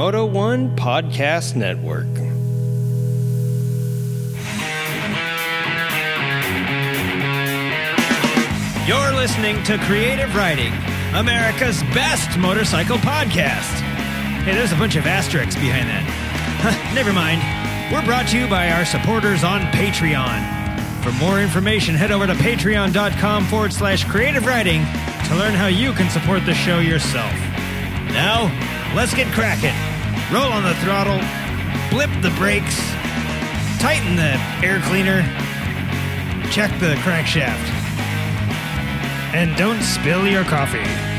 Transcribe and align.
Moto 0.00 0.24
One 0.24 0.74
Podcast 0.76 1.56
Network. 1.56 2.06
You're 8.88 9.12
listening 9.14 9.62
to 9.64 9.76
Creative 9.84 10.34
Riding, 10.34 10.72
America's 11.14 11.82
best 11.92 12.38
motorcycle 12.38 12.96
podcast. 12.96 13.78
Hey, 14.40 14.54
there's 14.54 14.72
a 14.72 14.76
bunch 14.76 14.96
of 14.96 15.04
asterisks 15.04 15.54
behind 15.56 15.90
that. 15.90 16.92
Never 16.94 17.12
mind. 17.12 17.42
We're 17.92 18.02
brought 18.06 18.26
to 18.28 18.38
you 18.38 18.48
by 18.48 18.70
our 18.70 18.86
supporters 18.86 19.44
on 19.44 19.60
Patreon. 19.76 21.04
For 21.04 21.12
more 21.22 21.42
information, 21.42 21.94
head 21.94 22.10
over 22.10 22.26
to 22.26 22.32
patreon.com 22.32 23.44
forward 23.44 23.74
slash 23.74 24.04
creative 24.04 24.46
riding 24.46 24.80
to 25.28 25.36
learn 25.36 25.52
how 25.52 25.66
you 25.66 25.92
can 25.92 26.08
support 26.08 26.46
the 26.46 26.54
show 26.54 26.78
yourself. 26.78 27.34
Now, 28.14 28.48
let's 28.96 29.12
get 29.12 29.30
cracking. 29.34 29.89
Roll 30.32 30.52
on 30.52 30.62
the 30.62 30.74
throttle, 30.76 31.18
blip 31.90 32.08
the 32.22 32.30
brakes, 32.38 32.78
tighten 33.80 34.14
the 34.14 34.38
air 34.64 34.80
cleaner, 34.82 35.22
check 36.52 36.70
the 36.78 36.94
crankshaft. 37.02 37.58
And 39.34 39.56
don't 39.56 39.82
spill 39.82 40.28
your 40.28 40.44
coffee. 40.44 41.09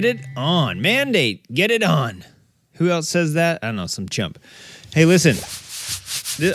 Get 0.00 0.16
it 0.16 0.26
on. 0.36 0.80
Mandate, 0.80 1.52
get 1.52 1.70
it 1.70 1.82
on. 1.82 2.24
Who 2.74 2.88
else 2.88 3.08
says 3.08 3.34
that? 3.34 3.58
I 3.62 3.66
don't 3.66 3.76
know, 3.76 3.86
some 3.86 4.08
chump. 4.08 4.38
Hey, 4.94 5.04
listen, 5.04 5.36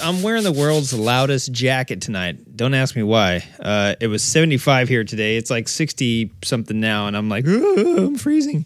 I'm 0.02 0.24
wearing 0.24 0.44
the 0.44 0.52
world's 0.52 0.94
loudest 0.94 1.52
jacket 1.52 2.02
tonight. 2.02 2.58
Don't 2.58 2.74
ask 2.74 2.96
me 2.96 3.04
why. 3.04 3.44
Uh, 3.60 3.94
it 4.02 4.08
was 4.08 4.24
75 4.24 4.90
here 4.90 5.04
today. 5.04 5.38
It's 5.38 5.52
like 5.52 5.68
60 5.68 6.32
something 6.44 6.80
now, 6.80 7.06
and 7.06 7.16
I'm 7.16 7.30
like, 7.30 7.46
"Ugh, 7.48 7.78
I'm 7.78 8.16
freezing. 8.16 8.66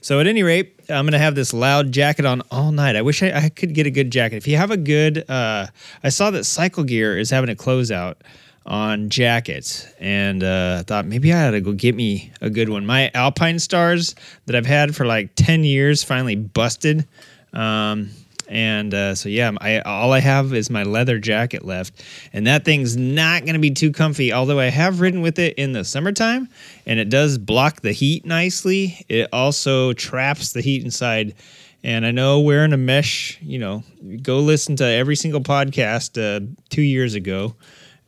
So, 0.00 0.20
at 0.20 0.26
any 0.26 0.42
rate, 0.44 0.80
I'm 0.88 1.06
to 1.08 1.18
have 1.18 1.34
this 1.34 1.52
loud 1.52 1.92
jacket 1.92 2.24
on 2.24 2.42
all 2.50 2.70
night. 2.72 2.94
I 2.96 3.02
wish 3.02 3.22
I, 3.22 3.32
I 3.32 3.48
could 3.48 3.74
get 3.74 3.86
a 3.86 3.90
good 3.90 4.10
jacket. 4.10 4.36
If 4.36 4.46
you 4.46 4.56
have 4.56 4.70
a 4.70 4.76
good, 4.76 5.28
uh, 5.28 5.66
I 6.04 6.08
saw 6.08 6.30
that 6.30 6.44
Cycle 6.44 6.84
Gear 6.84 7.18
is 7.18 7.30
having 7.30 7.50
a 7.50 7.56
closeout 7.56 8.14
on 8.66 9.08
jackets 9.08 9.86
and 9.98 10.44
uh, 10.44 10.78
I 10.80 10.82
thought 10.82 11.06
maybe 11.06 11.32
I 11.32 11.48
ought 11.48 11.52
to 11.52 11.60
go 11.60 11.72
get 11.72 11.94
me 11.94 12.30
a 12.40 12.50
good 12.50 12.68
one. 12.68 12.84
My 12.84 13.10
Alpinestars 13.14 14.14
that 14.46 14.54
I've 14.54 14.66
had 14.66 14.94
for 14.94 15.06
like 15.06 15.34
10 15.34 15.64
years 15.64 16.04
finally 16.04 16.36
busted. 16.36 17.06
Um, 17.52 18.10
and 18.48 18.92
uh, 18.92 19.14
so 19.14 19.28
yeah, 19.28 19.52
I 19.60 19.78
all 19.80 20.12
I 20.12 20.18
have 20.18 20.52
is 20.52 20.70
my 20.70 20.82
leather 20.82 21.20
jacket 21.20 21.64
left, 21.64 22.02
and 22.32 22.48
that 22.48 22.64
thing's 22.64 22.96
not 22.96 23.44
going 23.44 23.54
to 23.54 23.60
be 23.60 23.70
too 23.70 23.92
comfy. 23.92 24.32
Although 24.32 24.58
I 24.58 24.66
have 24.66 25.00
ridden 25.00 25.20
with 25.20 25.38
it 25.38 25.54
in 25.54 25.70
the 25.70 25.84
summertime, 25.84 26.48
and 26.84 26.98
it 26.98 27.08
does 27.10 27.38
block 27.38 27.80
the 27.80 27.92
heat 27.92 28.26
nicely. 28.26 29.06
It 29.08 29.28
also 29.32 29.92
traps 29.92 30.52
the 30.52 30.60
heat 30.62 30.84
inside. 30.84 31.34
And 31.82 32.04
I 32.04 32.10
know 32.10 32.40
wearing 32.40 32.74
a 32.74 32.76
mesh, 32.76 33.38
you 33.40 33.58
know, 33.58 33.84
go 34.20 34.40
listen 34.40 34.76
to 34.76 34.84
every 34.84 35.16
single 35.16 35.40
podcast 35.40 36.20
uh, 36.20 36.44
two 36.68 36.82
years 36.82 37.14
ago 37.14 37.54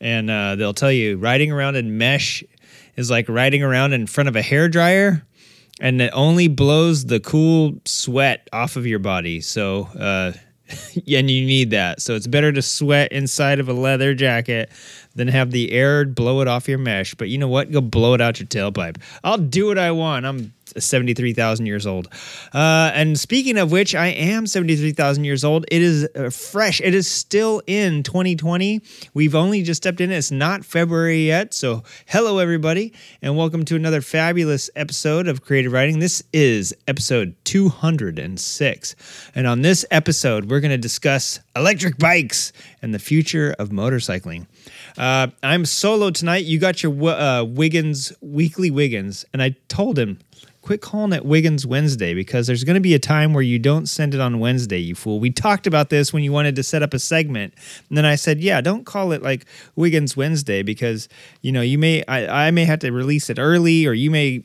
and 0.03 0.29
uh, 0.29 0.55
they'll 0.55 0.73
tell 0.73 0.91
you 0.91 1.17
riding 1.17 1.51
around 1.51 1.75
in 1.75 1.97
mesh 1.97 2.43
is 2.95 3.09
like 3.09 3.27
riding 3.29 3.63
around 3.63 3.93
in 3.93 4.05
front 4.05 4.27
of 4.29 4.35
a 4.35 4.41
hair 4.41 4.67
dryer 4.69 5.25
and 5.79 6.01
it 6.01 6.11
only 6.13 6.47
blows 6.47 7.05
the 7.05 7.19
cool 7.19 7.73
sweat 7.85 8.47
off 8.53 8.75
of 8.75 8.85
your 8.85 8.99
body. 8.99 9.41
So 9.41 9.89
uh, 9.97 10.33
and 10.95 11.29
you 11.29 11.45
need 11.45 11.71
that. 11.71 12.01
So 12.01 12.15
it's 12.15 12.27
better 12.27 12.51
to 12.51 12.61
sweat 12.61 13.11
inside 13.11 13.59
of 13.59 13.69
a 13.69 13.73
leather 13.73 14.13
jacket 14.13 14.69
than 15.15 15.27
have 15.27 15.51
the 15.51 15.71
air 15.71 16.05
blow 16.05 16.41
it 16.41 16.47
off 16.47 16.67
your 16.67 16.77
mesh. 16.77 17.15
But 17.15 17.29
you 17.29 17.37
know 17.37 17.47
what? 17.47 17.71
Go 17.71 17.81
blow 17.81 18.13
it 18.13 18.21
out 18.21 18.39
your 18.39 18.47
tailpipe. 18.47 18.97
I'll 19.23 19.37
do 19.37 19.67
what 19.67 19.77
i 19.77 19.91
want. 19.91 20.25
I'm 20.25 20.53
73,000 20.77 21.65
years 21.65 21.85
old. 21.85 22.07
Uh, 22.53 22.91
and 22.93 23.19
speaking 23.19 23.57
of 23.57 23.71
which, 23.71 23.95
I 23.95 24.07
am 24.07 24.47
73,000 24.47 25.23
years 25.23 25.43
old. 25.43 25.65
It 25.69 25.81
is 25.81 26.07
uh, 26.15 26.29
fresh. 26.29 26.81
It 26.81 26.93
is 26.93 27.07
still 27.07 27.61
in 27.67 28.03
2020. 28.03 28.81
We've 29.13 29.35
only 29.35 29.63
just 29.63 29.83
stepped 29.83 30.01
in. 30.01 30.11
It's 30.11 30.31
not 30.31 30.65
February 30.65 31.27
yet. 31.27 31.53
So, 31.53 31.83
hello, 32.07 32.39
everybody, 32.39 32.93
and 33.21 33.37
welcome 33.37 33.65
to 33.65 33.75
another 33.75 34.01
fabulous 34.01 34.69
episode 34.75 35.27
of 35.27 35.43
Creative 35.43 35.71
Riding. 35.71 35.99
This 35.99 36.23
is 36.33 36.73
episode 36.87 37.35
206. 37.43 38.95
And 39.35 39.47
on 39.47 39.61
this 39.61 39.85
episode, 39.91 40.49
we're 40.49 40.59
going 40.59 40.71
to 40.71 40.77
discuss 40.77 41.39
electric 41.55 41.97
bikes 41.97 42.53
and 42.81 42.93
the 42.93 42.99
future 42.99 43.55
of 43.59 43.69
motorcycling. 43.69 44.47
Uh, 44.97 45.27
I'm 45.41 45.65
solo 45.65 46.09
tonight. 46.09 46.45
You 46.45 46.59
got 46.59 46.83
your 46.83 47.09
uh, 47.09 47.43
Wiggins, 47.43 48.13
weekly 48.21 48.71
Wiggins, 48.71 49.25
and 49.33 49.41
I 49.41 49.55
told 49.67 49.97
him, 49.97 50.19
quit 50.63 50.79
calling 50.79 51.11
it 51.11 51.25
Wiggins 51.25 51.67
Wednesday 51.67 52.13
because 52.13 52.47
there's 52.47 52.63
going 52.63 52.75
to 52.75 52.81
be 52.81 52.93
a 52.93 52.99
time 52.99 53.33
where 53.33 53.43
you 53.43 53.59
don't 53.59 53.85
send 53.85 54.15
it 54.15 54.21
on 54.21 54.39
Wednesday, 54.39 54.77
you 54.77 54.95
fool. 54.95 55.19
We 55.19 55.29
talked 55.29 55.67
about 55.67 55.89
this 55.89 56.13
when 56.13 56.23
you 56.23 56.31
wanted 56.31 56.55
to 56.55 56.63
set 56.63 56.81
up 56.81 56.93
a 56.93 56.99
segment. 56.99 57.53
And 57.89 57.97
then 57.97 58.05
I 58.05 58.15
said, 58.15 58.39
yeah, 58.39 58.61
don't 58.61 58.85
call 58.85 59.11
it 59.11 59.21
like 59.21 59.45
Wiggins 59.75 60.15
Wednesday 60.15 60.63
because, 60.63 61.09
you 61.41 61.51
know, 61.51 61.59
you 61.59 61.77
may, 61.77 62.03
I, 62.07 62.47
I 62.47 62.51
may 62.51 62.63
have 62.63 62.79
to 62.79 62.91
release 62.91 63.29
it 63.29 63.39
early 63.39 63.85
or 63.85 63.91
you 63.91 64.09
may 64.09 64.43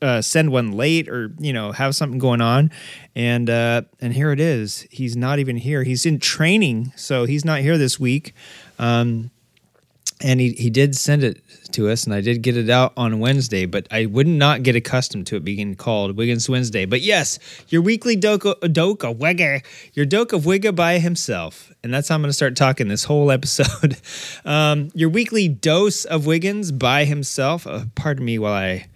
uh, 0.00 0.22
send 0.22 0.52
one 0.52 0.72
late 0.72 1.06
or, 1.06 1.30
you 1.38 1.52
know, 1.52 1.70
have 1.72 1.94
something 1.94 2.18
going 2.18 2.40
on. 2.40 2.70
And, 3.14 3.50
uh, 3.50 3.82
and 4.00 4.14
here 4.14 4.32
it 4.32 4.40
is. 4.40 4.86
He's 4.90 5.18
not 5.18 5.38
even 5.38 5.58
here. 5.58 5.82
He's 5.82 6.06
in 6.06 6.18
training. 6.18 6.94
So 6.96 7.26
he's 7.26 7.44
not 7.44 7.60
here 7.60 7.76
this 7.76 8.00
week. 8.00 8.34
Um, 8.78 9.30
and 10.20 10.40
he, 10.40 10.52
he 10.52 10.70
did 10.70 10.96
send 10.96 11.22
it 11.22 11.42
to 11.72 11.88
us 11.88 12.04
and 12.04 12.14
i 12.14 12.20
did 12.20 12.42
get 12.42 12.56
it 12.56 12.70
out 12.70 12.92
on 12.96 13.18
wednesday 13.18 13.66
but 13.66 13.86
i 13.90 14.06
would 14.06 14.26
not 14.26 14.62
get 14.62 14.74
accustomed 14.74 15.26
to 15.26 15.36
it 15.36 15.44
being 15.44 15.74
called 15.74 16.16
wiggins 16.16 16.48
wednesday 16.48 16.84
but 16.84 17.00
yes 17.00 17.38
your 17.68 17.82
weekly 17.82 18.16
doka 18.16 18.54
doka 18.72 19.12
wigga 19.12 19.62
your 19.92 20.06
doke 20.06 20.32
of 20.32 20.44
wigga 20.44 20.74
by 20.74 20.98
himself 20.98 21.72
and 21.82 21.92
that's 21.92 22.08
how 22.08 22.14
i'm 22.14 22.22
going 22.22 22.28
to 22.28 22.32
start 22.32 22.56
talking 22.56 22.88
this 22.88 23.04
whole 23.04 23.30
episode 23.36 23.96
um, 24.44 24.90
your 24.94 25.08
weekly 25.08 25.48
dose 25.48 26.04
of 26.04 26.24
wiggins 26.26 26.72
by 26.72 27.04
himself 27.04 27.66
uh, 27.66 27.84
pardon 27.94 28.24
me 28.24 28.38
while 28.38 28.54
i 28.54 28.86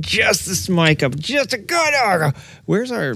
just 0.00 0.46
this 0.46 0.70
mic 0.70 1.02
up 1.02 1.14
just 1.16 1.52
a 1.52 1.58
good 1.58 2.32
where's 2.64 2.90
our 2.90 3.14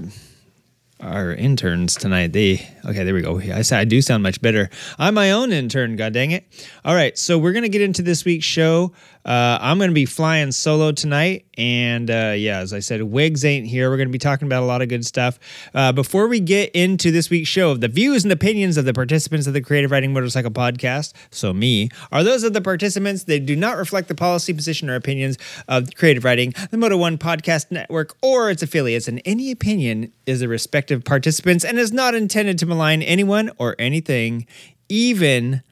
our 0.99 1.33
interns 1.33 1.95
tonight. 1.95 2.33
They 2.33 2.67
okay, 2.87 3.03
there 3.03 3.13
we 3.13 3.21
go. 3.21 3.39
I 3.39 3.63
I 3.71 3.85
do 3.85 4.01
sound 4.01 4.23
much 4.23 4.41
better. 4.41 4.69
I'm 4.97 5.13
my 5.13 5.31
own 5.31 5.51
intern. 5.51 5.95
God 5.95 6.13
dang 6.13 6.31
it! 6.31 6.45
All 6.85 6.95
right, 6.95 7.17
so 7.17 7.37
we're 7.37 7.53
gonna 7.53 7.69
get 7.69 7.81
into 7.81 8.01
this 8.01 8.25
week's 8.25 8.45
show. 8.45 8.93
Uh, 9.25 9.57
I'm 9.61 9.77
gonna 9.77 9.91
be 9.91 10.05
flying 10.05 10.51
solo 10.51 10.91
tonight, 10.91 11.45
and 11.57 12.09
uh, 12.09 12.33
yeah, 12.37 12.59
as 12.59 12.71
I 12.71 12.79
said, 12.79 13.03
Wigs 13.03 13.43
ain't 13.43 13.67
here. 13.67 13.89
We're 13.89 13.97
gonna 13.97 14.09
be 14.09 14.17
talking 14.17 14.47
about 14.47 14.63
a 14.63 14.65
lot 14.65 14.81
of 14.81 14.87
good 14.87 15.05
stuff. 15.05 15.37
Uh, 15.73 15.91
before 15.91 16.27
we 16.27 16.39
get 16.39 16.71
into 16.71 17.11
this 17.11 17.29
week's 17.29 17.49
show, 17.49 17.75
the 17.75 17.89
views 17.89 18.23
and 18.23 18.31
opinions 18.31 18.77
of 18.77 18.85
the 18.85 18.93
participants 18.93 19.45
of 19.45 19.53
the 19.53 19.61
Creative 19.61 19.91
Riding 19.91 20.13
Motorcycle 20.13 20.51
Podcast, 20.51 21.13
so 21.29 21.53
me, 21.53 21.89
are 22.11 22.23
those 22.23 22.43
of 22.43 22.53
the 22.53 22.61
participants. 22.61 23.25
They 23.25 23.39
do 23.39 23.55
not 23.55 23.77
reflect 23.77 24.07
the 24.07 24.15
policy, 24.15 24.53
position, 24.53 24.89
or 24.89 24.95
opinions 24.95 25.37
of 25.67 25.93
Creative 25.95 26.23
Riding, 26.23 26.53
the 26.71 26.77
Moto 26.77 26.95
One 26.95 27.17
Podcast 27.17 27.69
Network, 27.69 28.15
or 28.21 28.49
its 28.49 28.63
affiliates. 28.63 29.07
And 29.07 29.21
any 29.25 29.51
opinion 29.51 30.13
is 30.25 30.39
the 30.39 30.47
respective 30.47 31.03
participants 31.03 31.65
and 31.65 31.77
is 31.77 31.91
not 31.91 32.15
intended 32.15 32.57
to 32.59 32.65
malign 32.77 33.01
anyone 33.01 33.49
or 33.57 33.75
anything, 33.79 34.45
even 34.87 35.63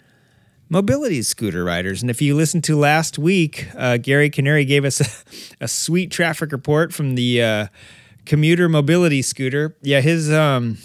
mobility 0.70 1.22
scooter 1.22 1.64
riders. 1.64 2.02
And 2.02 2.10
if 2.10 2.22
you 2.22 2.36
listened 2.36 2.64
to 2.66 2.76
last 2.76 3.20
week, 3.20 3.68
uh, 3.76 3.98
Gary 3.98 4.30
Canary 4.30 4.66
gave 4.66 4.84
us 4.84 5.00
a, 5.00 5.06
a, 5.66 5.68
sweet 5.68 6.12
traffic 6.12 6.52
report 6.52 6.94
from 6.94 7.16
the 7.16 7.42
uh, 7.42 7.68
commuter 8.26 8.68
mobility 8.68 9.22
scooter. 9.22 9.76
Yeah, 9.82 10.02
his 10.02 10.32
um, 10.32 10.80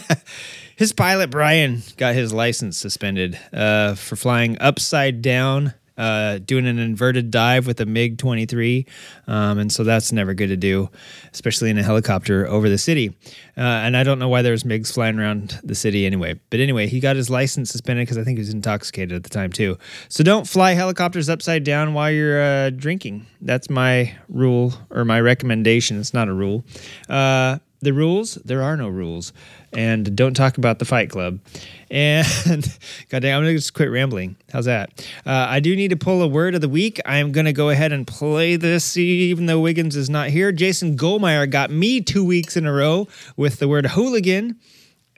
his 0.76 0.92
pilot 0.92 1.30
Brian 1.30 1.82
got 1.96 2.14
his 2.14 2.32
license 2.32 2.76
suspended 2.76 3.38
uh, 3.52 3.94
for 3.94 4.16
flying 4.16 4.58
upside 4.60 5.22
down 5.22 5.72
uh, 5.98 6.38
doing 6.38 6.66
an 6.66 6.78
inverted 6.78 7.30
dive 7.30 7.66
with 7.66 7.80
a 7.80 7.86
MiG 7.86 8.16
23. 8.16 8.86
Um, 9.26 9.58
and 9.58 9.70
so 9.70 9.84
that's 9.84 10.12
never 10.12 10.32
good 10.32 10.46
to 10.46 10.56
do, 10.56 10.88
especially 11.32 11.70
in 11.70 11.76
a 11.76 11.82
helicopter 11.82 12.46
over 12.46 12.68
the 12.68 12.78
city. 12.78 13.16
Uh, 13.56 13.60
and 13.60 13.96
I 13.96 14.04
don't 14.04 14.18
know 14.18 14.28
why 14.28 14.42
there 14.42 14.52
was 14.52 14.62
MiGs 14.62 14.92
flying 14.92 15.18
around 15.18 15.60
the 15.64 15.74
city 15.74 16.06
anyway. 16.06 16.38
But 16.50 16.60
anyway, 16.60 16.86
he 16.86 17.00
got 17.00 17.16
his 17.16 17.28
license 17.28 17.70
suspended 17.70 18.06
because 18.06 18.16
I 18.16 18.24
think 18.24 18.38
he 18.38 18.40
was 18.40 18.54
intoxicated 18.54 19.12
at 19.12 19.24
the 19.24 19.30
time 19.30 19.50
too. 19.50 19.76
So 20.08 20.22
don't 20.22 20.46
fly 20.46 20.72
helicopters 20.72 21.28
upside 21.28 21.64
down 21.64 21.92
while 21.92 22.10
you're 22.10 22.40
uh, 22.40 22.70
drinking. 22.70 23.26
That's 23.40 23.68
my 23.68 24.14
rule 24.28 24.74
or 24.90 25.04
my 25.04 25.20
recommendation. 25.20 25.98
It's 25.98 26.14
not 26.14 26.28
a 26.28 26.32
rule. 26.32 26.64
Uh, 27.08 27.58
the 27.80 27.92
rules, 27.92 28.34
there 28.44 28.62
are 28.62 28.76
no 28.76 28.88
rules. 28.88 29.32
And 29.72 30.16
don't 30.16 30.34
talk 30.34 30.58
about 30.58 30.78
the 30.78 30.84
Fight 30.84 31.10
Club. 31.10 31.40
And 31.90 32.26
goddamn, 33.08 33.38
I'm 33.38 33.44
gonna 33.44 33.54
just 33.54 33.74
quit 33.74 33.90
rambling. 33.90 34.36
How's 34.52 34.64
that? 34.64 35.06
Uh, 35.26 35.46
I 35.48 35.60
do 35.60 35.76
need 35.76 35.88
to 35.88 35.96
pull 35.96 36.22
a 36.22 36.28
word 36.28 36.54
of 36.54 36.60
the 36.60 36.68
week. 36.68 37.00
I'm 37.04 37.32
gonna 37.32 37.52
go 37.52 37.70
ahead 37.70 37.92
and 37.92 38.06
play 38.06 38.56
this, 38.56 38.96
even 38.96 39.46
though 39.46 39.60
Wiggins 39.60 39.94
is 39.94 40.10
not 40.10 40.28
here. 40.28 40.52
Jason 40.52 40.96
Goldmeyer 40.96 41.48
got 41.50 41.70
me 41.70 42.00
two 42.00 42.24
weeks 42.24 42.56
in 42.56 42.66
a 42.66 42.72
row 42.72 43.08
with 43.36 43.58
the 43.58 43.68
word 43.68 43.86
hooligan 43.86 44.58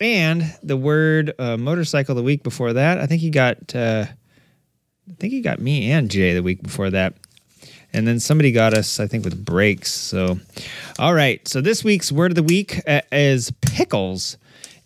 and 0.00 0.54
the 0.62 0.76
word 0.76 1.32
uh, 1.38 1.56
motorcycle 1.56 2.14
the 2.14 2.22
week 2.22 2.42
before 2.42 2.72
that. 2.72 2.98
I 2.98 3.06
think 3.06 3.20
he 3.20 3.30
got, 3.30 3.74
uh, 3.74 4.06
I 4.08 5.14
think 5.18 5.32
he 5.32 5.40
got 5.40 5.60
me 5.60 5.90
and 5.90 6.10
Jay 6.10 6.34
the 6.34 6.42
week 6.42 6.62
before 6.62 6.90
that. 6.90 7.14
And 7.92 8.06
then 8.06 8.20
somebody 8.20 8.52
got 8.52 8.75
us, 8.75 9.00
I 9.00 9.06
think, 9.06 9.25
with 9.25 9.44
breaks. 9.44 9.92
So, 9.92 10.38
all 10.98 11.14
right. 11.14 11.46
So 11.48 11.60
this 11.60 11.82
week's 11.82 12.12
word 12.12 12.31
of 12.31 12.37
the 12.37 12.42
week 12.42 12.81
uh, 12.87 13.00
is 13.10 13.52
pickles. 13.60 14.37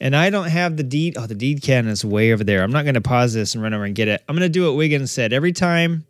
And 0.00 0.16
I 0.16 0.30
don't 0.30 0.48
have 0.48 0.76
the 0.76 0.82
deed. 0.82 1.16
Oh, 1.16 1.26
the 1.26 1.34
deed 1.34 1.62
can 1.62 1.86
is 1.86 2.04
way 2.04 2.32
over 2.32 2.44
there. 2.44 2.62
I'm 2.62 2.72
not 2.72 2.84
going 2.84 2.94
to 2.94 3.00
pause 3.00 3.34
this 3.34 3.54
and 3.54 3.62
run 3.62 3.74
over 3.74 3.84
and 3.84 3.94
get 3.94 4.08
it. 4.08 4.22
I'm 4.28 4.34
going 4.34 4.42
to 4.42 4.48
do 4.48 4.66
what 4.66 4.76
Wiggins 4.76 5.10
said. 5.10 5.32
Every 5.32 5.52
time 5.52 6.04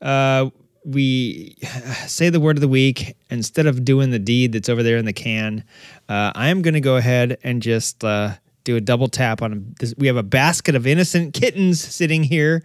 uh, 0.00 0.50
we 0.84 1.56
say 2.06 2.30
the 2.30 2.40
word 2.40 2.56
of 2.56 2.60
the 2.60 2.68
week, 2.68 3.16
instead 3.30 3.66
of 3.66 3.84
doing 3.84 4.10
the 4.10 4.18
deed 4.18 4.52
that's 4.52 4.68
over 4.68 4.82
there 4.82 4.96
in 4.96 5.04
the 5.04 5.12
can, 5.12 5.64
uh, 6.08 6.32
I'm 6.34 6.62
going 6.62 6.74
to 6.74 6.80
go 6.80 6.96
ahead 6.96 7.38
and 7.42 7.62
just 7.62 8.04
uh, 8.04 8.34
do 8.64 8.76
a 8.76 8.80
double 8.80 9.08
tap 9.08 9.42
on 9.42 9.74
this. 9.78 9.94
We 9.96 10.06
have 10.06 10.16
a 10.16 10.22
basket 10.22 10.74
of 10.74 10.86
innocent 10.86 11.34
kittens 11.34 11.80
sitting 11.80 12.24
here 12.24 12.62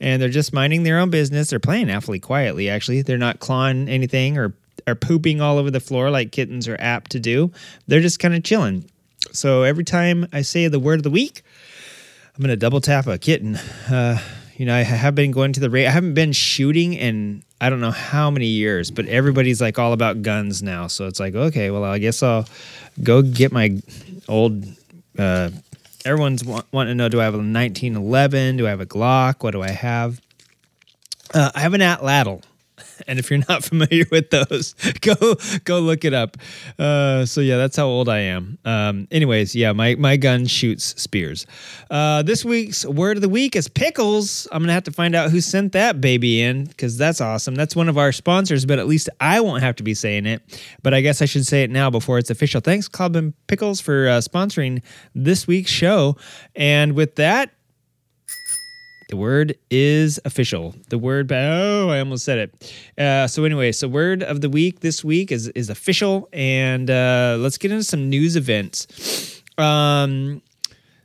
and 0.00 0.20
they're 0.20 0.28
just 0.28 0.52
minding 0.52 0.82
their 0.82 0.98
own 0.98 1.10
business. 1.10 1.50
They're 1.50 1.60
playing 1.60 1.90
awfully 1.90 2.20
quietly, 2.20 2.68
actually. 2.68 3.02
They're 3.02 3.18
not 3.18 3.40
clawing 3.40 3.88
anything 3.88 4.38
or 4.38 4.54
are 4.86 4.94
pooping 4.94 5.40
all 5.40 5.58
over 5.58 5.70
the 5.70 5.80
floor 5.80 6.10
like 6.10 6.32
kittens 6.32 6.68
are 6.68 6.76
apt 6.78 7.12
to 7.12 7.20
do. 7.20 7.50
They're 7.86 8.00
just 8.00 8.18
kind 8.18 8.34
of 8.34 8.42
chilling. 8.42 8.90
So 9.32 9.62
every 9.62 9.84
time 9.84 10.28
I 10.32 10.42
say 10.42 10.68
the 10.68 10.78
word 10.78 11.00
of 11.00 11.02
the 11.02 11.10
week, 11.10 11.42
I'm 12.36 12.42
gonna 12.42 12.56
double 12.56 12.80
tap 12.80 13.06
a 13.06 13.16
kitten. 13.18 13.56
Uh, 13.90 14.18
you 14.56 14.66
know, 14.66 14.74
I 14.74 14.82
have 14.82 15.14
been 15.14 15.30
going 15.30 15.52
to 15.54 15.60
the 15.60 15.70
rate. 15.70 15.86
I 15.86 15.90
haven't 15.90 16.14
been 16.14 16.32
shooting 16.32 16.94
in 16.94 17.42
I 17.60 17.70
don't 17.70 17.80
know 17.80 17.92
how 17.92 18.30
many 18.30 18.46
years, 18.46 18.90
but 18.90 19.06
everybody's 19.06 19.60
like 19.60 19.78
all 19.78 19.92
about 19.92 20.22
guns 20.22 20.62
now. 20.62 20.86
So 20.86 21.06
it's 21.06 21.18
like, 21.18 21.34
okay, 21.34 21.70
well, 21.70 21.84
I 21.84 21.98
guess 21.98 22.22
I'll 22.22 22.46
go 23.02 23.22
get 23.22 23.52
my 23.52 23.80
old 24.28 24.66
uh, 25.18 25.50
everyone's 26.04 26.44
want, 26.44 26.66
wanting 26.72 26.92
to 26.92 26.94
know 26.94 27.08
do 27.08 27.20
I 27.20 27.24
have 27.24 27.34
a 27.34 27.38
1911? 27.38 28.56
Do 28.56 28.66
I 28.66 28.70
have 28.70 28.80
a 28.80 28.86
Glock? 28.86 29.42
What 29.42 29.52
do 29.52 29.62
I 29.62 29.70
have? 29.70 30.20
Uh, 31.32 31.50
I 31.54 31.60
have 31.60 31.74
an 31.74 31.80
Atlatl. 31.80 32.42
And 33.06 33.18
if 33.18 33.30
you're 33.30 33.42
not 33.48 33.64
familiar 33.70 34.04
with 34.10 34.30
those, 34.30 34.74
go 35.00 35.36
go 35.64 35.80
look 35.80 36.04
it 36.04 36.14
up. 36.14 36.36
Uh, 36.78 37.24
so 37.26 37.40
yeah, 37.40 37.56
that's 37.56 37.76
how 37.76 37.86
old 37.86 38.08
I 38.08 38.20
am. 38.20 38.58
Um, 38.64 39.08
anyways, 39.10 39.54
yeah, 39.54 39.72
my 39.72 39.94
my 39.96 40.16
gun 40.16 40.46
shoots 40.46 41.00
spears. 41.00 41.46
Uh, 41.90 42.22
this 42.22 42.44
week's 42.44 42.84
word 42.84 43.16
of 43.16 43.22
the 43.22 43.28
week 43.28 43.56
is 43.56 43.68
pickles. 43.68 44.48
I'm 44.52 44.62
gonna 44.62 44.72
have 44.72 44.84
to 44.84 44.92
find 44.92 45.14
out 45.14 45.30
who 45.30 45.40
sent 45.40 45.72
that 45.72 46.00
baby 46.00 46.42
in 46.42 46.64
because 46.64 46.96
that's 46.96 47.20
awesome. 47.20 47.54
That's 47.54 47.76
one 47.76 47.88
of 47.88 47.98
our 47.98 48.12
sponsors, 48.12 48.64
but 48.64 48.78
at 48.78 48.86
least 48.86 49.08
I 49.20 49.40
won't 49.40 49.62
have 49.62 49.76
to 49.76 49.82
be 49.82 49.94
saying 49.94 50.26
it. 50.26 50.42
But 50.82 50.94
I 50.94 51.00
guess 51.00 51.22
I 51.22 51.26
should 51.26 51.46
say 51.46 51.62
it 51.62 51.70
now 51.70 51.90
before 51.90 52.18
it's 52.18 52.30
official. 52.30 52.60
Thanks, 52.60 52.88
Club 52.88 53.16
and 53.16 53.34
Pickles, 53.46 53.80
for 53.80 54.08
uh, 54.08 54.18
sponsoring 54.18 54.82
this 55.14 55.46
week's 55.46 55.70
show. 55.70 56.16
And 56.54 56.94
with 56.94 57.16
that, 57.16 57.50
the 59.08 59.16
word 59.16 59.56
is 59.70 60.18
official. 60.24 60.74
The 60.88 60.98
word, 60.98 61.30
oh, 61.32 61.88
I 61.90 61.98
almost 61.98 62.24
said 62.24 62.38
it. 62.38 62.74
Uh, 62.98 63.26
so 63.26 63.44
anyway, 63.44 63.72
so 63.72 63.88
word 63.88 64.22
of 64.22 64.40
the 64.40 64.48
week 64.48 64.80
this 64.80 65.04
week 65.04 65.30
is 65.30 65.48
is 65.48 65.70
official, 65.70 66.28
and 66.32 66.90
uh, 66.90 67.36
let's 67.38 67.58
get 67.58 67.70
into 67.70 67.84
some 67.84 68.08
news 68.08 68.36
events. 68.36 69.42
Um, 69.58 70.42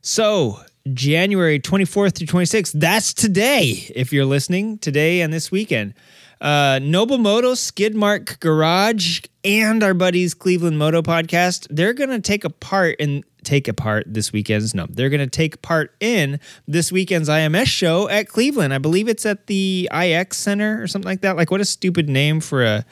so 0.02 0.60
January 0.94 1.60
twenty 1.60 1.86
fourth 1.86 2.18
through 2.18 2.28
twenty 2.28 2.46
sixth. 2.46 2.74
That's 2.76 3.14
today. 3.14 3.92
If 3.96 4.14
you're 4.14 4.26
listening 4.26 4.78
today 4.80 5.22
and 5.22 5.34
this 5.34 5.52
weekend. 5.52 5.94
Uh, 6.42 6.80
Noble 6.82 7.18
Moto, 7.18 7.52
Skidmark 7.52 8.40
Garage, 8.40 9.20
and 9.44 9.84
our 9.84 9.94
buddies 9.94 10.34
Cleveland 10.34 10.78
Moto 10.80 11.02
Podcast, 11.02 11.68
they're 11.70 11.94
going 11.94 12.12
to 12.12 12.22
take 12.22 12.46
a 12.46 12.50
part 12.50 12.96
in 12.98 13.26
take 13.44 13.74
part 13.76 14.06
this 14.08 14.32
weekend's 14.34 14.74
no 14.76 14.86
they're 14.90 15.10
going 15.10 15.20
to 15.20 15.28
take 15.28 15.62
part 15.62 15.94
in 16.00 16.40
this 16.68 16.92
weekend's 16.92 17.30
ims 17.30 17.68
show 17.68 18.10
at 18.10 18.28
cleveland. 18.28 18.74
I 18.74 18.78
believe 18.78 19.08
it's 19.08 19.26
at 19.26 19.48
the 19.48 19.90
ix 19.94 20.38
center 20.38 20.82
or 20.82 20.88
something 20.88 21.08
like 21.08 21.22
that. 21.22 21.36
Like 21.36 21.52
what 21.52 21.62
a 21.62 21.66
stupid 21.66 22.10
name 22.10 22.40
for 22.40 22.64
a 22.64 22.86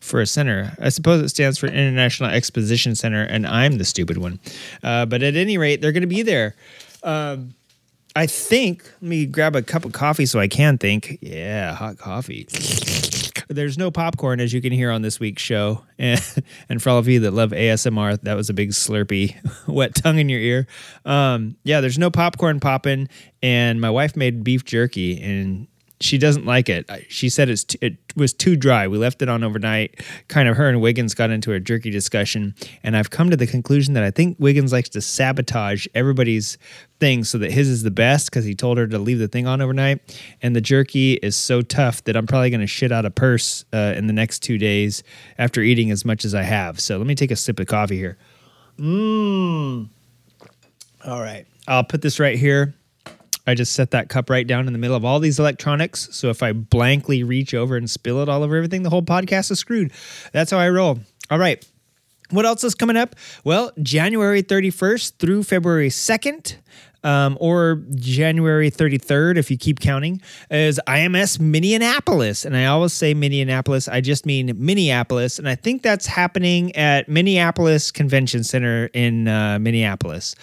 for 0.00 0.20
a 0.20 0.26
center. 0.26 0.76
I 0.80 0.88
suppose 0.88 1.22
it 1.22 1.28
stands 1.28 1.58
for 1.58 1.68
international 1.68 2.30
exposition 2.30 2.94
center 2.94 3.22
and 3.22 3.46
i'm 3.46 3.78
the 3.78 3.84
stupid 3.84 4.18
one. 4.18 4.40
Uh, 4.82 5.06
but 5.06 5.22
at 5.22 5.36
any 5.36 5.58
rate 5.58 5.80
they're 5.80 5.92
going 5.92 6.02
to 6.02 6.06
be 6.06 6.22
there. 6.22 6.54
Um, 7.02 7.54
i 8.14 8.26
think 8.26 8.84
let 9.00 9.02
me 9.02 9.26
grab 9.26 9.56
a 9.56 9.62
cup 9.62 9.84
of 9.84 9.92
coffee 9.92 10.26
so 10.26 10.38
i 10.38 10.48
can 10.48 10.78
think. 10.78 11.18
Yeah 11.20 11.74
hot 11.74 11.98
coffee 11.98 12.46
there's 13.48 13.78
no 13.78 13.90
popcorn, 13.90 14.40
as 14.40 14.52
you 14.52 14.60
can 14.60 14.72
hear 14.72 14.90
on 14.90 15.02
this 15.02 15.20
week's 15.20 15.42
show. 15.42 15.84
And, 16.02 16.20
and 16.68 16.82
for 16.82 16.90
all 16.90 16.98
of 16.98 17.06
you 17.06 17.20
that 17.20 17.30
love 17.30 17.50
ASMR, 17.50 18.20
that 18.22 18.34
was 18.34 18.50
a 18.50 18.54
big 18.54 18.70
slurpy, 18.70 19.36
wet 19.68 19.94
tongue 19.94 20.18
in 20.18 20.28
your 20.28 20.40
ear. 20.40 20.66
Um, 21.04 21.56
yeah, 21.62 21.80
there's 21.80 21.96
no 21.96 22.10
popcorn 22.10 22.58
popping. 22.58 23.08
And 23.40 23.80
my 23.80 23.88
wife 23.88 24.16
made 24.16 24.42
beef 24.42 24.64
jerky, 24.64 25.22
and 25.22 25.68
she 26.02 26.18
doesn't 26.18 26.44
like 26.44 26.68
it. 26.68 26.88
She 27.08 27.28
said 27.28 27.48
it's 27.48 27.64
t- 27.64 27.78
it 27.80 27.96
was 28.16 28.32
too 28.32 28.56
dry. 28.56 28.88
We 28.88 28.98
left 28.98 29.22
it 29.22 29.28
on 29.28 29.42
overnight. 29.42 30.00
Kind 30.28 30.48
of 30.48 30.56
her 30.56 30.68
and 30.68 30.80
Wiggins 30.80 31.14
got 31.14 31.30
into 31.30 31.52
a 31.52 31.60
jerky 31.60 31.90
discussion, 31.90 32.54
and 32.82 32.96
I've 32.96 33.10
come 33.10 33.30
to 33.30 33.36
the 33.36 33.46
conclusion 33.46 33.94
that 33.94 34.02
I 34.02 34.10
think 34.10 34.36
Wiggins 34.38 34.72
likes 34.72 34.88
to 34.90 35.00
sabotage 35.00 35.86
everybody's 35.94 36.58
thing 37.00 37.24
so 37.24 37.38
that 37.38 37.50
his 37.50 37.68
is 37.68 37.82
the 37.82 37.90
best 37.90 38.30
because 38.30 38.44
he 38.44 38.54
told 38.54 38.78
her 38.78 38.86
to 38.86 38.98
leave 38.98 39.18
the 39.18 39.28
thing 39.28 39.46
on 39.46 39.60
overnight. 39.60 40.00
And 40.42 40.54
the 40.54 40.60
jerky 40.60 41.14
is 41.14 41.36
so 41.36 41.62
tough 41.62 42.04
that 42.04 42.16
I'm 42.16 42.26
probably 42.26 42.50
going 42.50 42.60
to 42.60 42.66
shit 42.66 42.92
out 42.92 43.04
a 43.04 43.10
purse 43.10 43.64
uh, 43.72 43.94
in 43.96 44.06
the 44.06 44.12
next 44.12 44.40
two 44.40 44.58
days 44.58 45.02
after 45.38 45.60
eating 45.60 45.90
as 45.90 46.04
much 46.04 46.24
as 46.24 46.34
I 46.34 46.42
have. 46.42 46.80
So 46.80 46.98
let 46.98 47.06
me 47.06 47.14
take 47.14 47.30
a 47.30 47.36
sip 47.36 47.58
of 47.58 47.66
coffee 47.66 47.96
here. 47.96 48.18
Mmm. 48.78 49.88
All 51.04 51.20
right, 51.20 51.46
I'll 51.66 51.82
put 51.82 52.02
this 52.02 52.20
right 52.20 52.38
here 52.38 52.74
I 53.46 53.54
just 53.54 53.72
set 53.72 53.90
that 53.90 54.08
cup 54.08 54.30
right 54.30 54.46
down 54.46 54.66
in 54.66 54.72
the 54.72 54.78
middle 54.78 54.96
of 54.96 55.04
all 55.04 55.18
these 55.18 55.38
electronics. 55.38 56.08
So 56.12 56.28
if 56.30 56.42
I 56.42 56.52
blankly 56.52 57.24
reach 57.24 57.54
over 57.54 57.76
and 57.76 57.90
spill 57.90 58.20
it 58.22 58.28
all 58.28 58.42
over 58.42 58.56
everything, 58.56 58.82
the 58.82 58.90
whole 58.90 59.02
podcast 59.02 59.50
is 59.50 59.58
screwed. 59.58 59.92
That's 60.32 60.50
how 60.50 60.58
I 60.58 60.68
roll. 60.68 61.00
All 61.30 61.38
right. 61.38 61.66
What 62.30 62.46
else 62.46 62.64
is 62.64 62.74
coming 62.74 62.96
up? 62.96 63.14
Well, 63.44 63.72
January 63.82 64.42
31st 64.42 65.18
through 65.18 65.42
February 65.42 65.90
2nd, 65.90 66.56
um, 67.04 67.36
or 67.40 67.82
January 67.94 68.70
33rd, 68.70 69.36
if 69.36 69.50
you 69.50 69.58
keep 69.58 69.80
counting, 69.80 70.20
is 70.50 70.80
IMS 70.86 71.40
Minneapolis. 71.40 72.44
And 72.44 72.56
I 72.56 72.66
always 72.66 72.92
say 72.92 73.14
Minneapolis, 73.14 73.88
I 73.88 74.00
just 74.00 74.26
mean 74.26 74.52
Minneapolis. 74.56 75.38
And 75.38 75.48
I 75.48 75.54
think 75.54 75.82
that's 75.82 76.06
happening 76.06 76.74
at 76.76 77.08
Minneapolis 77.08 77.90
Convention 77.90 78.44
Center 78.44 78.86
in 78.92 79.28
uh, 79.28 79.58
Minneapolis. 79.58 80.34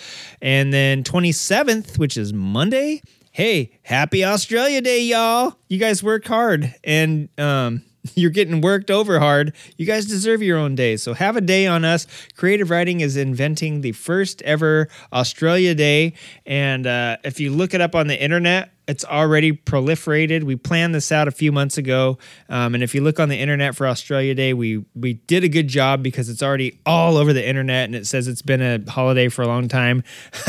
And 0.42 0.74
then 0.74 1.04
27th, 1.04 1.98
which 1.98 2.18
is 2.18 2.34
Monday. 2.34 3.02
Hey, 3.32 3.80
happy 3.84 4.26
Australia 4.26 4.82
Day, 4.82 5.04
y'all. 5.04 5.56
You 5.68 5.78
guys 5.80 6.04
work 6.04 6.26
hard. 6.26 6.74
And, 6.84 7.30
um, 7.38 7.84
you're 8.16 8.30
getting 8.30 8.62
worked 8.62 8.92
over 8.92 9.20
hard. 9.20 9.54
You 9.78 9.86
guys 9.86 10.06
deserve 10.06 10.42
your 10.42 10.58
own 10.58 10.76
day. 10.76 10.98
So 10.98 11.14
have 11.14 11.36
a 11.36 11.42
day 11.42 11.68
on 11.68 11.86
us. 11.86 12.08
Creative 12.36 12.70
Riding 12.70 13.02
is 13.02 13.18
inventing 13.18 13.82
the 13.82 13.92
first 13.92 14.42
ever 14.44 14.88
Australia 15.14 15.76
Day. 15.76 16.14
And 16.46 16.88
uh, 16.88 17.18
if 17.24 17.40
you 17.40 17.52
look 17.52 17.74
it 17.74 17.82
up 17.82 17.96
on 17.96 18.08
the 18.08 18.22
internet, 18.22 18.72
it's 18.90 19.06
already 19.06 19.54
proliferated. 19.54 20.44
We 20.44 20.56
planned 20.56 20.96
this 20.96 21.12
out 21.12 21.28
a 21.28 21.32
few 21.32 21.52
months 21.52 21.78
ago, 21.78 22.18
um, 22.50 22.74
and 22.74 22.84
if 22.84 22.96
you 22.96 23.02
look 23.02 23.20
on 23.20 23.30
the 23.30 23.38
internet 23.38 23.76
for 23.76 23.86
Australia 23.86 24.34
Day, 24.34 24.56
we 24.56 24.84
we 24.96 25.14
did 25.14 25.44
a 25.44 25.48
good 25.48 25.68
job 25.68 26.02
because 26.02 26.28
it's 26.28 26.42
already 26.42 26.80
all 26.88 27.16
over 27.16 27.32
the 27.32 27.48
internet, 27.48 27.86
and 27.86 27.94
it 27.94 28.08
says 28.08 28.28
it's 28.28 28.42
been 28.42 28.64
a 28.64 28.90
holiday 28.90 29.30
for 29.30 29.44
a 29.44 29.48
long 29.48 29.68
time. 29.68 30.04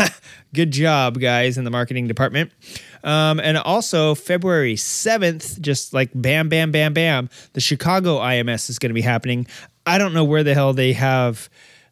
good 0.55 0.71
job, 0.71 1.21
guys, 1.21 1.59
in 1.59 1.65
the 1.65 1.71
marketing 1.71 2.07
department. 2.09 2.51
Um, 3.05 3.41
and 3.41 3.57
also 3.57 4.15
February 4.15 4.75
7th, 4.75 5.61
just 5.61 5.93
like 5.93 6.11
bam, 6.15 6.49
bam, 6.49 6.71
bam, 6.71 6.93
bam, 6.93 7.31
the 7.53 7.61
Chicago 7.61 8.19
IMS 8.19 8.71
is 8.71 8.79
going 8.79 8.91
to 8.91 8.95
be 8.95 9.01
happening. 9.01 9.47
I 9.87 9.99
don't 9.99 10.13
know 10.13 10.25
where 10.25 10.45
the 10.45 10.55
hell 10.55 10.73
they 10.73 10.93
have, 10.93 11.49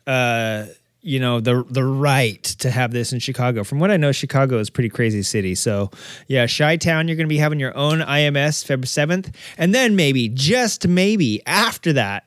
uh, 0.07 0.67
you 1.01 1.21
know, 1.21 1.41
the 1.41 1.65
the 1.71 1.85
right 1.85 2.43
to 2.43 2.71
have 2.71 2.93
this 2.93 3.13
in 3.13 3.19
Chicago. 3.19 3.65
From 3.65 3.79
what 3.79 3.91
I 3.91 3.97
know, 3.97 4.13
Chicago 4.13 4.59
is 4.59 4.69
pretty 4.69 4.91
crazy 4.91 5.23
city. 5.23 5.55
So 5.55 5.91
yeah, 6.27 6.47
Chi 6.47 6.77
Town, 6.77 7.09
you're 7.09 7.17
going 7.17 7.27
to 7.27 7.33
be 7.33 7.39
having 7.39 7.61
your 7.61 7.77
own 7.77 8.01
IMS 8.01 8.65
February 8.65 8.87
7th, 8.87 9.35
and 9.57 9.75
then 9.75 9.97
maybe, 9.97 10.29
just 10.29 10.87
maybe 10.87 11.41
after 11.47 11.93
that 11.95 12.25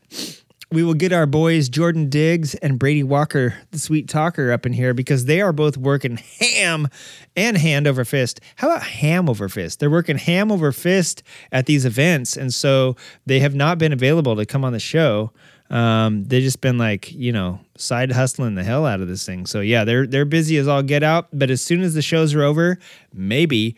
we 0.71 0.83
will 0.83 0.93
get 0.93 1.11
our 1.11 1.25
boys 1.25 1.67
Jordan 1.67 2.09
Diggs 2.09 2.55
and 2.55 2.79
Brady 2.79 3.03
Walker, 3.03 3.55
the 3.71 3.79
sweet 3.79 4.07
talker, 4.07 4.51
up 4.51 4.65
in 4.65 4.71
here 4.71 4.93
because 4.93 5.25
they 5.25 5.41
are 5.41 5.51
both 5.51 5.75
working 5.75 6.17
ham 6.39 6.87
and 7.35 7.57
hand 7.57 7.87
over 7.87 8.05
fist. 8.05 8.39
How 8.55 8.69
about 8.69 8.83
ham 8.83 9.29
over 9.29 9.49
fist? 9.49 9.79
They're 9.79 9.89
working 9.89 10.17
ham 10.17 10.51
over 10.51 10.71
fist 10.71 11.23
at 11.51 11.65
these 11.65 11.85
events, 11.85 12.37
and 12.37 12.53
so 12.53 12.95
they 13.25 13.39
have 13.41 13.53
not 13.53 13.77
been 13.77 13.91
available 13.91 14.35
to 14.37 14.45
come 14.45 14.63
on 14.63 14.71
the 14.71 14.79
show. 14.79 15.31
Um, 15.69 16.25
they've 16.25 16.43
just 16.43 16.61
been 16.61 16.77
like, 16.77 17.11
you 17.11 17.31
know, 17.31 17.59
side 17.77 18.11
hustling 18.11 18.55
the 18.55 18.63
hell 18.63 18.85
out 18.85 19.01
of 19.01 19.07
this 19.07 19.25
thing. 19.25 19.45
So 19.45 19.59
yeah, 19.61 19.83
they're 19.83 20.07
they're 20.07 20.25
busy 20.25 20.57
as 20.57 20.67
all 20.67 20.83
get 20.83 21.03
out. 21.03 21.27
But 21.33 21.49
as 21.49 21.61
soon 21.61 21.81
as 21.81 21.93
the 21.93 22.01
shows 22.01 22.33
are 22.33 22.43
over, 22.43 22.77
maybe 23.13 23.75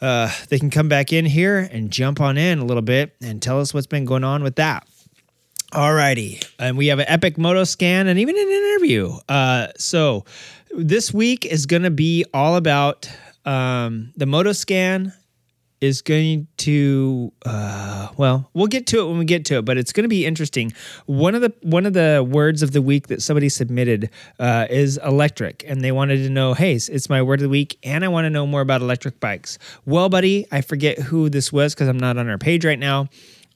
uh, 0.00 0.32
they 0.48 0.58
can 0.58 0.70
come 0.70 0.88
back 0.88 1.12
in 1.12 1.26
here 1.26 1.68
and 1.72 1.90
jump 1.90 2.20
on 2.20 2.36
in 2.36 2.58
a 2.58 2.64
little 2.64 2.82
bit 2.82 3.14
and 3.20 3.40
tell 3.42 3.60
us 3.60 3.72
what's 3.72 3.86
been 3.86 4.04
going 4.04 4.24
on 4.24 4.42
with 4.42 4.56
that. 4.56 4.86
Alrighty, 5.72 6.42
and 6.58 6.78
we 6.78 6.86
have 6.86 6.98
an 6.98 7.04
epic 7.08 7.36
moto 7.36 7.64
scan 7.64 8.06
and 8.06 8.18
even 8.18 8.38
an 8.38 8.48
interview. 8.48 9.12
Uh, 9.28 9.66
so 9.76 10.24
this 10.74 11.12
week 11.12 11.44
is 11.44 11.66
going 11.66 11.82
to 11.82 11.90
be 11.90 12.24
all 12.32 12.56
about 12.56 13.10
um, 13.44 14.10
the 14.16 14.24
moto 14.24 14.52
scan 14.52 15.12
is 15.82 16.00
going 16.00 16.48
to 16.56 17.32
uh, 17.44 18.08
well 18.16 18.50
we'll 18.54 18.66
get 18.66 18.86
to 18.88 19.00
it 19.00 19.06
when 19.06 19.18
we 19.18 19.24
get 19.24 19.44
to 19.44 19.58
it 19.58 19.64
but 19.64 19.76
it's 19.76 19.92
going 19.92 20.04
to 20.04 20.08
be 20.08 20.24
interesting. 20.24 20.72
One 21.04 21.34
of 21.34 21.42
the 21.42 21.52
one 21.60 21.84
of 21.84 21.92
the 21.92 22.26
words 22.26 22.62
of 22.62 22.72
the 22.72 22.80
week 22.80 23.08
that 23.08 23.20
somebody 23.20 23.50
submitted 23.50 24.08
uh, 24.40 24.66
is 24.70 24.98
electric 25.04 25.64
and 25.68 25.82
they 25.82 25.92
wanted 25.92 26.16
to 26.22 26.30
know 26.30 26.54
hey 26.54 26.76
it's 26.76 27.10
my 27.10 27.20
word 27.20 27.40
of 27.40 27.42
the 27.42 27.48
week 27.50 27.78
and 27.82 28.06
i 28.06 28.08
want 28.08 28.24
to 28.24 28.30
know 28.30 28.46
more 28.46 28.62
about 28.62 28.80
electric 28.80 29.20
bikes. 29.20 29.58
Well 29.84 30.08
buddy 30.08 30.46
i 30.50 30.62
forget 30.62 30.98
who 30.98 31.28
this 31.28 31.52
was 31.52 31.74
because 31.74 31.88
i'm 31.88 31.98
not 31.98 32.16
on 32.16 32.28
our 32.28 32.38
page 32.38 32.64
right 32.64 32.78
now 32.78 33.08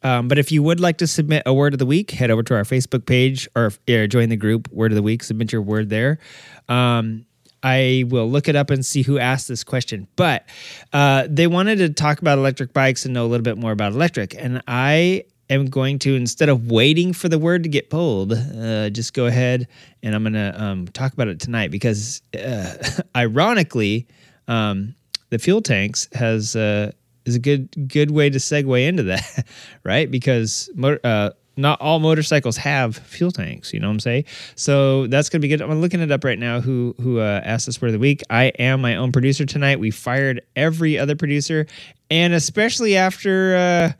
um, 0.03 0.29
but 0.29 0.39
if 0.39 0.51
you 0.53 0.63
would 0.63 0.81
like 0.81 0.99
to 0.99 1.07
submit 1.07 1.43
a 1.47 1.55
word 1.55 1.73
of 1.73 1.79
the 1.79 1.87
week, 1.87 2.11
head 2.11 2.31
over 2.31 2.43
to 2.43 2.55
our 2.55 2.65
Facebook 2.65 3.07
page 3.07 3.49
or, 3.55 3.73
join 3.87 4.29
the 4.29 4.37
group 4.37 4.71
Word 4.73 4.93
of 4.93 4.97
the 4.97 5.03
Week. 5.03 5.23
Submit 5.23 5.53
your 5.53 5.63
word 5.63 5.89
there. 5.89 6.19
Um, 6.69 7.27
I 7.63 8.05
will 8.09 8.29
look 8.29 8.49
it 8.49 8.57
up 8.57 8.71
and 8.71 8.85
see 8.85 9.03
who 9.03 9.19
asked 9.19 9.49
this 9.49 9.63
question. 9.63 10.09
But 10.17 10.45
uh, 10.93 11.29
they 11.29 11.47
wanted 11.47 11.77
to 11.77 11.91
talk 11.91 12.21
about 12.21 12.39
electric 12.39 12.73
bikes 12.73 13.05
and 13.05 13.15
know 13.15 13.25
a 13.25 13.29
little 13.29 13.45
bit 13.45 13.57
more 13.57 13.73
about 13.73 13.93
electric. 13.93 14.35
And 14.35 14.63
I 14.67 15.25
am 15.49 15.67
going 15.67 15.99
to, 16.01 16.17
instead 16.17 16.49
of 16.49 16.71
waiting 16.71 17.13
for 17.13 17.29
the 17.29 17.39
word 17.39 17.63
to 17.63 17.69
get 17.69 17.89
pulled, 17.91 18.33
uh, 18.33 18.91
just 18.91 19.15
go 19.15 19.27
ahead 19.27 19.69
and 20.03 20.15
I'm 20.15 20.25
going 20.25 20.33
to 20.33 20.63
um, 20.63 20.89
talk 20.89 21.13
about 21.13 21.29
it 21.29 21.39
tonight 21.39 21.71
because, 21.71 22.23
uh, 22.37 22.75
ironically, 23.17 24.09
um, 24.49 24.95
the 25.31 25.39
fuel 25.39 25.63
tanks 25.63 26.09
has 26.13 26.57
uh, 26.57 26.93
is 27.25 27.37
a 27.37 27.39
good 27.39 27.89
good 27.89 28.11
way 28.11 28.31
to 28.31 28.39
segue 28.39 28.87
into 28.87 29.05
that, 29.05 29.47
right? 29.85 30.11
Because 30.11 30.71
uh, 31.05 31.31
not 31.57 31.81
all 31.81 31.99
motorcycles 31.99 32.57
have 32.57 32.97
fuel 32.97 33.31
tanks. 33.31 33.73
You 33.73 33.81
know 33.81 33.89
what 33.89 33.95
I'm 33.95 34.01
saying? 34.01 34.25
So 34.55 35.07
that's 35.07 35.29
gonna 35.29 35.41
be 35.41 35.49
good. 35.49 35.61
I'm 35.61 35.81
looking 35.81 36.01
it 36.01 36.11
up 36.11 36.25
right 36.25 36.39
now. 36.39 36.61
Who 36.61 36.95
who 37.01 37.19
uh, 37.19 37.41
asked 37.45 37.69
us 37.69 37.77
for 37.77 37.91
the 37.91 37.99
week? 37.99 38.23
I 38.31 38.45
am 38.59 38.81
my 38.81 38.97
own 38.97 39.13
producer 39.13 39.45
tonight. 39.45 39.81
We 39.81 39.91
fired 39.91 40.43
every 40.57 40.99
other 40.99 41.17
producer, 41.17 41.67
and 42.11 42.33
especially 42.35 42.97
after. 42.97 43.57
Uh, 43.57 43.93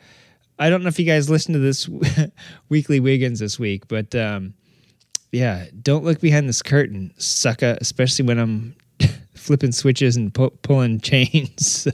I 0.59 0.71
don't 0.71 0.83
know 0.83 0.89
if 0.89 0.99
you 0.99 1.07
guys 1.07 1.29
listened 1.29 1.55
to 1.55 1.59
this 1.59 1.89
weekly 2.69 3.01
Wiggins 3.01 3.41
this 3.41 3.59
week, 3.59 3.89
but 3.89 4.15
um, 4.15 4.55
yeah, 5.33 5.67
don't 5.83 6.05
look 6.05 6.21
behind 6.21 6.49
this 6.49 6.63
curtain, 6.63 7.13
sucker. 7.17 7.77
Especially 7.81 8.25
when 8.27 8.39
I'm 8.39 8.77
flipping 9.43 9.73
switches 9.73 10.17
and 10.17 10.33
pu- 10.33 10.51
pulling 10.63 11.01
chains. 11.11 11.67
so, 11.67 11.91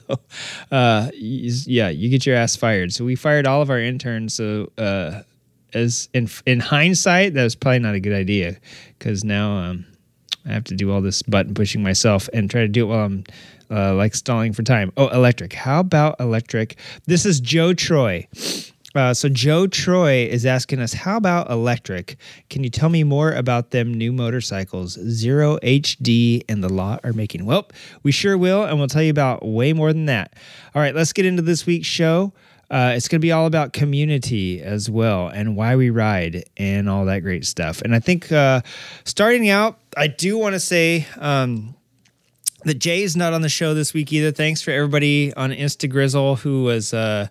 uh, 0.71 1.11
yeah, 1.14 1.88
you 1.88 2.09
get 2.09 2.26
your 2.26 2.37
ass 2.37 2.57
fired. 2.57 2.93
So 2.93 3.05
we 3.05 3.14
fired 3.17 3.47
all 3.47 3.62
of 3.62 3.71
our 3.71 3.81
interns. 3.81 4.35
So, 4.35 4.71
uh, 4.78 5.23
as 5.75 6.09
in 6.14 6.28
in 6.47 6.61
hindsight, 6.61 7.35
that 7.35 7.43
was 7.45 7.55
probably 7.55 7.81
not 7.81 7.95
a 7.95 8.00
good 8.00 8.14
idea 8.14 8.57
because 8.99 9.23
now 9.25 9.57
um, 9.57 9.87
I 10.47 10.52
have 10.52 10.64
to 10.64 10.75
do 10.75 10.90
all 10.90 11.02
this 11.02 11.23
button 11.23 11.55
pushing 11.55 11.83
myself 11.83 12.28
and 12.33 12.50
try 12.50 12.62
to 12.62 12.69
do 12.69 12.85
it 12.85 12.88
while 12.88 13.05
I'm 13.05 13.25
uh, 13.71 13.95
like 13.95 14.14
stalling 14.14 14.52
for 14.55 14.62
time. 14.62 14.93
Oh, 14.97 15.09
electric. 15.09 15.52
How 15.52 15.81
about 15.81 16.17
electric? 16.21 16.78
This 17.07 17.26
is 17.26 17.40
Joe 17.40 17.75
Troy. 17.75 18.26
Uh, 18.99 19.14
so 19.14 19.28
Joe 19.28 19.69
Troy 19.69 20.26
is 20.26 20.45
asking 20.45 20.81
us, 20.81 20.93
how 20.93 21.19
about 21.19 21.49
electric? 21.52 22.17
Can 22.50 22.64
you 22.64 22.69
tell 22.69 22.88
me 22.88 23.05
more 23.05 23.31
about 23.31 23.71
them 23.71 23.95
new 23.95 24.12
motorcycles 24.12 24.95
Zero 24.95 25.57
HD 25.59 26.43
and 26.49 26.64
the 26.64 26.69
lot 26.69 27.02
are 27.05 27.12
making? 27.12 27.45
Well, 27.45 27.69
we 28.02 28.11
sure 28.11 28.37
will, 28.37 28.64
and 28.64 28.76
we'll 28.76 28.88
tell 28.88 29.05
you 29.05 29.12
about 29.12 29.47
way 29.47 29.73
more 29.73 29.93
than 29.93 30.07
that. 30.07 30.35
All 30.75 30.83
right, 30.83 30.97
let's 30.97 31.12
get 31.12 31.26
into 31.26 31.43
this 31.43 31.64
week's 31.64 31.87
show. 31.87 32.33
Uh, 32.73 32.95
it's 32.97 33.07
going 33.07 33.21
to 33.21 33.25
be 33.25 33.31
all 33.31 33.47
about 33.47 33.73
community 33.73 34.61
as 34.61 34.90
well 34.90 35.28
and 35.28 35.55
why 35.55 35.76
we 35.76 35.90
ride 35.90 36.43
and 36.57 36.90
all 36.90 37.05
that 37.05 37.21
great 37.21 37.47
stuff. 37.47 37.81
And 37.83 37.95
I 37.95 38.00
think 38.00 38.33
uh, 38.33 38.62
starting 39.05 39.49
out, 39.49 39.78
I 39.97 40.09
do 40.09 40.37
want 40.37 40.55
to 40.55 40.61
say 40.61 41.07
um, 41.19 41.76
that 42.64 42.81
Jay's 42.81 43.17
not 43.17 43.33
on 43.33 43.43
the 43.43 43.49
show 43.49 43.75
this 43.75 43.95
week 43.95 44.12
either. 44.12 44.33
Thanks 44.33 44.61
for 44.61 44.73
everybody 44.73 45.33
on 45.35 45.52
Instagrizzle 45.52 46.40
who 46.40 46.64
was. 46.64 46.93
Uh, 46.93 47.28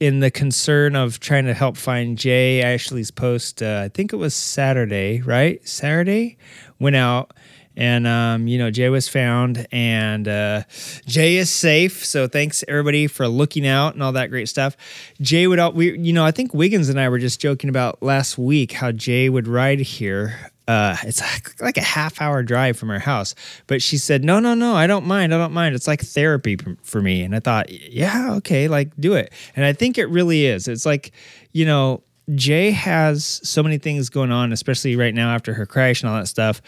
in 0.00 0.20
the 0.20 0.30
concern 0.30 0.94
of 0.96 1.20
trying 1.20 1.46
to 1.46 1.54
help 1.54 1.76
find 1.76 2.16
Jay 2.16 2.62
Ashley's 2.62 3.10
post, 3.10 3.62
uh, 3.62 3.82
I 3.84 3.88
think 3.88 4.12
it 4.12 4.16
was 4.16 4.34
Saturday, 4.34 5.20
right? 5.22 5.66
Saturday 5.66 6.38
went 6.78 6.96
out 6.96 7.32
and 7.78 8.08
um, 8.08 8.48
you 8.48 8.58
know 8.58 8.72
Jay 8.72 8.88
was 8.88 9.08
found, 9.08 9.66
and 9.70 10.26
uh, 10.26 10.64
Jay 11.06 11.36
is 11.36 11.48
safe. 11.48 12.04
So 12.04 12.26
thanks 12.26 12.64
everybody 12.66 13.06
for 13.06 13.28
looking 13.28 13.66
out 13.66 13.94
and 13.94 14.02
all 14.02 14.12
that 14.12 14.30
great 14.30 14.48
stuff. 14.48 14.76
Jay 15.20 15.46
would, 15.46 15.60
all, 15.60 15.72
we, 15.72 15.96
you 15.96 16.12
know, 16.12 16.24
I 16.24 16.32
think 16.32 16.52
Wiggins 16.52 16.88
and 16.88 17.00
I 17.00 17.08
were 17.08 17.20
just 17.20 17.40
joking 17.40 17.70
about 17.70 18.02
last 18.02 18.36
week 18.36 18.72
how 18.72 18.90
Jay 18.90 19.28
would 19.28 19.46
ride 19.46 19.78
here 19.78 20.50
uh, 20.68 20.96
it's 21.02 21.22
like 21.60 21.78
a 21.78 21.82
half 21.82 22.20
hour 22.20 22.42
drive 22.42 22.76
from 22.76 22.90
her 22.90 22.98
house. 22.98 23.34
But 23.66 23.80
she 23.80 23.96
said, 23.96 24.22
no, 24.22 24.38
no, 24.38 24.54
no, 24.54 24.74
I 24.74 24.86
don't 24.86 25.06
mind. 25.06 25.34
I 25.34 25.38
don't 25.38 25.52
mind. 25.52 25.74
It's 25.74 25.88
like 25.88 26.02
therapy 26.02 26.58
for 26.82 27.00
me. 27.00 27.22
And 27.22 27.34
I 27.34 27.40
thought, 27.40 27.72
yeah, 27.72 28.34
okay, 28.34 28.68
like 28.68 28.94
do 29.00 29.14
it. 29.14 29.32
And 29.56 29.64
I 29.64 29.72
think 29.72 29.96
it 29.96 30.06
really 30.06 30.44
is. 30.44 30.68
It's 30.68 30.84
like, 30.84 31.12
you 31.52 31.64
know, 31.64 32.02
Jay 32.34 32.70
has 32.70 33.40
so 33.42 33.62
many 33.62 33.78
things 33.78 34.10
going 34.10 34.30
on, 34.30 34.52
especially 34.52 34.94
right 34.94 35.14
now 35.14 35.34
after 35.34 35.54
her 35.54 35.64
crash 35.64 36.02
and 36.02 36.10
all 36.10 36.18
that 36.18 36.26
stuff, 36.26 36.60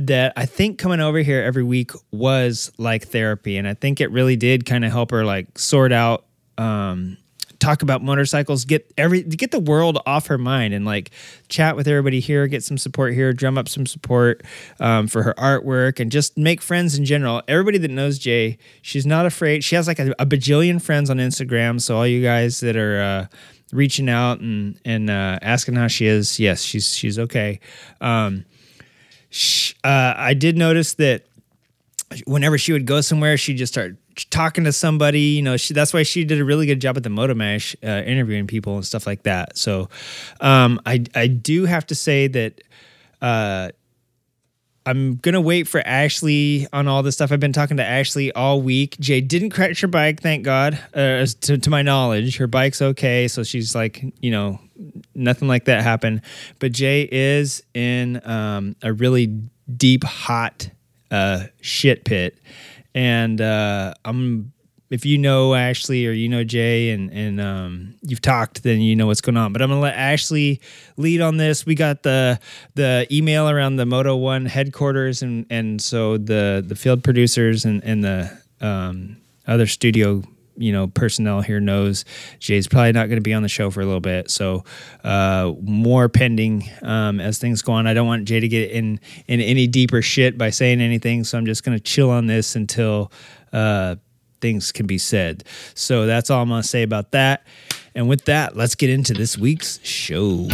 that 0.00 0.32
I 0.36 0.44
think 0.44 0.78
coming 0.78 0.98
over 1.00 1.20
here 1.20 1.40
every 1.40 1.62
week 1.62 1.92
was 2.10 2.72
like 2.78 3.06
therapy. 3.06 3.56
And 3.56 3.68
I 3.68 3.74
think 3.74 4.00
it 4.00 4.10
really 4.10 4.34
did 4.34 4.66
kind 4.66 4.84
of 4.84 4.90
help 4.90 5.12
her 5.12 5.24
like 5.24 5.56
sort 5.56 5.92
out 5.92 6.24
um, 6.58 7.16
talk 7.66 7.82
about 7.82 8.02
motorcycles, 8.02 8.64
get 8.64 8.92
every 8.96 9.22
get 9.22 9.50
the 9.50 9.58
world 9.58 9.98
off 10.06 10.28
her 10.28 10.38
mind, 10.38 10.72
and 10.72 10.84
like 10.84 11.10
chat 11.48 11.74
with 11.74 11.88
everybody 11.88 12.20
here, 12.20 12.46
get 12.46 12.62
some 12.62 12.78
support 12.78 13.12
here, 13.12 13.32
drum 13.32 13.58
up 13.58 13.68
some 13.68 13.86
support 13.86 14.42
um, 14.78 15.08
for 15.08 15.24
her 15.24 15.34
artwork, 15.36 15.98
and 15.98 16.12
just 16.12 16.38
make 16.38 16.62
friends 16.62 16.96
in 16.96 17.04
general. 17.04 17.42
Everybody 17.48 17.78
that 17.78 17.90
knows 17.90 18.18
Jay, 18.18 18.58
she's 18.82 19.04
not 19.04 19.26
afraid. 19.26 19.64
She 19.64 19.74
has 19.74 19.88
like 19.88 19.98
a, 19.98 20.14
a 20.18 20.26
bajillion 20.26 20.80
friends 20.80 21.10
on 21.10 21.16
Instagram. 21.16 21.80
So 21.80 21.96
all 21.96 22.06
you 22.06 22.22
guys 22.22 22.60
that 22.60 22.76
are 22.76 23.00
uh, 23.00 23.26
reaching 23.72 24.08
out 24.08 24.38
and 24.38 24.78
and 24.84 25.10
uh, 25.10 25.40
asking 25.42 25.74
how 25.74 25.88
she 25.88 26.06
is, 26.06 26.38
yes, 26.38 26.62
she's 26.62 26.94
she's 26.94 27.18
okay. 27.18 27.58
Um, 28.00 28.44
uh, 29.82 30.14
I 30.16 30.34
did 30.34 30.56
notice 30.56 30.94
that 30.94 31.26
whenever 32.26 32.58
she 32.58 32.72
would 32.72 32.86
go 32.86 33.00
somewhere, 33.00 33.36
she'd 33.36 33.56
just 33.56 33.72
start 33.72 33.96
talking 34.30 34.64
to 34.64 34.72
somebody. 34.72 35.20
You 35.20 35.42
know, 35.42 35.56
she, 35.56 35.74
that's 35.74 35.92
why 35.92 36.02
she 36.02 36.24
did 36.24 36.40
a 36.40 36.44
really 36.44 36.66
good 36.66 36.80
job 36.80 36.96
at 36.96 37.02
the 37.02 37.08
Motomash, 37.08 37.74
uh, 37.82 38.04
interviewing 38.04 38.46
people 38.46 38.76
and 38.76 38.84
stuff 38.84 39.06
like 39.06 39.24
that. 39.24 39.58
So, 39.58 39.88
um, 40.40 40.80
I 40.86 41.04
I 41.14 41.26
do 41.26 41.64
have 41.64 41.86
to 41.86 41.94
say 41.94 42.28
that. 42.28 42.60
Uh, 43.20 43.70
I'm 44.88 45.16
gonna 45.16 45.40
wait 45.40 45.66
for 45.66 45.80
Ashley 45.84 46.68
on 46.72 46.86
all 46.86 47.02
this 47.02 47.16
stuff. 47.16 47.32
I've 47.32 47.40
been 47.40 47.52
talking 47.52 47.78
to 47.78 47.84
Ashley 47.84 48.30
all 48.30 48.62
week. 48.62 48.96
Jay 49.00 49.20
didn't 49.20 49.50
crash 49.50 49.80
her 49.80 49.88
bike, 49.88 50.20
thank 50.20 50.44
God. 50.44 50.78
Uh, 50.94 51.26
to, 51.40 51.58
to 51.58 51.70
my 51.70 51.82
knowledge, 51.82 52.36
her 52.36 52.46
bike's 52.46 52.80
okay, 52.80 53.26
so 53.26 53.42
she's 53.42 53.74
like, 53.74 54.04
you 54.20 54.30
know, 54.30 54.60
nothing 55.12 55.48
like 55.48 55.64
that 55.64 55.82
happened. 55.82 56.22
But 56.60 56.70
Jay 56.70 57.08
is 57.10 57.64
in 57.74 58.24
um, 58.28 58.76
a 58.80 58.92
really 58.92 59.26
deep, 59.76 60.04
hot 60.04 60.70
uh, 61.10 61.44
shit 61.60 62.04
pit, 62.04 62.38
and 62.94 63.40
uh, 63.40 63.94
I'm 64.04 64.52
if 64.90 65.04
you 65.04 65.18
know 65.18 65.54
Ashley 65.54 66.06
or 66.06 66.12
you 66.12 66.28
know 66.28 66.44
Jay 66.44 66.90
and 66.90 67.10
and 67.12 67.40
um, 67.40 67.94
you've 68.02 68.20
talked, 68.20 68.62
then 68.62 68.80
you 68.80 68.94
know 68.94 69.06
what's 69.06 69.20
going 69.20 69.36
on. 69.36 69.52
But 69.52 69.62
I'm 69.62 69.68
gonna 69.68 69.80
let 69.80 69.96
Ashley 69.96 70.60
lead 70.96 71.20
on 71.20 71.36
this. 71.36 71.66
We 71.66 71.74
got 71.74 72.02
the 72.02 72.38
the 72.74 73.06
email 73.10 73.48
around 73.48 73.76
the 73.76 73.86
Moto 73.86 74.16
One 74.16 74.46
headquarters, 74.46 75.22
and 75.22 75.46
and 75.50 75.80
so 75.80 76.18
the 76.18 76.64
the 76.66 76.76
field 76.76 77.02
producers 77.02 77.64
and 77.64 77.82
and 77.84 78.04
the 78.04 78.38
um, 78.60 79.16
other 79.46 79.66
studio 79.66 80.22
you 80.56 80.72
know 80.72 80.88
personnel 80.88 81.40
here 81.40 81.60
knows 81.60 82.04
Jay's 82.38 82.68
probably 82.68 82.92
not 82.92 83.06
going 83.08 83.18
to 83.18 83.22
be 83.22 83.34
on 83.34 83.42
the 83.42 83.48
show 83.48 83.70
for 83.70 83.80
a 83.80 83.84
little 83.84 84.00
bit. 84.00 84.30
So 84.30 84.64
uh, 85.04 85.52
more 85.62 86.08
pending 86.08 86.68
um, 86.82 87.20
as 87.20 87.38
things 87.38 87.62
go 87.62 87.72
on. 87.72 87.86
I 87.86 87.94
don't 87.94 88.06
want 88.06 88.26
Jay 88.26 88.40
to 88.40 88.48
get 88.48 88.70
in 88.70 89.00
in 89.26 89.40
any 89.40 89.66
deeper 89.66 90.02
shit 90.02 90.38
by 90.38 90.50
saying 90.50 90.80
anything. 90.80 91.24
So 91.24 91.38
I'm 91.38 91.46
just 91.46 91.64
going 91.64 91.76
to 91.76 91.82
chill 91.82 92.10
on 92.10 92.26
this 92.26 92.56
until. 92.56 93.12
Uh, 93.52 93.96
things 94.38 94.70
can 94.70 94.86
be 94.86 94.98
said. 94.98 95.44
So 95.74 96.04
that's 96.04 96.28
all 96.28 96.42
I'm 96.42 96.50
going 96.50 96.60
to 96.60 96.68
say 96.68 96.82
about 96.82 97.12
that. 97.12 97.46
And 97.94 98.06
with 98.06 98.26
that, 98.26 98.54
let's 98.54 98.74
get 98.74 98.90
into 98.90 99.14
this 99.14 99.38
week's 99.38 99.80
show. 99.82 100.46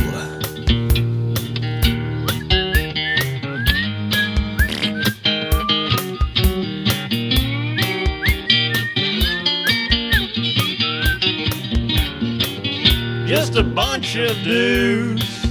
Just 13.53 13.67
a 13.67 13.71
bunch 13.71 14.17
of 14.17 14.35
dudes 14.45 15.45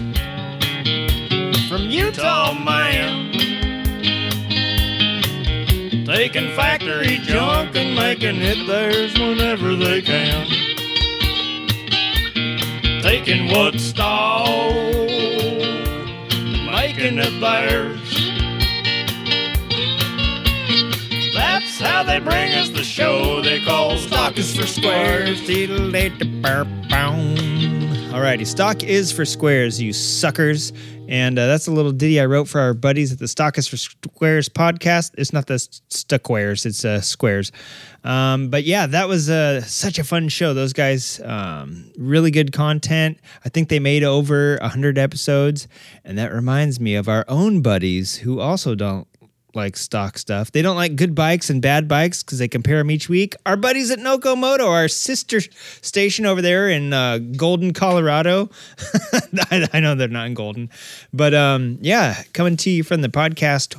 from 1.69 1.83
Utah 1.83 2.51
man. 2.51 3.31
Taking 6.07 6.49
factory 6.55 7.19
junk 7.21 7.75
and 7.75 7.95
making 7.95 8.37
it 8.37 8.65
theirs 8.65 9.13
whenever 9.13 9.75
they 9.75 10.01
can. 10.01 10.47
Taking 13.03 13.51
what's 13.51 13.83
stalled, 13.83 15.11
making 16.71 17.19
it 17.19 17.39
theirs. 17.39 18.15
That's 21.35 21.79
how 21.79 22.01
they 22.01 22.17
bring 22.17 22.51
us 22.53 22.69
the 22.69 22.83
show 22.83 23.43
they 23.43 23.63
call 23.63 23.95
Stock 23.97 24.39
is 24.39 24.57
for 24.57 24.65
Squares. 24.65 25.39
Alrighty, 28.11 28.45
stock 28.45 28.83
is 28.83 29.09
for 29.09 29.23
squares, 29.23 29.81
you 29.81 29.93
suckers. 29.93 30.73
And 31.07 31.39
uh, 31.39 31.47
that's 31.47 31.67
a 31.67 31.71
little 31.71 31.93
ditty 31.93 32.19
I 32.19 32.25
wrote 32.25 32.49
for 32.49 32.59
our 32.59 32.73
buddies 32.73 33.13
at 33.13 33.19
the 33.19 33.27
Stock 33.27 33.57
is 33.57 33.69
for 33.69 33.77
Squares 33.77 34.49
podcast. 34.49 35.11
It's 35.17 35.31
not 35.31 35.47
the 35.47 35.53
Stuckwares, 35.53 36.65
it's 36.65 36.83
uh, 36.83 36.99
Squares. 36.99 37.53
Um, 38.03 38.49
but 38.49 38.65
yeah, 38.65 38.85
that 38.87 39.07
was 39.07 39.29
uh, 39.29 39.61
such 39.61 39.97
a 39.97 40.03
fun 40.03 40.27
show. 40.27 40.53
Those 40.53 40.73
guys, 40.73 41.21
um, 41.23 41.89
really 41.97 42.31
good 42.31 42.51
content. 42.51 43.17
I 43.45 43.49
think 43.49 43.69
they 43.69 43.79
made 43.79 44.03
over 44.03 44.57
100 44.59 44.97
episodes. 44.97 45.69
And 46.03 46.17
that 46.17 46.33
reminds 46.33 46.81
me 46.81 46.95
of 46.95 47.07
our 47.07 47.23
own 47.29 47.61
buddies 47.61 48.17
who 48.17 48.41
also 48.41 48.75
don't 48.75 49.07
like 49.55 49.75
stock 49.77 50.17
stuff. 50.17 50.51
They 50.51 50.61
don't 50.61 50.75
like 50.75 50.95
good 50.95 51.15
bikes 51.15 51.49
and 51.49 51.61
bad 51.61 51.87
bikes 51.87 52.23
because 52.23 52.39
they 52.39 52.47
compare 52.47 52.77
them 52.77 52.91
each 52.91 53.09
week. 53.09 53.35
Our 53.45 53.57
buddies 53.57 53.91
at 53.91 53.99
Nokomoto, 53.99 54.67
our 54.67 54.87
sister 54.87 55.41
station 55.81 56.25
over 56.25 56.41
there 56.41 56.69
in 56.69 56.93
uh, 56.93 57.19
Golden, 57.19 57.73
Colorado. 57.73 58.49
I, 59.51 59.67
I, 59.73 59.79
know 59.79 59.95
they're 59.95 60.07
not 60.07 60.27
in 60.27 60.33
Golden, 60.33 60.69
but 61.13 61.33
um, 61.33 61.77
yeah, 61.81 62.23
coming 62.33 62.57
to 62.57 62.69
you 62.69 62.83
from 62.83 63.01
the 63.01 63.09
podcast, 63.09 63.75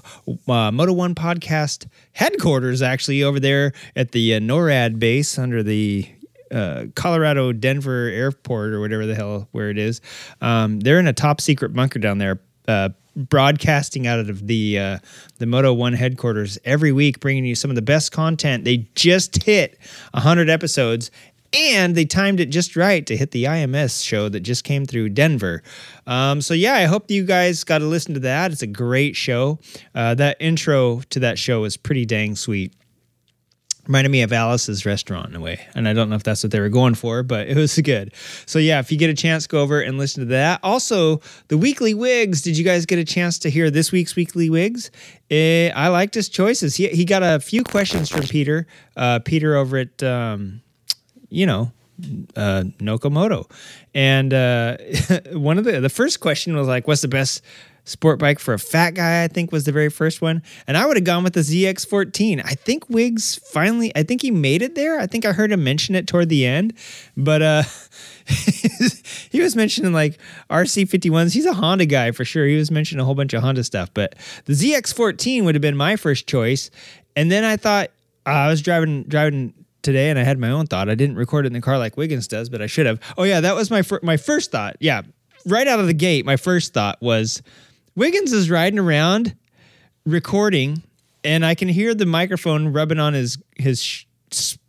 uh, 0.48 0.70
Moto 0.70 0.92
One 0.92 1.14
podcast 1.14 1.86
headquarters, 2.12 2.82
actually 2.82 3.22
over 3.22 3.40
there 3.40 3.72
at 3.96 4.12
the 4.12 4.34
uh, 4.34 4.40
NORAD 4.40 4.98
base 4.98 5.38
under 5.38 5.62
the 5.62 6.08
uh, 6.52 6.86
Colorado 6.94 7.52
Denver 7.52 8.08
Airport 8.08 8.72
or 8.72 8.80
whatever 8.80 9.06
the 9.06 9.14
hell 9.14 9.48
where 9.52 9.70
it 9.70 9.78
is. 9.78 10.00
Um, 10.40 10.80
they're 10.80 10.98
in 10.98 11.08
a 11.08 11.12
top 11.12 11.40
secret 11.40 11.72
bunker 11.72 11.98
down 11.98 12.18
there. 12.18 12.40
Uh, 12.68 12.90
broadcasting 13.16 14.06
out 14.06 14.18
of 14.18 14.46
the 14.46 14.78
uh, 14.78 14.98
the 15.38 15.46
Moto 15.46 15.72
One 15.72 15.92
headquarters 15.92 16.58
every 16.64 16.92
week, 16.92 17.20
bringing 17.20 17.44
you 17.44 17.54
some 17.54 17.70
of 17.70 17.74
the 17.74 17.82
best 17.82 18.12
content. 18.12 18.64
They 18.64 18.88
just 18.94 19.42
hit 19.42 19.78
hundred 20.14 20.48
episodes, 20.48 21.10
and 21.52 21.94
they 21.94 22.04
timed 22.04 22.40
it 22.40 22.46
just 22.46 22.76
right 22.76 23.04
to 23.06 23.16
hit 23.16 23.30
the 23.30 23.44
IMS 23.44 24.04
show 24.04 24.28
that 24.28 24.40
just 24.40 24.64
came 24.64 24.86
through 24.86 25.10
Denver. 25.10 25.62
Um, 26.06 26.40
so 26.40 26.54
yeah, 26.54 26.74
I 26.74 26.84
hope 26.84 27.10
you 27.10 27.24
guys 27.24 27.64
got 27.64 27.78
to 27.78 27.86
listen 27.86 28.14
to 28.14 28.20
that. 28.20 28.52
It's 28.52 28.62
a 28.62 28.66
great 28.66 29.16
show. 29.16 29.58
Uh, 29.94 30.14
that 30.14 30.36
intro 30.40 31.00
to 31.10 31.20
that 31.20 31.38
show 31.38 31.64
is 31.64 31.76
pretty 31.76 32.06
dang 32.06 32.36
sweet 32.36 32.72
reminded 33.86 34.10
me 34.10 34.22
of 34.22 34.32
Alice's 34.32 34.86
restaurant 34.86 35.28
in 35.28 35.34
a 35.34 35.40
way. 35.40 35.66
And 35.74 35.88
I 35.88 35.92
don't 35.92 36.08
know 36.08 36.16
if 36.16 36.22
that's 36.22 36.42
what 36.42 36.52
they 36.52 36.60
were 36.60 36.68
going 36.68 36.94
for, 36.94 37.22
but 37.22 37.48
it 37.48 37.56
was 37.56 37.76
good. 37.78 38.12
So 38.46 38.58
yeah, 38.58 38.78
if 38.78 38.92
you 38.92 38.98
get 38.98 39.10
a 39.10 39.14
chance, 39.14 39.46
go 39.46 39.60
over 39.60 39.80
and 39.80 39.98
listen 39.98 40.20
to 40.20 40.30
that. 40.30 40.60
Also, 40.62 41.20
the 41.48 41.58
weekly 41.58 41.94
wigs. 41.94 42.42
Did 42.42 42.56
you 42.56 42.64
guys 42.64 42.86
get 42.86 42.98
a 42.98 43.04
chance 43.04 43.38
to 43.40 43.50
hear 43.50 43.70
this 43.70 43.90
week's 43.90 44.14
weekly 44.14 44.48
wigs? 44.50 44.90
Eh, 45.30 45.70
I 45.74 45.88
liked 45.88 46.14
his 46.14 46.28
choices. 46.28 46.76
He 46.76 46.88
he 46.88 47.04
got 47.04 47.22
a 47.22 47.40
few 47.40 47.64
questions 47.64 48.08
from 48.08 48.22
Peter. 48.22 48.66
Uh, 48.96 49.18
Peter 49.18 49.56
over 49.56 49.78
at 49.78 50.02
um, 50.02 50.62
you 51.28 51.46
know 51.46 51.72
uh, 52.36 52.64
Nokomoto, 52.78 53.50
and 53.94 54.32
uh, 54.32 54.76
one 55.32 55.58
of 55.58 55.64
the 55.64 55.80
the 55.80 55.88
first 55.88 56.20
question 56.20 56.56
was 56.56 56.68
like, 56.68 56.86
"What's 56.86 57.02
the 57.02 57.08
best 57.08 57.42
sport 57.84 58.18
bike 58.18 58.38
for 58.38 58.54
a 58.54 58.58
fat 58.58 58.92
guy, 58.94 59.24
I 59.24 59.28
think 59.28 59.50
was 59.50 59.64
the 59.64 59.72
very 59.72 59.88
first 59.88 60.22
one. 60.22 60.42
And 60.66 60.76
I 60.76 60.86
would 60.86 60.96
have 60.96 61.04
gone 61.04 61.24
with 61.24 61.34
the 61.34 61.40
ZX14. 61.40 62.40
I 62.44 62.54
think 62.54 62.88
Wiggs 62.88 63.36
finally, 63.36 63.92
I 63.96 64.02
think 64.02 64.22
he 64.22 64.30
made 64.30 64.62
it 64.62 64.74
there. 64.74 65.00
I 65.00 65.06
think 65.06 65.24
I 65.24 65.32
heard 65.32 65.50
him 65.50 65.64
mention 65.64 65.94
it 65.94 66.06
toward 66.06 66.28
the 66.28 66.46
end. 66.46 66.74
But 67.16 67.42
uh 67.42 67.62
he 69.30 69.40
was 69.40 69.56
mentioning 69.56 69.92
like 69.92 70.18
RC51s. 70.48 71.34
He's 71.34 71.46
a 71.46 71.54
Honda 71.54 71.86
guy 71.86 72.12
for 72.12 72.24
sure. 72.24 72.46
He 72.46 72.56
was 72.56 72.70
mentioning 72.70 73.00
a 73.00 73.04
whole 73.04 73.16
bunch 73.16 73.32
of 73.32 73.42
Honda 73.42 73.64
stuff. 73.64 73.90
But 73.92 74.14
the 74.44 74.52
ZX14 74.52 75.44
would 75.44 75.54
have 75.54 75.62
been 75.62 75.76
my 75.76 75.96
first 75.96 76.26
choice. 76.26 76.70
And 77.16 77.30
then 77.30 77.44
I 77.44 77.56
thought 77.56 77.88
uh, 78.26 78.30
I 78.30 78.48
was 78.48 78.62
driving 78.62 79.02
driving 79.04 79.54
today 79.82 80.10
and 80.10 80.18
I 80.18 80.22
had 80.22 80.38
my 80.38 80.50
own 80.50 80.66
thought. 80.66 80.88
I 80.88 80.94
didn't 80.94 81.16
record 81.16 81.44
it 81.44 81.48
in 81.48 81.52
the 81.52 81.60
car 81.60 81.78
like 81.78 81.96
Wiggins 81.96 82.28
does, 82.28 82.48
but 82.48 82.62
I 82.62 82.66
should 82.66 82.86
have. 82.86 83.00
Oh 83.18 83.24
yeah, 83.24 83.40
that 83.40 83.56
was 83.56 83.70
my 83.70 83.82
fir- 83.82 84.00
my 84.02 84.16
first 84.16 84.52
thought. 84.52 84.76
Yeah. 84.80 85.02
Right 85.44 85.66
out 85.66 85.80
of 85.80 85.88
the 85.88 85.94
gate, 85.94 86.24
my 86.24 86.36
first 86.36 86.72
thought 86.72 87.02
was 87.02 87.42
Wiggins 87.94 88.32
is 88.32 88.50
riding 88.50 88.78
around 88.78 89.36
recording, 90.06 90.82
and 91.24 91.44
I 91.44 91.54
can 91.54 91.68
hear 91.68 91.94
the 91.94 92.06
microphone 92.06 92.72
rubbing 92.72 92.98
on 92.98 93.14
his 93.14 93.38
his 93.56 94.06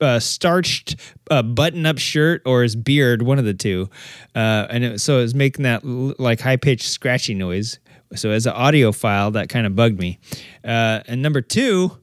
uh, 0.01 0.19
starched 0.19 0.97
uh, 1.31 1.41
button-up 1.41 1.97
shirt 1.97 2.41
or 2.45 2.63
his 2.63 2.75
beard, 2.75 3.21
one 3.21 3.39
of 3.39 3.45
the 3.45 3.53
two, 3.53 3.89
uh, 4.35 4.67
and 4.69 4.83
it, 4.83 5.01
so 5.01 5.19
it 5.19 5.21
was 5.21 5.35
making 5.35 5.63
that 5.63 5.85
like 5.85 6.41
high-pitched 6.41 6.87
scratchy 6.87 7.33
noise. 7.33 7.79
So 8.15 8.29
as 8.29 8.45
an 8.45 8.53
audio 8.53 8.91
file, 8.91 9.31
that 9.31 9.47
kind 9.47 9.65
of 9.65 9.75
bugged 9.75 9.99
me. 9.99 10.19
Uh, 10.63 10.99
and 11.07 11.21
number 11.21 11.41
two, 11.41 11.97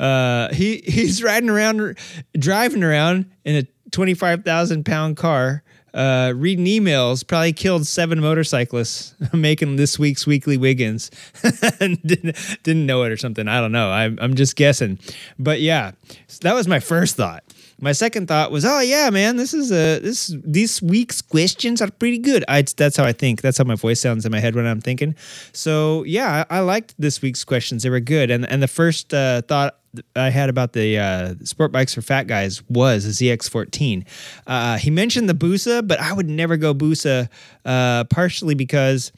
uh, 0.00 0.52
he 0.54 0.78
he's 0.86 1.22
riding 1.22 1.50
around, 1.50 1.98
driving 2.38 2.82
around 2.82 3.30
in 3.44 3.56
a 3.56 3.90
twenty-five 3.90 4.42
thousand 4.42 4.86
pound 4.86 5.18
car 5.18 5.62
uh, 5.94 6.32
reading 6.36 6.66
emails 6.66 7.26
probably 7.26 7.52
killed 7.52 7.86
seven 7.86 8.20
motorcyclists 8.20 9.14
making 9.32 9.76
this 9.76 9.98
week's 9.98 10.26
weekly 10.26 10.56
Wiggins. 10.56 11.10
didn't, 11.80 12.36
didn't 12.62 12.86
know 12.86 13.02
it 13.02 13.12
or 13.12 13.16
something. 13.16 13.48
I 13.48 13.60
don't 13.60 13.72
know. 13.72 13.90
I'm, 13.90 14.18
I'm 14.20 14.34
just 14.34 14.56
guessing. 14.56 14.98
But 15.38 15.60
yeah, 15.60 15.92
that 16.40 16.54
was 16.54 16.66
my 16.68 16.80
first 16.80 17.16
thought. 17.16 17.44
My 17.80 17.92
second 17.92 18.28
thought 18.28 18.52
was, 18.52 18.64
oh 18.64 18.80
yeah, 18.80 19.10
man, 19.10 19.36
this 19.36 19.52
is 19.52 19.72
a 19.72 19.98
this 19.98 20.32
these 20.44 20.80
week's 20.80 21.20
questions 21.20 21.82
are 21.82 21.90
pretty 21.90 22.18
good. 22.18 22.44
I, 22.46 22.62
that's 22.62 22.96
how 22.96 23.04
I 23.04 23.12
think. 23.12 23.42
That's 23.42 23.58
how 23.58 23.64
my 23.64 23.74
voice 23.74 24.00
sounds 24.00 24.24
in 24.24 24.30
my 24.30 24.38
head 24.38 24.54
when 24.54 24.66
I'm 24.66 24.80
thinking. 24.80 25.16
So 25.52 26.04
yeah, 26.04 26.44
I, 26.48 26.58
I 26.58 26.60
liked 26.60 26.94
this 26.96 27.20
week's 27.20 27.44
questions. 27.44 27.82
They 27.82 27.90
were 27.90 27.98
good. 27.98 28.30
And 28.30 28.48
and 28.48 28.62
the 28.62 28.68
first 28.68 29.12
uh, 29.12 29.42
thought 29.42 29.78
I 30.16 30.30
had 30.30 30.48
about 30.48 30.72
the 30.72 30.98
uh, 30.98 31.34
sport 31.44 31.72
bikes 31.72 31.94
for 31.94 32.02
fat 32.02 32.26
guys 32.26 32.62
was 32.68 33.04
a 33.04 33.08
ZX14. 33.08 34.06
Uh, 34.46 34.78
he 34.78 34.90
mentioned 34.90 35.28
the 35.28 35.34
Busa, 35.34 35.86
but 35.86 36.00
I 36.00 36.12
would 36.12 36.28
never 36.28 36.56
go 36.56 36.72
Busa, 36.72 37.28
uh, 37.64 38.04
partially 38.04 38.54
because 38.54 39.12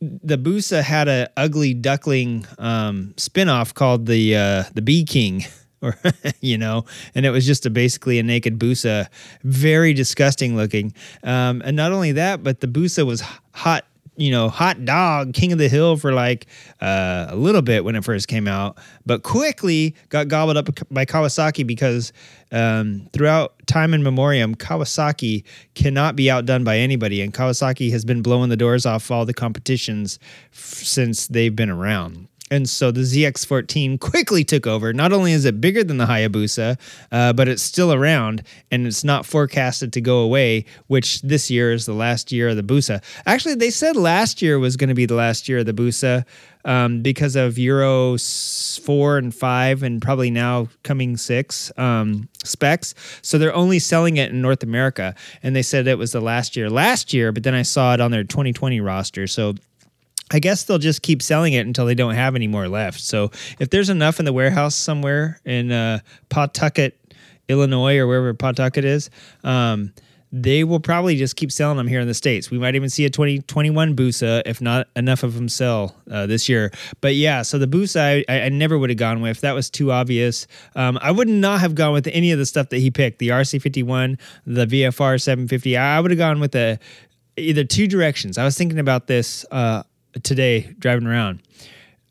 the 0.00 0.38
Busa 0.38 0.82
had 0.82 1.08
a 1.08 1.28
ugly 1.36 1.74
duckling 1.74 2.46
um, 2.58 3.12
spinoff 3.16 3.74
called 3.74 4.06
the 4.06 4.36
uh, 4.36 4.64
the 4.74 4.82
B-King. 4.82 5.44
or 5.82 5.96
you 6.40 6.58
know, 6.58 6.84
and 7.14 7.24
it 7.24 7.30
was 7.30 7.46
just 7.46 7.64
a 7.64 7.70
basically 7.70 8.18
a 8.18 8.22
naked 8.22 8.58
Busa, 8.58 9.06
very 9.44 9.94
disgusting 9.94 10.54
looking. 10.54 10.92
Um, 11.22 11.62
and 11.64 11.74
not 11.74 11.92
only 11.92 12.12
that, 12.12 12.42
but 12.42 12.60
the 12.60 12.66
Busa 12.66 13.06
was 13.06 13.22
hot 13.52 13.86
you 14.20 14.30
know, 14.30 14.50
hot 14.50 14.84
dog, 14.84 15.32
king 15.32 15.50
of 15.50 15.58
the 15.58 15.68
hill 15.68 15.96
for 15.96 16.12
like 16.12 16.46
uh, 16.80 17.28
a 17.30 17.36
little 17.36 17.62
bit 17.62 17.84
when 17.84 17.96
it 17.96 18.04
first 18.04 18.28
came 18.28 18.46
out, 18.46 18.78
but 19.06 19.22
quickly 19.22 19.94
got 20.10 20.28
gobbled 20.28 20.58
up 20.58 20.68
by 20.90 21.06
Kawasaki 21.06 21.66
because 21.66 22.12
um, 22.52 23.08
throughout 23.14 23.54
time 23.66 23.94
and 23.94 24.04
memoriam, 24.04 24.54
Kawasaki 24.54 25.44
cannot 25.74 26.16
be 26.16 26.30
outdone 26.30 26.64
by 26.64 26.76
anybody, 26.76 27.22
and 27.22 27.32
Kawasaki 27.32 27.90
has 27.92 28.04
been 28.04 28.20
blowing 28.20 28.50
the 28.50 28.56
doors 28.56 28.84
off 28.84 29.10
all 29.10 29.24
the 29.24 29.32
competitions 29.34 30.18
f- 30.52 30.58
since 30.58 31.26
they've 31.28 31.56
been 31.56 31.70
around. 31.70 32.28
And 32.50 32.68
so 32.68 32.90
the 32.90 33.02
ZX14 33.02 34.00
quickly 34.00 34.44
took 34.44 34.66
over. 34.66 34.92
Not 34.92 35.12
only 35.12 35.32
is 35.32 35.44
it 35.44 35.60
bigger 35.60 35.84
than 35.84 35.98
the 35.98 36.06
Hayabusa, 36.06 36.78
uh, 37.12 37.32
but 37.32 37.48
it's 37.48 37.62
still 37.62 37.92
around 37.92 38.42
and 38.70 38.86
it's 38.86 39.04
not 39.04 39.24
forecasted 39.24 39.92
to 39.92 40.00
go 40.00 40.18
away, 40.18 40.64
which 40.88 41.22
this 41.22 41.50
year 41.50 41.72
is 41.72 41.86
the 41.86 41.94
last 41.94 42.32
year 42.32 42.48
of 42.48 42.56
the 42.56 42.62
Busa. 42.62 43.02
Actually, 43.24 43.54
they 43.54 43.70
said 43.70 43.96
last 43.96 44.42
year 44.42 44.58
was 44.58 44.76
going 44.76 44.88
to 44.88 44.94
be 44.94 45.06
the 45.06 45.14
last 45.14 45.48
year 45.48 45.58
of 45.58 45.66
the 45.66 45.72
Busa 45.72 46.24
um, 46.64 47.02
because 47.02 47.36
of 47.36 47.58
Euro 47.58 48.16
4 48.18 49.18
and 49.18 49.34
5 49.34 49.82
and 49.82 50.02
probably 50.02 50.30
now 50.30 50.68
coming 50.82 51.16
6 51.16 51.72
um, 51.78 52.28
specs. 52.44 52.94
So 53.22 53.38
they're 53.38 53.54
only 53.54 53.78
selling 53.78 54.16
it 54.16 54.30
in 54.30 54.42
North 54.42 54.62
America. 54.62 55.14
And 55.42 55.54
they 55.54 55.62
said 55.62 55.86
it 55.86 55.98
was 55.98 56.12
the 56.12 56.20
last 56.20 56.56
year 56.56 56.68
last 56.68 57.12
year, 57.12 57.32
but 57.32 57.44
then 57.44 57.54
I 57.54 57.62
saw 57.62 57.94
it 57.94 58.00
on 58.00 58.10
their 58.10 58.24
2020 58.24 58.80
roster. 58.80 59.26
So 59.26 59.54
I 60.30 60.38
guess 60.38 60.64
they'll 60.64 60.78
just 60.78 61.02
keep 61.02 61.22
selling 61.22 61.52
it 61.52 61.66
until 61.66 61.86
they 61.86 61.94
don't 61.94 62.14
have 62.14 62.34
any 62.34 62.46
more 62.46 62.68
left. 62.68 63.00
So 63.00 63.30
if 63.58 63.70
there's 63.70 63.90
enough 63.90 64.18
in 64.18 64.24
the 64.24 64.32
warehouse 64.32 64.74
somewhere 64.74 65.40
in 65.44 65.72
uh, 65.72 66.00
Pawtucket, 66.28 66.96
Illinois, 67.48 67.98
or 67.98 68.06
wherever 68.06 68.32
Pawtucket 68.32 68.84
is, 68.84 69.10
um, 69.42 69.92
they 70.32 70.62
will 70.62 70.78
probably 70.80 71.16
just 71.16 71.34
keep 71.34 71.50
selling 71.50 71.76
them 71.76 71.88
here 71.88 72.00
in 72.00 72.06
the 72.06 72.14
states. 72.14 72.50
We 72.50 72.58
might 72.58 72.76
even 72.76 72.88
see 72.88 73.04
a 73.04 73.10
2021 73.10 73.96
Busa 73.96 74.42
if 74.46 74.60
not 74.60 74.86
enough 74.94 75.22
of 75.24 75.34
them 75.34 75.48
sell 75.48 75.96
uh, 76.10 76.26
this 76.26 76.48
year. 76.48 76.70
But 77.00 77.16
yeah, 77.16 77.42
so 77.42 77.58
the 77.58 77.66
Busa 77.66 78.24
I, 78.28 78.42
I 78.42 78.48
never 78.48 78.78
would 78.78 78.90
have 78.90 78.98
gone 78.98 79.20
with. 79.20 79.40
That 79.40 79.54
was 79.54 79.70
too 79.70 79.90
obvious. 79.90 80.46
Um, 80.76 80.98
I 81.02 81.10
would 81.10 81.28
not 81.28 81.60
have 81.60 81.74
gone 81.74 81.92
with 81.92 82.06
any 82.06 82.30
of 82.30 82.38
the 82.38 82.46
stuff 82.46 82.68
that 82.68 82.78
he 82.78 82.90
picked. 82.90 83.18
The 83.18 83.28
RC51, 83.28 84.20
the 84.46 84.66
VFR 84.66 85.20
750. 85.20 85.76
I 85.76 85.98
would 85.98 86.12
have 86.12 86.18
gone 86.18 86.38
with 86.38 86.52
the 86.52 86.78
either 87.36 87.64
two 87.64 87.88
directions. 87.88 88.38
I 88.38 88.44
was 88.44 88.56
thinking 88.56 88.78
about 88.78 89.06
this 89.08 89.44
uh, 89.50 89.82
today 90.22 90.74
driving 90.78 91.06
around. 91.06 91.42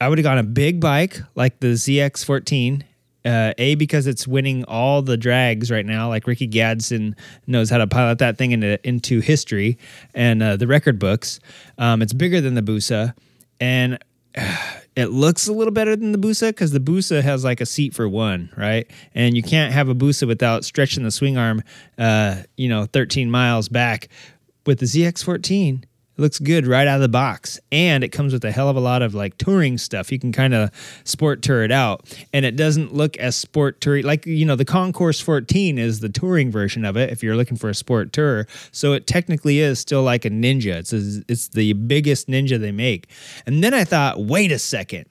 I 0.02 0.08
would 0.08 0.18
have 0.18 0.24
gone 0.24 0.38
a 0.38 0.44
big 0.44 0.80
bike 0.80 1.20
like 1.36 1.60
the 1.60 1.74
ZX14. 1.74 2.84
Uh, 3.26 3.54
a 3.58 3.76
because 3.76 4.08
it's 4.08 4.26
winning 4.26 4.64
all 4.64 5.02
the 5.02 5.18
drags 5.18 5.70
right 5.70 5.86
now. 5.86 6.08
Like 6.08 6.26
Rickey 6.26 6.48
Gadson 6.48 7.16
knows 7.48 7.70
how 7.70 7.78
to 7.78 7.86
pilot 7.86 8.20
that 8.20 8.38
thing 8.38 8.52
into 8.52 8.80
into 8.88 9.20
history 9.20 9.78
and 10.16 10.42
uh, 10.42 10.56
the 10.56 10.68
record 10.68 11.00
books. 11.00 11.42
Um, 11.78 12.02
it's 12.02 12.14
bigger 12.14 12.40
than 12.40 12.54
the 12.54 12.62
Busa, 12.62 13.14
and 13.60 14.00
it 14.96 15.08
looks 15.08 15.48
a 15.48 15.54
little 15.54 15.74
better 15.74 15.96
than 15.96 16.12
the 16.12 16.18
Busa 16.18 16.50
because 16.50 16.72
the 16.72 16.80
Busa 16.80 17.22
has 17.22 17.44
like 17.44 17.62
a 17.62 17.66
seat 17.66 17.94
for 17.94 18.08
one, 18.08 18.50
right? 18.56 18.90
And 19.14 19.36
you 19.36 19.44
can't 19.44 19.74
have 19.74 19.90
a 19.90 19.96
Busa 19.96 20.28
without 20.28 20.64
stretching 20.64 21.04
the 21.04 21.12
swing 21.12 21.38
arm, 21.38 21.62
uh, 21.98 22.44
you 22.58 22.70
know, 22.70 22.86
13 22.86 23.30
miles 23.30 23.70
back. 23.70 24.10
With 24.66 24.80
the 24.80 24.86
ZX14, 24.86 25.84
looks 26.19 26.39
good 26.39 26.67
right 26.67 26.88
out 26.88 26.95
of 26.95 27.01
the 27.01 27.10
box. 27.10 27.60
And 27.71 28.03
it 28.03 28.10
comes 28.10 28.34
with 28.34 28.43
a 28.45 28.51
hell 28.51 28.69
of 28.69 28.75
a 28.75 28.79
lot 28.79 29.01
of 29.01 29.13
like 29.13 29.38
touring 29.38 29.77
stuff. 29.77 30.12
You 30.12 30.19
can 30.19 30.32
kind 30.32 30.53
of 30.53 30.71
sport 31.03 31.41
tour 31.41 31.63
it 31.63 31.71
out. 31.71 32.15
And 32.34 32.45
it 32.45 32.55
doesn't 32.55 32.93
look 32.93 33.17
as 33.17 33.36
sport 33.36 33.82
touring. 33.82 34.05
Like, 34.05 34.25
you 34.25 34.45
know, 34.45 34.55
the 34.55 34.65
Concours 34.65 35.19
14 35.19 35.77
is 35.77 35.99
the 35.99 36.10
touring 36.10 36.51
version 36.51 36.86
of 36.86 36.97
it 36.97 37.12
if 37.12 37.23
you're 37.23 37.36
looking 37.36 37.58
for 37.58 37.69
a 37.69 37.75
sport 37.75 38.13
tour. 38.13 38.47
So 38.71 38.93
it 38.93 39.08
technically 39.08 39.60
is 39.60 39.79
still 39.79 40.03
like 40.03 40.25
a 40.25 40.29
Ninja. 40.29 40.75
It's, 40.75 40.93
a, 40.93 41.23
it's 41.27 41.49
the 41.49 41.73
biggest 41.73 42.27
Ninja 42.27 42.60
they 42.60 42.71
make. 42.71 43.10
And 43.45 43.63
then 43.63 43.73
I 43.73 43.84
thought, 43.84 44.23
wait 44.23 44.51
a 44.51 44.60
second. 44.60 45.05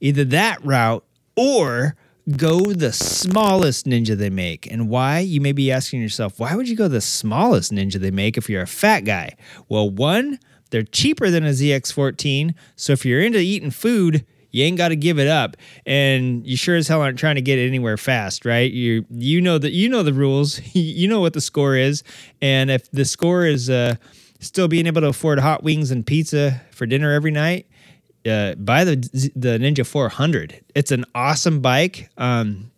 Either 0.00 0.24
that 0.24 0.62
route 0.64 1.04
or 1.36 1.96
go 2.30 2.60
the 2.72 2.92
smallest 2.92 3.86
ninja 3.86 4.16
they 4.16 4.30
make. 4.30 4.70
And 4.70 4.88
why? 4.88 5.20
You 5.20 5.40
may 5.40 5.52
be 5.52 5.70
asking 5.70 6.02
yourself, 6.02 6.38
why 6.40 6.54
would 6.54 6.68
you 6.68 6.76
go 6.76 6.88
the 6.88 7.00
smallest 7.00 7.72
ninja 7.72 7.94
they 7.94 8.10
make 8.10 8.36
if 8.36 8.50
you're 8.50 8.62
a 8.62 8.66
fat 8.66 9.00
guy? 9.00 9.36
Well, 9.68 9.88
one, 9.88 10.38
they're 10.70 10.82
cheaper 10.82 11.30
than 11.30 11.44
a 11.44 11.50
ZX14. 11.50 12.54
So 12.74 12.92
if 12.92 13.04
you're 13.04 13.20
into 13.20 13.38
eating 13.38 13.70
food, 13.70 14.26
you 14.50 14.64
ain't 14.64 14.78
got 14.78 14.88
to 14.88 14.96
give 14.96 15.18
it 15.18 15.28
up, 15.28 15.56
and 15.84 16.46
you 16.46 16.56
sure 16.56 16.76
as 16.76 16.88
hell 16.88 17.02
aren't 17.02 17.18
trying 17.18 17.34
to 17.34 17.42
get 17.42 17.58
anywhere 17.58 17.98
fast, 17.98 18.46
right? 18.46 18.72
You 18.72 19.04
you 19.10 19.42
know 19.42 19.58
that 19.58 19.72
you 19.72 19.86
know 19.90 20.02
the 20.02 20.14
rules, 20.14 20.60
you 20.74 21.08
know 21.08 21.20
what 21.20 21.34
the 21.34 21.42
score 21.42 21.76
is, 21.76 22.02
and 22.40 22.70
if 22.70 22.90
the 22.90 23.04
score 23.04 23.44
is 23.44 23.68
uh, 23.68 23.96
still 24.40 24.66
being 24.66 24.86
able 24.86 25.02
to 25.02 25.08
afford 25.08 25.40
hot 25.40 25.62
wings 25.62 25.90
and 25.90 26.06
pizza 26.06 26.62
for 26.70 26.86
dinner 26.86 27.12
every 27.12 27.32
night, 27.32 27.66
uh, 28.26 28.54
buy 28.56 28.84
the 28.84 28.96
the 29.34 29.58
Ninja 29.58 29.86
400. 29.86 30.60
It's 30.74 30.90
an 30.90 31.04
awesome 31.14 31.60
bike. 31.60 32.10
Um, 32.16 32.70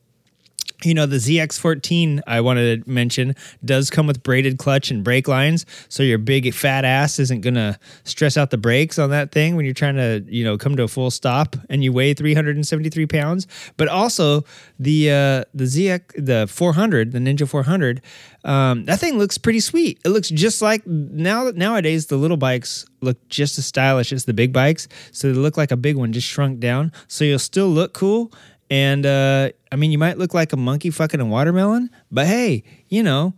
you 0.84 0.94
know, 0.94 1.06
the 1.06 1.16
ZX14 1.16 2.20
I 2.26 2.40
wanted 2.40 2.84
to 2.84 2.90
mention 2.90 3.34
does 3.64 3.90
come 3.90 4.06
with 4.06 4.22
braided 4.22 4.58
clutch 4.58 4.90
and 4.90 5.02
brake 5.02 5.26
lines, 5.26 5.66
so 5.88 6.02
your 6.02 6.18
big 6.18 6.52
fat 6.54 6.84
ass 6.84 7.18
isn't 7.18 7.40
gonna 7.40 7.78
stress 8.04 8.36
out 8.36 8.50
the 8.50 8.58
brakes 8.58 8.98
on 8.98 9.10
that 9.10 9.32
thing 9.32 9.56
when 9.56 9.64
you're 9.64 9.74
trying 9.74 9.96
to, 9.96 10.24
you 10.28 10.44
know, 10.44 10.56
come 10.56 10.76
to 10.76 10.84
a 10.84 10.88
full 10.88 11.10
stop 11.10 11.56
and 11.68 11.82
you 11.82 11.92
weigh 11.92 12.14
373 12.14 13.06
pounds. 13.06 13.46
But 13.76 13.88
also 13.88 14.44
the 14.78 15.10
uh, 15.10 15.44
the 15.52 15.64
ZX 15.64 16.24
the 16.24 16.46
400, 16.46 17.12
the 17.12 17.18
Ninja 17.18 17.48
400, 17.48 18.00
um, 18.44 18.84
that 18.84 19.00
thing 19.00 19.18
looks 19.18 19.36
pretty 19.36 19.60
sweet. 19.60 19.98
It 20.04 20.10
looks 20.10 20.28
just 20.28 20.62
like 20.62 20.86
now 20.86 21.50
nowadays 21.54 22.06
the 22.06 22.16
little 22.16 22.36
bikes 22.36 22.86
look 23.00 23.16
just 23.28 23.58
as 23.58 23.66
stylish 23.66 24.12
as 24.12 24.26
the 24.26 24.34
big 24.34 24.52
bikes, 24.52 24.86
so 25.10 25.32
they 25.32 25.38
look 25.38 25.56
like 25.56 25.72
a 25.72 25.76
big 25.76 25.96
one 25.96 26.12
just 26.12 26.28
shrunk 26.28 26.60
down. 26.60 26.92
So 27.08 27.24
you'll 27.24 27.40
still 27.40 27.68
look 27.68 27.94
cool 27.94 28.32
and 28.70 29.06
uh, 29.06 29.50
I 29.72 29.76
mean, 29.76 29.90
you 29.90 29.98
might 29.98 30.18
look 30.18 30.34
like 30.34 30.52
a 30.52 30.56
monkey 30.56 30.90
fucking 30.90 31.20
a 31.20 31.26
watermelon, 31.26 31.90
but 32.10 32.26
hey, 32.26 32.64
you 32.88 33.02
know, 33.02 33.34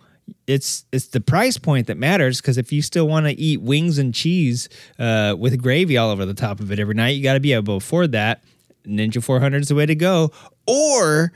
it's 0.46 0.84
it's 0.92 1.08
the 1.08 1.20
price 1.20 1.58
point 1.58 1.86
that 1.86 1.96
matters 1.96 2.40
because 2.40 2.58
if 2.58 2.72
you 2.72 2.82
still 2.82 3.06
want 3.08 3.26
to 3.26 3.32
eat 3.32 3.60
wings 3.60 3.98
and 3.98 4.14
cheese 4.14 4.68
uh, 4.98 5.34
with 5.38 5.60
gravy 5.60 5.96
all 5.96 6.10
over 6.10 6.24
the 6.24 6.34
top 6.34 6.60
of 6.60 6.70
it 6.72 6.78
every 6.78 6.94
night, 6.94 7.10
you 7.10 7.22
got 7.22 7.34
to 7.34 7.40
be 7.40 7.52
able 7.52 7.74
to 7.74 7.84
afford 7.84 8.12
that. 8.12 8.42
Ninja 8.86 9.22
400 9.22 9.62
is 9.62 9.68
the 9.68 9.74
way 9.74 9.86
to 9.86 9.94
go. 9.94 10.32
Or 10.66 11.32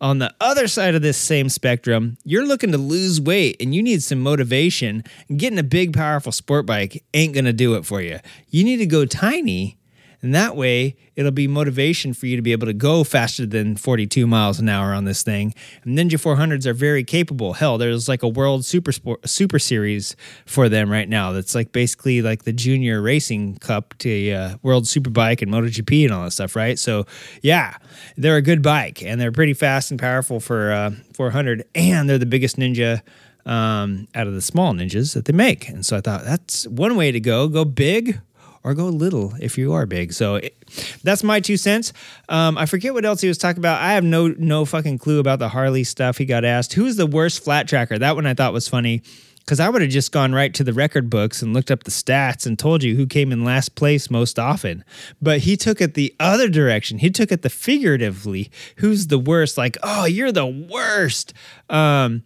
on 0.00 0.18
the 0.18 0.34
other 0.40 0.68
side 0.68 0.94
of 0.94 1.02
this 1.02 1.16
same 1.16 1.48
spectrum, 1.48 2.16
you're 2.24 2.46
looking 2.46 2.72
to 2.72 2.78
lose 2.78 3.20
weight 3.20 3.56
and 3.60 3.74
you 3.74 3.82
need 3.82 4.02
some 4.02 4.20
motivation. 4.20 5.04
Getting 5.34 5.58
a 5.58 5.64
big, 5.64 5.92
powerful 5.92 6.32
sport 6.32 6.66
bike 6.66 7.04
ain't 7.14 7.34
going 7.34 7.46
to 7.46 7.52
do 7.52 7.74
it 7.74 7.84
for 7.84 8.00
you. 8.00 8.18
You 8.48 8.64
need 8.64 8.78
to 8.78 8.86
go 8.86 9.06
tiny 9.06 9.78
and 10.24 10.34
that 10.34 10.56
way, 10.56 10.96
it'll 11.16 11.30
be 11.32 11.46
motivation 11.46 12.14
for 12.14 12.24
you 12.24 12.34
to 12.36 12.40
be 12.40 12.52
able 12.52 12.66
to 12.66 12.72
go 12.72 13.04
faster 13.04 13.44
than 13.44 13.76
42 13.76 14.26
miles 14.26 14.58
an 14.58 14.70
hour 14.70 14.94
on 14.94 15.04
this 15.04 15.22
thing. 15.22 15.52
And 15.82 15.98
Ninja 15.98 16.12
400s 16.12 16.64
are 16.64 16.72
very 16.72 17.04
capable. 17.04 17.52
Hell, 17.52 17.76
there's 17.76 18.08
like 18.08 18.22
a 18.22 18.28
World 18.28 18.64
Super 18.64 18.90
Sport, 18.90 19.28
Super 19.28 19.58
Series 19.58 20.16
for 20.46 20.70
them 20.70 20.90
right 20.90 21.10
now. 21.10 21.32
That's 21.32 21.54
like 21.54 21.72
basically 21.72 22.22
like 22.22 22.44
the 22.44 22.54
Junior 22.54 23.02
Racing 23.02 23.58
Cup 23.58 23.92
to 23.98 24.32
uh, 24.32 24.56
World 24.62 24.84
Superbike 24.84 25.42
and 25.42 25.52
MotoGP 25.52 26.04
and 26.04 26.14
all 26.14 26.24
that 26.24 26.30
stuff, 26.30 26.56
right? 26.56 26.78
So, 26.78 27.04
yeah, 27.42 27.76
they're 28.16 28.36
a 28.36 28.42
good 28.42 28.62
bike 28.62 29.02
and 29.02 29.20
they're 29.20 29.30
pretty 29.30 29.52
fast 29.52 29.90
and 29.90 30.00
powerful 30.00 30.40
for 30.40 30.72
uh, 30.72 30.92
400, 31.12 31.64
and 31.74 32.08
they're 32.08 32.16
the 32.16 32.24
biggest 32.24 32.56
Ninja 32.56 33.02
um, 33.44 34.08
out 34.14 34.26
of 34.26 34.32
the 34.32 34.40
small 34.40 34.72
ninjas 34.72 35.12
that 35.12 35.26
they 35.26 35.34
make. 35.34 35.68
And 35.68 35.84
so 35.84 35.98
I 35.98 36.00
thought 36.00 36.24
that's 36.24 36.66
one 36.66 36.96
way 36.96 37.12
to 37.12 37.20
go. 37.20 37.46
Go 37.48 37.66
big 37.66 38.20
or 38.64 38.74
go 38.74 38.86
little 38.86 39.34
if 39.40 39.56
you 39.58 39.74
are 39.74 39.86
big. 39.86 40.12
So 40.12 40.36
it, 40.36 40.56
that's 41.04 41.22
my 41.22 41.38
two 41.38 41.56
cents. 41.56 41.92
Um, 42.28 42.58
I 42.58 42.66
forget 42.66 42.94
what 42.94 43.04
else 43.04 43.20
he 43.20 43.28
was 43.28 43.38
talking 43.38 43.60
about. 43.60 43.80
I 43.80 43.92
have 43.92 44.04
no 44.04 44.28
no 44.28 44.64
fucking 44.64 44.98
clue 44.98 45.20
about 45.20 45.38
the 45.38 45.50
Harley 45.50 45.84
stuff. 45.84 46.18
He 46.18 46.24
got 46.24 46.44
asked 46.44 46.72
who's 46.72 46.96
the 46.96 47.06
worst 47.06 47.44
flat 47.44 47.68
tracker. 47.68 47.98
That 47.98 48.16
one 48.16 48.26
I 48.26 48.34
thought 48.34 48.52
was 48.52 48.66
funny 48.66 49.02
because 49.44 49.60
I 49.60 49.68
would 49.68 49.82
have 49.82 49.90
just 49.90 50.10
gone 50.10 50.32
right 50.32 50.54
to 50.54 50.64
the 50.64 50.72
record 50.72 51.10
books 51.10 51.42
and 51.42 51.52
looked 51.52 51.70
up 51.70 51.84
the 51.84 51.90
stats 51.90 52.46
and 52.46 52.58
told 52.58 52.82
you 52.82 52.96
who 52.96 53.06
came 53.06 53.30
in 53.30 53.44
last 53.44 53.74
place 53.74 54.10
most 54.10 54.38
often. 54.38 54.82
But 55.20 55.40
he 55.40 55.56
took 55.56 55.82
it 55.82 55.92
the 55.92 56.14
other 56.18 56.48
direction. 56.48 56.98
He 56.98 57.10
took 57.10 57.30
it 57.30 57.42
the 57.42 57.50
figuratively. 57.50 58.50
Who's 58.76 59.08
the 59.08 59.18
worst? 59.18 59.58
Like, 59.58 59.76
oh, 59.82 60.06
you're 60.06 60.32
the 60.32 60.46
worst. 60.46 61.34
Um, 61.68 62.22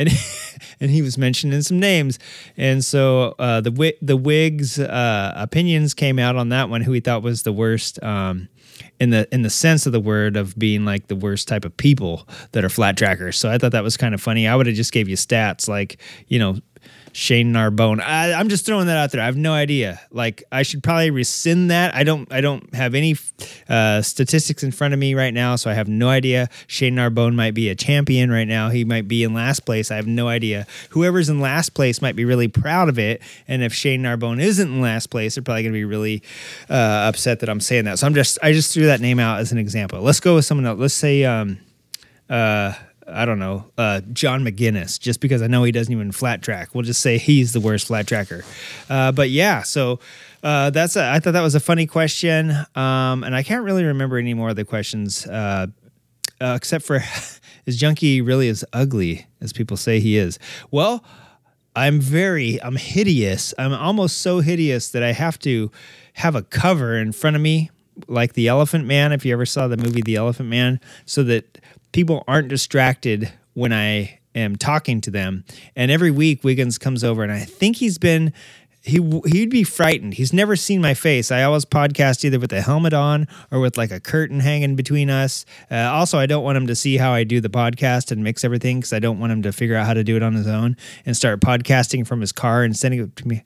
and 0.00 0.08
and 0.80 0.90
he 0.90 1.02
was 1.02 1.18
mentioning 1.18 1.62
some 1.62 1.78
names, 1.78 2.18
and 2.56 2.84
so 2.84 3.34
uh, 3.38 3.60
the 3.60 3.94
the 4.02 4.16
Whigs 4.16 4.78
uh, 4.78 5.32
opinions 5.36 5.94
came 5.94 6.18
out 6.18 6.36
on 6.36 6.48
that 6.48 6.68
one. 6.68 6.82
Who 6.82 6.92
he 6.92 7.00
thought 7.00 7.22
was 7.22 7.42
the 7.42 7.52
worst. 7.52 8.02
Um, 8.02 8.48
in 8.98 9.10
the 9.10 9.28
in 9.32 9.42
the 9.42 9.50
sense 9.50 9.86
of 9.86 9.92
the 9.92 10.00
word 10.00 10.36
of 10.36 10.58
being 10.58 10.84
like 10.84 11.08
the 11.08 11.16
worst 11.16 11.48
type 11.48 11.64
of 11.64 11.76
people 11.76 12.26
that 12.52 12.64
are 12.64 12.68
flat 12.68 12.96
trackers. 12.96 13.38
So 13.38 13.50
I 13.50 13.58
thought 13.58 13.72
that 13.72 13.82
was 13.82 13.96
kind 13.96 14.14
of 14.14 14.22
funny. 14.22 14.46
I 14.46 14.56
would 14.56 14.66
have 14.66 14.76
just 14.76 14.92
gave 14.92 15.08
you 15.08 15.16
stats 15.16 15.68
like, 15.68 16.00
you 16.28 16.38
know, 16.38 16.58
Shane 17.12 17.52
Narbonne. 17.52 18.00
I, 18.00 18.32
I'm 18.32 18.48
just 18.48 18.66
throwing 18.66 18.86
that 18.86 18.96
out 18.96 19.10
there. 19.10 19.20
I 19.20 19.26
have 19.26 19.36
no 19.36 19.52
idea. 19.52 20.00
Like 20.10 20.44
I 20.52 20.62
should 20.62 20.82
probably 20.82 21.10
rescind 21.10 21.70
that. 21.70 21.94
I 21.94 22.04
don't. 22.04 22.32
I 22.32 22.40
don't 22.40 22.74
have 22.74 22.94
any 22.94 23.16
uh, 23.68 24.02
statistics 24.02 24.62
in 24.62 24.72
front 24.72 24.94
of 24.94 25.00
me 25.00 25.14
right 25.14 25.34
now, 25.34 25.56
so 25.56 25.70
I 25.70 25.74
have 25.74 25.88
no 25.88 26.08
idea. 26.08 26.48
Shane 26.66 26.94
Narbonne 26.94 27.34
might 27.34 27.54
be 27.54 27.68
a 27.68 27.74
champion 27.74 28.30
right 28.30 28.48
now. 28.48 28.68
He 28.70 28.84
might 28.84 29.08
be 29.08 29.22
in 29.24 29.34
last 29.34 29.60
place. 29.60 29.90
I 29.90 29.96
have 29.96 30.06
no 30.06 30.28
idea. 30.28 30.66
Whoever's 30.90 31.28
in 31.28 31.40
last 31.40 31.70
place 31.70 32.00
might 32.00 32.16
be 32.16 32.24
really 32.24 32.48
proud 32.48 32.88
of 32.88 32.98
it, 32.98 33.22
and 33.48 33.62
if 33.62 33.72
Shane 33.72 34.02
Narbonne 34.02 34.40
isn't 34.40 34.68
in 34.68 34.80
last 34.80 35.08
place, 35.08 35.34
they're 35.34 35.42
probably 35.42 35.62
going 35.62 35.72
to 35.72 35.78
be 35.78 35.84
really 35.84 36.22
uh, 36.68 37.08
upset 37.08 37.40
that 37.40 37.48
I'm 37.48 37.60
saying 37.60 37.84
that. 37.84 37.98
So 37.98 38.06
I'm 38.06 38.14
just. 38.14 38.38
I 38.42 38.52
just 38.52 38.72
threw 38.72 38.86
that 38.86 39.00
name 39.00 39.18
out 39.18 39.40
as 39.40 39.52
an 39.52 39.58
example. 39.58 40.00
Let's 40.00 40.20
go 40.20 40.36
with 40.36 40.44
someone 40.44 40.66
else. 40.66 40.78
Let's 40.78 40.94
say. 40.94 41.24
Um, 41.24 41.58
uh, 42.28 42.74
I 43.12 43.24
don't 43.24 43.38
know, 43.38 43.66
uh, 43.76 44.00
John 44.12 44.44
McGuinness, 44.44 44.98
just 44.98 45.20
because 45.20 45.42
I 45.42 45.46
know 45.46 45.62
he 45.64 45.72
doesn't 45.72 45.92
even 45.92 46.12
flat 46.12 46.42
track. 46.42 46.74
We'll 46.74 46.84
just 46.84 47.00
say 47.00 47.18
he's 47.18 47.52
the 47.52 47.60
worst 47.60 47.86
flat 47.86 48.06
tracker. 48.06 48.44
Uh, 48.88 49.12
but 49.12 49.30
yeah, 49.30 49.62
so 49.62 50.00
uh, 50.42 50.70
that's 50.70 50.96
a, 50.96 51.10
I 51.10 51.20
thought 51.20 51.32
that 51.32 51.42
was 51.42 51.54
a 51.54 51.60
funny 51.60 51.86
question, 51.86 52.50
um, 52.74 53.24
and 53.24 53.34
I 53.34 53.42
can't 53.42 53.64
really 53.64 53.84
remember 53.84 54.16
any 54.16 54.34
more 54.34 54.50
of 54.50 54.56
the 54.56 54.64
questions 54.64 55.26
uh, 55.26 55.66
uh, 56.40 56.54
except 56.56 56.84
for 56.84 57.00
is 57.66 57.76
Junkie 57.76 58.20
really 58.20 58.48
as 58.48 58.64
ugly 58.72 59.26
as 59.40 59.52
people 59.52 59.76
say 59.76 60.00
he 60.00 60.16
is? 60.16 60.38
Well, 60.70 61.04
I'm 61.76 62.00
very, 62.00 62.60
I'm 62.62 62.76
hideous. 62.76 63.54
I'm 63.58 63.72
almost 63.72 64.18
so 64.18 64.40
hideous 64.40 64.90
that 64.90 65.02
I 65.02 65.12
have 65.12 65.38
to 65.40 65.70
have 66.14 66.34
a 66.34 66.42
cover 66.42 66.96
in 66.96 67.12
front 67.12 67.36
of 67.36 67.42
me 67.42 67.70
like 68.08 68.32
the 68.32 68.48
Elephant 68.48 68.86
Man, 68.86 69.12
if 69.12 69.24
you 69.24 69.32
ever 69.32 69.46
saw 69.46 69.68
the 69.68 69.76
movie 69.76 70.02
The 70.02 70.16
Elephant 70.16 70.48
Man, 70.48 70.80
so 71.04 71.22
that 71.24 71.59
people 71.92 72.24
aren't 72.26 72.48
distracted 72.48 73.32
when 73.54 73.72
I 73.72 74.18
am 74.34 74.56
talking 74.56 75.00
to 75.02 75.10
them. 75.10 75.44
And 75.74 75.90
every 75.90 76.10
week, 76.10 76.44
Wiggins 76.44 76.78
comes 76.78 77.02
over, 77.04 77.22
and 77.22 77.32
I 77.32 77.40
think 77.40 77.76
he's 77.76 77.98
been 77.98 78.32
he 78.82 78.98
he'd 79.26 79.50
be 79.50 79.64
frightened. 79.64 80.14
He's 80.14 80.32
never 80.32 80.56
seen 80.56 80.80
my 80.80 80.94
face. 80.94 81.30
I 81.30 81.42
always 81.42 81.64
podcast 81.64 82.24
either 82.24 82.38
with 82.38 82.52
a 82.52 82.62
helmet 82.62 82.94
on 82.94 83.28
or 83.50 83.60
with 83.60 83.76
like 83.76 83.90
a 83.90 84.00
curtain 84.00 84.40
hanging 84.40 84.74
between 84.74 85.10
us. 85.10 85.44
Uh, 85.70 85.76
also, 85.76 86.18
I 86.18 86.26
don't 86.26 86.44
want 86.44 86.56
him 86.56 86.66
to 86.66 86.74
see 86.74 86.96
how 86.96 87.12
I 87.12 87.24
do 87.24 87.40
the 87.40 87.50
podcast 87.50 88.10
and 88.10 88.24
mix 88.24 88.42
everything 88.42 88.78
because 88.78 88.92
I 88.92 88.98
don't 88.98 89.18
want 89.18 89.32
him 89.32 89.42
to 89.42 89.52
figure 89.52 89.76
out 89.76 89.86
how 89.86 89.94
to 89.94 90.04
do 90.04 90.16
it 90.16 90.22
on 90.22 90.34
his 90.34 90.46
own 90.46 90.76
and 91.04 91.16
start 91.16 91.40
podcasting 91.40 92.06
from 92.06 92.20
his 92.20 92.32
car 92.32 92.62
and 92.62 92.76
sending 92.76 93.00
it 93.00 93.16
to 93.16 93.28
me. 93.28 93.44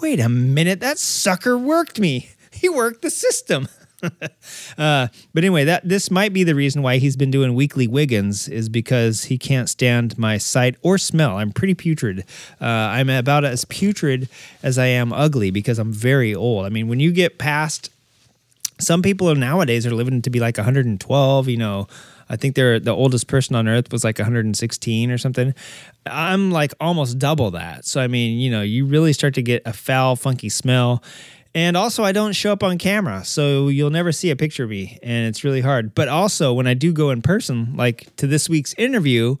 Wait 0.00 0.20
a 0.20 0.28
minute, 0.28 0.80
that 0.80 0.98
sucker 0.98 1.58
worked 1.58 1.98
me. 1.98 2.30
He 2.52 2.68
worked 2.68 3.02
the 3.02 3.10
system. 3.10 3.68
uh, 4.78 5.08
but 5.34 5.44
anyway, 5.44 5.64
that 5.64 5.88
this 5.88 6.10
might 6.10 6.32
be 6.32 6.44
the 6.44 6.54
reason 6.54 6.82
why 6.82 6.98
he's 6.98 7.16
been 7.16 7.30
doing 7.30 7.54
weekly 7.54 7.86
Wiggins 7.86 8.48
is 8.48 8.68
because 8.68 9.24
he 9.24 9.38
can't 9.38 9.68
stand 9.68 10.18
my 10.18 10.38
sight 10.38 10.76
or 10.82 10.98
smell. 10.98 11.38
I'm 11.38 11.52
pretty 11.52 11.74
putrid. 11.74 12.24
Uh, 12.60 12.64
I'm 12.64 13.10
about 13.10 13.44
as 13.44 13.64
putrid 13.64 14.28
as 14.62 14.78
I 14.78 14.86
am 14.86 15.12
ugly 15.12 15.50
because 15.50 15.78
I'm 15.78 15.92
very 15.92 16.34
old. 16.34 16.66
I 16.66 16.68
mean, 16.68 16.88
when 16.88 17.00
you 17.00 17.12
get 17.12 17.38
past, 17.38 17.90
some 18.78 19.02
people 19.02 19.34
nowadays 19.34 19.86
are 19.86 19.94
living 19.94 20.22
to 20.22 20.30
be 20.30 20.40
like 20.40 20.56
112. 20.56 21.48
You 21.48 21.56
know, 21.56 21.88
I 22.28 22.36
think 22.36 22.54
they're 22.54 22.80
the 22.80 22.94
oldest 22.94 23.26
person 23.26 23.56
on 23.56 23.68
earth 23.68 23.92
was 23.92 24.04
like 24.04 24.18
116 24.18 25.10
or 25.10 25.18
something. 25.18 25.54
I'm 26.06 26.50
like 26.50 26.72
almost 26.80 27.18
double 27.18 27.50
that. 27.52 27.84
So 27.84 28.00
I 28.00 28.06
mean, 28.06 28.38
you 28.38 28.50
know, 28.50 28.62
you 28.62 28.86
really 28.86 29.12
start 29.12 29.34
to 29.34 29.42
get 29.42 29.62
a 29.66 29.72
foul, 29.72 30.16
funky 30.16 30.48
smell. 30.48 31.02
And 31.54 31.76
also, 31.76 32.04
I 32.04 32.12
don't 32.12 32.32
show 32.32 32.52
up 32.52 32.62
on 32.62 32.78
camera, 32.78 33.24
so 33.24 33.68
you'll 33.68 33.90
never 33.90 34.12
see 34.12 34.30
a 34.30 34.36
picture 34.36 34.64
of 34.64 34.70
me, 34.70 34.98
and 35.02 35.26
it's 35.26 35.42
really 35.42 35.62
hard. 35.62 35.96
But 35.96 36.06
also, 36.06 36.52
when 36.52 36.68
I 36.68 36.74
do 36.74 36.92
go 36.92 37.10
in 37.10 37.22
person, 37.22 37.74
like 37.76 38.14
to 38.16 38.28
this 38.28 38.48
week's 38.48 38.72
interview, 38.74 39.36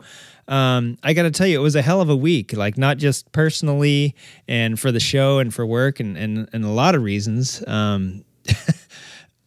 um, 0.48 0.98
I 1.04 1.12
got 1.14 1.22
to 1.22 1.30
tell 1.30 1.46
you, 1.46 1.60
it 1.60 1.62
was 1.62 1.76
a 1.76 1.82
hell 1.82 2.00
of 2.00 2.10
a 2.10 2.16
week. 2.16 2.52
Like 2.52 2.76
not 2.76 2.98
just 2.98 3.30
personally 3.30 4.16
and 4.48 4.78
for 4.78 4.90
the 4.90 4.98
show 4.98 5.38
and 5.38 5.54
for 5.54 5.64
work 5.64 6.00
and 6.00 6.16
and, 6.18 6.48
and 6.52 6.64
a 6.64 6.68
lot 6.68 6.96
of 6.96 7.02
reasons. 7.02 7.62
Um, 7.68 8.24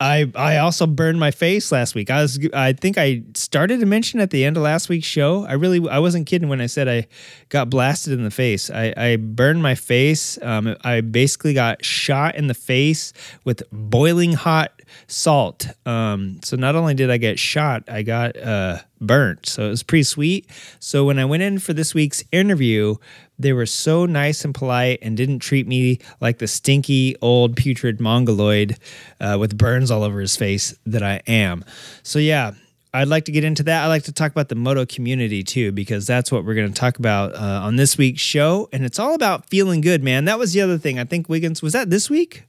I 0.03 0.29
I 0.35 0.57
also 0.57 0.85
burned 0.85 1.17
my 1.17 1.31
face 1.31 1.71
last 1.71 1.95
week. 1.95 2.11
I 2.11 2.21
was 2.21 2.37
I 2.53 2.73
think 2.73 2.97
I 2.97 3.23
started 3.35 3.79
to 3.79 3.85
mention 3.85 4.19
at 4.19 4.31
the 4.31 4.43
end 4.43 4.57
of 4.57 4.63
last 4.63 4.89
week's 4.89 5.07
show. 5.07 5.45
I 5.45 5.53
really 5.53 5.87
I 5.89 5.99
wasn't 5.99 6.27
kidding 6.27 6.49
when 6.49 6.59
I 6.59 6.65
said 6.65 6.89
I 6.89 7.07
got 7.47 7.69
blasted 7.69 8.11
in 8.11 8.25
the 8.25 8.31
face. 8.31 8.69
I, 8.69 8.93
I 8.97 9.15
burned 9.15 9.63
my 9.63 9.75
face. 9.75 10.37
Um, 10.41 10.75
I 10.81 10.99
basically 10.99 11.53
got 11.53 11.85
shot 11.85 12.35
in 12.35 12.47
the 12.47 12.53
face 12.53 13.13
with 13.45 13.63
boiling 13.71 14.33
hot 14.33 14.72
salt. 15.07 15.67
Um, 15.85 16.39
so 16.43 16.55
not 16.55 16.75
only 16.75 16.93
did 16.93 17.09
I 17.09 17.17
get 17.17 17.39
shot, 17.39 17.83
I 17.87 18.03
got 18.03 18.37
uh, 18.37 18.79
burnt. 18.99 19.47
So 19.47 19.65
it 19.65 19.69
was 19.69 19.83
pretty 19.83 20.03
sweet. 20.03 20.49
So 20.79 21.05
when 21.05 21.19
I 21.19 21.25
went 21.25 21.43
in 21.43 21.59
for 21.59 21.73
this 21.73 21.93
week's 21.93 22.23
interview, 22.31 22.95
they 23.39 23.53
were 23.53 23.65
so 23.65 24.05
nice 24.05 24.45
and 24.45 24.53
polite 24.53 24.99
and 25.01 25.17
didn't 25.17 25.39
treat 25.39 25.67
me 25.67 25.99
like 26.21 26.37
the 26.37 26.47
stinky 26.47 27.15
old 27.21 27.55
putrid 27.55 27.99
mongoloid 27.99 28.77
uh, 29.19 29.37
with 29.39 29.57
burns 29.57 29.91
all 29.91 30.03
over 30.03 30.19
his 30.19 30.35
face 30.35 30.75
that 30.85 31.03
I 31.03 31.21
am. 31.27 31.65
So 32.03 32.19
yeah. 32.19 32.53
I'd 32.95 33.07
like 33.07 33.25
to 33.25 33.31
get 33.31 33.43
into 33.43 33.63
that. 33.63 33.83
I'd 33.83 33.87
like 33.87 34.03
to 34.03 34.11
talk 34.11 34.31
about 34.31 34.49
the 34.49 34.55
moto 34.55 34.85
community 34.85 35.43
too, 35.43 35.71
because 35.71 36.05
that's 36.05 36.31
what 36.31 36.45
we're 36.45 36.53
going 36.53 36.71
to 36.71 36.79
talk 36.79 36.99
about 36.99 37.33
uh, 37.33 37.61
on 37.63 37.75
this 37.75 37.97
week's 37.97 38.21
show. 38.21 38.69
And 38.71 38.85
it's 38.85 38.99
all 38.99 39.15
about 39.15 39.49
feeling 39.49 39.81
good, 39.81 40.03
man. 40.03 40.25
That 40.25 40.37
was 40.37 40.53
the 40.53 40.61
other 40.61 40.77
thing. 40.77 40.99
I 40.99 41.03
think 41.03 41.27
Wiggins, 41.27 41.63
was 41.63 41.73
that 41.73 41.89
this 41.89 42.07
week? 42.07 42.43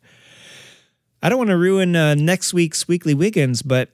I 1.25 1.31
don't 1.31 1.39
want 1.39 1.49
to 1.49 1.57
ruin 1.57 1.97
uh, 1.97 2.15
next 2.17 2.53
week's 2.53 2.87
weekly 2.87 3.15
Wiggins, 3.15 3.63
but 3.63 3.89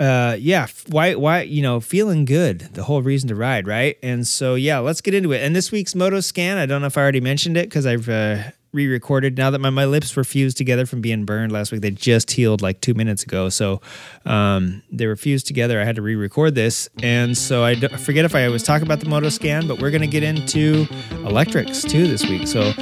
uh, 0.00 0.36
yeah, 0.40 0.66
why, 0.88 1.14
why, 1.14 1.42
you 1.42 1.62
know, 1.62 1.78
feeling 1.78 2.24
good, 2.24 2.62
the 2.74 2.82
whole 2.82 3.00
reason 3.00 3.28
to 3.28 3.36
ride, 3.36 3.68
right? 3.68 3.96
And 4.02 4.26
so, 4.26 4.56
yeah, 4.56 4.80
let's 4.80 5.00
get 5.00 5.14
into 5.14 5.30
it. 5.30 5.40
And 5.44 5.54
this 5.54 5.70
week's 5.70 5.94
Moto 5.94 6.18
Scan, 6.18 6.58
I 6.58 6.66
don't 6.66 6.80
know 6.80 6.88
if 6.88 6.98
I 6.98 7.02
already 7.02 7.20
mentioned 7.20 7.56
it 7.56 7.68
because 7.68 7.86
I've 7.86 8.08
uh, 8.08 8.50
re 8.72 8.88
recorded 8.88 9.38
now 9.38 9.50
that 9.50 9.60
my, 9.60 9.70
my 9.70 9.84
lips 9.84 10.16
were 10.16 10.24
fused 10.24 10.56
together 10.56 10.84
from 10.84 11.00
being 11.00 11.24
burned 11.24 11.52
last 11.52 11.70
week. 11.70 11.80
They 11.80 11.92
just 11.92 12.32
healed 12.32 12.60
like 12.60 12.80
two 12.80 12.94
minutes 12.94 13.22
ago. 13.22 13.50
So 13.50 13.80
um, 14.24 14.82
they 14.90 15.06
were 15.06 15.14
fused 15.14 15.46
together. 15.46 15.80
I 15.80 15.84
had 15.84 15.94
to 15.94 16.02
re 16.02 16.16
record 16.16 16.56
this. 16.56 16.88
And 17.04 17.38
so 17.38 17.62
I, 17.62 17.70
I 17.70 17.98
forget 17.98 18.24
if 18.24 18.34
I 18.34 18.48
was 18.48 18.64
talking 18.64 18.84
about 18.84 18.98
the 18.98 19.08
Moto 19.08 19.28
Scan, 19.28 19.68
but 19.68 19.80
we're 19.80 19.92
going 19.92 20.00
to 20.00 20.08
get 20.08 20.24
into 20.24 20.88
electrics 21.12 21.82
too 21.82 22.08
this 22.08 22.28
week. 22.28 22.48
So 22.48 22.72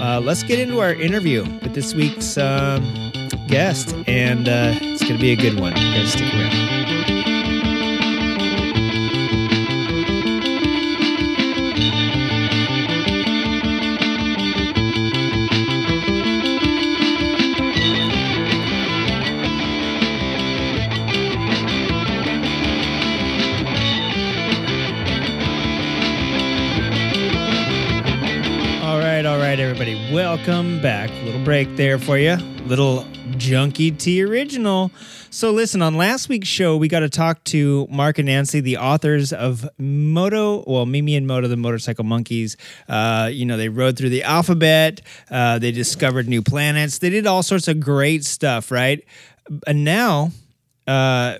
uh, 0.00 0.22
let's 0.24 0.42
get 0.42 0.58
into 0.58 0.80
our 0.80 0.94
interview 0.94 1.42
with 1.60 1.74
this 1.74 1.92
week's. 1.92 2.38
Um, 2.38 3.12
guest, 3.46 3.94
and 4.06 4.48
uh, 4.48 4.74
it's 4.80 5.02
going 5.02 5.16
to 5.16 5.20
be 5.20 5.32
a 5.32 5.36
good 5.36 5.58
one. 5.58 5.76
You 5.76 5.92
guys 5.94 6.12
stick 6.12 6.32
around. 6.34 6.72
All 28.82 28.98
right, 28.98 29.24
all 29.24 29.38
right, 29.38 29.58
everybody. 29.60 30.12
Welcome 30.12 30.80
back. 30.82 31.10
Little 31.24 31.42
break 31.44 31.76
there 31.76 31.98
for 31.98 32.18
you. 32.18 32.36
Little 32.66 33.06
Junkie 33.42 33.90
T 33.90 34.22
original. 34.22 34.92
So, 35.30 35.50
listen, 35.50 35.82
on 35.82 35.96
last 35.96 36.28
week's 36.28 36.46
show, 36.46 36.76
we 36.76 36.86
got 36.86 37.00
to 37.00 37.08
talk 37.08 37.42
to 37.44 37.88
Mark 37.90 38.18
and 38.18 38.26
Nancy, 38.26 38.60
the 38.60 38.76
authors 38.76 39.32
of 39.32 39.68
Moto, 39.78 40.62
well, 40.64 40.86
Mimi 40.86 41.16
and 41.16 41.26
Moto, 41.26 41.48
the 41.48 41.56
Motorcycle 41.56 42.04
Monkeys. 42.04 42.56
Uh, 42.88 43.28
you 43.32 43.44
know, 43.44 43.56
they 43.56 43.68
rode 43.68 43.96
through 43.96 44.10
the 44.10 44.22
alphabet, 44.22 45.00
uh, 45.28 45.58
they 45.58 45.72
discovered 45.72 46.28
new 46.28 46.40
planets, 46.40 46.98
they 46.98 47.10
did 47.10 47.26
all 47.26 47.42
sorts 47.42 47.66
of 47.66 47.80
great 47.80 48.24
stuff, 48.24 48.70
right? 48.70 49.04
And 49.66 49.82
now, 49.82 50.30
uh, 50.86 51.38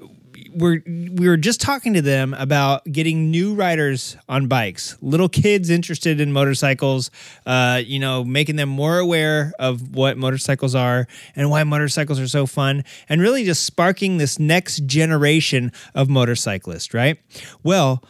we're 0.55 0.83
we 0.87 1.29
were 1.29 1.37
just 1.37 1.61
talking 1.61 1.95
to 1.95 2.03
them 2.03 2.35
about 2.35 2.85
getting 2.85 3.31
new 3.31 3.55
riders 3.55 4.17
on 4.29 4.49
bikes, 4.49 4.97
little 5.01 5.29
kids 5.29 5.71
interested 5.71 6.21
in 6.21 6.33
motorcycles, 6.33 7.11
uh, 7.47 7.81
you 7.85 7.99
know, 7.99 8.25
making 8.25 8.57
them 8.57 8.69
more 8.69 8.99
aware 8.99 9.53
of 9.59 9.95
what 9.95 10.17
motorcycles 10.17 10.75
are 10.75 11.07
and 11.37 11.51
why 11.51 11.65
motorcycles 11.65 12.21
are 12.21 12.29
so 12.29 12.47
fun, 12.47 12.85
and 13.09 13.21
really 13.21 13.45
just 13.45 13.65
sparking 13.65 14.19
this 14.19 14.39
next 14.39 14.87
generation 14.87 15.73
of 15.95 16.09
motorcyclists, 16.09 16.95
right? 16.95 17.19
Well, 17.63 18.03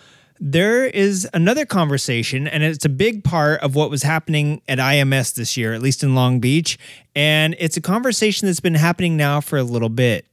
there 0.44 0.86
is 0.86 1.28
another 1.32 1.64
conversation, 1.64 2.48
and 2.48 2.64
it's 2.64 2.84
a 2.84 2.88
big 2.88 3.22
part 3.22 3.60
of 3.60 3.76
what 3.76 3.90
was 3.90 4.02
happening 4.02 4.60
at 4.66 4.78
IMS 4.78 5.34
this 5.34 5.56
year, 5.56 5.72
at 5.72 5.80
least 5.80 6.02
in 6.02 6.16
Long 6.16 6.40
Beach. 6.40 6.78
And 7.14 7.54
it's 7.60 7.76
a 7.76 7.80
conversation 7.80 8.46
that's 8.46 8.58
been 8.58 8.74
happening 8.74 9.16
now 9.16 9.40
for 9.40 9.56
a 9.56 9.62
little 9.62 9.88
bit. 9.88 10.26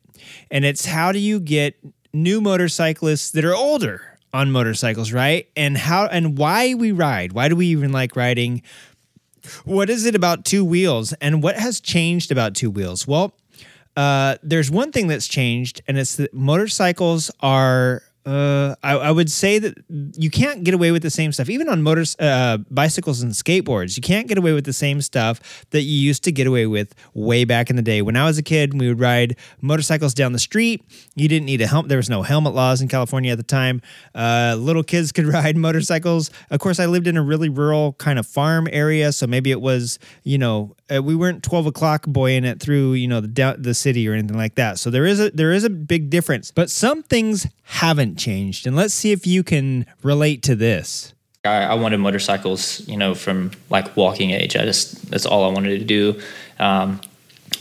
And 0.50 0.66
it's 0.66 0.86
how 0.86 1.12
do 1.12 1.20
you 1.20 1.40
get 1.40 1.76
new 2.14 2.42
motorcyclists 2.42 3.32
that 3.32 3.46
are 3.46 3.56
older 3.56 4.18
on 4.34 4.52
motorcycles, 4.52 5.12
right? 5.12 5.48
And 5.56 5.78
how 5.78 6.06
and 6.06 6.38
why 6.38 6.74
we 6.74 6.92
ride. 6.92 7.34
Why 7.34 7.50
do 7.50 7.56
we 7.56 7.68
even 7.68 7.92
like 7.92 8.16
riding? 8.16 8.62
What 9.66 9.90
is 9.90 10.06
it 10.06 10.16
about 10.16 10.46
two 10.46 10.64
wheels 10.64 11.14
and 11.14 11.42
what 11.42 11.56
has 11.56 11.80
changed 11.80 12.32
about 12.32 12.56
two 12.56 12.70
wheels? 12.70 13.08
Well, 13.08 13.34
uh, 13.96 14.38
there's 14.44 14.70
one 14.70 14.92
thing 14.92 15.08
that's 15.08 15.28
changed, 15.28 15.82
and 15.88 15.98
it's 15.98 16.16
that 16.18 16.34
motorcycles 16.34 17.32
are 17.42 18.04
uh, 18.30 18.76
I, 18.84 18.94
I, 18.94 19.12
would 19.12 19.32
say 19.32 19.58
that 19.58 19.76
you 19.90 20.30
can't 20.30 20.64
get 20.64 20.76
away 20.76 20.92
with 20.92 21.02
the 21.02 21.10
same 21.10 21.32
stuff, 21.32 21.50
even 21.50 21.68
on 21.68 21.82
motors, 21.82 22.16
uh, 22.20 22.58
bicycles 22.70 23.24
and 23.24 23.32
skateboards. 23.32 23.98
You 23.98 24.02
can't 24.02 24.28
get 24.28 24.38
away 24.38 24.54
with 24.54 24.66
the 24.66 24.74
same 24.74 25.02
stuff 25.02 25.66
that 25.72 25.82
you 25.82 26.00
used 26.00 26.24
to 26.26 26.32
get 26.32 26.46
away 26.46 26.68
with 26.68 26.94
way 27.16 27.44
back 27.44 27.72
in 27.72 27.76
the 27.76 27.82
day. 27.82 28.04
When 28.04 28.16
I 28.16 28.26
was 28.26 28.38
a 28.38 28.44
kid, 28.44 28.80
we 28.80 28.88
would 28.88 29.00
ride 29.00 29.36
motorcycles 29.62 30.14
down 30.14 30.34
the 30.34 30.40
street. 30.40 30.84
You 31.16 31.28
didn't 31.28 31.48
need 31.48 31.60
a 31.62 31.66
helmet. 31.66 31.90
There 31.90 31.98
was 31.98 32.10
no 32.10 32.22
helmet 32.22 32.54
laws 32.54 32.84
in 32.84 32.88
California 32.88 33.32
at 33.32 33.38
the 33.38 33.44
time. 33.44 33.82
Uh, 34.14 34.56
little 34.60 34.84
kids 34.84 35.12
could 35.20 35.26
ride 35.26 35.58
motorcycles. 35.58 36.30
Of 36.52 36.60
course, 36.60 36.80
I 36.80 36.86
lived 36.86 37.08
in 37.08 37.18
a 37.18 37.24
really 37.24 37.50
rural 37.50 37.94
kind 37.94 38.20
of 38.20 38.28
farm 38.28 38.68
area, 38.72 39.12
so 39.12 39.26
maybe 39.26 39.50
it 39.50 39.62
was, 39.62 39.98
you 40.24 40.38
know, 40.38 40.76
uh, 40.94 41.02
we 41.02 41.16
weren't 41.16 41.44
12 41.44 41.66
o'clock 41.66 42.06
boying 42.06 42.44
it 42.44 42.60
through, 42.60 42.94
you 42.94 43.08
know, 43.08 43.22
the 43.22 43.56
the 43.58 43.74
city 43.74 44.08
or 44.08 44.14
anything 44.14 44.38
like 44.38 44.56
that. 44.56 44.78
So 44.78 44.90
there 44.90 45.06
is 45.06 45.20
a 45.20 45.32
there 45.32 45.52
is 45.52 45.64
a 45.64 45.70
big 45.70 46.10
difference. 46.10 46.52
But 46.52 46.70
some 46.70 47.02
things 47.04 47.48
haven't 47.64 48.19
changed. 48.20 48.68
And 48.68 48.76
let's 48.76 48.94
see 48.94 49.12
if 49.12 49.26
you 49.26 49.44
can 49.44 49.86
relate 50.04 50.44
to 50.44 50.56
this. 50.56 51.14
I, 51.46 51.64
I 51.64 51.74
wanted 51.76 51.98
motorcycles, 51.98 52.88
you 52.88 52.98
know, 52.98 53.16
from 53.16 53.52
like 53.70 53.96
walking 53.96 54.32
age. 54.32 54.56
I 54.56 54.66
just, 54.66 55.10
that's 55.10 55.26
all 55.26 55.50
I 55.50 55.54
wanted 55.54 55.80
to 55.80 55.86
do. 55.86 56.22
Um, 56.60 57.02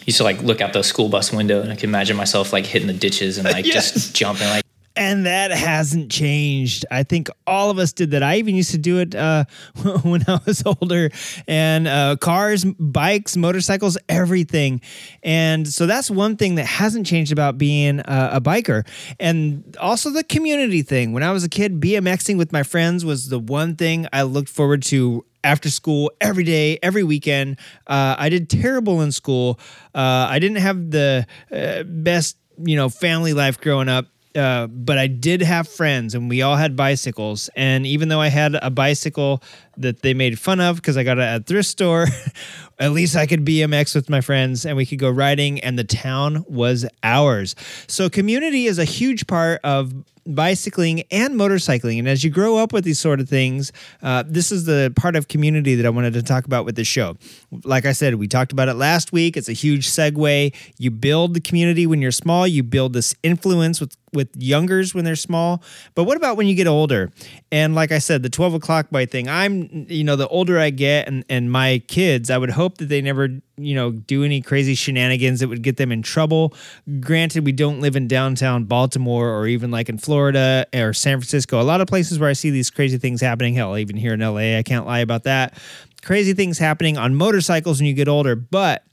used 0.08 0.18
to 0.18 0.24
like 0.24 0.42
look 0.42 0.60
out 0.60 0.72
the 0.72 0.82
school 0.82 1.08
bus 1.08 1.32
window 1.32 1.60
and 1.60 1.70
I 1.70 1.74
could 1.74 1.84
imagine 1.84 2.16
myself 2.16 2.52
like 2.52 2.64
hitting 2.64 2.88
the 2.88 2.94
ditches 2.94 3.36
and 3.36 3.46
like 3.46 3.66
yes. 3.66 3.92
just 3.92 4.16
jumping 4.16 4.48
like 4.48 4.64
and 4.98 5.26
that 5.26 5.52
hasn't 5.52 6.10
changed. 6.10 6.84
I 6.90 7.04
think 7.04 7.30
all 7.46 7.70
of 7.70 7.78
us 7.78 7.92
did 7.92 8.10
that. 8.10 8.24
I 8.24 8.36
even 8.38 8.56
used 8.56 8.72
to 8.72 8.78
do 8.78 8.98
it 8.98 9.14
uh, 9.14 9.44
when 10.02 10.24
I 10.26 10.40
was 10.44 10.62
older, 10.66 11.10
and 11.46 11.86
uh, 11.86 12.16
cars, 12.20 12.64
bikes, 12.64 13.36
motorcycles, 13.36 13.96
everything. 14.08 14.80
And 15.22 15.68
so 15.68 15.86
that's 15.86 16.10
one 16.10 16.36
thing 16.36 16.56
that 16.56 16.66
hasn't 16.66 17.06
changed 17.06 17.30
about 17.30 17.56
being 17.56 18.00
a, 18.00 18.30
a 18.34 18.40
biker. 18.40 18.86
And 19.20 19.76
also 19.80 20.10
the 20.10 20.24
community 20.24 20.82
thing. 20.82 21.12
When 21.12 21.22
I 21.22 21.30
was 21.30 21.44
a 21.44 21.48
kid, 21.48 21.80
BMXing 21.80 22.36
with 22.36 22.52
my 22.52 22.64
friends 22.64 23.04
was 23.04 23.28
the 23.28 23.38
one 23.38 23.76
thing 23.76 24.08
I 24.12 24.22
looked 24.22 24.48
forward 24.48 24.82
to 24.84 25.24
after 25.44 25.70
school 25.70 26.10
every 26.20 26.42
day, 26.42 26.80
every 26.82 27.04
weekend. 27.04 27.60
Uh, 27.86 28.16
I 28.18 28.28
did 28.30 28.50
terrible 28.50 29.00
in 29.02 29.12
school. 29.12 29.60
Uh, 29.94 30.26
I 30.28 30.40
didn't 30.40 30.58
have 30.58 30.90
the 30.90 31.24
uh, 31.52 31.84
best, 31.84 32.36
you 32.58 32.74
know, 32.74 32.88
family 32.88 33.32
life 33.32 33.60
growing 33.60 33.88
up 33.88 34.06
uh, 34.38 34.68
but 34.68 34.98
I 34.98 35.08
did 35.08 35.42
have 35.42 35.68
friends, 35.68 36.14
and 36.14 36.28
we 36.28 36.42
all 36.42 36.56
had 36.56 36.76
bicycles. 36.76 37.50
And 37.56 37.86
even 37.86 38.08
though 38.08 38.20
I 38.20 38.28
had 38.28 38.56
a 38.62 38.70
bicycle 38.70 39.42
that 39.76 40.02
they 40.02 40.14
made 40.14 40.38
fun 40.38 40.60
of 40.60 40.76
because 40.76 40.96
I 40.96 41.02
got 41.02 41.18
it 41.18 41.22
at 41.22 41.46
thrift 41.46 41.68
store, 41.68 42.06
at 42.78 42.92
least 42.92 43.16
I 43.16 43.26
could 43.26 43.44
BMX 43.44 43.94
with 43.94 44.08
my 44.08 44.20
friends, 44.20 44.64
and 44.64 44.76
we 44.76 44.86
could 44.86 44.98
go 44.98 45.10
riding. 45.10 45.60
And 45.60 45.78
the 45.78 45.84
town 45.84 46.44
was 46.48 46.86
ours. 47.02 47.54
So 47.86 48.08
community 48.08 48.66
is 48.66 48.78
a 48.78 48.84
huge 48.84 49.26
part 49.26 49.60
of 49.64 49.92
bicycling 50.28 51.02
and 51.10 51.34
motorcycling. 51.34 51.98
And 51.98 52.08
as 52.08 52.22
you 52.22 52.30
grow 52.30 52.58
up 52.58 52.72
with 52.72 52.84
these 52.84 53.00
sort 53.00 53.18
of 53.20 53.28
things, 53.28 53.72
uh, 54.02 54.24
this 54.26 54.52
is 54.52 54.66
the 54.66 54.92
part 54.94 55.16
of 55.16 55.28
community 55.28 55.74
that 55.74 55.86
I 55.86 55.90
wanted 55.90 56.12
to 56.14 56.22
talk 56.22 56.44
about 56.44 56.64
with 56.64 56.76
this 56.76 56.86
show. 56.86 57.16
Like 57.64 57.86
I 57.86 57.92
said, 57.92 58.14
we 58.16 58.28
talked 58.28 58.52
about 58.52 58.68
it 58.68 58.74
last 58.74 59.10
week. 59.10 59.36
It's 59.36 59.48
a 59.48 59.54
huge 59.54 59.88
segue. 59.88 60.54
You 60.78 60.90
build 60.90 61.34
the 61.34 61.40
community 61.40 61.86
when 61.86 62.02
you're 62.02 62.12
small, 62.12 62.46
you 62.46 62.62
build 62.62 62.92
this 62.92 63.14
influence 63.22 63.80
with 63.80 63.96
with 64.14 64.28
youngers 64.38 64.94
when 64.94 65.04
they're 65.04 65.14
small 65.14 65.62
but 65.94 66.04
what 66.04 66.16
about 66.16 66.38
when 66.38 66.46
you 66.46 66.54
get 66.54 66.66
older 66.66 67.12
and 67.52 67.74
like 67.74 67.92
i 67.92 67.98
said 67.98 68.22
the 68.22 68.30
12 68.30 68.54
o'clock 68.54 68.86
bite 68.90 69.10
thing 69.10 69.28
i'm 69.28 69.86
you 69.88 70.02
know 70.02 70.16
the 70.16 70.26
older 70.28 70.58
i 70.58 70.70
get 70.70 71.06
and 71.06 71.26
and 71.28 71.52
my 71.52 71.82
kids 71.88 72.30
i 72.30 72.38
would 72.38 72.48
hope 72.48 72.67
that 72.76 72.88
they 72.88 73.00
never 73.00 73.28
you 73.56 73.74
know 73.74 73.90
do 73.90 74.24
any 74.24 74.40
crazy 74.40 74.74
shenanigans 74.74 75.40
that 75.40 75.48
would 75.48 75.62
get 75.62 75.76
them 75.76 75.90
in 75.90 76.02
trouble 76.02 76.54
granted 77.00 77.44
we 77.44 77.52
don't 77.52 77.80
live 77.80 77.96
in 77.96 78.06
downtown 78.06 78.64
baltimore 78.64 79.30
or 79.30 79.46
even 79.46 79.70
like 79.70 79.88
in 79.88 79.98
florida 79.98 80.66
or 80.74 80.92
san 80.92 81.18
francisco 81.18 81.60
a 81.60 81.62
lot 81.62 81.80
of 81.80 81.88
places 81.88 82.18
where 82.18 82.28
i 82.28 82.32
see 82.32 82.50
these 82.50 82.70
crazy 82.70 82.98
things 82.98 83.20
happening 83.20 83.54
hell 83.54 83.76
even 83.76 83.96
here 83.96 84.14
in 84.14 84.20
la 84.20 84.36
i 84.36 84.62
can't 84.62 84.86
lie 84.86 85.00
about 85.00 85.24
that 85.24 85.58
crazy 86.02 86.34
things 86.34 86.58
happening 86.58 86.96
on 86.96 87.14
motorcycles 87.14 87.80
when 87.80 87.86
you 87.86 87.94
get 87.94 88.08
older 88.08 88.36
but 88.36 88.84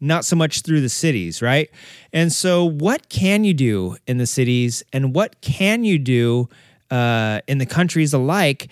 not 0.00 0.24
so 0.24 0.36
much 0.36 0.62
through 0.62 0.80
the 0.80 0.88
cities, 0.88 1.42
right? 1.42 1.70
And 2.12 2.32
so, 2.32 2.64
what 2.64 3.08
can 3.08 3.44
you 3.44 3.54
do 3.54 3.96
in 4.06 4.18
the 4.18 4.26
cities 4.26 4.82
and 4.92 5.14
what 5.14 5.40
can 5.40 5.84
you 5.84 5.98
do 5.98 6.48
uh, 6.90 7.40
in 7.46 7.58
the 7.58 7.66
countries 7.66 8.12
alike? 8.14 8.68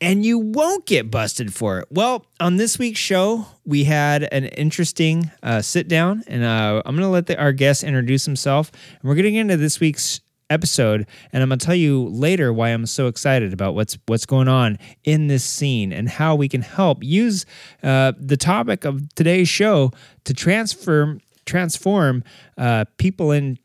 And 0.00 0.24
you 0.24 0.38
won't 0.38 0.86
get 0.86 1.10
busted 1.10 1.54
for 1.54 1.78
it. 1.78 1.86
Well, 1.90 2.26
on 2.40 2.56
this 2.56 2.78
week's 2.78 3.00
show, 3.00 3.46
we 3.64 3.84
had 3.84 4.24
an 4.24 4.44
interesting 4.46 5.30
uh, 5.42 5.62
sit 5.62 5.88
down, 5.88 6.24
and 6.26 6.44
uh, 6.44 6.82
I'm 6.84 6.94
going 6.94 7.06
to 7.06 7.08
let 7.08 7.26
the, 7.26 7.38
our 7.38 7.52
guest 7.52 7.84
introduce 7.84 8.26
himself. 8.26 8.70
And 9.00 9.08
we're 9.08 9.14
getting 9.14 9.36
into 9.36 9.56
this 9.56 9.80
week's 9.80 10.20
episode 10.50 11.06
and 11.32 11.42
I'm 11.42 11.48
going 11.48 11.58
to 11.58 11.66
tell 11.66 11.74
you 11.74 12.08
later 12.08 12.52
why 12.52 12.68
I'm 12.68 12.86
so 12.86 13.06
excited 13.06 13.52
about 13.52 13.74
what's 13.74 13.96
what's 14.06 14.26
going 14.26 14.48
on 14.48 14.78
in 15.02 15.26
this 15.26 15.44
scene 15.44 15.92
and 15.92 16.08
how 16.08 16.34
we 16.34 16.48
can 16.48 16.62
help 16.62 17.02
use 17.02 17.46
uh, 17.82 18.12
the 18.18 18.36
topic 18.36 18.84
of 18.84 19.14
today's 19.14 19.48
show 19.48 19.90
to 20.24 20.34
transform 20.34 21.20
transform 21.46 22.24
uh, 22.56 22.84
people 22.98 23.32
in, 23.32 23.58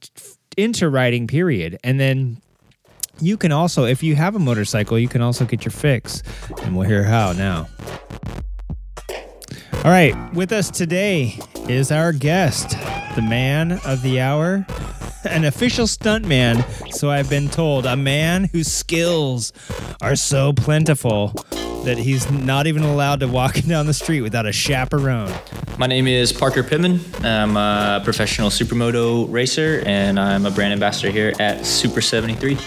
into 0.57 0.89
writing. 0.89 1.27
period 1.27 1.77
and 1.83 1.99
then 1.99 2.41
you 3.21 3.37
can 3.37 3.51
also 3.51 3.85
if 3.85 4.03
you 4.03 4.15
have 4.15 4.35
a 4.35 4.39
motorcycle 4.39 4.97
you 4.97 5.07
can 5.07 5.21
also 5.21 5.45
get 5.45 5.65
your 5.65 5.71
fix 5.71 6.23
and 6.63 6.75
we'll 6.75 6.87
hear 6.87 7.03
how 7.03 7.33
now. 7.33 7.67
All 9.83 9.91
right 9.91 10.15
with 10.33 10.51
us 10.51 10.69
today 10.69 11.39
is 11.67 11.91
our 11.91 12.11
guest 12.11 12.71
the 13.15 13.21
man 13.21 13.79
of 13.85 14.01
the 14.01 14.19
hour 14.19 14.65
an 15.25 15.43
official 15.45 15.85
stuntman, 15.85 16.63
so 16.93 17.09
I've 17.09 17.29
been 17.29 17.49
told, 17.49 17.85
a 17.85 17.95
man 17.95 18.45
whose 18.45 18.71
skills 18.71 19.51
are 20.01 20.15
so 20.15 20.53
plentiful 20.53 21.33
that 21.83 21.97
he's 21.97 22.29
not 22.31 22.67
even 22.67 22.83
allowed 22.83 23.19
to 23.21 23.27
walk 23.27 23.55
down 23.67 23.85
the 23.85 23.93
street 23.93 24.21
without 24.21 24.45
a 24.45 24.51
chaperone. 24.51 25.33
My 25.77 25.87
name 25.87 26.07
is 26.07 26.31
Parker 26.31 26.63
Pittman. 26.63 27.01
I'm 27.23 27.57
a 27.57 28.01
professional 28.03 28.49
supermoto 28.49 29.29
racer, 29.29 29.81
and 29.85 30.19
I'm 30.19 30.45
a 30.45 30.51
brand 30.51 30.73
ambassador 30.73 31.09
here 31.11 31.33
at 31.39 31.65
Super 31.65 32.01
73. 32.01 32.57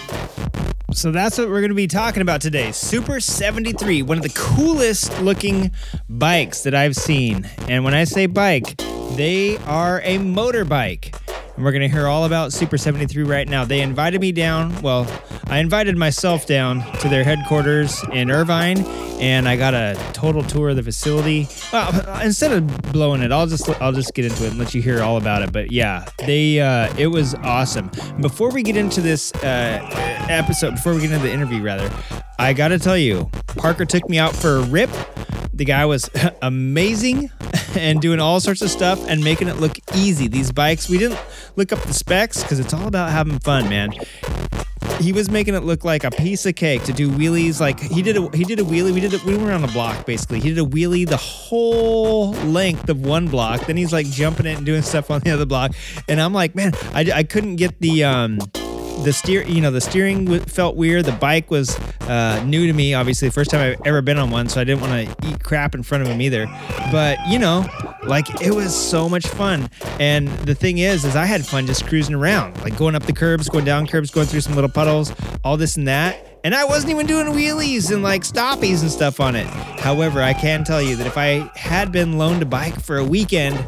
So 0.91 1.11
that's 1.11 1.39
what 1.39 1.47
we're 1.49 1.61
going 1.61 1.69
to 1.69 1.75
be 1.75 1.87
talking 1.87 2.21
about 2.21 2.41
today. 2.41 2.71
Super 2.71 3.19
73, 3.19 4.03
one 4.03 4.17
of 4.17 4.23
the 4.23 4.29
coolest 4.29 5.19
looking 5.21 5.71
bikes 6.07 6.61
that 6.63 6.75
I've 6.75 6.95
seen. 6.95 7.49
And 7.67 7.83
when 7.83 7.95
I 7.95 8.03
say 8.03 8.27
bike, 8.27 8.77
they 9.15 9.57
are 9.59 10.01
a 10.01 10.19
motorbike 10.19 11.15
and 11.55 11.63
we're 11.63 11.71
going 11.71 11.81
to 11.81 11.87
hear 11.87 12.07
all 12.07 12.25
about 12.25 12.51
Super 12.51 12.77
73 12.77 13.23
right 13.23 13.47
now. 13.47 13.63
They 13.63 13.81
invited 13.81 14.19
me 14.21 14.31
down. 14.31 14.81
Well, 14.81 15.07
I 15.47 15.59
invited 15.59 15.97
myself 15.97 16.47
down 16.47 16.81
to 16.99 17.09
their 17.09 17.23
headquarters 17.23 18.03
in 18.11 18.31
Irvine, 18.31 18.79
and 19.19 19.47
I 19.47 19.55
got 19.55 19.73
a 19.73 19.95
total 20.13 20.43
tour 20.43 20.69
of 20.69 20.77
the 20.77 20.83
facility. 20.83 21.47
Well, 21.71 22.21
instead 22.21 22.51
of 22.51 22.91
blowing 22.91 23.21
it, 23.21 23.31
I'll 23.31 23.47
just 23.47 23.69
I'll 23.81 23.91
just 23.91 24.13
get 24.13 24.25
into 24.25 24.45
it 24.45 24.51
and 24.51 24.59
let 24.59 24.73
you 24.73 24.81
hear 24.81 25.03
all 25.03 25.17
about 25.17 25.43
it. 25.43 25.51
But 25.51 25.71
yeah, 25.71 26.05
they 26.19 26.59
uh, 26.59 26.93
it 26.97 27.07
was 27.07 27.35
awesome. 27.35 27.91
Before 28.19 28.49
we 28.49 28.63
get 28.63 28.75
into 28.75 29.01
this 29.01 29.31
uh, 29.35 29.79
episode, 30.29 30.71
before 30.71 30.93
we 30.95 31.01
get 31.01 31.11
into 31.11 31.27
the 31.27 31.33
interview, 31.33 31.61
rather, 31.61 31.91
I 32.39 32.53
got 32.53 32.69
to 32.69 32.79
tell 32.79 32.97
you, 32.97 33.29
Parker 33.47 33.85
took 33.85 34.09
me 34.09 34.17
out 34.17 34.35
for 34.35 34.57
a 34.57 34.63
rip. 34.63 34.89
The 35.53 35.65
guy 35.65 35.85
was 35.85 36.09
amazing 36.41 37.29
and 37.75 38.01
doing 38.01 38.19
all 38.19 38.39
sorts 38.39 38.61
of 38.61 38.69
stuff 38.69 39.03
and 39.07 39.23
making 39.23 39.47
it 39.47 39.57
look 39.57 39.77
easy. 39.95 40.27
These 40.27 40.51
bikes, 40.51 40.89
we 40.89 40.97
didn't 40.97 41.19
look 41.55 41.71
up 41.71 41.79
the 41.81 41.93
specs 41.93 42.41
because 42.41 42.59
it's 42.59 42.73
all 42.73 42.87
about 42.87 43.11
having 43.11 43.39
fun, 43.39 43.69
man. 43.69 43.93
He 44.99 45.11
was 45.11 45.29
making 45.29 45.55
it 45.55 45.63
look 45.63 45.83
like 45.83 46.03
a 46.03 46.11
piece 46.11 46.45
of 46.45 46.55
cake 46.55 46.83
to 46.83 46.93
do 46.93 47.09
wheelies. 47.09 47.59
Like 47.59 47.79
he 47.79 48.01
did 48.01 48.15
a 48.15 48.29
he 48.35 48.43
did 48.43 48.59
a 48.59 48.63
wheelie. 48.63 48.93
We 48.93 48.99
did 48.99 49.13
a, 49.13 49.17
we 49.25 49.37
were 49.37 49.51
on 49.51 49.63
a 49.63 49.67
block 49.67 50.05
basically. 50.05 50.39
He 50.39 50.49
did 50.49 50.59
a 50.59 50.65
wheelie 50.65 51.07
the 51.07 51.17
whole 51.17 52.31
length 52.31 52.89
of 52.89 53.05
one 53.05 53.27
block. 53.27 53.65
Then 53.65 53.75
he's 53.75 53.91
like 53.91 54.05
jumping 54.07 54.45
it 54.45 54.57
and 54.57 54.65
doing 54.65 54.81
stuff 54.81 55.09
on 55.09 55.21
the 55.21 55.31
other 55.31 55.45
block. 55.45 55.71
And 56.07 56.21
I'm 56.21 56.33
like, 56.33 56.55
man, 56.55 56.73
I, 56.93 57.09
I 57.13 57.23
couldn't 57.23 57.55
get 57.57 57.79
the 57.79 58.03
um 58.03 58.39
the 59.03 59.13
steer, 59.13 59.43
you 59.43 59.61
know, 59.61 59.71
the 59.71 59.81
steering 59.81 60.25
w- 60.25 60.41
felt 60.41 60.75
weird. 60.75 61.05
The 61.05 61.11
bike 61.13 61.51
was 61.51 61.77
uh, 62.01 62.43
new 62.45 62.67
to 62.67 62.73
me, 62.73 62.93
obviously, 62.93 63.27
the 63.27 63.33
first 63.33 63.51
time 63.51 63.61
I've 63.61 63.81
ever 63.85 64.01
been 64.01 64.17
on 64.17 64.29
one, 64.31 64.49
so 64.49 64.61
I 64.61 64.63
didn't 64.63 64.81
want 64.81 65.07
to 65.07 65.27
eat 65.27 65.43
crap 65.43 65.75
in 65.75 65.83
front 65.83 66.03
of 66.03 66.09
him 66.09 66.21
either. 66.21 66.47
But 66.91 67.17
you 67.27 67.39
know, 67.39 67.65
like 68.03 68.41
it 68.41 68.53
was 68.53 68.75
so 68.75 69.07
much 69.07 69.27
fun. 69.27 69.69
And 69.99 70.27
the 70.29 70.55
thing 70.55 70.79
is, 70.79 71.05
is 71.05 71.15
I 71.15 71.25
had 71.25 71.45
fun 71.45 71.65
just 71.65 71.85
cruising 71.87 72.15
around, 72.15 72.59
like 72.61 72.77
going 72.77 72.95
up 72.95 73.03
the 73.03 73.13
curbs, 73.13 73.49
going 73.49 73.65
down 73.65 73.87
curbs, 73.87 74.11
going 74.11 74.27
through 74.27 74.41
some 74.41 74.55
little 74.55 74.69
puddles, 74.69 75.13
all 75.43 75.57
this 75.57 75.77
and 75.77 75.87
that. 75.87 76.27
And 76.45 76.53
I 76.53 76.65
wasn't 76.65 76.91
even 76.91 77.05
doing 77.05 77.27
wheelies 77.27 77.91
and 77.91 78.03
like 78.03 78.23
stoppies 78.23 78.81
and 78.81 78.91
stuff 78.91 79.21
on 79.21 79.35
it. 79.35 79.47
However, 79.47 80.21
I 80.21 80.33
can 80.33 80.65
tell 80.65 80.81
you 80.81 80.97
that 80.97 81.07
if 81.07 81.17
I 81.17 81.49
had 81.55 81.91
been 81.91 82.17
loaned 82.17 82.41
a 82.41 82.45
bike 82.45 82.81
for 82.81 82.97
a 82.97 83.03
weekend, 83.03 83.65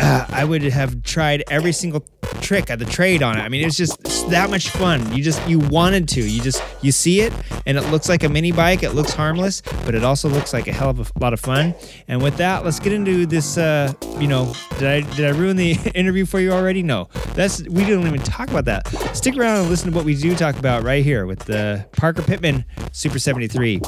uh, 0.00 0.26
I 0.30 0.44
would 0.44 0.62
have 0.62 1.02
tried 1.02 1.44
every 1.50 1.72
single 1.72 2.04
trick 2.40 2.70
at 2.70 2.78
the 2.78 2.84
trade 2.84 3.22
on 3.22 3.38
it. 3.38 3.42
I 3.42 3.48
mean, 3.48 3.62
it 3.62 3.66
was 3.66 3.76
just 3.76 4.30
that 4.30 4.50
much 4.50 4.70
fun. 4.70 5.14
You 5.14 5.22
just 5.22 5.46
you 5.48 5.58
wanted 5.58 6.08
to. 6.10 6.22
You 6.22 6.40
just 6.40 6.62
you 6.82 6.92
see 6.92 7.20
it, 7.20 7.32
and 7.66 7.76
it 7.76 7.82
looks 7.90 8.08
like 8.08 8.24
a 8.24 8.28
mini 8.28 8.52
bike. 8.52 8.82
It 8.82 8.90
looks 8.90 9.12
harmless, 9.12 9.60
but 9.84 9.94
it 9.94 10.04
also 10.04 10.28
looks 10.28 10.52
like 10.52 10.66
a 10.66 10.72
hell 10.72 10.90
of 10.90 11.12
a 11.14 11.18
lot 11.18 11.32
of 11.32 11.40
fun. 11.40 11.74
And 12.08 12.22
with 12.22 12.36
that, 12.38 12.64
let's 12.64 12.80
get 12.80 12.92
into 12.92 13.26
this. 13.26 13.58
Uh, 13.58 13.92
you 14.18 14.26
know, 14.26 14.52
did 14.78 14.88
I 14.88 15.00
did 15.16 15.26
I 15.26 15.30
ruin 15.30 15.56
the 15.56 15.72
interview 15.94 16.26
for 16.26 16.40
you 16.40 16.52
already? 16.52 16.82
No, 16.82 17.08
that's 17.34 17.62
we 17.68 17.84
didn't 17.84 18.06
even 18.06 18.20
talk 18.20 18.50
about 18.50 18.64
that. 18.66 18.86
Stick 19.14 19.36
around 19.36 19.60
and 19.60 19.68
listen 19.68 19.90
to 19.90 19.96
what 19.96 20.04
we 20.04 20.14
do 20.14 20.34
talk 20.34 20.58
about 20.58 20.82
right 20.82 21.04
here 21.04 21.26
with 21.26 21.40
the 21.40 21.86
Parker 21.92 22.22
Pittman 22.22 22.64
Super 22.92 23.18
73. 23.18 23.80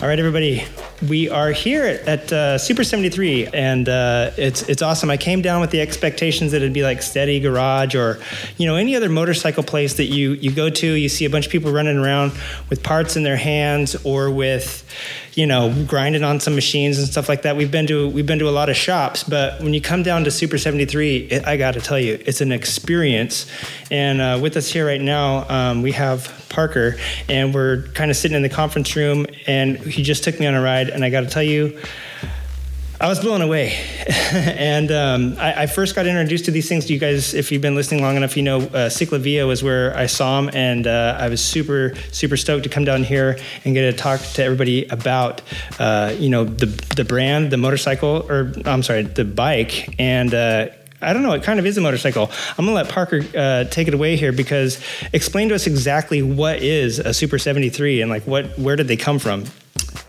All 0.00 0.08
right, 0.08 0.18
everybody. 0.18 0.64
We 1.08 1.30
are 1.30 1.50
here 1.50 2.02
at 2.06 2.30
uh, 2.30 2.58
Super 2.58 2.84
73, 2.84 3.46
and 3.54 3.88
uh, 3.88 4.32
it's 4.36 4.68
it's 4.68 4.82
awesome. 4.82 5.08
I 5.08 5.16
came 5.16 5.40
down 5.40 5.62
with 5.62 5.70
the 5.70 5.80
expectations 5.80 6.52
that 6.52 6.58
it'd 6.58 6.74
be 6.74 6.82
like 6.82 7.00
Steady 7.00 7.40
Garage 7.40 7.94
or, 7.94 8.20
you 8.58 8.66
know, 8.66 8.76
any 8.76 8.94
other 8.94 9.08
motorcycle 9.08 9.62
place 9.62 9.94
that 9.94 10.06
you 10.06 10.32
you 10.32 10.52
go 10.52 10.68
to. 10.68 10.86
You 10.86 11.08
see 11.08 11.24
a 11.24 11.30
bunch 11.30 11.46
of 11.46 11.52
people 11.52 11.72
running 11.72 11.96
around 11.96 12.32
with 12.68 12.82
parts 12.82 13.16
in 13.16 13.22
their 13.22 13.38
hands 13.38 13.96
or 14.04 14.30
with, 14.30 14.84
you 15.34 15.46
know, 15.46 15.84
grinding 15.86 16.24
on 16.24 16.40
some 16.40 16.54
machines 16.54 16.98
and 16.98 17.06
stuff 17.06 17.28
like 17.28 17.42
that. 17.42 17.56
We've 17.56 17.70
been 17.70 17.86
to 17.86 18.08
we've 18.08 18.26
been 18.26 18.38
to 18.40 18.48
a 18.48 18.50
lot 18.50 18.68
of 18.68 18.76
shops, 18.76 19.24
but 19.24 19.60
when 19.62 19.74
you 19.74 19.80
come 19.80 20.02
down 20.02 20.24
to 20.24 20.30
Super 20.30 20.58
73, 20.58 21.16
it, 21.16 21.46
I 21.46 21.56
got 21.56 21.74
to 21.74 21.80
tell 21.80 21.98
you, 21.98 22.20
it's 22.26 22.40
an 22.40 22.52
experience. 22.52 23.46
And 23.90 24.20
uh, 24.20 24.38
with 24.40 24.56
us 24.56 24.70
here 24.70 24.86
right 24.86 25.00
now, 25.00 25.48
um, 25.48 25.82
we 25.82 25.92
have 25.92 26.46
Parker, 26.48 26.96
and 27.28 27.54
we're 27.54 27.82
kind 27.94 28.10
of 28.10 28.16
sitting 28.16 28.36
in 28.36 28.42
the 28.42 28.48
conference 28.48 28.96
room, 28.96 29.26
and 29.46 29.78
he 29.78 30.02
just 30.02 30.24
took 30.24 30.38
me 30.40 30.46
on 30.46 30.54
a 30.54 30.60
ride, 30.60 30.88
and 30.88 31.04
I 31.04 31.10
got 31.10 31.20
to 31.20 31.28
tell 31.28 31.42
you. 31.42 31.78
I 33.00 33.08
was 33.08 33.18
blown 33.18 33.40
away. 33.40 33.72
and 34.32 34.92
um, 34.92 35.36
I, 35.38 35.62
I, 35.62 35.66
first 35.66 35.94
got 35.94 36.06
introduced 36.06 36.44
to 36.44 36.50
these 36.50 36.68
things. 36.68 36.90
You 36.90 36.98
guys, 36.98 37.32
if 37.32 37.50
you've 37.50 37.62
been 37.62 37.74
listening 37.74 38.02
long 38.02 38.18
enough, 38.18 38.36
you 38.36 38.42
know 38.42 38.58
uh, 38.58 38.90
Ciclavia 38.90 39.46
was 39.46 39.62
where 39.62 39.96
I 39.96 40.04
saw 40.04 40.38
him, 40.38 40.50
and 40.52 40.86
uh, 40.86 41.16
I 41.18 41.30
was 41.30 41.42
super, 41.42 41.94
super 42.12 42.36
stoked 42.36 42.64
to 42.64 42.68
come 42.68 42.84
down 42.84 43.02
here 43.02 43.38
and 43.64 43.72
get 43.72 43.90
to 43.90 43.96
talk 43.96 44.20
to 44.34 44.44
everybody 44.44 44.84
about, 44.88 45.40
uh, 45.78 46.14
you 46.18 46.28
know, 46.28 46.44
the 46.44 46.66
the 46.94 47.04
brand, 47.04 47.50
the 47.50 47.56
motorcycle, 47.56 48.26
or 48.28 48.52
I'm 48.66 48.82
sorry, 48.82 49.04
the 49.04 49.24
bike, 49.24 49.94
and 49.98 50.34
uh, 50.34 50.68
I 51.00 51.14
don't 51.14 51.22
know. 51.22 51.32
It 51.32 51.42
kind 51.42 51.58
of 51.58 51.64
is 51.64 51.78
a 51.78 51.80
motorcycle. 51.80 52.30
I'm 52.58 52.66
gonna 52.66 52.72
let 52.72 52.90
Parker 52.90 53.22
uh, 53.34 53.64
take 53.64 53.88
it 53.88 53.94
away 53.94 54.16
here 54.16 54.32
because 54.32 54.78
explain 55.14 55.48
to 55.48 55.54
us 55.54 55.66
exactly 55.66 56.20
what 56.20 56.62
is 56.62 56.98
a 56.98 57.14
Super 57.14 57.38
73 57.38 58.02
and 58.02 58.10
like 58.10 58.26
what 58.26 58.58
where 58.58 58.76
did 58.76 58.88
they 58.88 58.98
come 58.98 59.18
from? 59.18 59.46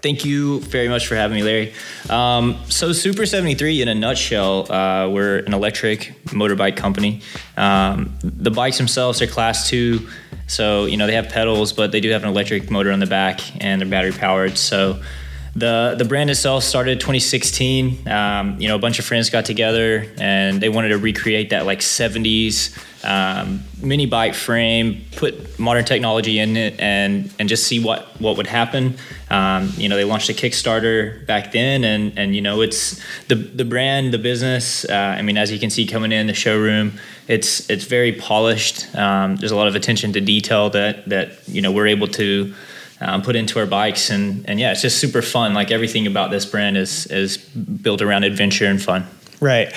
Thank 0.02 0.26
you 0.26 0.62
very 0.62 0.90
much 0.90 1.06
for 1.06 1.16
having 1.16 1.36
me, 1.36 1.44
Larry. 1.44 1.74
Um, 2.10 2.58
so, 2.70 2.92
Super 2.92 3.28
73, 3.28 3.84
in 3.84 3.88
a 3.88 3.94
nutshell, 3.94 4.72
uh, 4.72 5.08
we're 5.08 5.40
an 5.40 5.54
electric 5.54 6.14
motorbike 6.26 6.76
company. 6.76 7.22
Um, 7.56 8.12
the 8.24 8.50
bikes 8.50 8.78
themselves 8.78 9.22
are 9.22 9.28
class 9.28 9.70
two, 9.70 10.10
so 10.48 10.86
you 10.86 10.98
know 10.98 11.06
they 11.06 11.14
have 11.14 11.30
pedals, 11.30 11.72
but 11.72 11.92
they 11.92 12.00
do 12.00 12.10
have 12.10 12.24
an 12.24 12.30
electric 12.30 12.72
motor 12.72 12.92
on 12.92 13.00
the 13.00 13.06
back 13.06 13.42
and 13.64 13.80
they're 13.80 13.88
battery 13.88 14.12
powered. 14.12 14.58
So, 14.58 15.04
the 15.56 15.94
the 15.96 16.06
brand 16.06 16.32
itself 16.32 16.64
started 16.64 17.00
2016. 17.00 18.08
Um, 18.08 18.60
you 18.60 18.70
know, 18.70 18.76
a 18.76 18.80
bunch 18.80 18.98
of 18.98 19.06
friends 19.06 19.30
got 19.30 19.46
together 19.46 20.08
and 20.18 20.60
they 20.60 20.70
wanted 20.70 20.90
to 20.90 20.98
recreate 20.98 21.52
that 21.52 21.68
like 21.68 21.80
70s 21.80 22.76
um, 23.04 23.64
mini 23.82 24.06
bike 24.06 24.36
frame, 24.36 25.04
put 25.16 25.60
modern 25.60 25.86
technology 25.86 26.40
in 26.40 26.56
it, 26.56 26.80
and 26.80 27.34
and 27.40 27.50
just 27.50 27.68
see 27.68 27.84
what 27.84 28.06
what 28.22 28.38
would 28.38 28.48
happen. 28.48 28.98
Um, 29.30 29.72
you 29.76 29.90
know, 29.90 29.96
they 29.96 30.04
launched 30.04 30.30
a 30.30 30.34
Kickstarter 30.34 31.26
back 31.26 31.52
then, 31.52 31.84
and 31.84 32.18
and 32.18 32.36
you 32.36 32.42
know, 32.42 32.62
it's 32.62 33.02
the 33.28 33.36
the 33.36 33.66
brand, 33.66 34.14
the 34.14 34.20
business. 34.20 34.86
Uh, 34.86 35.16
I 35.18 35.22
mean, 35.22 35.38
as 35.38 35.52
you 35.52 35.60
can 35.60 35.70
see 35.70 35.86
coming 35.86 36.12
in 36.12 36.28
the 36.28 36.34
showroom, 36.34 36.94
it's 37.28 37.70
it's 37.70 37.86
very 37.86 38.12
polished. 38.14 38.94
Um, 38.96 39.36
there's 39.38 39.52
a 39.52 39.56
lot 39.56 39.68
of 39.68 39.76
attention 39.76 40.14
to 40.14 40.22
detail 40.22 40.70
that 40.72 41.08
that 41.10 41.48
you 41.48 41.62
know 41.62 41.72
we're 41.72 41.88
able 41.88 42.08
to. 42.10 42.54
Um, 43.04 43.24
put 43.24 43.36
into 43.36 43.58
our 43.58 43.66
bikes 43.66 44.12
and 44.12 44.48
and 44.48 44.60
yeah 44.60 44.74
it's 44.74 44.84
just 44.84 45.00
super 45.00 45.24
fun 45.24 45.56
like 45.56 45.72
everything 45.72 46.06
about 46.06 46.30
this 46.30 46.46
brand 46.46 46.78
is 46.78 47.08
is 47.08 47.38
built 47.38 48.00
around 48.00 48.26
adventure 48.26 48.68
and 48.68 48.80
fun 48.80 49.08
right 49.40 49.74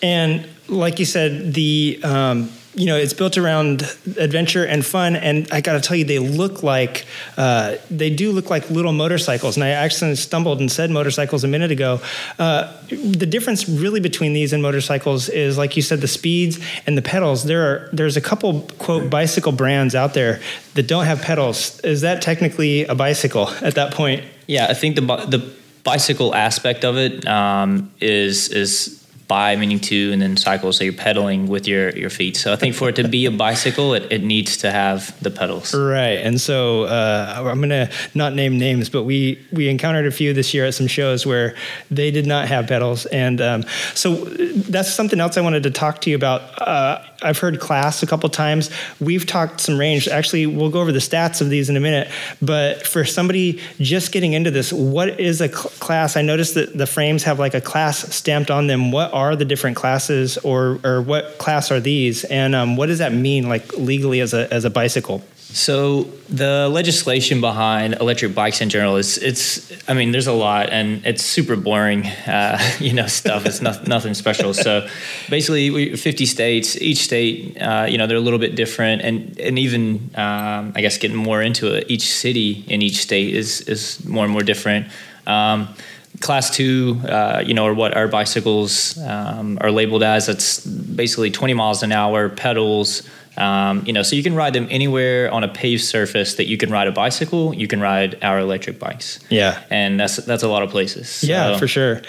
and 0.00 0.46
like 0.68 1.00
you 1.00 1.04
said 1.04 1.54
the 1.54 1.98
um, 2.04 2.48
you 2.78 2.86
know, 2.86 2.96
it's 2.96 3.12
built 3.12 3.36
around 3.36 3.82
adventure 4.16 4.64
and 4.64 4.86
fun. 4.86 5.16
And 5.16 5.50
I 5.50 5.60
got 5.60 5.72
to 5.72 5.80
tell 5.80 5.96
you, 5.96 6.04
they 6.04 6.20
look 6.20 6.62
like 6.62 7.06
uh, 7.36 7.74
they 7.90 8.08
do 8.08 8.30
look 8.30 8.50
like 8.50 8.70
little 8.70 8.92
motorcycles. 8.92 9.56
And 9.56 9.64
I 9.64 9.70
actually 9.70 10.14
stumbled 10.14 10.60
and 10.60 10.70
said 10.70 10.90
motorcycles 10.90 11.42
a 11.42 11.48
minute 11.48 11.72
ago. 11.72 12.00
Uh, 12.38 12.72
the 12.88 13.26
difference 13.26 13.68
really 13.68 13.98
between 13.98 14.32
these 14.32 14.52
and 14.52 14.62
motorcycles 14.62 15.28
is, 15.28 15.58
like 15.58 15.76
you 15.76 15.82
said, 15.82 16.00
the 16.00 16.08
speeds 16.08 16.60
and 16.86 16.96
the 16.96 17.02
pedals. 17.02 17.44
There 17.44 17.62
are 17.62 17.88
there's 17.92 18.16
a 18.16 18.20
couple 18.20 18.62
quote 18.78 19.10
bicycle 19.10 19.52
brands 19.52 19.96
out 19.96 20.14
there 20.14 20.40
that 20.74 20.86
don't 20.86 21.04
have 21.04 21.20
pedals. 21.20 21.80
Is 21.80 22.02
that 22.02 22.22
technically 22.22 22.84
a 22.84 22.94
bicycle 22.94 23.48
at 23.60 23.74
that 23.74 23.92
point? 23.92 24.24
Yeah, 24.46 24.68
I 24.70 24.74
think 24.74 24.94
the 24.94 25.02
the 25.02 25.52
bicycle 25.82 26.32
aspect 26.32 26.84
of 26.84 26.96
it 26.96 27.26
um, 27.26 27.90
is 28.00 28.50
is 28.50 28.97
bi 29.28 29.54
meaning 29.56 29.78
two 29.78 30.10
and 30.12 30.22
then 30.22 30.36
cycle 30.36 30.72
so 30.72 30.82
you're 30.82 30.92
pedaling 30.92 31.46
with 31.46 31.68
your 31.68 31.90
your 31.90 32.10
feet 32.10 32.36
so 32.36 32.52
i 32.52 32.56
think 32.56 32.74
for 32.74 32.88
it 32.88 32.96
to 32.96 33.06
be 33.06 33.26
a 33.26 33.30
bicycle 33.30 33.92
it, 33.94 34.10
it 34.10 34.24
needs 34.24 34.56
to 34.56 34.70
have 34.70 35.18
the 35.22 35.30
pedals 35.30 35.74
right 35.74 36.18
and 36.24 36.40
so 36.40 36.84
uh, 36.84 37.34
i'm 37.36 37.60
gonna 37.60 37.90
not 38.14 38.34
name 38.34 38.58
names 38.58 38.88
but 38.88 39.04
we 39.04 39.38
we 39.52 39.68
encountered 39.68 40.06
a 40.06 40.10
few 40.10 40.32
this 40.32 40.54
year 40.54 40.64
at 40.64 40.74
some 40.74 40.86
shows 40.86 41.26
where 41.26 41.54
they 41.90 42.10
did 42.10 42.26
not 42.26 42.48
have 42.48 42.66
pedals 42.66 43.04
and 43.06 43.40
um, 43.40 43.62
so 43.94 44.14
that's 44.16 44.92
something 44.92 45.20
else 45.20 45.36
i 45.36 45.40
wanted 45.40 45.62
to 45.62 45.70
talk 45.70 46.00
to 46.00 46.10
you 46.10 46.16
about 46.16 46.40
uh, 46.60 47.04
I've 47.20 47.38
heard 47.38 47.58
class 47.58 48.02
a 48.02 48.06
couple 48.06 48.28
times. 48.28 48.70
We've 49.00 49.26
talked 49.26 49.60
some 49.60 49.78
range. 49.78 50.06
Actually, 50.06 50.46
we'll 50.46 50.70
go 50.70 50.80
over 50.80 50.92
the 50.92 51.00
stats 51.00 51.40
of 51.40 51.50
these 51.50 51.68
in 51.68 51.76
a 51.76 51.80
minute. 51.80 52.08
But 52.40 52.86
for 52.86 53.04
somebody 53.04 53.60
just 53.78 54.12
getting 54.12 54.34
into 54.34 54.52
this, 54.52 54.72
what 54.72 55.18
is 55.18 55.40
a 55.40 55.48
cl- 55.48 55.70
class? 55.80 56.16
I 56.16 56.22
noticed 56.22 56.54
that 56.54 56.78
the 56.78 56.86
frames 56.86 57.24
have 57.24 57.40
like 57.40 57.54
a 57.54 57.60
class 57.60 57.98
stamped 58.14 58.50
on 58.52 58.68
them. 58.68 58.92
What 58.92 59.12
are 59.18 59.36
the 59.36 59.44
different 59.44 59.76
classes, 59.76 60.38
or 60.38 60.78
or 60.84 61.02
what 61.02 61.38
class 61.38 61.70
are 61.70 61.80
these? 61.80 62.24
And 62.24 62.54
um, 62.54 62.76
what 62.76 62.86
does 62.86 62.98
that 62.98 63.12
mean, 63.12 63.48
like 63.48 63.76
legally 63.76 64.20
as 64.20 64.32
a 64.34 64.52
as 64.52 64.64
a 64.64 64.70
bicycle? 64.70 65.22
So 65.50 66.02
the 66.28 66.68
legislation 66.68 67.40
behind 67.40 67.94
electric 67.94 68.34
bikes 68.34 68.60
in 68.60 68.68
general 68.68 68.96
is 68.96 69.16
it's 69.16 69.72
I 69.88 69.94
mean 69.94 70.12
there's 70.12 70.26
a 70.26 70.32
lot 70.32 70.68
and 70.68 71.04
it's 71.06 71.22
super 71.22 71.56
boring 71.56 72.06
uh, 72.06 72.58
you 72.78 72.92
know 72.92 73.06
stuff 73.06 73.46
it's 73.46 73.62
not, 73.62 73.88
nothing 73.88 74.12
special 74.12 74.52
so 74.52 74.86
basically 75.30 75.70
we, 75.70 75.96
50 75.96 76.26
states 76.26 76.76
each 76.76 76.98
state 76.98 77.56
uh, 77.62 77.86
you 77.88 77.96
know 77.96 78.06
they're 78.06 78.18
a 78.18 78.26
little 78.28 78.38
bit 78.38 78.56
different 78.56 79.00
and 79.00 79.40
and 79.40 79.58
even 79.58 80.10
um, 80.16 80.72
I 80.76 80.82
guess 80.82 80.98
getting 80.98 81.16
more 81.16 81.40
into 81.40 81.74
it 81.74 81.90
each 81.90 82.12
city 82.12 82.64
in 82.68 82.82
each 82.82 82.98
state 82.98 83.34
is 83.34 83.62
is 83.62 84.04
more 84.04 84.24
and 84.24 84.32
more 84.32 84.42
different 84.42 84.88
um, 85.26 85.74
class 86.20 86.50
two, 86.50 87.00
uh, 87.04 87.42
you 87.44 87.54
know, 87.54 87.64
or 87.64 87.74
what 87.74 87.96
our 87.96 88.08
bicycles 88.08 88.98
um, 88.98 89.58
are 89.60 89.70
labeled 89.70 90.02
as. 90.02 90.28
It's 90.28 90.64
basically 90.66 91.30
20 91.30 91.54
miles 91.54 91.82
an 91.82 91.92
hour, 91.92 92.28
pedals, 92.28 93.08
um, 93.38 93.84
you 93.86 93.92
know, 93.92 94.02
so 94.02 94.16
you 94.16 94.24
can 94.24 94.34
ride 94.34 94.52
them 94.52 94.66
anywhere 94.68 95.30
on 95.30 95.44
a 95.44 95.48
paved 95.48 95.84
surface 95.84 96.34
that 96.34 96.48
you 96.48 96.56
can 96.56 96.70
ride 96.70 96.88
a 96.88 96.92
bicycle. 96.92 97.54
You 97.54 97.68
can 97.68 97.80
ride 97.80 98.18
our 98.22 98.40
electric 98.40 98.80
bikes. 98.80 99.20
Yeah, 99.30 99.62
and 99.70 99.98
that's 99.98 100.16
that's 100.16 100.42
a 100.42 100.48
lot 100.48 100.64
of 100.64 100.70
places. 100.70 101.08
So. 101.08 101.28
Yeah, 101.28 101.56
for 101.56 101.68
sure. 101.68 102.02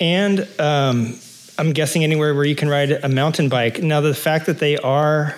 And 0.00 0.46
um, 0.60 1.18
I'm 1.58 1.72
guessing 1.72 2.04
anywhere 2.04 2.34
where 2.36 2.44
you 2.44 2.54
can 2.54 2.68
ride 2.68 2.92
a 2.92 3.08
mountain 3.08 3.48
bike. 3.48 3.82
Now, 3.82 4.00
the 4.00 4.14
fact 4.14 4.46
that 4.46 4.60
they 4.60 4.76
are 4.78 5.34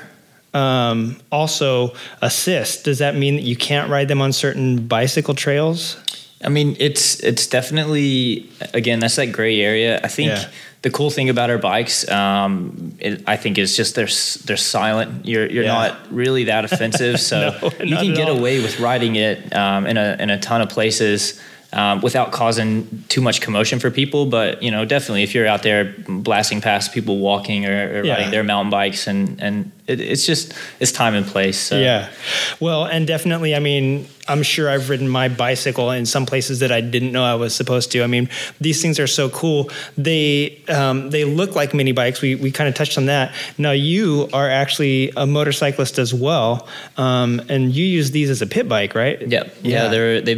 um, 0.53 1.17
also 1.33 1.95
assist, 2.21 2.85
does 2.85 2.99
that 2.99 3.17
mean 3.17 3.37
that 3.37 3.45
you 3.45 3.57
can't 3.57 3.91
ride 3.91 4.09
them 4.09 4.21
on 4.21 4.33
certain 4.33 4.87
bicycle 4.87 5.35
trails? 5.35 5.97
I 6.45 6.49
mean, 6.49 6.77
it's 6.79 7.21
it's 7.21 7.47
definitely 7.47 8.49
again 8.73 9.01
that's 9.01 9.17
that 9.17 9.33
gray 9.33 9.61
area. 9.61 10.01
I 10.03 10.09
think. 10.09 10.31
Yeah 10.31 10.49
the 10.83 10.91
cool 10.91 11.11
thing 11.11 11.29
about 11.29 11.51
our 11.51 11.59
bikes, 11.59 12.09
um, 12.09 12.97
it, 13.01 13.25
I 13.27 13.37
think, 13.37 13.59
is 13.59 13.77
just 13.77 13.95
they're 13.95 14.09
they're 14.47 14.57
silent. 14.57 15.27
You're 15.27 15.51
you're 15.51 15.65
yeah. 15.65 15.73
not 15.73 16.13
really 16.13 16.45
that 16.45 16.65
offensive, 16.73 17.21
so 17.21 17.57
no, 17.63 17.85
you 17.85 17.97
can 17.97 18.15
get 18.15 18.29
all. 18.29 18.39
away 18.39 18.61
with 18.61 18.79
riding 18.79 19.17
it 19.17 19.55
um, 19.55 19.87
in 19.87 19.97
a 19.97 20.17
in 20.19 20.31
a 20.31 20.39
ton 20.39 20.61
of 20.61 20.69
places. 20.69 21.41
Um, 21.71 22.01
without 22.01 22.33
causing 22.33 23.05
too 23.09 23.21
much 23.21 23.43
commotion 23.43 23.79
for 23.79 23.91
people. 23.91 24.25
But 24.25 24.63
you 24.63 24.71
know, 24.71 24.87
definitely 24.87 25.23
if 25.23 25.35
you're 25.35 25.47
out 25.47 25.63
there 25.63 25.95
blasting 26.09 26.63
past 26.63 26.95
people 26.95 27.19
walking 27.19 27.67
or, 27.67 28.01
or 28.01 28.05
yeah. 28.05 28.15
riding 28.15 28.31
their 28.31 28.43
mountain 28.43 28.71
bikes, 28.71 29.07
and 29.07 29.39
and 29.39 29.71
it, 29.87 30.01
it's 30.01 30.25
just 30.25 30.55
it's 30.81 30.93
time 30.93 31.15
and 31.15 31.27
place. 31.27 31.59
So. 31.59 31.79
Yeah, 31.79 32.11
well, 32.59 32.87
and 32.87 33.07
definitely, 33.07 33.55
I 33.55 33.59
mean, 33.59 34.07
I'm 34.29 34.43
sure 34.43 34.69
I've 34.69 34.91
ridden 34.91 35.09
my 35.09 35.29
bicycle 35.29 35.91
in 35.91 36.05
some 36.07 36.27
places 36.27 36.61
that 36.61 36.71
I 36.71 36.81
didn't 36.81 37.13
know 37.13 37.25
I 37.25 37.35
was 37.35 37.55
supposed 37.55 37.91
to. 37.93 38.03
I 38.03 38.07
mean, 38.07 38.29
these 38.61 38.83
things 38.83 39.01
are 39.01 39.07
so 39.07 39.31
cool. 39.31 39.71
They 39.97 40.63
um, 40.69 41.11
they 41.11 41.25
look 41.25 41.57
like 41.57 41.73
mini 41.73 41.93
bikes. 41.93 42.21
We 42.21 42.35
we 42.35 42.53
kind 42.53 42.69
of 42.69 42.75
touched 42.75 42.99
on 42.99 43.07
that. 43.07 43.35
Now 43.57 43.71
you 43.71 44.29
are 44.33 44.49
actually 44.49 45.13
a 45.17 45.27
motorcyclist 45.27 45.99
as 45.99 46.13
well, 46.13 46.69
um, 46.97 47.41
and 47.49 47.75
you 47.75 47.85
use 47.85 48.11
these 48.11 48.29
as 48.29 48.43
a 48.43 48.47
pit 48.47 48.69
bike, 48.69 48.95
right? 48.95 49.21
Yep. 49.21 49.57
Yeah, 49.63 49.85
yeah 49.85 49.89
they're 49.89 50.21
they 50.21 50.35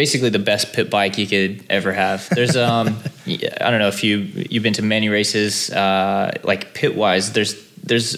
basically 0.00 0.30
the 0.30 0.38
best 0.38 0.72
pit 0.72 0.88
bike 0.88 1.18
you 1.18 1.26
could 1.26 1.62
ever 1.68 1.92
have. 1.92 2.26
There's 2.30 2.56
um 2.56 2.86
I 3.26 3.70
don't 3.70 3.80
know 3.84 3.92
if 3.96 4.02
you 4.02 4.16
you've 4.50 4.62
been 4.62 4.78
to 4.82 4.86
many 4.96 5.10
races 5.10 5.68
uh, 5.70 6.32
like 6.42 6.72
pit 6.72 6.96
wise. 6.96 7.32
There's 7.34 7.52
there's 7.88 8.08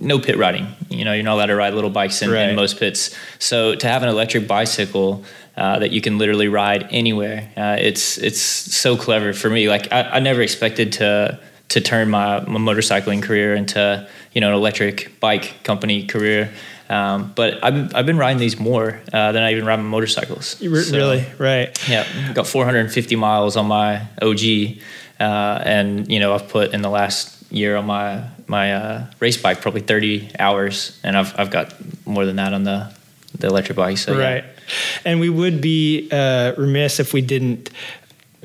no 0.00 0.20
pit 0.20 0.36
riding. 0.38 0.68
You 0.88 1.04
know, 1.04 1.12
you're 1.12 1.24
not 1.24 1.34
allowed 1.34 1.52
to 1.54 1.56
ride 1.56 1.74
little 1.74 1.90
bikes 1.90 2.22
in, 2.22 2.30
right. 2.30 2.50
in 2.50 2.54
most 2.54 2.78
pits. 2.78 3.00
So 3.40 3.74
to 3.74 3.88
have 3.88 4.04
an 4.04 4.08
electric 4.08 4.46
bicycle 4.46 5.24
uh, 5.56 5.80
that 5.80 5.90
you 5.90 6.00
can 6.00 6.16
literally 6.16 6.46
ride 6.46 6.86
anywhere, 6.90 7.50
uh, 7.56 7.76
it's 7.88 8.18
it's 8.18 8.40
so 8.84 8.96
clever 8.96 9.32
for 9.32 9.50
me. 9.50 9.68
Like 9.68 9.92
I, 9.92 10.02
I 10.02 10.20
never 10.20 10.42
expected 10.42 10.92
to 11.00 11.40
to 11.70 11.80
turn 11.80 12.08
my, 12.08 12.40
my 12.54 12.60
motorcycling 12.60 13.20
career 13.20 13.56
into 13.56 14.06
you 14.32 14.40
know 14.40 14.50
an 14.50 14.54
electric 14.54 15.18
bike 15.18 15.54
company 15.64 16.06
career. 16.06 16.52
Um, 16.88 17.32
but 17.34 17.62
I've, 17.64 17.94
I've 17.94 18.06
been 18.06 18.18
riding 18.18 18.38
these 18.38 18.58
more 18.58 19.00
uh, 19.12 19.32
than 19.32 19.42
I 19.42 19.52
even 19.52 19.66
ride 19.66 19.76
my 19.76 19.82
motorcycles. 19.82 20.56
So, 20.58 20.96
really? 20.96 21.24
Right. 21.38 21.88
Yeah. 21.88 22.32
Got 22.32 22.46
450 22.46 23.16
miles 23.16 23.56
on 23.56 23.66
my 23.66 24.06
OG. 24.22 24.78
Uh, 25.18 25.62
and, 25.64 26.10
you 26.10 26.20
know, 26.20 26.34
I've 26.34 26.48
put 26.48 26.72
in 26.72 26.82
the 26.82 26.90
last 26.90 27.36
year 27.50 27.76
on 27.76 27.86
my 27.86 28.24
my 28.48 28.74
uh, 28.74 29.06
race 29.20 29.36
bike, 29.36 29.60
probably 29.60 29.80
30 29.80 30.30
hours, 30.38 30.98
and 31.02 31.16
I've 31.16 31.38
I've 31.38 31.50
got 31.50 31.74
more 32.06 32.24
than 32.24 32.36
that 32.36 32.52
on 32.52 32.64
the 32.64 32.92
the 33.38 33.48
electric 33.48 33.76
bike. 33.76 33.98
So 33.98 34.16
right, 34.16 34.44
yeah. 34.44 35.00
and 35.04 35.20
we 35.20 35.28
would 35.28 35.60
be 35.60 36.08
uh, 36.10 36.54
remiss 36.56 37.00
if 37.00 37.12
we 37.12 37.22
didn't 37.22 37.70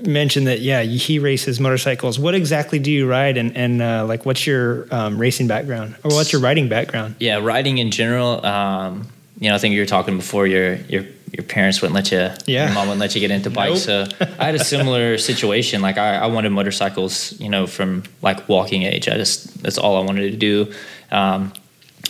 mention 0.06 0.45
that. 0.45 0.62
Yeah, 0.62 0.82
he 0.82 1.20
races 1.20 1.60
motorcycles. 1.60 2.20
What 2.20 2.36
exactly 2.36 2.80
do 2.80 2.91
you 2.91 3.08
ride, 3.08 3.38
and 3.38 3.56
and 3.56 3.82
uh, 3.82 4.06
like 4.06 4.26
what's 4.26 4.45
your 4.45 4.88
um, 4.91 5.18
racing 5.18 5.47
background, 5.47 5.95
or 6.04 6.12
what's 6.12 6.32
your 6.32 6.41
riding 6.41 6.70
background? 6.70 7.16
Yeah, 7.20 7.38
riding 7.38 7.78
in 7.78 7.91
general. 7.91 8.45
Um, 8.45 9.08
you 9.39 9.49
know, 9.49 9.56
I 9.56 9.58
think 9.58 9.74
you 9.74 9.82
were 9.82 9.86
talking 9.86 10.18
before 10.18 10.47
your 10.47 10.76
your 10.76 11.06
your 11.32 11.43
parents 11.43 11.82
wouldn't 11.82 11.95
let 11.95 12.12
you, 12.12 12.30
yeah. 12.45 12.66
your 12.66 12.74
mom 12.74 12.88
wouldn't 12.88 12.99
let 12.99 13.16
you 13.16 13.22
get 13.22 13.32
into 13.32 13.49
bikes. 13.62 13.88
Nope. 13.88 14.12
So 14.20 14.28
I 14.38 14.45
had 14.45 14.56
a 14.56 14.64
similar 14.64 15.18
situation. 15.30 15.82
Like 15.82 15.97
I, 15.97 16.18
I, 16.18 16.26
wanted 16.28 16.49
motorcycles, 16.49 17.39
you 17.39 17.47
know, 17.47 17.68
from 17.68 18.04
like 18.22 18.49
walking 18.49 18.84
age. 18.84 19.08
I 19.08 19.16
just 19.16 19.64
that's 19.64 19.78
all 19.78 19.95
I 19.97 20.06
wanted 20.06 20.32
to 20.32 20.38
do. 20.38 20.74
Um, 21.10 21.54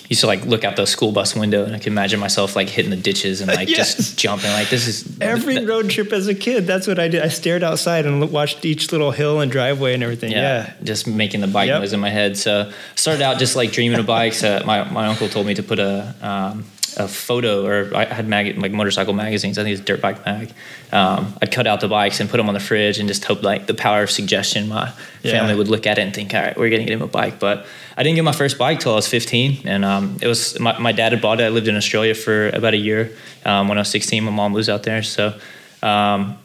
used 0.09 0.21
to 0.21 0.27
like 0.27 0.45
look 0.45 0.63
out 0.63 0.75
the 0.75 0.85
school 0.85 1.11
bus 1.11 1.35
window 1.35 1.63
and 1.63 1.73
I 1.73 1.77
could 1.77 1.87
imagine 1.87 2.19
myself 2.19 2.55
like 2.55 2.67
hitting 2.67 2.91
the 2.91 2.97
ditches 2.97 3.41
and 3.41 3.49
like 3.49 3.69
yes. 3.69 3.95
just 3.95 4.19
jumping. 4.19 4.51
Like 4.51 4.69
this 4.69 4.87
is 4.87 5.19
every 5.21 5.55
th- 5.55 5.67
road 5.67 5.89
trip 5.89 6.11
as 6.11 6.27
a 6.27 6.35
kid. 6.35 6.67
That's 6.67 6.85
what 6.87 6.99
I 6.99 7.07
did. 7.07 7.23
I 7.23 7.29
stared 7.29 7.63
outside 7.63 8.05
and 8.05 8.31
watched 8.31 8.65
each 8.65 8.91
little 8.91 9.11
hill 9.11 9.39
and 9.39 9.51
driveway 9.51 9.93
and 9.93 10.03
everything. 10.03 10.31
Yeah, 10.31 10.39
yeah. 10.41 10.73
just 10.83 11.07
making 11.07 11.41
the 11.41 11.47
bike 11.47 11.67
yep. 11.67 11.79
noise 11.79 11.93
in 11.93 11.99
my 11.99 12.09
head. 12.09 12.37
So 12.37 12.71
started 12.95 13.21
out 13.21 13.39
just 13.39 13.55
like 13.55 13.71
dreaming 13.71 13.99
of 13.99 14.05
bikes. 14.05 14.43
Uh, 14.43 14.61
my 14.65 14.83
my 14.89 15.07
uncle 15.07 15.29
told 15.29 15.47
me 15.47 15.53
to 15.53 15.63
put 15.63 15.79
a 15.79 16.13
um, 16.21 16.65
a 16.97 17.07
photo, 17.07 17.65
or 17.65 17.95
I 17.95 18.05
had 18.05 18.27
mag- 18.27 18.57
like 18.57 18.71
motorcycle 18.73 19.13
magazines. 19.13 19.57
I 19.57 19.63
think 19.63 19.77
it's 19.77 19.85
Dirt 19.85 20.01
Bike 20.01 20.25
Mag. 20.25 20.51
Um, 20.91 21.33
I'd 21.41 21.51
cut 21.51 21.65
out 21.65 21.79
the 21.79 21.87
bikes 21.87 22.19
and 22.19 22.29
put 22.29 22.37
them 22.37 22.47
on 22.49 22.53
the 22.53 22.59
fridge, 22.59 22.99
and 22.99 23.07
just 23.07 23.23
hope 23.23 23.43
like 23.43 23.67
the 23.67 23.73
power 23.73 24.03
of 24.03 24.11
suggestion. 24.11 24.67
My 24.67 24.91
Yeah. 25.23 25.31
family 25.31 25.55
would 25.55 25.69
look 25.69 25.87
at 25.87 25.97
it 25.97 26.01
and 26.01 26.13
think, 26.13 26.33
"All 26.33 26.41
right, 26.41 26.57
we're 26.57 26.69
gonna 26.69 26.83
get 26.83 26.91
him 26.93 27.01
a 27.01 27.07
bike." 27.07 27.39
But 27.39 27.65
I 27.97 28.03
didn't 28.03 28.15
get 28.15 28.23
my 28.23 28.33
first 28.33 28.57
bike 28.57 28.79
till 28.81 28.91
I 28.91 28.95
was 28.95 29.07
15, 29.07 29.59
and 29.65 29.85
um, 29.85 30.17
it 30.21 30.27
was 30.27 30.59
my, 30.59 30.77
my 30.79 30.91
dad 30.91 31.13
had 31.13 31.21
bought 31.21 31.39
it. 31.39 31.45
I 31.45 31.49
lived 31.49 31.67
in 31.69 31.75
Australia 31.77 32.13
for 32.13 32.49
about 32.49 32.73
a 32.73 32.77
year. 32.77 33.11
Um, 33.45 33.67
when 33.69 33.77
I 33.77 33.81
was 33.81 33.89
16, 33.89 34.23
my 34.23 34.31
mom 34.31 34.53
was 34.53 34.69
out 34.69 34.83
there, 34.83 35.01
so. 35.03 35.33
Um, 35.81 36.35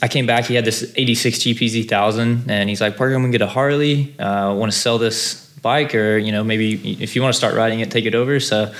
I 0.00 0.06
came 0.06 0.24
back. 0.24 0.46
He 0.46 0.54
had 0.54 0.64
this 0.64 0.92
'86 0.96 1.38
GPZ 1.40 1.88
thousand, 1.88 2.44
and 2.48 2.68
he's 2.68 2.80
like, 2.80 2.96
"Parker, 2.96 3.12
I'm 3.14 3.22
gonna 3.22 3.32
get 3.32 3.42
a 3.42 3.48
Harley. 3.48 4.14
Uh, 4.20 4.50
I 4.50 4.52
want 4.52 4.70
to 4.70 4.78
sell 4.78 4.98
this 4.98 5.34
bike, 5.62 5.96
or 5.96 6.16
you 6.16 6.30
know, 6.30 6.44
maybe 6.44 6.96
if 7.00 7.16
you 7.16 7.22
want 7.22 7.34
to 7.34 7.36
start 7.36 7.56
riding 7.56 7.80
it, 7.80 7.90
take 7.90 8.04
it 8.06 8.14
over." 8.14 8.38
So, 8.38 8.72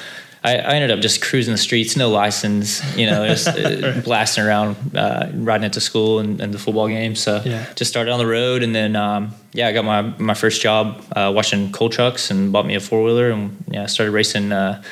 I, 0.43 0.57
I 0.57 0.73
ended 0.75 0.91
up 0.91 1.01
just 1.01 1.21
cruising 1.21 1.53
the 1.53 1.59
streets, 1.59 1.97
no 1.97 2.09
license, 2.09 2.81
you 2.97 3.07
know, 3.07 3.27
just 3.27 3.47
uh, 3.49 4.01
blasting 4.05 4.45
around, 4.45 4.97
uh, 4.97 5.31
riding 5.35 5.65
it 5.67 5.75
to 5.75 5.81
school 5.81 6.19
and, 6.19 6.41
and 6.41 6.55
the 6.55 6.59
football 6.59 6.89
game. 6.89 7.15
So, 7.15 7.43
Yeah. 7.45 7.67
just 7.75 7.91
started 7.91 8.11
on 8.11 8.19
the 8.19 8.27
road, 8.27 8.63
and 8.63 8.75
then 8.75 8.97
um, 8.97 9.35
yeah, 9.53 9.69
I 9.69 9.73
got 9.73 9.85
my 9.85 10.03
my 10.19 10.35
first 10.35 10.63
job 10.63 11.03
uh, 11.15 11.31
washing 11.35 11.73
coal 11.73 11.91
trucks, 11.91 12.31
and 12.31 12.53
bought 12.53 12.65
me 12.67 12.75
a 12.75 12.81
four 12.81 13.03
wheeler, 13.05 13.31
and 13.31 13.57
yeah, 13.71 13.87
started 13.87 14.13
racing 14.13 14.51
uh, 14.53 14.83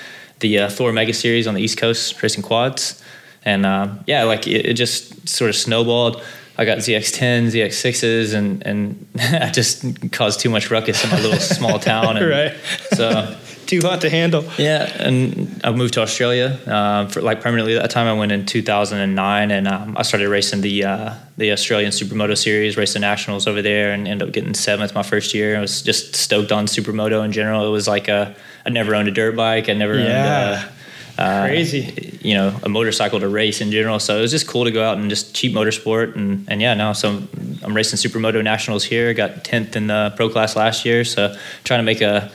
the 0.40 0.59
uh, 0.59 0.68
Thor 0.68 0.92
Mega 0.92 1.12
Series 1.14 1.46
on 1.46 1.55
the 1.55 1.62
East 1.62 1.78
Coast, 1.78 2.22
racing 2.22 2.42
quads 2.42 3.03
and 3.44 3.64
um, 3.64 4.01
yeah, 4.07 4.24
like 4.24 4.46
it, 4.49 4.66
it 4.66 4.74
just 4.74 5.28
sort 5.28 5.49
of 5.49 5.57
snowballed. 5.57 6.20
I 6.59 6.64
got 6.64 6.78
ZX10s, 6.78 7.53
ZX6s, 7.55 8.34
and 8.34 8.66
and 8.66 9.07
I 9.40 9.51
just 9.51 9.84
caused 10.12 10.40
too 10.40 10.51
much 10.51 10.70
ruckus 10.70 11.03
in 11.05 11.11
my 11.11 11.20
little 11.20 11.38
small 11.40 11.78
town. 11.92 12.16
And 12.16 12.28
Right. 12.28 12.55
So 12.94 13.36
Too 13.69 13.81
hot 13.83 14.01
to 14.01 14.09
handle. 14.09 14.45
yeah, 14.57 14.91
and 14.99 15.61
I 15.62 15.73
moved 15.73 15.93
to 15.95 16.01
Australia 16.01 16.59
uh, 16.66 17.07
for 17.09 17.21
like 17.21 17.43
permanently. 17.43 17.77
At 17.77 17.83
That 17.83 17.91
time 17.91 18.07
I 18.07 18.14
went 18.14 18.33
in 18.33 18.47
2009, 18.47 19.51
and 19.51 19.69
um, 19.69 19.95
I 19.95 20.03
started 20.03 20.29
racing 20.31 20.62
the 20.62 20.85
uh, 20.85 21.14
the 21.37 21.53
Australian 21.53 21.91
Supermoto 21.93 22.35
Series, 22.35 22.77
the 22.95 22.99
nationals 22.99 23.47
over 23.47 23.61
there, 23.61 23.93
and 23.93 24.09
ended 24.09 24.27
up 24.27 24.33
getting 24.33 24.55
seventh 24.55 24.95
my 24.95 25.03
first 25.03 25.35
year. 25.35 25.59
I 25.59 25.61
was 25.61 25.83
just 25.83 26.16
stoked 26.16 26.51
on 26.51 26.64
Supermoto 26.64 27.23
in 27.23 27.31
general. 27.31 27.66
It 27.66 27.71
was 27.71 27.87
like 27.87 28.09
a 28.09 28.35
I 28.64 28.71
never 28.71 28.95
owned 28.95 29.09
a 29.09 29.11
dirt 29.11 29.37
bike. 29.37 29.69
I 29.69 29.75
never 29.75 29.99
Yeah. 29.99 30.62
owned. 30.64 30.73
A, 31.19 31.23
uh, 31.23 31.47
Crazy. 31.49 32.19
you 32.23 32.33
know, 32.35 32.59
a 32.62 32.69
motorcycle 32.71 33.21
to 33.21 33.29
race 33.29 33.61
in 33.61 33.71
general. 33.71 33.99
So 33.99 34.16
it 34.16 34.23
was 34.23 34.31
just 34.31 34.47
cool 34.47 34.64
to 34.64 34.71
go 34.71 34.83
out 34.89 34.97
and 34.99 35.11
just 35.11 35.35
cheap 35.35 35.53
motorsport. 35.53 36.14
And, 36.16 36.47
and 36.49 36.62
yeah, 36.62 36.73
now 36.75 36.93
so 36.95 37.23
I'm 37.62 37.75
racing 37.75 37.99
Supermoto 37.99 38.43
Nationals 38.43 38.85
here. 38.85 39.12
Got 39.12 39.45
10th 39.45 39.77
in 39.77 39.89
the 39.89 40.12
pro 40.16 40.31
class 40.31 40.57
last 40.57 40.87
year. 40.87 41.05
So 41.05 41.37
trying 41.64 41.81
to 41.81 41.85
make 41.85 42.01
a 42.01 42.31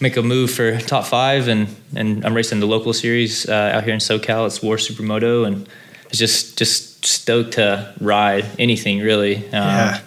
make 0.00 0.16
a 0.16 0.22
move 0.22 0.50
for 0.50 0.78
top 0.78 1.04
five. 1.04 1.48
And, 1.48 1.68
and 1.94 2.24
I'm 2.24 2.34
racing 2.34 2.60
the 2.60 2.66
local 2.66 2.92
series 2.92 3.48
uh, 3.48 3.72
out 3.74 3.84
here 3.84 3.94
in 3.94 4.00
SoCal. 4.00 4.46
It's 4.46 4.62
War 4.62 4.76
Supermoto. 4.76 5.46
And 5.46 5.68
it's 6.06 6.18
just, 6.18 6.58
just 6.58 7.04
stoked 7.04 7.52
to 7.52 7.94
ride 8.00 8.46
anything 8.58 9.00
really. 9.00 9.36
Um, 9.36 9.52
Yeah. 9.52 10.00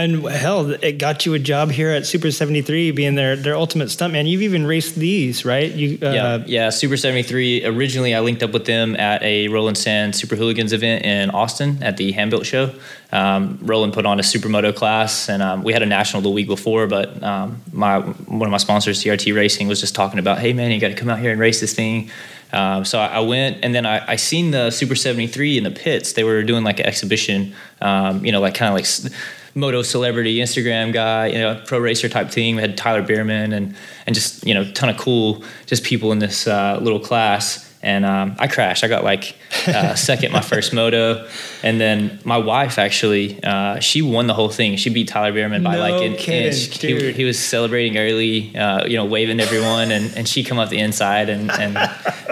And 0.00 0.24
hell, 0.24 0.70
it 0.70 0.98
got 0.98 1.26
you 1.26 1.34
a 1.34 1.38
job 1.38 1.70
here 1.70 1.90
at 1.90 2.06
Super 2.06 2.30
73, 2.30 2.90
being 2.92 3.14
their, 3.14 3.36
their 3.36 3.54
ultimate 3.54 3.88
stuntman. 3.88 4.28
You've 4.28 4.42
even 4.42 4.66
raced 4.66 4.94
these, 4.94 5.44
right? 5.44 5.70
You, 5.70 5.98
uh, 6.02 6.10
yeah, 6.10 6.44
yeah. 6.46 6.70
Super 6.70 6.96
73. 6.96 7.66
Originally, 7.66 8.14
I 8.14 8.20
linked 8.20 8.42
up 8.42 8.52
with 8.52 8.64
them 8.64 8.96
at 8.96 9.22
a 9.22 9.48
Roland 9.48 9.76
Sands 9.76 10.18
Super 10.18 10.36
Hooligans 10.36 10.72
event 10.72 11.04
in 11.04 11.30
Austin 11.30 11.82
at 11.82 11.98
the 11.98 12.12
Handbuilt 12.12 12.46
Show. 12.46 12.72
Um, 13.12 13.58
Roland 13.60 13.92
put 13.92 14.06
on 14.06 14.18
a 14.18 14.22
supermoto 14.22 14.74
class, 14.74 15.28
and 15.28 15.42
um, 15.42 15.62
we 15.64 15.72
had 15.72 15.82
a 15.82 15.86
national 15.86 16.22
the 16.22 16.30
week 16.30 16.46
before. 16.46 16.86
But 16.86 17.22
um, 17.22 17.60
my 17.72 17.98
one 17.98 18.46
of 18.46 18.50
my 18.50 18.58
sponsors, 18.58 19.02
CRT 19.02 19.34
Racing, 19.34 19.68
was 19.68 19.80
just 19.80 19.94
talking 19.94 20.18
about, 20.18 20.38
"Hey, 20.38 20.52
man, 20.52 20.70
you 20.70 20.80
got 20.80 20.88
to 20.88 20.94
come 20.94 21.10
out 21.10 21.18
here 21.18 21.30
and 21.30 21.40
race 21.40 21.60
this 21.60 21.74
thing." 21.74 22.10
Um, 22.52 22.84
so 22.84 22.98
I, 22.98 23.20
went, 23.20 23.58
and 23.62 23.72
then 23.72 23.86
I, 23.86 24.12
I 24.12 24.16
seen 24.16 24.50
the 24.50 24.70
Super 24.70 24.96
73 24.96 25.58
in 25.58 25.64
the 25.64 25.70
pits. 25.70 26.14
They 26.14 26.24
were 26.24 26.42
doing 26.42 26.64
like 26.64 26.80
an 26.80 26.86
exhibition, 26.86 27.54
um, 27.80 28.24
you 28.24 28.32
know, 28.32 28.40
like 28.40 28.54
kind 28.54 28.68
of 28.68 28.74
like. 28.74 29.12
Moto 29.54 29.82
celebrity 29.82 30.38
Instagram 30.38 30.92
guy, 30.92 31.26
you 31.26 31.38
know, 31.38 31.62
pro 31.66 31.78
racer 31.78 32.08
type 32.08 32.30
thing. 32.30 32.56
We 32.56 32.62
had 32.62 32.76
Tyler 32.76 33.02
Bereman 33.02 33.52
and 33.52 33.74
and 34.06 34.14
just 34.14 34.46
you 34.46 34.54
know, 34.54 34.70
ton 34.72 34.88
of 34.88 34.96
cool 34.96 35.42
just 35.66 35.84
people 35.84 36.12
in 36.12 36.18
this 36.18 36.46
uh, 36.46 36.78
little 36.80 37.00
class. 37.00 37.69
And 37.82 38.04
um, 38.04 38.36
I 38.38 38.46
crashed. 38.46 38.84
I 38.84 38.88
got 38.88 39.04
like 39.04 39.34
uh, 39.66 39.94
second 39.94 40.32
my 40.32 40.42
first 40.42 40.74
moto, 40.74 41.26
and 41.62 41.80
then 41.80 42.18
my 42.24 42.36
wife 42.36 42.78
actually 42.78 43.42
uh, 43.42 43.80
she 43.80 44.02
won 44.02 44.26
the 44.26 44.34
whole 44.34 44.50
thing. 44.50 44.76
She 44.76 44.90
beat 44.90 45.08
Tyler 45.08 45.32
Bereman 45.32 45.64
by 45.64 45.76
No 45.76 45.80
like 45.80 46.02
an 46.02 46.16
kidding, 46.16 46.52
inch. 46.52 46.78
He, 46.78 47.12
he 47.12 47.24
was 47.24 47.38
celebrating 47.38 47.96
early, 47.96 48.54
uh, 48.54 48.84
you 48.86 48.96
know, 48.98 49.06
waving 49.06 49.40
everyone, 49.40 49.90
and, 49.92 50.14
and 50.14 50.28
she 50.28 50.44
come 50.44 50.58
up 50.58 50.68
the 50.68 50.78
inside 50.78 51.30
and 51.30 51.50
and 51.50 51.78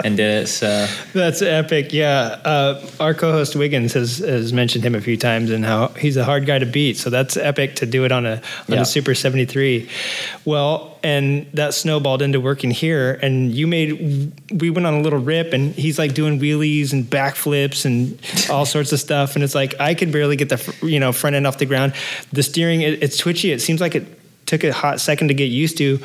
and 0.05 0.17
did 0.17 0.43
it. 0.43 0.47
So 0.47 0.85
That's 1.13 1.41
epic. 1.41 1.93
Yeah. 1.93 2.39
Uh, 2.45 2.85
our 2.99 3.15
co 3.15 3.31
host 3.31 3.55
Wiggins 3.55 3.93
has, 3.93 4.19
has 4.19 4.53
mentioned 4.53 4.83
him 4.85 4.93
a 4.93 5.01
few 5.01 5.17
times 5.17 5.49
and 5.49 5.65
how 5.65 5.87
he's 5.89 6.15
a 6.15 6.23
hard 6.23 6.45
guy 6.45 6.59
to 6.59 6.65
beat. 6.67 6.97
So 6.97 7.09
that's 7.09 7.37
epic 7.37 7.75
to 7.77 7.87
do 7.87 8.05
it 8.05 8.11
on 8.11 8.25
a, 8.27 8.33
on 8.33 8.41
Yeah. 8.67 8.81
a 8.81 8.85
Super 8.85 9.15
73. 9.15 9.89
Well, 10.45 10.98
and 11.03 11.45
that 11.53 11.73
snowballed 11.73 12.21
into 12.21 12.39
working 12.39 12.71
here. 12.71 13.19
And 13.21 13.51
you 13.51 13.67
made, 13.67 14.33
we 14.51 14.69
went 14.69 14.85
on 14.85 14.95
a 14.95 15.01
little 15.01 15.19
rip 15.19 15.53
and 15.53 15.73
he's 15.73 15.97
like 15.97 16.13
doing 16.13 16.39
wheelies 16.39 16.93
and 16.93 17.03
backflips 17.05 17.85
and 17.85 18.19
all 18.49 18.65
sorts 18.65 18.91
of 18.91 18.99
stuff. 18.99 19.35
And 19.35 19.43
it's 19.43 19.55
like, 19.55 19.79
I 19.79 19.93
could 19.93 20.11
barely 20.11 20.35
get 20.35 20.49
the, 20.49 20.75
you 20.81 20.99
know, 20.99 21.11
front 21.11 21.35
end 21.35 21.47
off 21.47 21.57
the 21.57 21.65
ground. 21.65 21.93
The 22.33 22.43
steering, 22.43 22.81
it, 22.81 23.03
it's 23.03 23.17
twitchy. 23.17 23.51
It 23.51 23.61
seems 23.61 23.81
like 23.81 23.95
it 23.95 24.05
took 24.45 24.63
a 24.63 24.73
hot 24.73 24.99
second 24.99 25.29
to 25.29 25.33
get 25.33 25.45
used 25.45 25.77
to. 25.77 25.99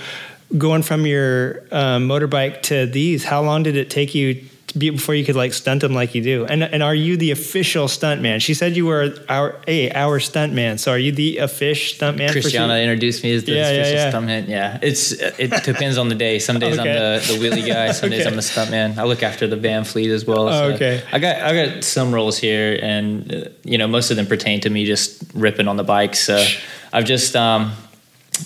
Going 0.56 0.82
from 0.82 1.06
your 1.06 1.60
um, 1.72 2.06
motorbike 2.06 2.62
to 2.62 2.86
these, 2.86 3.24
how 3.24 3.42
long 3.42 3.62
did 3.62 3.76
it 3.76 3.90
take 3.90 4.14
you 4.14 4.44
before 4.76 5.14
you 5.14 5.24
could 5.24 5.36
like 5.36 5.52
stunt 5.52 5.80
them 5.82 5.94
like 5.94 6.14
you 6.14 6.22
do? 6.22 6.44
And 6.46 6.62
and 6.62 6.82
are 6.82 6.94
you 6.94 7.16
the 7.16 7.30
official 7.30 7.88
stunt 7.88 8.20
man? 8.20 8.40
She 8.40 8.54
said 8.54 8.76
you 8.76 8.86
were 8.86 9.14
our 9.28 9.60
a 9.66 9.90
our 9.92 10.20
stunt 10.20 10.52
man. 10.52 10.78
So 10.78 10.92
are 10.92 10.98
you 10.98 11.12
the 11.12 11.38
official 11.38 11.94
stunt 11.96 12.18
man? 12.18 12.30
Christiana 12.30 12.76
introduced 12.78 13.22
me 13.22 13.34
as 13.34 13.44
the 13.44 13.52
Yeah, 13.52 13.70
yeah, 13.70 13.80
official 13.80 13.96
yeah. 13.98 14.12
stuntman. 14.12 14.48
Yeah, 14.48 14.78
it's 14.82 15.12
it 15.12 15.64
depends 15.64 15.98
on 15.98 16.08
the 16.08 16.14
day. 16.14 16.38
Some 16.38 16.58
days 16.58 16.78
Okay. 16.78 16.90
I'm 16.90 17.20
the, 17.20 17.32
the 17.32 17.38
wheelie 17.38 17.66
guy. 17.66 17.92
Some 18.00 18.10
days 18.10 18.26
I'm 18.26 18.36
the 18.36 18.42
stuntman. 18.42 18.98
I 18.98 19.04
look 19.04 19.22
after 19.22 19.46
the 19.46 19.56
band 19.56 19.86
fleet 19.86 20.10
as 20.10 20.24
well. 20.24 20.48
Oh, 20.48 20.72
okay. 20.72 21.02
I 21.12 21.18
got 21.18 21.36
I 21.42 21.66
got 21.66 21.84
some 21.84 22.12
roles 22.12 22.38
here, 22.38 22.78
and 22.82 23.32
uh, 23.32 23.48
you 23.64 23.78
know 23.78 23.86
most 23.86 24.10
of 24.10 24.16
them 24.16 24.26
pertain 24.26 24.60
to 24.60 24.70
me 24.70 24.84
just 24.84 25.22
ripping 25.34 25.68
on 25.68 25.76
the 25.76 25.84
bike. 25.84 26.14
So 26.16 26.44
I've 26.92 27.04
just 27.04 27.36
um, 27.36 27.72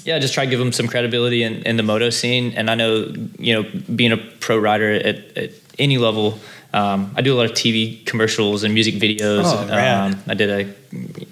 yeah, 0.04 0.18
just 0.18 0.34
try 0.34 0.44
to 0.44 0.50
give 0.50 0.58
them 0.58 0.72
some 0.72 0.86
credibility 0.86 1.42
in, 1.42 1.62
in 1.62 1.76
the 1.76 1.82
moto 1.82 2.10
scene. 2.10 2.52
And 2.52 2.70
I 2.70 2.74
know 2.74 3.12
you 3.38 3.54
know 3.54 3.70
being 3.94 4.12
a 4.12 4.16
pro 4.16 4.58
rider 4.58 4.92
at, 4.92 5.36
at 5.36 5.50
any 5.78 5.98
level. 5.98 6.38
Um, 6.72 7.12
I 7.16 7.22
do 7.22 7.34
a 7.34 7.36
lot 7.36 7.46
of 7.46 7.52
TV 7.52 8.04
commercials 8.04 8.62
and 8.64 8.74
music 8.74 8.96
videos. 8.96 9.42
Oh, 9.44 9.72
um, 9.72 10.20
I 10.26 10.34
did 10.34 10.50
a, 10.50 10.74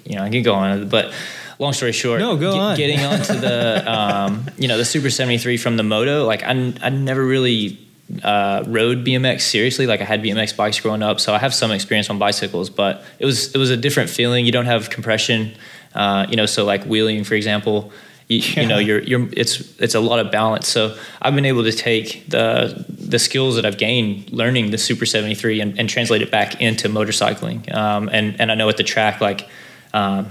you 0.09 0.15
know, 0.15 0.23
I 0.23 0.29
can 0.29 0.41
go 0.43 0.53
on, 0.55 0.89
but 0.89 1.13
long 1.59 1.73
story 1.73 1.91
short, 1.91 2.19
No, 2.19 2.35
go 2.37 2.57
on. 2.57 2.77
getting 2.77 2.99
onto 3.01 3.33
the, 3.33 3.83
um, 3.91 4.45
you 4.57 4.67
know, 4.67 4.77
the 4.77 4.85
Super 4.85 5.09
73 5.09 5.57
from 5.57 5.77
the 5.77 5.83
moto, 5.83 6.25
like 6.25 6.43
I, 6.43 6.73
I 6.81 6.89
never 6.89 7.23
really 7.23 7.79
uh, 8.23 8.63
rode 8.67 9.05
BMX 9.05 9.41
seriously. 9.41 9.85
Like 9.85 10.01
I 10.01 10.05
had 10.05 10.23
BMX 10.23 10.55
bikes 10.55 10.79
growing 10.79 11.03
up, 11.03 11.19
so 11.19 11.33
I 11.33 11.39
have 11.39 11.53
some 11.53 11.71
experience 11.71 12.09
on 12.09 12.17
bicycles, 12.17 12.69
but 12.69 13.03
it 13.19 13.25
was 13.25 13.53
it 13.53 13.57
was 13.57 13.69
a 13.69 13.77
different 13.77 14.09
feeling. 14.09 14.45
You 14.45 14.51
don't 14.51 14.65
have 14.65 14.89
compression, 14.89 15.51
uh, 15.93 16.25
you 16.29 16.35
know, 16.37 16.45
so 16.45 16.63
like 16.65 16.83
wheeling, 16.85 17.23
for 17.23 17.35
example. 17.35 17.91
You, 18.27 18.39
you 18.39 18.67
know, 18.67 18.77
you're, 18.77 19.01
you're, 19.03 19.27
it's, 19.31 19.77
it's 19.79 19.95
a 19.95 20.01
lot 20.01 20.19
of 20.19 20.31
balance. 20.31 20.67
So 20.67 20.97
I've 21.21 21.33
been 21.33 21.45
able 21.45 21.63
to 21.63 21.71
take 21.71 22.29
the, 22.29 22.85
the 22.89 23.19
skills 23.19 23.55
that 23.55 23.65
I've 23.65 23.77
gained 23.77 24.31
learning 24.31 24.71
the 24.71 24.77
Super 24.77 25.05
73 25.05 25.61
and, 25.61 25.79
and 25.79 25.89
translate 25.89 26.21
it 26.21 26.29
back 26.29 26.59
into 26.61 26.89
motorcycling. 26.89 27.73
Um, 27.73 28.09
and, 28.11 28.39
and 28.39 28.51
I 28.51 28.55
know 28.55 28.67
at 28.67 28.75
the 28.75 28.83
track, 28.83 29.21
like, 29.21 29.47
um, 29.93 30.27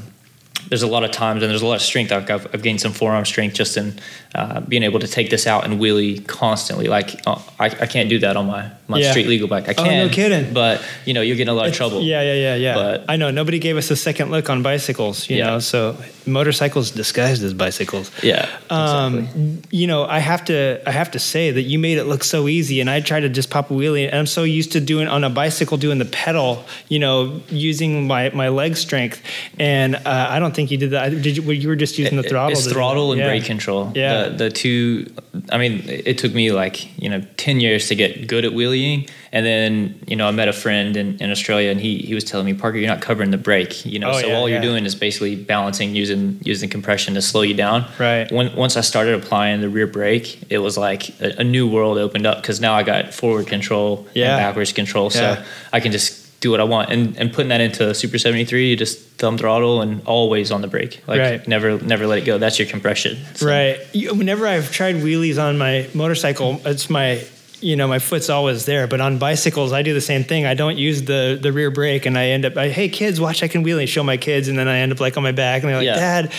there's 0.68 0.82
a 0.82 0.86
lot 0.86 1.04
of 1.04 1.10
times 1.12 1.42
and 1.42 1.50
there's 1.50 1.62
a 1.62 1.66
lot 1.66 1.76
of 1.76 1.82
strength. 1.82 2.12
I've, 2.12 2.28
I've, 2.30 2.46
I've 2.54 2.62
gained 2.62 2.80
some 2.80 2.92
forearm 2.92 3.24
strength 3.24 3.54
just 3.54 3.76
in 3.76 3.98
uh, 4.34 4.60
being 4.60 4.82
able 4.82 4.98
to 5.00 5.06
take 5.08 5.30
this 5.30 5.46
out 5.46 5.64
and 5.64 5.80
wheelie 5.80 6.26
constantly. 6.26 6.88
Like 6.88 7.20
uh, 7.26 7.40
I, 7.58 7.66
I 7.66 7.86
can't 7.86 8.08
do 8.08 8.18
that 8.20 8.36
on 8.36 8.46
my, 8.46 8.70
my 8.88 8.98
Yeah. 8.98 9.10
street 9.10 9.26
legal 9.28 9.48
bike. 9.48 9.68
I 9.68 9.74
can't. 9.74 9.88
Oh, 9.88 10.06
no 10.06 10.08
kidding. 10.12 10.52
But 10.52 10.82
you 11.04 11.14
know, 11.14 11.20
you're 11.20 11.36
getting 11.36 11.52
a 11.52 11.54
lot 11.54 11.68
of 11.68 11.74
trouble. 11.74 12.02
Yeah, 12.02 12.22
yeah, 12.22 12.34
yeah, 12.34 12.54
yeah. 12.56 12.74
But- 12.74 13.04
I 13.08 13.16
know 13.16 13.30
nobody 13.30 13.58
gave 13.58 13.76
us 13.76 13.90
a 13.90 13.96
second 13.96 14.30
look 14.30 14.50
on 14.50 14.62
bicycles. 14.62 15.28
You 15.30 15.36
Yeah. 15.38 15.46
know, 15.50 15.58
so 15.60 15.96
motorcycles 16.26 16.90
disguised 16.90 17.42
as 17.44 17.54
bicycles. 17.54 18.10
Yeah, 18.22 18.48
Um, 18.70 19.62
you 19.70 19.86
know, 19.86 20.04
I 20.04 20.18
have 20.18 20.44
to 20.46 20.80
I 20.86 20.90
have 20.90 21.10
to 21.12 21.18
say 21.18 21.50
that 21.52 21.62
you 21.62 21.78
made 21.78 21.98
it 21.98 22.04
look 22.04 22.24
so 22.24 22.48
easy, 22.48 22.80
and 22.80 22.90
I 22.90 23.00
tried 23.00 23.20
to 23.20 23.28
just 23.28 23.50
pop 23.50 23.70
a 23.70 23.74
wheelie, 23.74 24.06
and 24.06 24.14
I'm 24.16 24.26
so 24.26 24.42
used 24.42 24.72
to 24.72 24.80
doing 24.80 25.06
on 25.08 25.22
a 25.24 25.30
bicycle 25.30 25.76
doing 25.76 25.98
the 25.98 26.04
pedal, 26.04 26.64
you 26.88 26.98
know, 26.98 27.40
using 27.48 28.06
my 28.06 28.30
my 28.30 28.48
leg 28.48 28.76
strength, 28.76 29.20
and 29.58 29.94
uh, 29.96 30.00
I 30.30 30.38
don't 30.40 30.54
think 30.56 30.68
think 30.68 30.70
you 30.72 30.78
did 30.88 30.90
that. 30.90 31.10
Did 31.22 31.36
you? 31.36 31.52
You 31.52 31.68
were 31.68 31.76
just 31.76 31.98
using 31.98 32.16
the 32.16 32.22
throttle. 32.22 32.50
It's 32.50 32.66
throttle 32.66 33.12
and 33.12 33.20
Yeah. 33.20 33.28
brake 33.28 33.44
control. 33.44 33.92
Yeah. 33.94 34.28
The, 34.28 34.36
the 34.44 34.50
two, 34.50 35.06
I 35.50 35.58
mean, 35.58 35.82
it 35.86 36.18
took 36.18 36.32
me 36.34 36.50
like, 36.50 37.00
you 37.00 37.08
know, 37.08 37.22
10 37.36 37.60
years 37.60 37.88
to 37.88 37.94
get 37.94 38.26
good 38.26 38.44
at 38.44 38.52
wheeling. 38.52 39.06
And 39.32 39.44
then, 39.44 40.00
you 40.06 40.16
know, 40.16 40.26
I 40.26 40.30
met 40.30 40.48
a 40.48 40.52
friend 40.52 40.96
in, 40.96 41.18
in 41.18 41.30
Australia 41.30 41.70
and 41.70 41.78
he, 41.80 41.98
he 41.98 42.14
was 42.14 42.24
telling 42.24 42.46
me, 42.46 42.54
Parker, 42.54 42.78
you're 42.78 42.88
not 42.88 43.02
covering 43.02 43.30
the 43.30 43.38
brake, 43.38 43.84
you 43.84 43.98
know, 43.98 44.10
Oh, 44.10 44.20
so 44.20 44.26
yeah, 44.28 44.34
all 44.36 44.48
you're 44.48 44.62
doing 44.62 44.86
is 44.86 44.94
basically 44.94 45.36
balancing 45.36 45.94
using, 45.94 46.38
using 46.42 46.70
compression 46.70 47.12
to 47.14 47.20
slow 47.22 47.42
you 47.42 47.52
down. 47.54 47.84
Right. 47.98 48.30
When, 48.32 48.54
once 48.56 48.76
I 48.78 48.80
started 48.80 49.14
applying 49.14 49.60
the 49.60 49.68
rear 49.68 49.86
brake, 49.86 50.40
it 50.48 50.58
was 50.58 50.78
like 50.78 51.10
a, 51.20 51.40
a 51.40 51.44
new 51.44 51.68
world 51.68 51.98
opened 51.98 52.24
up 52.26 52.40
because 52.40 52.60
now 52.60 52.72
I 52.74 52.82
got 52.82 53.12
forward 53.12 53.46
control 53.46 54.06
Yeah. 54.14 54.36
and 54.36 54.40
backwards 54.40 54.72
control. 54.72 55.10
So. 55.10 55.42
I 55.72 55.80
can 55.80 55.92
just 55.92 56.25
do 56.46 56.50
what 56.52 56.60
I 56.60 56.64
want. 56.64 56.90
And, 56.90 57.16
and 57.18 57.32
putting 57.32 57.48
that 57.48 57.60
into 57.60 57.92
Super 57.94 58.18
73, 58.18 58.70
you 58.70 58.76
just 58.76 58.98
thumb 59.18 59.36
throttle 59.36 59.82
and 59.82 60.00
always 60.06 60.52
on 60.52 60.60
the 60.62 60.68
brake. 60.68 61.02
Like 61.06 61.18
Right. 61.20 61.48
never, 61.48 61.78
never 61.80 62.06
let 62.06 62.18
it 62.18 62.24
go. 62.24 62.38
That's 62.38 62.58
your 62.58 62.68
compression. 62.68 63.18
So- 63.34 63.46
Right. 63.46 63.78
You- 63.92 64.14
Whenever 64.14 64.46
I've 64.46 64.70
tried 64.70 64.96
wheelies 64.96 65.42
on 65.42 65.58
my 65.58 65.88
motorcycle, 65.94 66.60
it's 66.64 66.88
my 66.88 67.24
you 67.66 67.74
know 67.74 67.88
my 67.88 67.98
foot's 67.98 68.30
always 68.30 68.64
there. 68.64 68.86
But 68.86 69.00
on 69.00 69.18
bicycles, 69.18 69.72
I 69.72 69.82
do 69.82 69.92
the 69.92 70.00
same 70.00 70.22
thing. 70.22 70.46
I 70.46 70.54
don't 70.54 70.78
use 70.78 71.02
the 71.02 71.36
the 71.40 71.52
rear 71.52 71.72
brake, 71.72 72.06
and 72.06 72.16
I 72.16 72.28
end 72.28 72.44
up, 72.44 72.56
I, 72.56 72.68
hey 72.68 72.88
kids, 72.88 73.20
watch 73.20 73.42
I 73.42 73.48
can 73.48 73.64
wheelie. 73.64 73.88
Show 73.88 74.04
my 74.04 74.16
kids, 74.16 74.46
and 74.46 74.56
then 74.56 74.68
I 74.68 74.78
end 74.78 74.92
up 74.92 75.00
like 75.00 75.16
on 75.16 75.24
my 75.24 75.32
back, 75.32 75.62
and 75.62 75.70
they're 75.70 75.78
like, 75.78 75.86
Yeah. 75.86 75.96
Dad. 76.22 76.32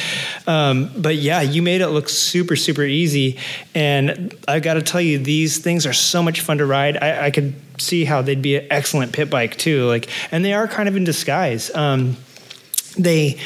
Um, 0.48 0.90
but 0.96 1.18
yeah, 1.18 1.42
you 1.42 1.62
made 1.62 1.82
it 1.82 1.90
look 1.90 2.08
super 2.08 2.56
super 2.56 2.84
easy, 2.84 3.38
and 3.76 4.34
I 4.48 4.62
got 4.62 4.76
to 4.76 4.82
tell 4.82 5.02
you, 5.02 5.18
these 5.20 5.58
things 5.58 5.86
are 5.86 5.94
so 5.94 6.24
much 6.24 6.40
fun 6.40 6.60
to 6.60 6.66
ride. 6.66 6.96
I, 6.98 7.26
I 7.26 7.32
could 7.32 7.54
see 7.78 8.06
how 8.06 8.22
they'd 8.22 8.42
be 8.42 8.56
an 8.56 8.68
excellent 8.72 9.12
pit 9.12 9.30
bike 9.30 9.58
too. 9.58 9.86
Like, 9.86 10.08
and 10.32 10.46
they 10.46 10.54
are 10.54 10.68
kind 10.68 10.88
of 10.88 10.96
in 10.96 11.04
disguise. 11.04 11.76
Um, 11.76 12.16
they 12.98 13.38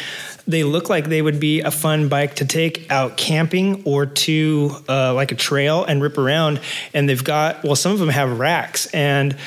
they 0.47 0.63
look 0.63 0.89
like 0.89 1.07
they 1.09 1.21
would 1.21 1.39
be 1.39 1.61
a 1.61 1.71
fun 1.71 2.07
bike 2.09 2.35
to 2.35 2.45
take 2.45 2.89
out 2.91 3.17
camping 3.17 3.83
or 3.85 4.05
to 4.05 4.75
uh, 4.89 5.13
like 5.13 5.31
a 5.31 5.35
trail 5.35 5.83
and 5.83 6.01
rip 6.01 6.17
around. 6.17 6.59
And 6.93 7.07
they've 7.07 7.23
got 7.23 7.63
well, 7.63 7.75
some 7.75 7.91
of 7.91 7.99
them 7.99 8.09
have 8.09 8.39
racks. 8.39 8.87
And 8.87 9.37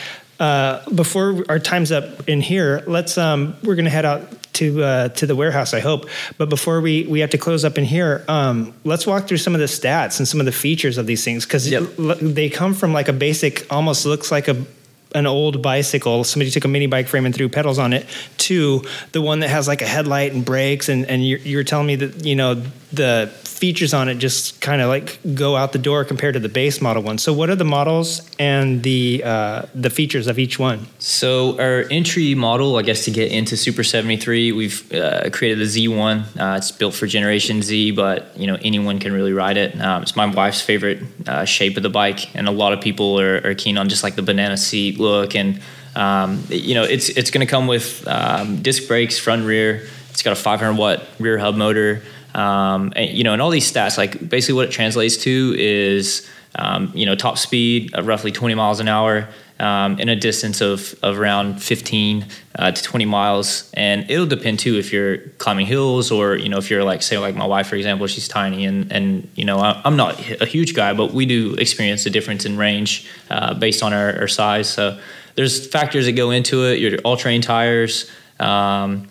uh, 0.40 0.88
before 0.90 1.44
our 1.48 1.58
time's 1.58 1.92
up 1.92 2.28
in 2.28 2.40
here, 2.40 2.82
let's 2.86 3.16
um, 3.18 3.56
we're 3.62 3.76
gonna 3.76 3.90
head 3.90 4.04
out 4.04 4.22
to 4.54 4.82
uh, 4.82 5.08
to 5.10 5.26
the 5.26 5.36
warehouse. 5.36 5.74
I 5.74 5.80
hope. 5.80 6.08
But 6.38 6.48
before 6.48 6.80
we 6.80 7.06
we 7.06 7.20
have 7.20 7.30
to 7.30 7.38
close 7.38 7.64
up 7.64 7.78
in 7.78 7.84
here, 7.84 8.24
um, 8.28 8.72
let's 8.84 9.06
walk 9.06 9.26
through 9.28 9.38
some 9.38 9.54
of 9.54 9.60
the 9.60 9.66
stats 9.66 10.18
and 10.18 10.26
some 10.26 10.40
of 10.40 10.46
the 10.46 10.52
features 10.52 10.98
of 10.98 11.06
these 11.06 11.24
things 11.24 11.44
because 11.44 11.68
Yep. 11.68 11.82
they 12.20 12.48
come 12.48 12.74
from 12.74 12.92
like 12.92 13.08
a 13.08 13.12
basic, 13.12 13.66
almost 13.72 14.06
looks 14.06 14.30
like 14.30 14.48
a 14.48 14.56
an 15.14 15.26
old 15.26 15.62
bicycle. 15.62 16.24
Somebody 16.24 16.50
took 16.50 16.64
a 16.64 16.68
mini 16.68 16.86
bike 16.86 17.08
frame 17.08 17.24
and 17.26 17.34
threw 17.34 17.48
pedals 17.48 17.78
on 17.78 17.92
it. 17.92 18.06
To 18.38 18.84
the 19.12 19.22
one 19.22 19.40
that 19.40 19.48
has 19.48 19.68
like 19.68 19.80
a 19.80 19.86
headlight 19.86 20.32
and 20.32 20.44
brakes, 20.44 20.88
and 20.88 21.06
and 21.06 21.26
you're, 21.26 21.38
you're 21.38 21.64
telling 21.64 21.86
me 21.86 21.96
that 21.96 22.24
you 22.24 22.34
know 22.34 22.54
the 22.92 23.32
features 23.64 23.94
on 23.94 24.10
it 24.10 24.16
just 24.16 24.60
kind 24.60 24.82
of 24.82 24.88
like 24.90 25.18
go 25.34 25.56
out 25.56 25.72
the 25.72 25.78
door 25.78 26.04
compared 26.04 26.34
to 26.34 26.38
the 26.38 26.50
base 26.50 26.82
model 26.82 27.02
one. 27.02 27.16
So 27.16 27.32
what 27.32 27.48
are 27.48 27.56
the 27.56 27.64
models 27.64 28.20
and 28.38 28.82
the 28.82 29.22
uh, 29.24 29.62
the 29.74 29.88
features 29.88 30.26
of 30.26 30.38
each 30.38 30.58
one? 30.58 30.86
So 30.98 31.58
our 31.58 31.86
entry 31.90 32.34
model, 32.34 32.76
I 32.76 32.82
guess, 32.82 33.06
to 33.06 33.10
get 33.10 33.32
into 33.32 33.56
Super 33.56 33.82
73, 33.82 34.52
we've 34.52 34.92
uh, 34.92 35.30
created 35.30 35.60
the 35.60 35.70
Z1. 35.74 36.38
Uh, 36.38 36.58
it's 36.58 36.72
built 36.72 36.92
for 36.92 37.06
Generation 37.06 37.62
Z, 37.62 37.92
but 37.92 38.38
you 38.38 38.46
know 38.46 38.58
anyone 38.62 38.98
can 38.98 39.14
really 39.14 39.32
ride 39.32 39.56
it. 39.56 39.80
Um, 39.80 40.02
it's 40.02 40.14
my 40.14 40.26
wife's 40.26 40.60
favorite 40.60 40.98
uh, 41.26 41.46
shape 41.46 41.78
of 41.78 41.82
the 41.82 41.94
bike, 42.02 42.36
and 42.36 42.46
a 42.46 42.52
lot 42.62 42.74
of 42.74 42.82
people 42.82 43.18
are, 43.18 43.40
are 43.46 43.54
keen 43.54 43.78
on 43.78 43.88
just 43.88 44.02
like 44.02 44.14
the 44.14 44.26
banana 44.30 44.58
seat 44.58 45.00
look. 45.00 45.34
And 45.34 45.62
um, 45.96 46.44
you 46.50 46.74
know, 46.74 46.84
it's 46.84 47.08
it's 47.08 47.30
going 47.30 47.46
to 47.46 47.50
come 47.50 47.66
with 47.66 48.06
um, 48.06 48.60
disc 48.60 48.86
brakes, 48.88 49.18
front 49.18 49.46
rear. 49.46 49.88
It's 50.10 50.22
got 50.22 50.34
a 50.34 50.36
500 50.36 50.76
watt 50.76 51.00
rear 51.18 51.38
hub 51.38 51.56
motor. 51.56 52.02
Um, 52.34 52.92
and, 52.96 53.10
you 53.10 53.24
know, 53.24 53.32
and 53.32 53.40
all 53.40 53.50
these 53.50 53.70
stats, 53.70 53.96
like 53.96 54.28
basically 54.28 54.54
what 54.54 54.68
it 54.68 54.72
translates 54.72 55.16
to 55.18 55.54
is, 55.58 56.28
um, 56.56 56.90
you 56.94 57.06
know, 57.06 57.14
top 57.14 57.38
speed 57.38 57.94
of 57.94 58.06
roughly 58.06 58.32
20 58.32 58.54
miles 58.54 58.80
an 58.80 58.88
hour 58.88 59.28
um, 59.60 59.98
in 60.00 60.08
a 60.08 60.16
distance 60.16 60.60
of, 60.60 60.94
of 61.02 61.18
around 61.18 61.62
15 61.62 62.26
uh, 62.56 62.72
to 62.72 62.82
20 62.82 63.04
miles. 63.04 63.70
And 63.74 64.10
it'll 64.10 64.26
depend 64.26 64.58
too 64.58 64.76
if 64.76 64.92
you're 64.92 65.18
climbing 65.38 65.66
hills 65.66 66.10
or, 66.10 66.36
you 66.36 66.48
know, 66.48 66.58
if 66.58 66.70
you're 66.70 66.84
like, 66.84 67.02
say, 67.02 67.18
like 67.18 67.36
my 67.36 67.46
wife, 67.46 67.68
for 67.68 67.76
example, 67.76 68.06
she's 68.06 68.26
tiny 68.26 68.64
and, 68.64 68.90
and 68.90 69.28
you 69.34 69.44
know, 69.44 69.58
I- 69.58 69.80
I'm 69.84 69.96
not 69.96 70.18
a 70.40 70.46
huge 70.46 70.74
guy, 70.74 70.92
but 70.92 71.12
we 71.12 71.26
do 71.26 71.54
experience 71.54 72.04
a 72.06 72.10
difference 72.10 72.44
in 72.44 72.56
range 72.56 73.08
uh, 73.30 73.54
based 73.54 73.82
on 73.82 73.92
our, 73.92 74.20
our 74.20 74.28
size. 74.28 74.68
So 74.68 74.98
there's 75.36 75.66
factors 75.66 76.06
that 76.06 76.12
go 76.12 76.30
into 76.30 76.64
it. 76.64 76.78
Your 76.80 76.98
all 76.98 77.16
terrain 77.16 77.42
tires. 77.42 78.10
Um, 78.40 79.08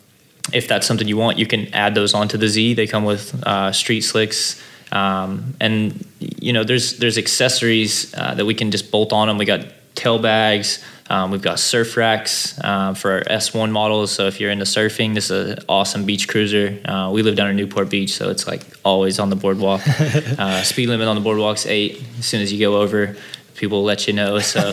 if 0.51 0.67
that's 0.67 0.85
something 0.85 1.07
you 1.07 1.17
want, 1.17 1.37
you 1.37 1.47
can 1.47 1.73
add 1.73 1.95
those 1.95 2.13
onto 2.13 2.37
the 2.37 2.47
Z. 2.47 2.73
They 2.73 2.87
come 2.87 3.05
with 3.05 3.41
uh, 3.43 3.71
street 3.71 4.01
slicks, 4.01 4.61
um, 4.91 5.55
and 5.61 6.05
you 6.19 6.51
know 6.51 6.63
there's 6.63 6.97
there's 6.97 7.17
accessories 7.17 8.13
uh, 8.15 8.33
that 8.35 8.45
we 8.45 8.53
can 8.53 8.71
just 8.71 8.91
bolt 8.91 9.13
on 9.13 9.27
them. 9.27 9.37
We 9.37 9.45
got 9.45 9.65
tail 9.95 10.19
bags. 10.19 10.83
Um, 11.09 11.31
we've 11.31 11.41
got 11.41 11.59
surf 11.59 11.97
racks 11.97 12.57
uh, 12.63 12.93
for 12.93 13.11
our 13.11 13.21
S1 13.21 13.71
models. 13.71 14.11
So 14.11 14.25
if 14.27 14.39
you're 14.39 14.49
into 14.49 14.65
surfing, 14.65 15.13
this 15.13 15.29
is 15.29 15.51
an 15.51 15.65
awesome 15.67 16.05
beach 16.05 16.27
cruiser. 16.27 16.79
Uh, 16.85 17.11
we 17.11 17.21
live 17.21 17.35
down 17.35 17.49
in 17.49 17.57
Newport 17.57 17.89
Beach, 17.89 18.13
so 18.13 18.29
it's 18.29 18.47
like 18.47 18.61
always 18.85 19.19
on 19.19 19.29
the 19.29 19.35
boardwalk. 19.35 19.81
uh, 19.87 20.63
speed 20.63 20.87
limit 20.87 21.07
on 21.07 21.15
the 21.15 21.21
boardwalk's 21.21 21.65
eight. 21.65 22.03
As 22.19 22.25
soon 22.25 22.41
as 22.41 22.53
you 22.53 22.59
go 22.59 22.81
over, 22.81 23.15
people 23.55 23.83
let 23.83 24.07
you 24.07 24.13
know. 24.13 24.39
So 24.39 24.67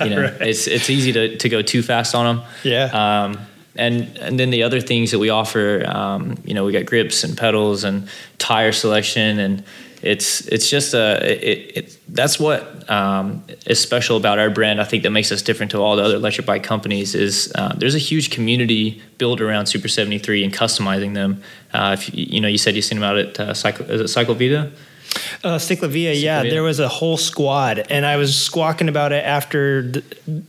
you 0.00 0.10
know 0.10 0.36
it's 0.40 0.66
it's 0.66 0.90
easy 0.90 1.12
to, 1.12 1.36
to 1.36 1.48
go 1.48 1.62
too 1.62 1.82
fast 1.82 2.14
on 2.14 2.36
them. 2.36 2.46
Yeah. 2.64 3.24
Um, 3.24 3.46
and 3.78 4.16
and 4.18 4.38
then 4.38 4.50
the 4.50 4.62
other 4.62 4.80
things 4.80 5.10
that 5.10 5.18
we 5.18 5.30
offer, 5.30 5.84
um, 5.86 6.38
you 6.44 6.54
know, 6.54 6.64
we 6.64 6.72
got 6.72 6.86
grips 6.86 7.24
and 7.24 7.36
pedals 7.36 7.84
and 7.84 8.08
tire 8.38 8.72
selection, 8.72 9.38
and 9.38 9.64
it's 10.02 10.46
it's 10.48 10.70
just 10.70 10.94
a 10.94 11.18
it, 11.24 11.76
it 11.76 11.98
that's 12.08 12.38
what 12.38 12.88
um, 12.90 13.44
is 13.66 13.80
special 13.80 14.16
about 14.16 14.38
our 14.38 14.50
brand. 14.50 14.80
I 14.80 14.84
think 14.84 15.02
that 15.02 15.10
makes 15.10 15.32
us 15.32 15.42
different 15.42 15.72
to 15.72 15.78
all 15.78 15.96
the 15.96 16.02
other 16.02 16.16
electric 16.16 16.46
bike 16.46 16.62
companies. 16.62 17.14
Is 17.14 17.52
uh, 17.54 17.74
there's 17.76 17.94
a 17.94 17.98
huge 17.98 18.30
community 18.30 19.02
built 19.18 19.40
around 19.40 19.66
Super 19.66 19.88
73 19.88 20.44
and 20.44 20.52
customizing 20.52 21.14
them. 21.14 21.42
Uh, 21.72 21.96
if 21.98 22.14
you, 22.14 22.26
you 22.28 22.40
know, 22.40 22.48
you 22.48 22.58
said 22.58 22.76
you 22.76 22.82
seen 22.82 23.00
them 23.00 23.04
out 23.04 23.18
at 23.18 23.40
uh, 23.40 23.54
Cycle 23.54 23.90
is 23.90 24.00
it 24.00 24.08
Cycle 24.08 24.34
Vita? 24.34 24.70
Uh, 25.44 25.58
Ciclavia, 25.58 26.20
yeah, 26.20 26.42
there 26.42 26.62
was 26.62 26.80
a 26.80 26.88
whole 26.88 27.16
squad, 27.16 27.78
and 27.90 28.04
I 28.04 28.16
was 28.16 28.36
squawking 28.36 28.88
about 28.88 29.12
it 29.12 29.24
after 29.24 29.92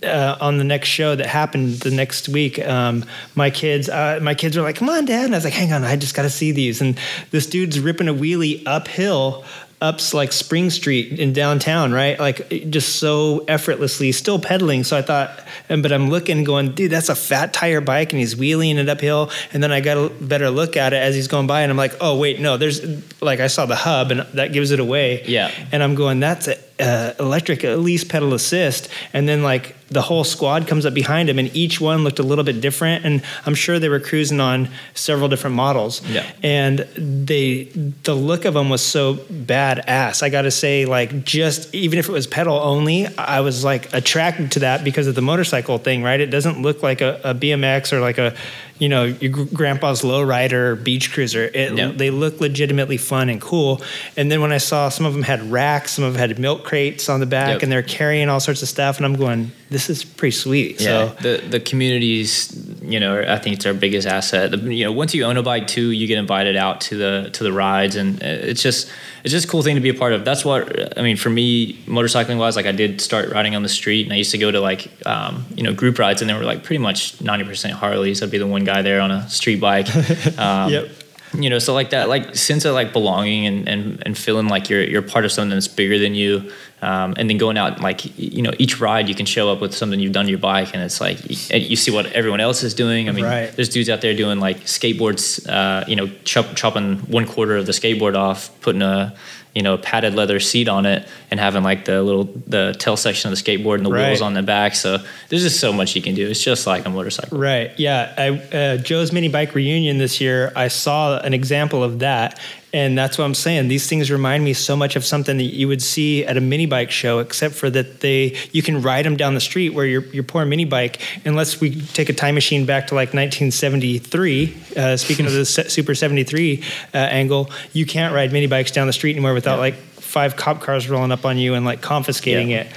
uh, 0.04 0.38
on 0.40 0.58
the 0.58 0.64
next 0.64 0.90
show 0.90 1.16
that 1.16 1.26
happened 1.26 1.80
the 1.82 1.92
next 1.92 2.30
week. 2.30 2.60
Um, 2.60 3.06
my 3.36 3.50
kids, 3.50 3.90
uh, 3.90 4.20
my 4.22 4.34
kids 4.34 4.58
were 4.58 4.64
like, 4.64 4.78
"Come 4.78 4.90
on, 4.90 5.06
Dad!" 5.06 5.26
And 5.26 5.36
I 5.36 5.38
was 5.38 5.44
like, 5.44 5.54
"Hang 5.54 5.74
on, 5.74 5.84
I 5.84 5.96
just 5.96 6.16
got 6.16 6.24
to 6.24 6.30
see 6.30 6.52
these." 6.52 6.82
And 6.82 7.00
this 7.32 7.46
dude's 7.48 7.80
ripping 7.80 8.08
a 8.08 8.14
wheelie 8.14 8.64
uphill, 8.66 9.44
up 9.80 10.14
like 10.14 10.32
Spring 10.32 10.70
Street 10.70 11.20
in 11.20 11.34
downtown, 11.34 11.92
right? 11.92 12.20
Like 12.20 12.50
just 12.70 12.96
so 12.98 13.46
effortlessly, 13.48 14.12
still 14.12 14.40
pedaling. 14.40 14.84
So 14.84 14.98
I 14.98 15.02
thought, 15.02 15.40
and 15.70 15.84
but 15.84 15.92
I'm 15.92 16.10
looking, 16.10 16.44
going, 16.44 16.72
"Dude, 16.72 16.92
that's 16.92 17.10
a 17.10 17.16
fat 17.16 17.54
tire 17.54 17.82
bike," 17.82 18.12
and 18.12 18.20
he's 18.20 18.36
wheeling 18.36 18.78
it 18.78 18.90
uphill. 18.90 19.32
And 19.54 19.62
then 19.62 19.72
I 19.72 19.82
got 19.82 19.98
a 19.98 20.10
better 20.10 20.50
look 20.50 20.78
at 20.78 20.94
it 20.94 20.98
as 20.98 21.14
he's 21.14 21.28
going 21.28 21.48
by, 21.48 21.62
and 21.62 21.72
I'm 21.72 21.78
like, 21.78 21.96
"Oh 22.02 22.18
wait, 22.18 22.40
no, 22.40 22.58
there's 22.58 22.82
like 23.22 23.40
I 23.40 23.48
saw 23.48 23.66
the 23.66 23.76
hub, 23.76 24.12
and 24.12 24.22
that 24.34 24.52
gives 24.52 24.72
it 24.72 24.80
away." 24.80 25.24
Yeah. 25.26 25.52
And 25.72 25.84
I'm 25.84 25.96
going, 25.96 26.20
that's 26.20 26.48
a, 26.48 26.58
uh, 26.80 27.14
electric, 27.20 27.64
at 27.64 27.80
least 27.80 28.10
pedal 28.10 28.34
assist. 28.34 28.90
And 29.14 29.28
then 29.28 29.44
like 29.44 29.76
the 29.90 30.02
whole 30.02 30.24
squad 30.24 30.68
comes 30.68 30.86
up 30.86 30.94
behind 30.94 31.30
him, 31.30 31.40
and 31.40 31.56
each 31.56 31.80
one 31.80 32.04
looked 32.04 32.20
a 32.20 32.24
little 32.24 32.44
bit 32.44 32.60
different. 32.62 33.06
And 33.06 33.24
I'm 33.46 33.56
sure 33.56 33.80
they 33.80 33.90
were 33.90 34.00
cruising 34.00 34.40
on 34.40 34.70
several 34.94 35.30
different 35.30 35.56
models. 35.56 36.06
Yeah. 36.08 36.30
And 36.44 36.80
they, 36.96 37.66
the 38.04 38.14
look 38.14 38.46
of 38.46 38.54
them 38.54 38.70
was 38.70 38.82
so 38.82 39.16
badass. 39.16 40.24
I 40.24 40.30
got 40.30 40.44
to 40.44 40.52
say, 40.52 40.86
like, 40.86 41.24
just 41.24 41.74
even 41.74 42.00
if 42.00 42.10
it 42.10 42.12
was 42.12 42.28
pedal 42.28 42.58
only, 42.58 43.08
I 43.18 43.40
was 43.42 43.64
like 43.64 43.94
attracted 43.94 44.52
to 44.54 44.60
that 44.60 44.84
because 44.84 45.08
of 45.08 45.16
the 45.16 45.22
motorcycle 45.22 45.78
thing, 45.78 46.04
right? 46.04 46.20
It 46.20 46.28
doesn't 46.28 46.62
look 46.62 46.84
like 46.84 47.02
a, 47.02 47.20
a 47.24 47.34
BMX 47.34 47.94
or 47.94 48.02
like 48.02 48.18
a, 48.18 48.36
you 48.80 48.90
know, 48.90 49.06
your 49.06 49.46
grandpa's 49.46 50.02
lowrider 50.04 50.82
beach 50.84 51.12
cruiser. 51.12 51.50
It. 51.54 51.98
They 51.98 52.10
look 52.10 52.40
legitimately 52.40 52.98
fun 52.98 53.30
and 53.30 53.42
cool. 53.42 53.82
And 54.16 54.32
then 54.32 54.42
when 54.42 54.52
I 54.52 54.58
saw 54.60 54.90
some 54.90 55.06
of 55.06 55.14
them 55.14 55.24
had 55.24 55.52
racks, 55.52 55.94
some 55.94 56.04
of 56.06 56.14
them 56.14 56.20
had 56.20 56.38
milk 56.40 56.64
crates 56.64 57.10
on 57.10 57.20
the 57.20 57.26
back, 57.26 57.54
Yep. 57.56 57.64
and 57.64 57.72
they're 57.72 57.82
carrying 57.84 58.30
all 58.30 58.40
sorts 58.40 58.62
of 58.62 58.68
stuff, 58.70 58.98
and 58.98 59.06
I'm 59.06 59.16
going, 59.16 59.52
this 59.70 59.90
is 59.90 60.04
pretty 60.06 60.32
sweet. 60.36 60.80
Yeah, 60.80 61.10
So 61.10 61.16
the 61.22 61.44
the 61.50 61.60
communities, 61.60 62.52
you 62.82 63.00
know, 63.00 63.20
I 63.22 63.38
think 63.38 63.56
it's 63.58 63.66
our 63.66 63.74
biggest 63.74 64.08
asset. 64.08 64.52
The- 64.52 64.74
You 64.74 64.86
know, 64.86 64.92
once 64.92 65.14
you 65.14 65.24
own 65.26 65.38
a 65.38 65.44
bike 65.44 65.68
too, 65.68 65.92
you 65.92 66.08
get 66.08 66.18
invited 66.18 66.56
out 66.56 66.82
to 66.82 66.96
the 66.98 67.30
to 67.34 67.44
the 67.44 67.52
rides, 67.52 67.96
and 67.96 68.22
it's 68.22 68.62
just 68.62 68.90
it's 69.24 69.32
just 69.34 69.46
a 69.46 69.50
cool 69.50 69.64
thing 69.64 69.76
to 69.76 69.82
be 69.82 69.90
a 69.90 69.94
part 69.94 70.14
of. 70.14 70.24
That's 70.24 70.46
what 70.46 70.98
I 70.98 71.02
mean 71.02 71.18
for 71.18 71.30
me, 71.30 71.74
motorcycling 71.86 72.38
wise. 72.38 72.56
Like 72.56 72.66
I 72.66 72.72
did 72.72 73.02
start 73.02 73.30
riding 73.32 73.56
on 73.56 73.64
the 73.64 73.70
street, 73.70 74.04
and 74.06 74.14
I 74.14 74.18
used 74.18 74.32
to 74.32 74.38
go 74.38 74.52
to 74.52 74.60
like 74.62 74.90
um, 75.06 75.46
you 75.56 75.64
know 75.64 75.74
group 75.74 76.00
rides, 76.00 76.22
and 76.22 76.30
they 76.30 76.34
were 76.36 76.44
like 76.46 76.64
pretty 76.64 76.80
much 76.82 77.20
ninety 77.22 77.46
percent 77.46 77.74
Harleys. 77.74 78.24
I'd 78.24 78.32
be 78.32 78.38
the 78.38 78.48
one 78.48 78.64
guy 78.64 78.82
there 78.82 79.02
on 79.02 79.12
a 79.12 79.30
street 79.30 79.60
bike. 79.60 79.88
Um, 80.38 80.72
Yep. 80.72 80.90
You 81.34 81.50
know 81.50 81.60
so 81.60 81.74
like 81.74 81.90
that 81.90 82.08
like 82.10 82.36
sense 82.36 82.64
of 82.66 82.74
like 82.74 82.94
belonging 82.94 83.46
and 83.48 83.68
and, 83.68 84.04
and 84.06 84.18
feeling 84.18 84.48
like 84.48 84.70
you're 84.70 84.84
you're 84.84 85.02
part 85.02 85.26
of 85.26 85.32
something 85.32 85.50
that's 85.56 85.68
bigger 85.68 86.00
than 86.00 86.16
you 86.16 86.52
um, 86.82 87.16
and 87.18 87.30
then 87.30 87.38
going 87.38 87.58
out 87.58 87.82
like 87.82 88.18
you 88.18 88.42
know 88.42 88.52
each 88.60 88.80
ride 88.80 89.10
you 89.10 89.16
can 89.16 89.26
show 89.26 89.52
up 89.52 89.60
with 89.60 89.74
something 89.74 90.00
you've 90.00 90.14
done 90.14 90.26
to 90.26 90.32
your 90.32 90.40
bike 90.40 90.70
and 90.74 90.82
it's 90.84 91.02
like 91.02 91.18
you, 91.30 91.60
you 91.60 91.76
see 91.76 91.92
what 91.92 92.06
everyone 92.14 92.40
else 92.40 92.64
is 92.64 92.74
doing 92.74 93.10
i 93.10 93.12
mean 93.12 93.26
Right. 93.26 93.52
there's 93.56 93.70
dudes 93.70 93.90
out 93.90 94.02
there 94.02 94.14
doing 94.16 94.40
like 94.40 94.62
skateboards 94.62 95.48
uh, 95.50 95.84
you 95.88 95.96
know 95.96 96.08
chop, 96.24 96.56
chopping 96.56 96.98
one 97.12 97.26
quarter 97.26 97.58
of 97.58 97.66
the 97.66 97.72
skateboard 97.74 98.16
off 98.16 98.50
putting 98.62 98.82
a 98.82 99.14
you 99.58 99.64
know 99.64 99.76
padded 99.80 100.14
leather 100.14 100.40
seat 100.40 100.68
on 100.70 100.86
it 100.86 101.08
and 101.32 101.40
having 101.40 101.64
like 101.64 101.86
the 101.86 102.04
little 102.04 102.26
the 102.46 102.76
tail 102.78 102.96
section 102.96 103.32
of 103.32 103.36
the 103.38 103.42
skateboard 103.44 103.78
and 103.78 103.86
the 103.88 103.90
Right. 103.92 104.10
wheels 104.10 104.22
on 104.22 104.34
the 104.36 104.44
back 104.44 104.76
so 104.76 105.00
there's 105.30 105.42
just 105.42 105.60
so 105.60 105.74
much 105.74 105.96
you 105.96 106.02
can 106.04 106.14
do 106.14 106.30
it's 106.30 106.44
just 106.44 106.68
like 106.68 106.86
a 106.86 106.90
motorcycle 106.92 107.36
Right. 107.40 107.72
Yeah. 107.80 108.14
I, 108.18 108.28
uh, 108.56 108.78
Joe's 108.78 109.12
mini 109.12 109.30
bike 109.30 109.56
reunion 109.56 109.98
this 109.98 110.22
year, 110.22 110.52
I 110.56 110.68
saw 110.68 111.18
an 111.20 111.34
example 111.34 111.84
of 111.84 112.00
that. 112.00 112.40
And 112.78 112.96
that's 112.96 113.18
what 113.18 113.26
I'm 113.26 113.34
saying. 113.34 113.70
These 113.70 113.88
things 113.90 114.12
remind 114.12 114.44
me 114.44 114.54
so 114.54 114.76
much 114.76 114.96
of 114.96 115.04
something 115.04 115.38
that 115.38 115.52
you 115.62 115.68
would 115.68 115.82
see 115.82 116.24
at 116.24 116.38
a 116.38 116.42
mini 116.42 116.68
bike 116.68 116.92
show, 116.92 117.18
except 117.18 117.56
for 117.56 117.72
that 117.72 118.02
they 118.02 118.36
you 118.52 118.62
can 118.62 118.84
ride 118.84 119.04
them 119.04 119.18
down 119.18 119.34
the 119.34 119.40
street 119.42 119.70
where 119.70 119.88
your 119.88 120.04
your 120.18 120.24
poor 120.24 120.46
mini 120.46 120.64
bike, 120.66 121.02
unless 121.26 121.60
we 121.60 121.82
take 121.98 122.10
a 122.10 122.14
time 122.14 122.36
machine 122.36 122.66
back 122.68 122.88
to 122.88 122.96
like 122.96 123.14
1973. 123.16 124.58
Uh, 124.78 124.96
speaking 124.98 125.26
of 125.26 125.34
the 125.34 125.46
Super 125.46 125.96
73 125.96 126.64
uh, 126.94 126.98
angle, 126.98 127.50
you 127.74 127.86
can't 127.86 128.14
ride 128.14 128.32
mini 128.32 128.48
bikes 128.48 128.72
down 128.72 128.88
the 128.88 128.94
street 128.94 129.12
anymore 129.12 129.34
without 129.34 129.60
like 129.60 129.74
five 129.74 130.36
cop 130.36 130.62
cars 130.62 130.88
rolling 130.90 131.12
up 131.12 131.26
on 131.26 131.38
you 131.38 131.54
and 131.56 131.66
like 131.66 131.82
confiscating 131.82 132.50
Yeah. 132.52 132.62
it. 132.62 132.68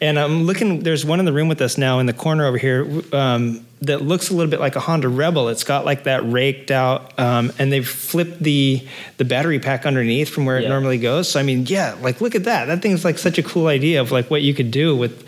And 0.00 0.18
I'm 0.18 0.44
looking. 0.44 0.80
There's 0.82 1.04
one 1.04 1.18
in 1.18 1.24
the 1.24 1.32
room 1.32 1.48
with 1.48 1.62
us 1.62 1.78
now 1.78 1.98
in 1.98 2.06
the 2.06 2.12
corner 2.12 2.44
over 2.46 2.58
here 2.58 2.86
um, 3.12 3.65
that 3.82 4.00
looks 4.02 4.30
a 4.30 4.34
little 4.34 4.50
bit 4.50 4.58
like 4.60 4.74
a 4.76 4.80
Honda 4.80 5.08
Rebel. 5.08 5.48
It's 5.48 5.64
got 5.64 5.84
like 5.84 6.04
that 6.04 6.28
raked 6.30 6.70
out, 6.70 7.18
um, 7.18 7.52
and 7.58 7.70
they've 7.72 7.86
flipped 7.86 8.42
the 8.42 8.86
the 9.18 9.24
battery 9.24 9.58
pack 9.58 9.84
underneath 9.86 10.30
from 10.30 10.46
where 10.46 10.58
it 10.58 10.68
normally 10.68 10.98
goes. 10.98 11.28
So 11.30 11.38
I 11.40 11.42
mean, 11.42 11.66
yeah, 11.66 11.94
like 12.00 12.20
look 12.20 12.34
at 12.34 12.44
that. 12.44 12.66
That 12.66 12.80
thing's 12.82 13.04
like 13.04 13.18
such 13.18 13.38
a 13.38 13.42
cool 13.42 13.66
idea 13.66 14.00
of 14.00 14.10
like 14.12 14.30
what 14.30 14.42
you 14.42 14.54
could 14.54 14.70
do 14.70 14.96
with. 14.96 15.26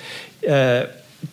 Uh, 0.48 0.86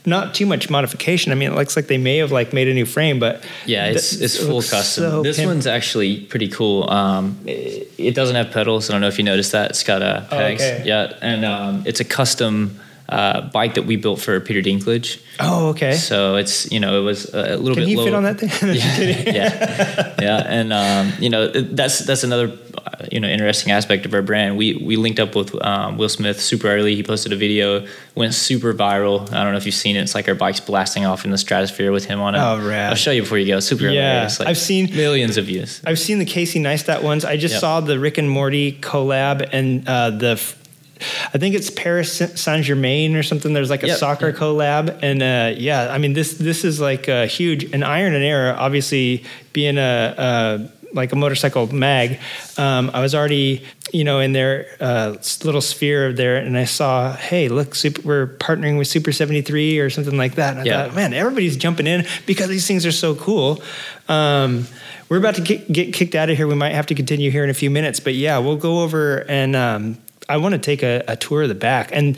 not 0.03 0.33
too 0.33 0.47
much 0.47 0.67
modification. 0.67 1.31
I 1.31 1.35
mean, 1.35 1.51
it 1.51 1.55
looks 1.55 1.75
like 1.75 1.85
they 1.85 1.99
may 1.99 2.17
have 2.17 2.31
like 2.31 2.53
made 2.53 2.67
a 2.67 2.73
new 2.73 2.87
frame, 2.87 3.19
but 3.19 3.43
Yeah, 3.67 3.85
it's 3.85 4.09
th- 4.09 4.21
it's 4.23 4.37
full 4.37 4.55
looks 4.55 4.71
custom. 4.71 5.03
so 5.03 5.21
this 5.21 5.37
pimp- 5.37 5.47
one's 5.49 5.67
actually 5.67 6.21
pretty 6.21 6.47
cool. 6.49 6.89
Um, 6.89 7.37
it, 7.45 7.91
it 7.99 8.15
doesn't 8.15 8.35
have 8.35 8.49
pedals. 8.49 8.89
I 8.89 8.93
don't 8.93 9.01
know 9.01 9.07
if 9.09 9.19
you 9.19 9.23
noticed 9.23 9.51
that. 9.51 9.69
It's 9.69 9.83
got 9.83 10.01
a 10.01 10.25
Oh, 10.25 10.37
pegs. 10.37 10.63
okay. 10.63 10.81
Yeah, 10.87 11.13
and 11.21 11.45
um, 11.45 11.83
it's 11.85 11.99
a 11.99 12.03
custom 12.03 12.79
uh, 13.07 13.41
bike 13.51 13.75
that 13.75 13.83
we 13.85 13.95
built 13.97 14.19
for 14.19 14.39
Peter 14.39 14.61
Dinklage. 14.61 15.21
Oh, 15.39 15.69
okay. 15.69 15.93
So 15.93 16.35
it's 16.37 16.71
you 16.71 16.79
know 16.79 16.99
it 16.99 17.03
was 17.03 17.25
a 17.33 17.57
little 17.57 17.75
Can 17.75 17.83
bit. 17.83 17.87
he 17.89 17.95
low. 17.97 18.05
fit 18.05 18.13
on 18.13 18.23
that 18.23 18.39
thing? 18.39 18.49
yeah, 18.75 19.33
yeah, 19.33 20.15
yeah, 20.21 20.43
and 20.47 20.73
um, 20.73 21.13
you 21.19 21.29
know 21.29 21.47
that's 21.49 21.99
that's 21.99 22.23
another 22.23 22.57
uh, 22.77 23.05
you 23.11 23.19
know 23.19 23.27
interesting 23.27 23.71
aspect 23.71 24.05
of 24.05 24.13
our 24.13 24.21
brand. 24.21 24.57
We 24.57 24.75
we 24.77 24.95
linked 24.95 25.19
up 25.19 25.35
with 25.35 25.53
um, 25.63 25.97
Will 25.97 26.09
Smith 26.09 26.41
super 26.41 26.67
early. 26.67 26.95
He 26.95 27.03
posted 27.03 27.31
a 27.33 27.35
video, 27.35 27.85
went 28.15 28.33
super 28.33 28.73
viral. 28.73 29.31
I 29.31 29.43
don't 29.43 29.51
know 29.51 29.57
if 29.57 29.65
you've 29.65 29.75
seen 29.75 29.95
it. 29.97 30.01
It's 30.01 30.15
like 30.15 30.27
our 30.27 30.35
bikes 30.35 30.59
blasting 30.61 31.05
off 31.05 31.25
in 31.25 31.31
the 31.31 31.37
stratosphere 31.37 31.91
with 31.91 32.05
him 32.05 32.19
on 32.21 32.33
it. 32.33 32.39
Oh, 32.39 32.65
rad. 32.67 32.89
I'll 32.89 32.95
show 32.95 33.11
you 33.11 33.21
before 33.21 33.37
you 33.37 33.47
go. 33.47 33.59
Super 33.59 33.87
Yeah. 33.89 34.29
Like 34.39 34.47
I've 34.47 34.57
seen- 34.57 34.89
millions 34.95 35.37
of 35.37 35.45
views. 35.45 35.81
I've 35.85 35.99
seen 35.99 36.17
the 36.19 36.25
Casey 36.25 36.59
Neistat 36.59 37.03
ones. 37.03 37.23
I 37.25 37.37
just 37.37 37.53
Yep. 37.55 37.61
saw 37.61 37.79
the 37.81 37.99
Rick 37.99 38.17
and 38.17 38.29
Morty 38.29 38.71
collab 38.71 39.47
and 39.51 39.87
uh, 39.87 40.09
the. 40.11 40.41
I 41.33 41.37
think 41.37 41.55
it's 41.55 41.69
Paris 41.69 42.11
Saint 42.35 42.63
Germain 42.65 43.15
or 43.15 43.23
something. 43.23 43.53
There's 43.53 43.69
like 43.69 43.83
a 43.83 43.87
Yep. 43.87 43.97
soccer 43.97 44.31
collab, 44.33 44.99
and 45.01 45.21
uh, 45.21 45.53
yeah, 45.59 45.89
I 45.91 45.97
mean 45.97 46.13
this 46.13 46.33
this 46.37 46.63
is 46.63 46.79
like 46.79 47.07
a 47.07 47.25
huge. 47.27 47.65
And 47.73 47.83
Iron 47.83 48.13
and 48.13 48.23
Air, 48.23 48.55
obviously 48.57 49.23
being 49.53 49.77
a, 49.77 50.15
a 50.17 50.69
like 50.93 51.11
a 51.11 51.15
motorcycle 51.17 51.67
mag, 51.73 52.19
um, 52.57 52.89
I 52.93 53.01
was 53.01 53.13
already 53.13 53.63
you 53.91 54.03
know 54.05 54.19
in 54.19 54.31
their 54.31 54.67
uh, 54.79 55.15
little 55.43 55.61
sphere 55.61 56.13
there, 56.13 56.37
and 56.37 56.57
I 56.57 56.63
saw, 56.65 57.13
hey, 57.13 57.49
look, 57.49 57.75
super, 57.75 58.01
we're 58.03 58.27
partnering 58.27 58.77
with 58.77 58.87
Super 58.87 59.11
Seventy 59.11 59.41
Three 59.41 59.79
or 59.79 59.89
something 59.89 60.17
like 60.17 60.35
that. 60.35 60.51
And 60.51 60.61
I 60.61 60.63
Yeah. 60.63 60.85
thought, 60.87 60.95
man, 60.95 61.13
everybody's 61.13 61.57
jumping 61.57 61.87
in 61.87 62.05
because 62.25 62.47
these 62.47 62.65
things 62.67 62.85
are 62.85 62.91
so 62.93 63.13
cool. 63.15 63.61
Um, 64.07 64.67
we're 65.09 65.17
about 65.17 65.35
to 65.35 65.41
get, 65.41 65.71
get 65.71 65.93
kicked 65.93 66.15
out 66.15 66.29
of 66.31 66.37
here. 66.37 66.47
We 66.47 66.55
might 66.55 66.73
have 66.73 66.87
to 66.87 66.95
continue 66.95 67.29
here 67.29 67.43
in 67.43 67.49
a 67.51 67.53
few 67.53 67.69
minutes, 67.69 67.99
but 67.99 68.15
yeah, 68.15 68.39
we'll 68.39 68.55
go 68.57 68.79
over 68.81 69.17
and 69.29 69.55
um, 69.55 69.97
I 70.29 70.37
want 70.37 70.53
to 70.53 70.59
take 70.59 70.83
a, 70.83 71.03
a 71.07 71.15
tour 71.15 71.43
of 71.43 71.49
the 71.49 71.55
back. 71.55 71.89
And 71.91 72.17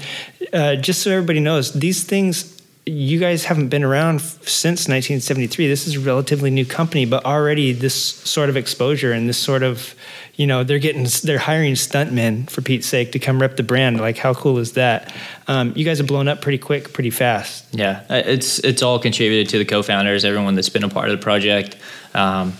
uh, 0.53 0.75
just 0.75 1.01
so 1.01 1.11
everybody 1.11 1.39
knows, 1.39 1.73
these 1.73 2.03
things. 2.03 2.53
You 2.89 3.19
guys 3.19 3.43
haven't 3.43 3.67
been 3.67 3.83
around 3.83 4.21
since 4.21 4.87
1973. 4.87 5.67
This 5.67 5.87
is 5.87 5.97
a 5.97 5.99
relatively 5.99 6.49
new 6.49 6.65
company, 6.65 7.03
but 7.03 7.25
already 7.25 7.73
this 7.73 7.93
sort 7.93 8.47
of 8.47 8.55
exposure 8.55 9.11
and 9.11 9.27
this 9.27 9.37
sort 9.37 9.61
of, 9.61 9.93
you 10.35 10.47
know, 10.47 10.63
they're 10.63 10.79
getting, 10.79 11.05
they're 11.23 11.37
hiring 11.37 11.73
stuntmen 11.73 12.49
for 12.49 12.61
Pete's 12.61 12.87
sake 12.87 13.11
to 13.11 13.19
come 13.19 13.41
rep 13.41 13.57
the 13.57 13.63
brand. 13.63 13.99
Like, 13.99 14.17
how 14.17 14.33
cool 14.33 14.57
is 14.57 14.71
that? 14.73 15.13
Um, 15.49 15.73
you 15.75 15.83
guys 15.83 15.97
have 15.97 16.07
blown 16.07 16.29
up 16.29 16.41
pretty 16.41 16.59
quick, 16.59 16.93
pretty 16.93 17.09
fast. 17.09 17.65
Yeah, 17.73 18.05
uh, 18.09 18.21
it's 18.25 18.59
it's 18.59 18.81
all 18.81 18.99
contributed 18.99 19.49
to 19.49 19.57
the 19.57 19.65
co-founders, 19.65 20.23
everyone 20.23 20.55
that's 20.55 20.69
been 20.69 20.85
a 20.85 20.89
part 20.89 21.09
of 21.09 21.19
the 21.19 21.21
project. 21.21 21.75
Um, 22.13 22.53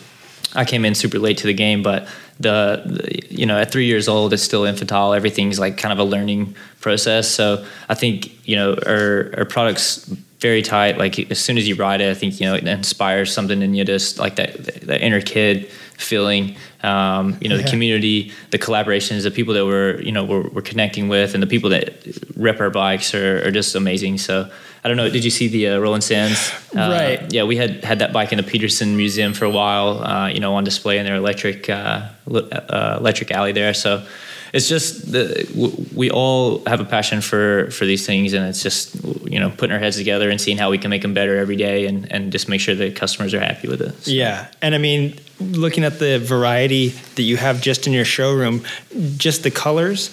I 0.53 0.65
came 0.65 0.83
in 0.83 0.93
super 0.93 1.19
late 1.19 1.37
to 1.37 1.47
the 1.47 1.53
game, 1.53 1.83
but 1.83 2.05
the, 2.39 2.83
the 2.85 3.33
you 3.33 3.45
know 3.45 3.57
at 3.57 3.71
three 3.71 3.85
years 3.85 4.07
old, 4.07 4.33
it's 4.33 4.43
still 4.43 4.65
infantile. 4.65 5.13
Everything's 5.13 5.59
like 5.59 5.77
kind 5.77 5.91
of 5.93 5.99
a 5.99 6.03
learning 6.03 6.55
process. 6.81 7.29
So 7.29 7.65
I 7.89 7.95
think 7.95 8.47
you 8.47 8.55
know 8.55 8.77
our 8.85 9.33
our 9.38 9.45
products 9.45 10.05
very 10.39 10.61
tight. 10.61 10.97
Like 10.97 11.31
as 11.31 11.39
soon 11.39 11.57
as 11.57 11.67
you 11.67 11.75
ride 11.75 11.99
it, 12.01 12.11
I 12.11 12.13
think 12.13 12.39
you 12.39 12.45
know 12.45 12.55
it 12.55 12.67
inspires 12.67 13.33
something 13.33 13.61
in 13.61 13.73
you, 13.73 13.83
just 13.85 14.19
like 14.19 14.35
that 14.35 14.63
that 14.88 15.01
inner 15.01 15.21
kid 15.21 15.67
feeling. 15.97 16.55
Um, 16.83 17.38
you 17.41 17.49
know 17.49 17.55
Yeah. 17.55 17.63
the 17.63 17.69
community, 17.69 18.31
the 18.51 18.59
collaborations, 18.59 19.23
the 19.23 19.31
people 19.31 19.53
that 19.55 19.65
we're 19.65 19.99
you 20.01 20.11
know 20.11 20.23
we're, 20.23 20.47
we're 20.49 20.61
connecting 20.61 21.07
with, 21.07 21.33
and 21.33 21.41
the 21.41 21.47
people 21.47 21.71
that 21.71 21.93
rep 22.35 22.59
our 22.59 22.69
bikes 22.69 23.15
are, 23.15 23.47
are 23.47 23.51
just 23.51 23.73
amazing. 23.75 24.19
So 24.19 24.49
I 24.88 24.89
don't 24.89 24.95
know. 24.95 25.09
Did 25.09 25.25
you 25.25 25.31
see 25.31 25.49
the 25.49 25.67
uh, 25.67 25.79
Roland 25.79 26.01
Sands? 26.03 26.39
Uh, 26.73 26.79
Right. 26.79 27.33
Yeah, 27.33 27.43
we 27.43 27.57
had 27.57 27.83
had 27.83 27.99
that 27.99 28.13
bike 28.13 28.31
in 28.31 28.38
the 28.38 28.43
Peterson 28.51 28.95
Museum 28.95 29.33
for 29.33 29.43
a 29.43 29.49
while. 29.49 30.01
Uh, 30.01 30.29
you 30.29 30.39
know, 30.39 30.55
on 30.55 30.63
display 30.63 30.97
in 30.97 31.03
their 31.05 31.15
electric 31.17 31.69
uh, 31.69 32.07
uh, 32.31 32.97
electric 33.01 33.31
alley 33.31 33.51
there. 33.51 33.73
So 33.73 34.05
it's 34.53 34.69
just 34.69 35.11
the 35.11 35.43
w- 35.53 35.85
we 35.93 36.09
all 36.09 36.63
have 36.65 36.79
a 36.79 36.85
passion 36.85 37.19
for 37.19 37.69
for 37.71 37.85
these 37.85 38.05
things, 38.05 38.31
and 38.31 38.45
it's 38.45 38.63
just 38.63 38.95
you 39.33 39.39
know 39.41 39.49
putting 39.49 39.73
our 39.73 39.79
heads 39.79 39.97
together 39.97 40.29
and 40.29 40.39
seeing 40.39 40.57
how 40.57 40.69
we 40.71 40.77
can 40.77 40.89
make 40.89 41.01
them 41.01 41.13
better 41.13 41.35
every 41.38 41.57
day, 41.57 41.85
and 41.85 42.09
and 42.13 42.31
just 42.31 42.47
make 42.47 42.61
sure 42.61 42.75
that 42.75 42.95
customers 42.95 43.33
are 43.33 43.41
happy 43.41 43.67
with 43.67 43.81
it. 43.81 43.93
So- 44.05 44.11
Yeah, 44.11 44.47
and 44.61 44.73
I 44.73 44.77
mean, 44.77 45.19
looking 45.41 45.83
at 45.83 45.99
the 45.99 46.17
variety 46.19 46.93
that 47.15 47.23
you 47.23 47.35
have 47.38 47.59
just 47.59 47.88
in 47.88 47.93
your 47.93 48.05
showroom, 48.05 48.63
just 49.17 49.43
the 49.43 49.51
colors, 49.51 50.11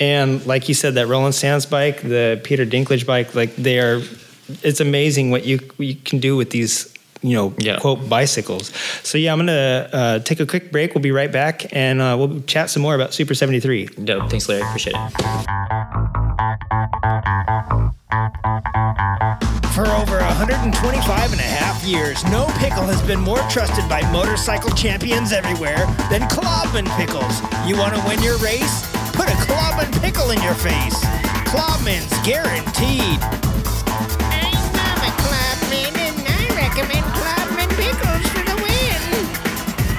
and 0.00 0.44
like 0.46 0.68
you 0.68 0.74
said, 0.74 0.94
that 0.94 1.06
Roland 1.06 1.34
Sands 1.34 1.66
bike, 1.66 2.02
the 2.02 2.40
Peter 2.44 2.64
Dinklage 2.66 3.06
bike, 3.06 3.34
like 3.34 3.54
they 3.56 3.78
are, 3.78 4.02
it's 4.62 4.80
amazing 4.80 5.30
what 5.30 5.44
you 5.44 5.58
you 5.78 5.94
can 5.96 6.18
do 6.18 6.36
with 6.36 6.50
these. 6.50 6.88
You 7.24 7.36
know, 7.36 7.54
Yeah. 7.58 7.78
quote 7.78 8.08
bicycles. 8.08 8.72
So 9.04 9.16
yeah, 9.16 9.30
I'm 9.32 9.38
gonna 9.38 9.88
uh, 9.92 10.18
take 10.18 10.40
a 10.40 10.46
quick 10.46 10.72
break. 10.72 10.92
We'll 10.92 11.02
be 11.02 11.12
right 11.12 11.30
back, 11.30 11.66
and 11.72 12.00
uh, 12.00 12.16
we'll 12.18 12.40
chat 12.48 12.68
some 12.68 12.82
more 12.82 12.96
about 12.96 13.14
Super 13.14 13.32
73. 13.34 13.86
Dope. 14.02 14.28
Thanks, 14.28 14.48
Larry. 14.48 14.62
Appreciate 14.62 14.96
it. 14.96 16.12
For 19.72 19.86
over 19.86 20.18
125 20.18 21.32
and 21.32 21.40
a 21.40 21.44
half 21.44 21.82
years, 21.84 22.22
no 22.24 22.46
pickle 22.58 22.82
has 22.84 23.00
been 23.02 23.20
more 23.20 23.38
trusted 23.48 23.88
by 23.88 24.02
motorcycle 24.12 24.70
champions 24.70 25.32
everywhere 25.32 25.78
than 26.10 26.22
Klobman 26.28 26.86
Pickles. 26.98 27.40
You 27.66 27.78
want 27.78 27.94
to 27.94 28.02
win 28.06 28.20
your 28.22 28.36
race? 28.38 28.91
Put 29.12 29.28
a 29.28 29.36
Klobman 29.44 29.92
pickle 30.00 30.30
in 30.30 30.40
your 30.42 30.54
face. 30.54 30.98
Klobman's 31.46 32.12
guaranteed. 32.26 33.20
I'm 34.32 34.56
Mama 34.72 35.10
Clubman, 35.20 35.94
and 36.00 36.16
I 36.26 36.44
recommend 36.56 37.04
Clubman 37.12 37.68
pickles 37.76 38.24
for 38.32 38.42
the 38.44 38.56
win. 38.64 39.00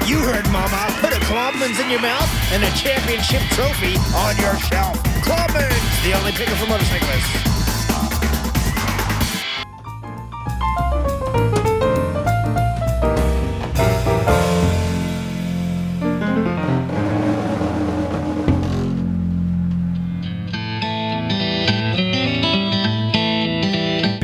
You 0.09 0.19
heard, 0.19 0.49
Mama. 0.51 0.89
Put 0.99 1.13
a 1.13 1.21
Klobman's 1.25 1.79
in 1.79 1.89
your 1.89 2.01
mouth 2.01 2.29
and 2.51 2.63
a 2.63 2.71
championship 2.75 3.41
trophy 3.51 3.95
on 4.15 4.35
your 4.37 4.57
shelf. 4.67 4.97
Klobman's, 5.21 6.03
the 6.03 6.13
only 6.17 6.31
pickle 6.31 6.55
for 6.55 6.67
motorcyclists. 6.67 7.62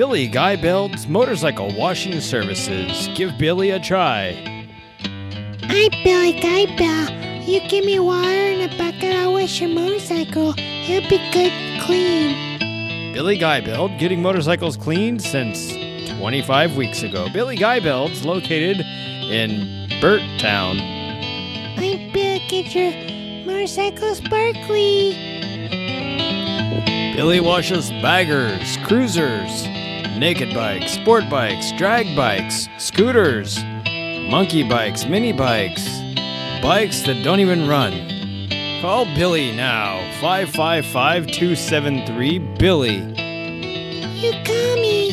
Billy 0.10 0.28
Guy 0.28 0.56
Belt's 0.56 1.08
Motorcycle 1.08 1.72
Washing 1.78 2.20
Services. 2.20 3.08
Give 3.14 3.38
Billy 3.38 3.70
a 3.70 3.80
try. 3.80 4.32
Hi, 5.62 6.04
Billy 6.04 6.34
Guy 6.42 6.66
Bell. 6.78 7.44
You 7.48 7.60
give 7.70 7.86
me 7.86 8.00
water 8.00 8.28
and 8.28 8.74
a 8.74 8.76
bucket, 8.76 9.14
I'll 9.14 9.34
wash 9.34 9.62
your 9.62 9.70
motorcycle. 9.70 10.56
It'll 10.58 11.08
be 11.08 11.20
good 11.32 11.54
clean. 11.84 13.14
Billy 13.14 13.38
Guy 13.38 13.62
Belt 13.62 13.92
getting 14.00 14.20
motorcycles 14.20 14.78
cleaned 14.78 15.22
since 15.22 15.74
25 16.18 16.76
weeks 16.76 17.04
ago. 17.04 17.28
Billy 17.32 17.56
Guy 17.56 17.80
Belt's 17.80 18.26
located 18.26 18.80
in 18.80 19.90
Burt 20.02 20.24
Town. 20.40 20.80
I'm 21.78 22.12
Bill. 22.12 22.40
Get 22.50 22.74
your 22.74 23.46
motorcycle 23.46 24.16
sparkly. 24.16 25.14
Billy 27.16 27.40
washes 27.42 27.92
baggers, 28.02 28.78
cruisers, 28.88 29.68
naked 30.20 30.54
bikes, 30.54 30.92
sport 30.92 31.24
bikes, 31.30 31.72
drag 31.78 32.14
bikes, 32.14 32.68
scooters, 32.78 33.64
monkey 34.30 34.68
bikes, 34.68 35.06
mini 35.06 35.32
bikes, 35.32 35.88
bikes 36.62 37.04
that 37.04 37.24
don't 37.24 37.40
even 37.40 37.70
run. 37.70 37.94
Call 38.82 39.06
Billy 39.16 39.56
now. 39.56 39.98
555 40.20 41.28
273 41.28 42.40
Billy. 42.58 42.98
You 42.98 44.34
call 44.44 44.76
me 44.76 45.12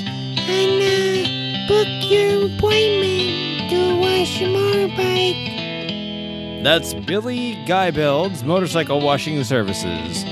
and 0.49 0.83
uh, 0.83 1.69
book 1.69 1.87
your 2.11 2.47
appointment 2.47 3.71
to 3.71 4.01
wash 4.01 4.41
your 4.41 4.51
motorbike. 4.51 6.65
That's 6.65 6.95
Billy 6.95 7.55
Guybeld's 7.65 8.43
Motorcycle 8.43 9.01
Washing 9.01 9.45
Services, 9.45 10.25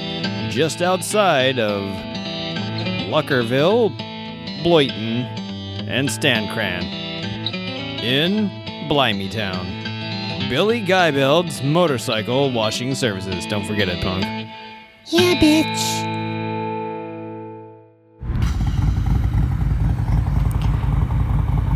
just 0.52 0.82
outside 0.82 1.60
of 1.60 1.82
Luckerville, 3.08 3.96
Bloyton, 4.64 5.26
and 5.88 6.08
Stancran 6.08 6.82
in 8.02 8.48
Blimeytown. 8.88 10.48
Billy 10.48 10.80
Guybeld's 10.80 11.62
Motorcycle 11.62 12.50
Washing 12.50 12.94
Services. 12.94 13.44
Don't 13.44 13.66
forget 13.66 13.90
it, 13.90 14.02
punk. 14.02 14.24
Yeah, 15.08 15.34
bitch. 15.34 16.14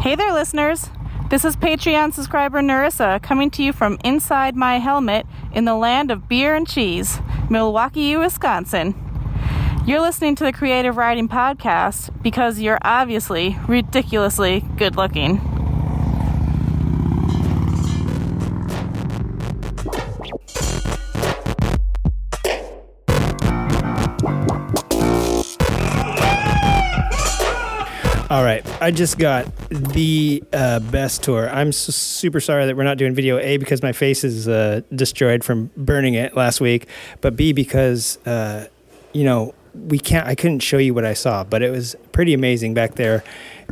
Hey 0.01 0.15
there, 0.15 0.33
listeners. 0.33 0.89
This 1.29 1.45
is 1.45 1.57
Patreon 1.57 2.15
subscriber 2.15 2.63
Narissa 2.63 3.23
coming 3.23 3.51
to 3.51 3.63
you 3.63 3.75
from 3.75 3.99
inside 4.03 4.57
my 4.57 4.79
helmet 4.79 5.27
in 5.53 5.67
the 5.67 5.75
land 5.75 6.11
of 6.11 6.27
beer 6.27 6.55
and 6.55 6.67
cheese, 6.67 7.21
Milwaukee, 7.51 8.17
Wisconsin. 8.17 8.95
You're 9.89 10.03
listening 10.03 10.35
to 10.35 10.45
the 10.45 10.53
Creative 10.53 10.95
Riding 10.95 11.29
Podcast 11.29 12.11
because 12.23 12.61
you're 12.61 12.77
obviously 12.83 13.57
ridiculously 13.67 14.63
good 14.77 14.97
looking. 14.97 15.39
All 28.29 28.45
right, 28.45 28.63
I 28.83 28.91
just 28.91 29.17
got 29.17 29.47
the 29.71 30.45
uh, 30.53 30.81
best 30.81 31.23
tour. 31.23 31.49
I'm 31.49 31.69
s 31.69 31.79
super 31.79 32.41
sorry 32.41 32.67
that 32.67 32.77
we're 32.77 32.83
not 32.83 32.99
doing 32.99 33.15
video. 33.15 33.39
A 33.39 33.57
because 33.57 33.83
my 33.83 33.93
face 33.93 34.23
is 34.23 34.49
uh, 34.49 34.83
destroyed 34.95 35.43
from 35.43 35.71
burning 35.79 36.13
it 36.13 36.37
last 36.37 36.61
week, 36.61 36.89
but 37.23 37.37
B 37.37 37.55
because 37.55 38.19
uh, 38.27 38.67
you 39.15 39.25
know 39.25 39.55
we 39.87 39.99
can't. 39.99 40.27
I 40.27 40.35
couldn't 40.35 40.61
show 40.61 40.79
you 40.79 40.95
what 40.95 41.05
I 41.05 41.15
saw, 41.15 41.45
but 41.45 41.63
it 41.63 41.71
was 41.71 41.97
pretty 42.13 42.35
amazing 42.35 42.75
back 42.75 42.95
there. 42.95 43.25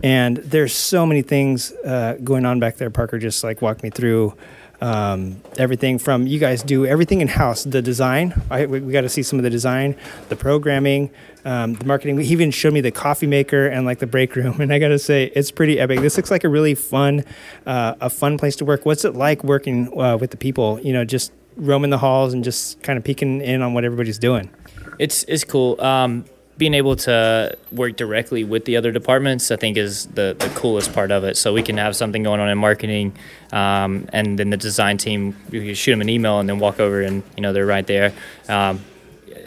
And 0.03 0.37
there's 0.39 0.75
so 0.75 1.07
many 1.07 1.23
things 1.23 1.73
uh, 1.85 2.19
going 2.23 2.45
on 2.45 2.61
back 2.61 2.77
there. 2.77 2.91
Parker 2.91 3.19
just 3.19 3.43
like 3.43 3.63
walked 3.63 3.83
me 3.83 3.91
through 3.91 4.37
um, 4.81 5.41
everything 5.57 5.99
from 5.99 6.27
you 6.27 6.39
guys 6.39 6.63
do 6.63 6.87
everything 6.87 7.21
in 7.21 7.29
house. 7.29 7.65
The 7.65 7.81
design, 7.83 8.41
I, 8.51 8.67
we, 8.67 8.81
we 8.81 8.93
got 8.93 9.03
to 9.03 9.09
see 9.09 9.23
some 9.23 9.39
of 9.39 9.43
the 9.43 9.51
design, 9.51 9.97
the 10.29 10.37
programming, 10.37 11.11
um, 11.45 11.75
the 11.75 11.87
marketing. 11.87 12.19
He 12.19 12.33
even 12.33 12.51
showed 12.51 12.75
me 12.75 12.81
the 12.81 12.91
coffee 12.91 13.27
maker 13.27 13.67
and 13.67 13.87
like 13.87 13.99
the 13.99 14.07
break 14.07 14.37
room, 14.37 14.61
and 14.61 14.73
I 14.73 14.79
got 14.79 14.89
to 14.89 14.99
say 14.99 15.33
it's 15.35 15.51
pretty 15.51 15.79
epic. 15.79 16.01
This 16.01 16.17
looks 16.17 16.31
like 16.31 16.45
a 16.45 16.49
really 16.49 16.75
fun, 16.75 17.25
uh, 17.65 17.95
a 18.01 18.11
fun 18.11 18.39
place 18.39 18.57
to 18.57 18.65
work. 18.65 18.85
What's 18.85 19.05
it 19.05 19.15
like 19.15 19.43
working 19.45 19.99
uh, 19.99 20.17
with 20.19 20.31
the 20.31 20.37
people? 20.37 20.81
You 20.81 20.93
know, 20.93 21.05
just 21.05 21.33
roaming 21.57 21.91
the 21.91 21.99
halls 21.99 22.35
and 22.35 22.45
just 22.45 22.83
kind 22.83 22.99
of 22.99 23.05
peeking 23.05 23.41
in 23.41 23.63
on 23.63 23.73
what 23.73 23.85
everybody's 23.85 24.19
doing. 24.19 24.51
It's 24.99 25.25
it's 25.25 25.45
cool. 25.45 25.81
Um, 25.81 26.25
being 26.59 26.75
able 26.75 26.97
to 26.97 27.57
work 27.71 27.97
directly 27.97 28.43
with 28.43 28.65
the 28.65 28.77
other 28.77 28.91
departments, 28.91 29.51
I 29.51 29.57
think, 29.57 29.77
is 29.77 30.07
the, 30.07 30.35
the 30.39 30.49
coolest 30.55 30.93
part 30.95 31.11
of 31.11 31.23
it. 31.25 31.37
So 31.37 31.53
we 31.53 31.63
can 31.63 31.77
have 31.77 31.95
something 31.95 32.23
going 32.23 32.41
on 32.41 32.49
in 32.49 32.57
marketing, 32.57 33.15
um, 33.53 34.09
and 34.13 34.39
then 34.39 34.51
the 34.51 34.57
design 34.57 34.97
team, 34.97 35.37
can 35.51 35.75
shoot 35.75 35.93
them 35.93 36.01
an 36.01 36.09
email 36.09 36.41
and 36.41 36.49
then 36.49 36.59
walk 36.59 36.81
over, 36.81 37.03
and 37.03 37.23
you 37.37 37.43
know 37.43 37.53
they're 37.53 37.67
right 37.67 37.87
there. 37.87 38.15
Um, 38.49 38.83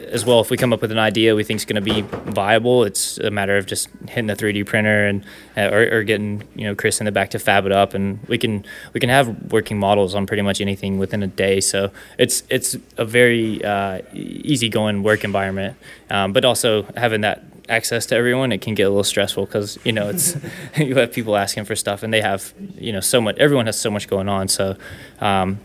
as 0.10 0.26
well, 0.26 0.39
if 0.41 0.49
we 0.49 0.57
come 0.57 0.74
up 0.74 0.82
with 0.82 0.91
an 0.91 0.99
idea 0.99 1.36
we 1.36 1.43
think 1.43 1.60
is 1.60 1.66
going 1.66 1.84
to 1.84 1.93
be 1.93 2.01
viable, 2.32 2.84
it's 2.84 3.18
a 3.20 3.32
matter 3.32 3.57
of 3.57 3.66
just 3.66 3.89
hitting 4.07 4.28
the 4.28 4.36
3D 4.36 4.66
printer 4.66 5.07
and 5.07 5.24
uh, 5.55 5.70
or, 5.72 5.99
or 5.99 6.03
getting 6.03 6.43
you 6.55 6.66
know 6.66 6.76
Chris 6.76 6.99
in 6.99 7.05
the 7.05 7.12
back 7.12 7.30
to 7.32 7.39
fab 7.39 7.66
it 7.66 7.72
up, 7.72 7.93
and 7.93 8.20
we 8.28 8.38
can 8.38 8.66
we 8.93 8.99
can 8.99 9.10
have 9.10 9.51
working 9.51 9.80
models 9.80 10.16
on 10.16 10.26
pretty 10.26 10.41
much 10.41 10.62
anything 10.62 10.99
within 10.99 11.24
a 11.24 11.28
day. 11.28 11.62
So 11.62 11.91
it's 12.18 12.43
it's 12.49 12.76
a 12.97 13.05
very 13.05 13.64
uh, 13.64 14.01
easygoing 14.14 15.03
work 15.03 15.24
environment, 15.24 15.78
um, 16.10 16.34
but 16.34 16.45
also 16.45 16.84
having 16.95 17.22
that 17.22 17.43
access 17.70 18.07
to 18.07 18.16
everyone, 18.16 18.51
it 18.51 18.62
can 18.62 18.74
get 18.74 18.84
a 18.84 18.89
little 18.89 19.03
stressful 19.03 19.45
because 19.45 19.78
you 19.84 19.91
know 19.91 20.10
it's 20.10 20.36
you 20.78 20.95
have 20.95 21.12
people 21.12 21.36
asking 21.36 21.66
for 21.66 21.76
stuff, 21.76 22.03
and 22.03 22.14
they 22.14 22.22
have 22.22 22.53
you 22.76 22.91
know 22.91 23.01
so 23.01 23.22
much. 23.22 23.38
Everyone 23.38 23.66
has 23.66 23.80
so 23.80 23.89
much 23.89 24.07
going 24.07 24.30
on, 24.30 24.47
so. 24.47 24.76
Um, 25.22 25.60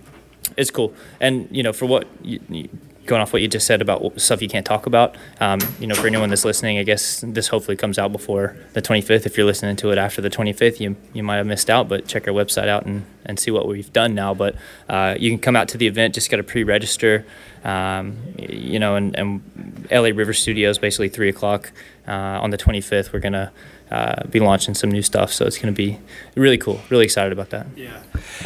it's 0.57 0.71
cool, 0.71 0.93
and 1.21 1.49
you 1.51 1.63
know, 1.63 1.73
for 1.73 1.87
what 1.87 2.07
you, 2.23 2.39
you, 2.49 2.69
going 3.07 3.21
off 3.21 3.33
what 3.33 3.43
you 3.43 3.49
just 3.49 3.67
said 3.67 3.83
about 3.83 4.21
stuff 4.21 4.41
you 4.41 4.49
can't 4.49 4.67
talk 4.67 4.87
about, 4.87 5.17
um, 5.41 5.61
you 5.79 5.87
know, 5.87 5.95
for 5.95 6.07
anyone 6.07 6.29
that's 6.31 6.45
listening, 6.45 6.79
I 6.79 6.83
guess 6.83 7.23
this 7.27 7.49
hopefully 7.49 7.77
comes 7.77 7.99
out 7.99 8.13
before 8.13 8.57
the 8.73 8.83
25th. 8.83 9.27
If 9.27 9.37
you're 9.37 9.47
listening 9.47 9.77
to 9.77 9.91
it 9.91 9.99
after 9.99 10.21
the 10.21 10.31
25th, 10.31 10.81
you 10.81 10.97
you 11.13 11.23
might 11.23 11.37
have 11.37 11.47
missed 11.47 11.71
out, 11.71 11.89
but 11.89 12.07
check 12.07 12.27
our 12.27 12.35
website 12.35 12.69
out 12.69 12.87
and, 12.87 13.05
and 13.25 13.39
see 13.39 13.51
what 13.51 13.67
we've 13.67 13.93
done 13.93 14.15
now. 14.15 14.35
But 14.35 14.57
uh, 14.89 15.17
you 15.19 15.31
can 15.31 15.39
come 15.39 15.57
out 15.57 15.69
to 15.69 15.79
the 15.79 15.87
event, 15.87 16.15
just 16.15 16.31
got 16.31 16.39
to 16.39 16.43
pre-register, 16.43 17.27
um, 17.63 18.17
you 18.39 18.79
know, 18.79 18.97
and, 18.97 19.15
and 19.17 19.87
LA 19.91 20.11
River 20.15 20.33
Studios, 20.33 20.79
basically 20.79 21.09
three 21.09 21.29
o'clock 21.29 21.73
uh, 22.09 22.11
on 22.11 22.51
the 22.51 22.59
25th. 22.59 23.13
We're 23.13 23.21
gonna 23.21 23.53
uh, 23.95 24.27
be 24.27 24.41
launching 24.41 24.75
some 24.75 24.91
new 24.91 25.03
stuff, 25.03 25.33
so 25.33 25.47
it's 25.47 25.57
gonna 25.57 25.71
be 25.71 26.01
really 26.35 26.59
cool. 26.59 26.81
Really 26.91 27.05
excited 27.05 27.33
about 27.33 27.51
that. 27.51 27.67
Yeah. 27.77 28.03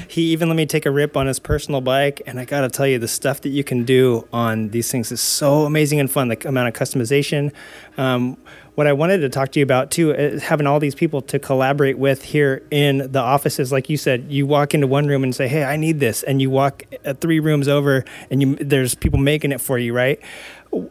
He 0.06 0.30
even 0.32 0.48
let 0.48 0.56
me 0.56 0.66
take 0.66 0.84
a 0.84 0.90
rip 0.90 1.16
on 1.16 1.26
his 1.26 1.38
personal 1.38 1.80
bike, 1.80 2.20
and 2.26 2.38
I 2.38 2.44
got 2.44 2.60
to 2.60 2.68
tell 2.68 2.86
you, 2.86 2.98
the 2.98 3.08
stuff 3.08 3.40
that 3.40 3.48
you 3.48 3.64
can 3.64 3.84
do 3.84 4.28
on 4.30 4.68
these 4.68 4.90
things 4.90 5.10
is 5.10 5.22
so 5.22 5.64
amazing 5.64 6.00
and 6.00 6.10
fun. 6.10 6.28
The 6.28 6.48
amount 6.48 6.68
of 6.68 6.74
customization. 6.74 7.52
Um, 7.96 8.36
what 8.74 8.86
I 8.86 8.92
wanted 8.92 9.18
to 9.18 9.28
talk 9.30 9.50
to 9.52 9.58
you 9.58 9.64
about 9.64 9.90
too 9.90 10.12
is 10.12 10.42
having 10.42 10.66
all 10.66 10.78
these 10.78 10.94
people 10.94 11.22
to 11.22 11.38
collaborate 11.38 11.98
with 11.98 12.22
here 12.22 12.62
in 12.70 13.10
the 13.10 13.20
offices. 13.20 13.72
Like 13.72 13.88
you 13.88 13.96
said, 13.96 14.26
you 14.28 14.46
walk 14.46 14.74
into 14.74 14.86
one 14.86 15.06
room 15.06 15.24
and 15.24 15.34
say, 15.34 15.48
"Hey, 15.48 15.64
I 15.64 15.76
need 15.76 15.98
this," 15.98 16.22
and 16.22 16.42
you 16.42 16.50
walk 16.50 16.84
uh, 17.04 17.14
three 17.14 17.40
rooms 17.40 17.68
over, 17.68 18.04
and 18.30 18.42
you 18.42 18.54
there's 18.56 18.94
people 18.94 19.18
making 19.18 19.52
it 19.52 19.62
for 19.62 19.78
you, 19.78 19.94
right? 19.94 20.20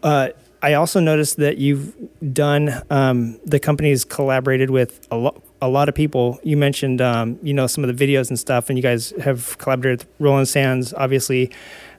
Uh, 0.02 0.30
I 0.62 0.74
also 0.74 1.00
noticed 1.00 1.38
that 1.38 1.58
you've 1.58 1.94
done 2.34 2.82
um, 2.90 3.40
the 3.46 3.60
company's 3.60 4.04
collaborated 4.04 4.70
with 4.70 5.08
a 5.12 5.18
lot 5.18 5.42
a 5.62 5.68
lot 5.68 5.90
of 5.90 5.96
people. 5.96 6.40
You 6.44 6.58
mentioned 6.58 7.02
um, 7.02 7.40
you 7.42 7.54
know 7.54 7.68
some 7.68 7.84
of 7.84 7.96
the 7.96 8.08
videos 8.08 8.30
and 8.30 8.40
stuff, 8.40 8.70
and 8.70 8.78
you 8.78 8.84
guys 8.84 9.14
have 9.22 9.58
collaborated 9.58 10.00
with 10.00 10.08
Roland 10.20 10.48
Sands, 10.48 10.94
obviously. 10.94 11.52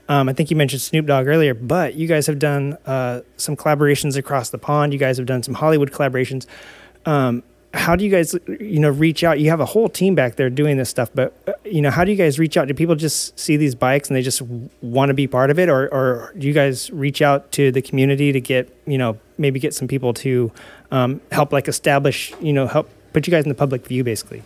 Um, 0.08 0.28
I 0.28 0.32
think 0.32 0.50
you 0.50 0.56
mentioned 0.56 0.80
Snoop 0.80 1.06
Dogg 1.06 1.26
earlier, 1.26 1.52
but 1.52 1.94
you 1.94 2.08
guys 2.08 2.26
have 2.26 2.38
done 2.38 2.78
uh, 2.86 3.20
some 3.36 3.56
collaborations 3.56 4.16
across 4.16 4.48
the 4.48 4.58
pond. 4.58 4.92
You 4.94 4.98
guys 4.98 5.18
have 5.18 5.26
done 5.26 5.42
some 5.42 5.54
Hollywood 5.54 5.92
collaborations. 5.92 6.46
Um, 7.04 7.42
how 7.74 7.94
do 7.96 8.04
you 8.04 8.10
guys, 8.10 8.34
you 8.60 8.78
know, 8.78 8.88
reach 8.88 9.22
out? 9.22 9.40
You 9.40 9.50
have 9.50 9.60
a 9.60 9.66
whole 9.66 9.88
team 9.88 10.14
back 10.14 10.36
there 10.36 10.48
doing 10.48 10.78
this 10.78 10.88
stuff, 10.88 11.10
but 11.14 11.34
uh, 11.46 11.52
you 11.64 11.82
know, 11.82 11.90
how 11.90 12.04
do 12.04 12.10
you 12.10 12.16
guys 12.16 12.38
reach 12.38 12.56
out? 12.56 12.66
Do 12.66 12.74
people 12.74 12.94
just 12.94 13.38
see 13.38 13.56
these 13.56 13.74
bikes 13.74 14.08
and 14.08 14.16
they 14.16 14.22
just 14.22 14.40
want 14.80 15.10
to 15.10 15.14
be 15.14 15.26
part 15.26 15.50
of 15.50 15.58
it, 15.58 15.68
or, 15.68 15.88
or 15.88 16.32
do 16.38 16.46
you 16.46 16.54
guys 16.54 16.90
reach 16.90 17.20
out 17.20 17.52
to 17.52 17.70
the 17.70 17.82
community 17.82 18.32
to 18.32 18.40
get, 18.40 18.74
you 18.86 18.96
know, 18.96 19.18
maybe 19.36 19.60
get 19.60 19.74
some 19.74 19.86
people 19.86 20.14
to 20.14 20.50
um, 20.90 21.20
help, 21.30 21.52
like 21.52 21.68
establish, 21.68 22.32
you 22.40 22.52
know, 22.52 22.66
help 22.66 22.88
put 23.12 23.26
you 23.26 23.30
guys 23.30 23.44
in 23.44 23.50
the 23.50 23.54
public 23.54 23.86
view, 23.86 24.02
basically? 24.02 24.42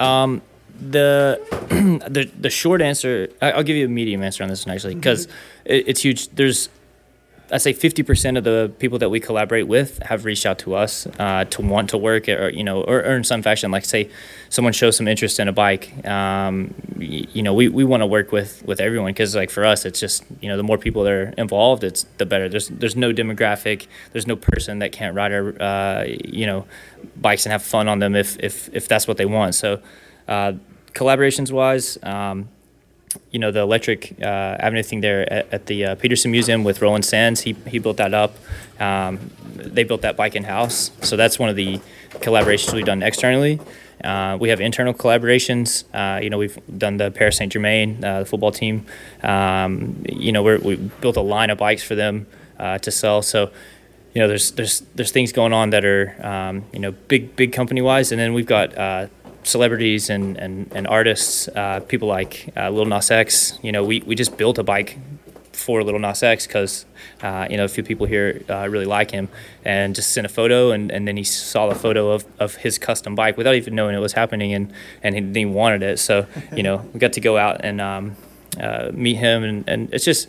Um, 0.00 0.42
the 0.80 1.40
the 2.08 2.30
the 2.38 2.50
short 2.50 2.82
answer, 2.82 3.28
I'll 3.40 3.62
give 3.62 3.76
you 3.76 3.86
a 3.86 3.88
medium 3.88 4.22
answer 4.22 4.42
on 4.42 4.48
this 4.48 4.66
one 4.66 4.74
actually, 4.74 4.96
because 4.96 5.26
it, 5.64 5.88
it's 5.88 6.02
huge. 6.02 6.28
There's, 6.30 6.68
I 7.50 7.58
say, 7.58 7.72
fifty 7.72 8.02
percent 8.02 8.36
of 8.36 8.44
the 8.44 8.72
people 8.78 8.98
that 8.98 9.08
we 9.08 9.20
collaborate 9.20 9.68
with 9.68 10.02
have 10.02 10.24
reached 10.24 10.46
out 10.46 10.58
to 10.60 10.74
us 10.74 11.06
uh, 11.18 11.44
to 11.44 11.62
want 11.62 11.90
to 11.90 11.98
work, 11.98 12.28
or 12.28 12.48
you 12.48 12.64
know, 12.64 12.82
or, 12.82 12.98
or 12.98 13.16
in 13.16 13.24
some 13.24 13.42
fashion, 13.42 13.70
like 13.70 13.84
say, 13.84 14.10
someone 14.48 14.72
shows 14.72 14.96
some 14.96 15.06
interest 15.06 15.38
in 15.38 15.46
a 15.46 15.52
bike. 15.52 16.04
Um, 16.04 16.74
y- 16.96 17.26
you 17.32 17.42
know, 17.42 17.54
we, 17.54 17.68
we 17.68 17.84
want 17.84 18.02
to 18.02 18.06
work 18.06 18.32
with 18.32 18.64
with 18.64 18.80
everyone 18.80 19.12
because 19.12 19.36
like 19.36 19.50
for 19.50 19.64
us, 19.64 19.84
it's 19.84 20.00
just 20.00 20.24
you 20.40 20.48
know, 20.48 20.56
the 20.56 20.64
more 20.64 20.76
people 20.78 21.04
that 21.04 21.12
are 21.12 21.34
involved, 21.38 21.84
it's 21.84 22.04
the 22.18 22.26
better. 22.26 22.48
There's 22.48 22.68
there's 22.68 22.96
no 22.96 23.12
demographic, 23.12 23.86
there's 24.12 24.26
no 24.26 24.36
person 24.36 24.80
that 24.80 24.90
can't 24.92 25.14
ride 25.14 25.32
our 25.32 25.62
uh, 25.62 26.04
you 26.04 26.46
know, 26.46 26.66
bikes 27.16 27.46
and 27.46 27.52
have 27.52 27.62
fun 27.62 27.86
on 27.86 28.00
them 28.00 28.16
if 28.16 28.36
if 28.40 28.68
if 28.74 28.88
that's 28.88 29.06
what 29.06 29.16
they 29.16 29.26
want. 29.26 29.54
So. 29.54 29.80
Uh, 30.26 30.54
collaborations 30.92 31.52
wise, 31.52 31.98
um, 32.02 32.48
you 33.30 33.38
know, 33.38 33.50
the 33.50 33.60
electric 33.60 34.16
uh, 34.20 34.24
avenue 34.24 34.82
thing 34.82 35.00
there 35.00 35.30
at, 35.32 35.52
at 35.52 35.66
the 35.66 35.84
uh, 35.84 35.94
Peterson 35.96 36.30
Museum 36.30 36.64
with 36.64 36.82
Roland 36.82 37.04
Sands, 37.04 37.42
he, 37.42 37.52
he 37.66 37.78
built 37.78 37.96
that 37.98 38.14
up. 38.14 38.36
Um, 38.80 39.30
they 39.54 39.84
built 39.84 40.02
that 40.02 40.16
bike 40.16 40.34
in 40.34 40.44
house. 40.44 40.90
So 41.02 41.16
that's 41.16 41.38
one 41.38 41.48
of 41.48 41.56
the 41.56 41.80
collaborations 42.10 42.72
we've 42.72 42.84
done 42.84 43.02
externally. 43.02 43.60
Uh, 44.04 44.36
we 44.40 44.50
have 44.50 44.60
internal 44.60 44.92
collaborations. 44.92 45.84
Uh, 45.94 46.20
you 46.20 46.30
know, 46.30 46.38
we've 46.38 46.58
done 46.78 46.98
the 46.98 47.10
Paris 47.10 47.36
Saint 47.36 47.52
Germain, 47.52 48.04
uh, 48.04 48.20
the 48.20 48.26
football 48.26 48.52
team. 48.52 48.86
Um, 49.22 50.04
you 50.08 50.32
know, 50.32 50.42
we 50.42 50.76
built 50.76 51.16
a 51.16 51.22
line 51.22 51.50
of 51.50 51.58
bikes 51.58 51.82
for 51.82 51.94
them 51.94 52.26
uh, 52.58 52.78
to 52.78 52.90
sell. 52.90 53.22
So, 53.22 53.50
you 54.14 54.20
know, 54.20 54.28
there's 54.28 54.52
there's 54.52 54.80
there's 54.94 55.10
things 55.10 55.32
going 55.32 55.52
on 55.52 55.70
that 55.70 55.84
are 55.84 56.14
um, 56.24 56.64
you 56.72 56.78
know 56.78 56.92
big 56.92 57.36
big 57.36 57.52
company 57.52 57.82
wise, 57.82 58.12
and 58.12 58.20
then 58.20 58.32
we've 58.32 58.46
got 58.46 58.76
uh, 58.76 59.08
celebrities 59.46 60.10
and 60.10 60.36
and, 60.36 60.70
and 60.74 60.86
artists, 60.86 61.48
uh, 61.48 61.80
people 61.88 62.08
like 62.08 62.48
uh, 62.56 62.70
Lil 62.70 62.84
Nas 62.86 63.10
X. 63.10 63.58
You 63.62 63.72
know, 63.72 63.84
we 63.84 64.00
we 64.06 64.14
just 64.14 64.36
built 64.36 64.58
a 64.58 64.62
bike 64.62 64.98
for 65.52 65.82
Little 65.82 66.00
Nas 66.00 66.22
X 66.22 66.46
because 66.46 66.84
uh, 67.22 67.46
you 67.50 67.56
know 67.56 67.64
a 67.64 67.68
few 67.68 67.82
people 67.82 68.06
here 68.06 68.42
uh, 68.50 68.68
really 68.68 68.84
like 68.84 69.10
him, 69.10 69.28
and 69.64 69.94
just 69.94 70.12
sent 70.12 70.26
a 70.26 70.28
photo, 70.28 70.70
and, 70.70 70.90
and 70.92 71.08
then 71.08 71.16
he 71.16 71.24
saw 71.24 71.68
the 71.68 71.74
photo 71.74 72.10
of, 72.10 72.24
of 72.38 72.56
his 72.56 72.78
custom 72.78 73.14
bike 73.14 73.36
without 73.38 73.54
even 73.54 73.74
knowing 73.74 73.94
it 73.96 74.00
was 74.00 74.12
happening, 74.12 74.52
and 74.52 74.72
and 75.02 75.14
he, 75.14 75.40
he 75.40 75.46
wanted 75.46 75.82
it. 75.82 75.98
So 75.98 76.26
you 76.54 76.62
know 76.62 76.84
we 76.92 77.00
got 77.00 77.12
to 77.14 77.20
go 77.20 77.38
out 77.38 77.64
and 77.64 77.80
um, 77.80 78.16
uh, 78.60 78.90
meet 78.92 79.16
him, 79.16 79.44
and, 79.44 79.64
and 79.68 79.88
it's 79.94 80.04
just 80.04 80.28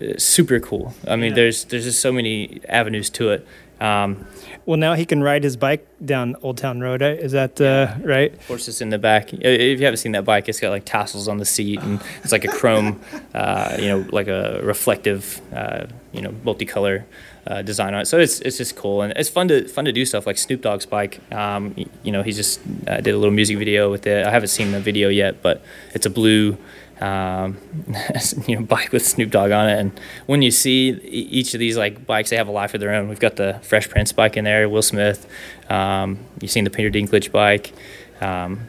uh, 0.00 0.14
super 0.18 0.58
cool. 0.60 0.94
I 1.06 1.16
mean, 1.16 1.30
Yeah. 1.30 1.34
there's 1.36 1.64
there's 1.66 1.84
just 1.84 2.00
so 2.00 2.10
many 2.12 2.60
avenues 2.68 3.10
to 3.10 3.30
it. 3.32 3.46
Um, 3.84 4.26
Well, 4.66 4.78
now 4.78 4.94
he 4.94 5.04
can 5.04 5.22
ride 5.22 5.44
his 5.44 5.56
bike 5.58 5.86
down 6.02 6.36
Old 6.42 6.56
Town 6.56 6.80
Road. 6.80 7.02
eh? 7.02 7.16
Is 7.26 7.32
that 7.32 7.60
uh, 7.60 7.94
right? 8.02 8.32
horses 8.48 8.80
in 8.80 8.88
the 8.88 8.98
back. 8.98 9.24
Uh, 9.34 9.38
If 9.72 9.78
you 9.78 9.84
haven't 9.84 9.98
seen 9.98 10.12
that 10.12 10.24
bike, 10.24 10.48
it's 10.48 10.58
got 10.60 10.70
like 10.70 10.86
tassels 10.86 11.28
on 11.28 11.36
the 11.38 11.44
seat, 11.44 11.82
and 11.82 12.00
it's 12.22 12.32
like 12.32 12.46
a 12.46 12.52
chrome, 12.60 12.98
uh, 13.34 13.76
you 13.78 13.88
know, 13.90 14.06
like 14.18 14.28
a 14.28 14.60
reflective, 14.62 15.22
uh, 15.52 15.84
you 16.12 16.22
know, 16.22 16.32
multicolor 16.48 17.04
uh, 17.46 17.60
design 17.60 17.92
on 17.94 18.00
it. 18.00 18.06
So 18.06 18.16
it's 18.18 18.40
it's 18.40 18.56
just 18.56 18.74
cool, 18.74 19.02
and 19.02 19.12
it's 19.20 19.28
fun 19.28 19.48
to 19.48 19.68
fun 19.68 19.84
to 19.84 19.92
do 19.92 20.04
stuff 20.06 20.26
like 20.26 20.38
Snoop 20.38 20.62
Dogg's 20.62 20.86
bike. 20.86 21.20
Um, 21.30 21.74
you 22.02 22.12
know, 22.14 22.22
he 22.22 22.32
just 22.32 22.60
uh, 22.88 23.00
did 23.04 23.12
a 23.14 23.18
little 23.18 23.34
music 23.40 23.58
video 23.58 23.90
with 23.90 24.06
it. 24.06 24.24
I 24.26 24.30
haven't 24.30 24.48
seen 24.58 24.72
the 24.72 24.80
video 24.80 25.10
yet, 25.10 25.42
but 25.42 25.56
it's 25.94 26.06
a 26.06 26.10
blue. 26.10 26.56
Um, 27.00 27.58
you 28.46 28.56
know, 28.56 28.62
bike 28.62 28.92
with 28.92 29.04
Snoop 29.04 29.30
Dogg 29.30 29.50
on 29.50 29.68
it, 29.68 29.78
and 29.78 30.00
when 30.26 30.42
you 30.42 30.50
see 30.50 30.90
each 30.90 31.54
of 31.54 31.60
these 31.60 31.76
like 31.76 32.06
bikes, 32.06 32.30
they 32.30 32.36
have 32.36 32.48
a 32.48 32.52
life 32.52 32.74
of 32.74 32.80
their 32.80 32.94
own. 32.94 33.08
We've 33.08 33.20
got 33.20 33.36
the 33.36 33.58
Fresh 33.62 33.88
Prince 33.90 34.12
bike 34.12 34.36
in 34.36 34.44
there, 34.44 34.68
Will 34.68 34.82
Smith. 34.82 35.26
Um, 35.68 36.18
you've 36.40 36.50
seen 36.50 36.64
the 36.64 36.70
Peter 36.70 36.90
Dinklage 36.90 37.32
bike. 37.32 37.72
Um, 38.20 38.68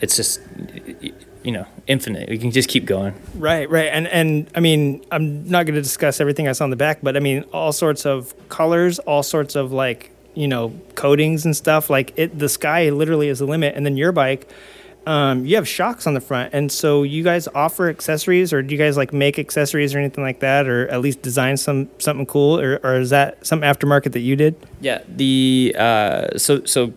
it's 0.00 0.16
just 0.16 0.40
you 1.42 1.52
know 1.52 1.66
infinite. 1.86 2.28
We 2.28 2.38
can 2.38 2.50
just 2.50 2.68
keep 2.68 2.84
going. 2.84 3.14
Right, 3.34 3.68
right. 3.70 3.88
And 3.88 4.06
and 4.08 4.48
I 4.54 4.60
mean, 4.60 5.04
I'm 5.10 5.48
not 5.48 5.66
going 5.66 5.74
to 5.74 5.82
discuss 5.82 6.20
everything 6.20 6.48
I 6.48 6.52
saw 6.52 6.64
on 6.64 6.70
the 6.70 6.76
back, 6.76 7.00
but 7.02 7.16
I 7.16 7.20
mean, 7.20 7.44
all 7.52 7.72
sorts 7.72 8.06
of 8.06 8.34
colors, 8.48 8.98
all 9.00 9.22
sorts 9.22 9.56
of 9.56 9.72
like, 9.72 10.10
you 10.34 10.48
know, 10.48 10.78
coatings 10.94 11.44
and 11.44 11.56
stuff. 11.56 11.90
Like 11.90 12.12
it 12.16 12.38
the 12.38 12.48
sky 12.48 12.90
literally 12.90 13.28
is 13.28 13.38
the 13.38 13.46
limit. 13.46 13.74
And 13.74 13.84
then 13.84 13.96
your 13.96 14.12
bike 14.12 14.48
um, 15.06 15.46
you 15.46 15.56
have 15.56 15.66
shocks 15.66 16.06
on 16.06 16.14
the 16.14 16.20
front, 16.20 16.52
and 16.52 16.70
so 16.70 17.02
you 17.02 17.24
guys 17.24 17.48
offer 17.48 17.88
accessories, 17.88 18.52
or 18.52 18.62
do 18.62 18.74
you 18.74 18.78
guys 18.78 18.96
like 18.96 19.12
make 19.12 19.38
accessories 19.38 19.94
or 19.94 19.98
anything 19.98 20.22
like 20.22 20.40
that, 20.40 20.68
or 20.68 20.88
at 20.88 21.00
least 21.00 21.22
design 21.22 21.56
some 21.56 21.88
something 21.98 22.26
cool, 22.26 22.60
or, 22.60 22.78
or 22.82 22.96
is 23.00 23.10
that 23.10 23.44
some 23.46 23.62
aftermarket 23.62 24.12
that 24.12 24.20
you 24.20 24.36
did? 24.36 24.54
Yeah, 24.80 25.02
the 25.08 25.74
uh, 25.78 26.38
so 26.38 26.64
so 26.64 26.92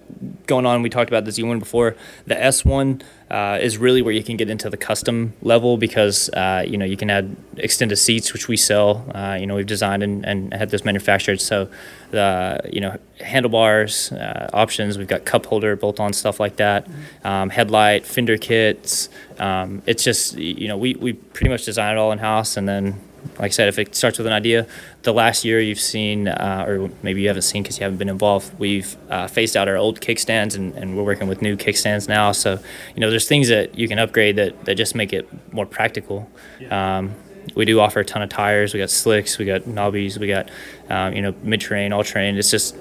going 0.47 0.65
on, 0.65 0.81
we 0.81 0.89
talked 0.89 1.09
about 1.09 1.25
the 1.25 1.31
Z1 1.31 1.59
before. 1.59 1.95
The 2.25 2.35
S1 2.35 3.01
uh, 3.29 3.57
is 3.61 3.77
really 3.77 4.01
where 4.01 4.13
you 4.13 4.23
can 4.23 4.37
get 4.37 4.49
into 4.49 4.69
the 4.69 4.77
custom 4.77 5.33
level 5.41 5.77
because 5.77 6.29
uh, 6.29 6.63
you 6.67 6.77
know 6.77 6.85
you 6.85 6.97
can 6.97 7.09
add 7.09 7.35
extended 7.57 7.95
seats, 7.95 8.33
which 8.33 8.47
we 8.47 8.57
sell. 8.57 9.05
Uh, 9.13 9.37
you 9.39 9.47
know 9.47 9.55
we've 9.55 9.65
designed 9.65 10.03
and, 10.03 10.25
and 10.25 10.53
had 10.53 10.69
this 10.69 10.85
manufactured. 10.85 11.41
So 11.41 11.69
the 12.11 12.59
you 12.71 12.79
know 12.79 12.97
handlebars 13.19 14.11
uh, 14.11 14.49
options, 14.53 14.97
we've 14.97 15.07
got 15.07 15.25
cup 15.25 15.45
holder, 15.45 15.75
bolt-on 15.75 16.13
stuff 16.13 16.39
like 16.39 16.57
that, 16.57 16.87
um, 17.23 17.49
headlight, 17.49 18.05
fender 18.05 18.37
kits. 18.37 19.09
Um, 19.39 19.81
it's 19.85 20.03
just 20.03 20.37
you 20.37 20.67
know 20.67 20.77
we 20.77 20.93
we 20.95 21.13
pretty 21.13 21.49
much 21.49 21.65
design 21.65 21.95
it 21.95 21.99
all 21.99 22.11
in 22.11 22.19
house, 22.19 22.55
and 22.55 22.67
then 22.67 23.01
like 23.39 23.45
I 23.45 23.49
said, 23.49 23.67
if 23.67 23.79
it 23.79 23.95
starts 23.95 24.17
with 24.17 24.27
an 24.27 24.33
idea, 24.33 24.67
the 25.03 25.13
last 25.13 25.43
year 25.43 25.59
you've 25.59 25.79
seen, 25.79 26.27
uh, 26.27 26.65
or 26.67 26.89
maybe 27.01 27.21
you 27.21 27.27
haven't 27.27 27.43
seen 27.43 27.63
because 27.63 27.77
you 27.77 27.83
haven't 27.83 27.97
been 27.97 28.09
involved, 28.09 28.57
we've 28.59 28.95
uh, 29.09 29.27
phased 29.27 29.57
out 29.57 29.67
our 29.67 29.77
old 29.77 30.01
kickstands 30.01 30.55
and, 30.55 30.73
and 30.75 30.95
we're 30.95 31.03
working 31.03 31.27
with 31.27 31.41
new 31.41 31.57
kickstands 31.57 32.07
now. 32.07 32.31
So, 32.31 32.59
you 32.95 33.01
know, 33.01 33.09
there's 33.09 33.27
things 33.27 33.49
that 33.49 33.77
you 33.77 33.87
can 33.87 33.99
upgrade 33.99 34.35
that, 34.35 34.65
that 34.65 34.75
just 34.75 34.95
make 34.95 35.13
it 35.13 35.27
more 35.53 35.65
practical. 35.65 36.29
Um, 36.69 37.15
we 37.55 37.65
do 37.65 37.79
offer 37.79 37.99
a 37.99 38.05
ton 38.05 38.21
of 38.21 38.29
tires. 38.29 38.73
We 38.73 38.79
got 38.79 38.89
slicks, 38.89 39.37
we 39.37 39.45
got 39.45 39.63
knobbies, 39.63 40.17
we 40.17 40.27
got, 40.27 40.49
um, 40.89 41.13
you 41.13 41.21
know, 41.21 41.33
mid 41.43 41.61
terrain, 41.61 41.91
all 41.91 42.03
terrain. 42.03 42.37
It's 42.37 42.51
just, 42.51 42.75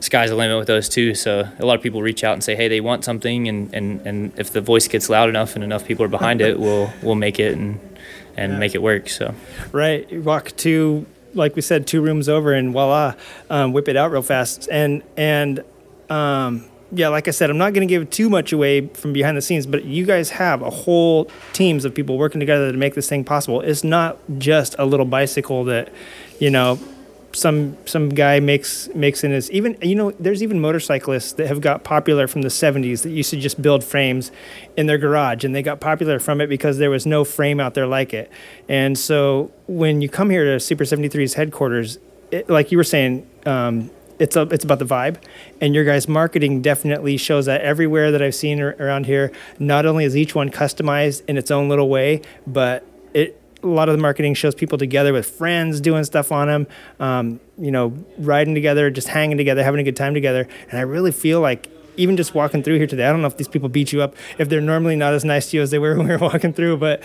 sky's 0.00 0.30
the 0.30 0.36
limit 0.36 0.58
with 0.58 0.68
those 0.68 0.88
too. 0.88 1.14
So 1.14 1.48
a 1.58 1.66
lot 1.66 1.74
of 1.74 1.82
people 1.82 2.02
reach 2.02 2.22
out 2.22 2.34
and 2.34 2.44
say, 2.44 2.54
hey, 2.54 2.68
they 2.68 2.80
want 2.80 3.04
something, 3.04 3.48
and, 3.48 3.74
and, 3.74 4.00
and 4.06 4.38
if 4.38 4.52
the 4.52 4.60
voice 4.60 4.86
gets 4.86 5.08
loud 5.08 5.28
enough 5.28 5.54
and 5.54 5.64
enough 5.64 5.84
people 5.84 6.04
are 6.04 6.08
behind 6.08 6.40
it, 6.40 6.60
we'll 6.60 6.92
we'll 7.02 7.16
make 7.16 7.40
it 7.40 7.56
and 7.56 7.80
and 8.38 8.58
make 8.58 8.74
it 8.74 8.82
work. 8.82 9.08
So 9.08 9.34
Right. 9.72 10.10
You 10.10 10.22
walk 10.22 10.52
two, 10.56 11.06
like 11.34 11.56
we 11.56 11.62
said, 11.62 11.86
two 11.86 12.00
rooms 12.00 12.28
over, 12.28 12.52
and 12.52 12.72
voila, 12.72 13.14
um, 13.50 13.72
whip 13.72 13.88
it 13.88 13.96
out 13.96 14.10
real 14.10 14.22
fast. 14.22 14.68
And 14.70 15.02
and 15.16 15.62
um, 16.08 16.64
yeah, 16.92 17.08
like 17.08 17.28
I 17.28 17.32
said, 17.32 17.50
I'm 17.50 17.58
not 17.58 17.74
going 17.74 17.86
to 17.86 17.92
give 17.92 18.08
too 18.08 18.30
much 18.30 18.52
away 18.52 18.86
from 18.88 19.12
behind 19.12 19.36
the 19.36 19.42
scenes, 19.42 19.66
but 19.66 19.84
you 19.84 20.06
guys 20.06 20.30
have 20.30 20.62
a 20.62 20.70
whole 20.70 21.30
teams 21.52 21.84
of 21.84 21.94
people 21.94 22.16
working 22.16 22.40
together 22.40 22.72
to 22.72 22.78
make 22.78 22.94
this 22.94 23.08
thing 23.08 23.24
possible. 23.24 23.60
It's 23.60 23.84
not 23.84 24.16
just 24.38 24.74
a 24.78 24.86
little 24.86 25.06
bicycle 25.06 25.64
that, 25.64 25.92
you 26.38 26.50
know. 26.50 26.78
Some 27.32 27.76
some 27.84 28.08
guy 28.08 28.40
makes 28.40 28.88
makes 28.94 29.22
in 29.22 29.32
his 29.32 29.50
even 29.50 29.76
you 29.82 29.94
know 29.94 30.12
there's 30.12 30.42
even 30.42 30.60
motorcyclists 30.60 31.32
that 31.32 31.46
have 31.46 31.60
got 31.60 31.84
popular 31.84 32.26
from 32.26 32.42
the 32.42 32.48
70s 32.48 33.02
that 33.02 33.10
used 33.10 33.30
to 33.30 33.36
just 33.36 33.60
build 33.60 33.84
frames 33.84 34.32
in 34.78 34.86
their 34.86 34.96
garage 34.96 35.44
and 35.44 35.54
they 35.54 35.62
got 35.62 35.78
popular 35.78 36.18
from 36.18 36.40
it 36.40 36.46
because 36.46 36.78
there 36.78 36.88
was 36.90 37.04
no 37.04 37.24
frame 37.24 37.60
out 37.60 37.74
there 37.74 37.86
like 37.86 38.14
it 38.14 38.30
and 38.68 38.98
so 38.98 39.50
when 39.66 40.00
you 40.00 40.08
come 40.08 40.30
here 40.30 40.44
to 40.44 40.58
Super 40.58 40.84
73's 40.84 41.34
headquarters, 41.34 41.98
it, 42.30 42.48
like 42.50 42.72
you 42.72 42.78
were 42.78 42.84
saying, 42.84 43.26
um, 43.46 43.90
it's 44.18 44.34
a, 44.34 44.42
it's 44.42 44.64
about 44.64 44.80
the 44.80 44.84
vibe, 44.84 45.16
and 45.60 45.74
your 45.74 45.84
guys' 45.84 46.08
marketing 46.08 46.60
definitely 46.60 47.16
shows 47.16 47.46
that 47.46 47.60
everywhere 47.60 48.10
that 48.10 48.20
I've 48.20 48.34
seen 48.34 48.60
ar- 48.60 48.74
around 48.80 49.06
here. 49.06 49.30
Not 49.58 49.86
only 49.86 50.04
is 50.04 50.16
each 50.16 50.34
one 50.34 50.50
customized 50.50 51.22
in 51.28 51.36
its 51.38 51.50
own 51.50 51.68
little 51.68 51.88
way, 51.88 52.22
but 52.46 52.84
a 53.62 53.66
lot 53.66 53.88
of 53.88 53.96
the 53.96 54.00
marketing 54.00 54.34
shows 54.34 54.54
people 54.54 54.78
together 54.78 55.12
with 55.12 55.26
friends 55.26 55.80
doing 55.80 56.04
stuff 56.04 56.30
on 56.30 56.48
them, 56.48 56.66
um, 57.00 57.40
you 57.58 57.70
know, 57.70 57.88
riding 58.18 58.54
together, 58.54 58.90
just 58.90 59.08
hanging 59.08 59.36
together, 59.36 59.64
having 59.64 59.80
a 59.80 59.84
good 59.84 59.96
time 59.96 60.14
together. 60.14 60.46
And 60.70 60.78
I 60.78 60.82
really 60.82 61.12
feel 61.12 61.40
like 61.40 61.68
even 61.96 62.16
just 62.16 62.34
walking 62.34 62.62
through 62.62 62.78
here 62.78 62.86
today, 62.86 63.06
I 63.06 63.10
don't 63.10 63.20
know 63.20 63.26
if 63.26 63.36
these 63.36 63.48
people 63.48 63.68
beat 63.68 63.92
you 63.92 64.02
up, 64.02 64.14
if 64.38 64.48
they're 64.48 64.60
normally 64.60 64.96
not 64.96 65.12
as 65.12 65.24
nice 65.24 65.50
to 65.50 65.56
you 65.56 65.62
as 65.62 65.70
they 65.70 65.78
were 65.78 65.94
when 65.98 66.06
we 66.06 66.12
were 66.14 66.18
walking 66.18 66.52
through, 66.52 66.76
but 66.76 67.02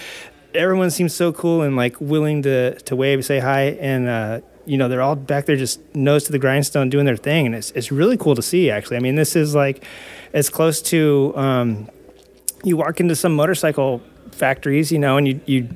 everyone 0.54 0.92
seems 0.92 1.14
so 1.14 1.34
cool 1.34 1.62
and 1.64 1.76
like 1.76 2.00
willing 2.00 2.44
to 2.44 2.76
to 2.82 2.96
wave, 2.96 3.26
say 3.26 3.40
hi, 3.40 3.78
and 3.80 4.08
uh, 4.08 4.42
you 4.66 4.78
know 4.78 4.88
they're 4.88 5.02
all 5.02 5.16
back 5.16 5.46
there 5.46 5.56
just 5.56 5.80
nose 5.96 6.24
to 6.26 6.32
the 6.32 6.40
grindstone 6.40 6.90
doing 6.90 7.06
their 7.06 7.18
thing, 7.18 7.46
and 7.46 7.56
it's 7.56 7.72
it's 7.72 7.92
really 7.92 8.18
cool 8.18 8.36
to 8.36 8.42
see. 8.42 8.70
Actually, 8.70 8.98
I 8.98 9.00
mean 9.00 9.16
this 9.16 9.36
is 9.36 9.56
like 9.56 9.84
as 10.34 10.50
close 10.50 10.82
to 10.84 11.34
um, 11.36 11.90
you 12.64 12.78
walk 12.78 13.00
into 13.00 13.16
some 13.16 13.36
motorcycle 13.36 14.02
factories, 14.32 14.92
you 14.92 15.00
know, 15.00 15.18
and 15.18 15.28
you 15.28 15.42
you 15.46 15.70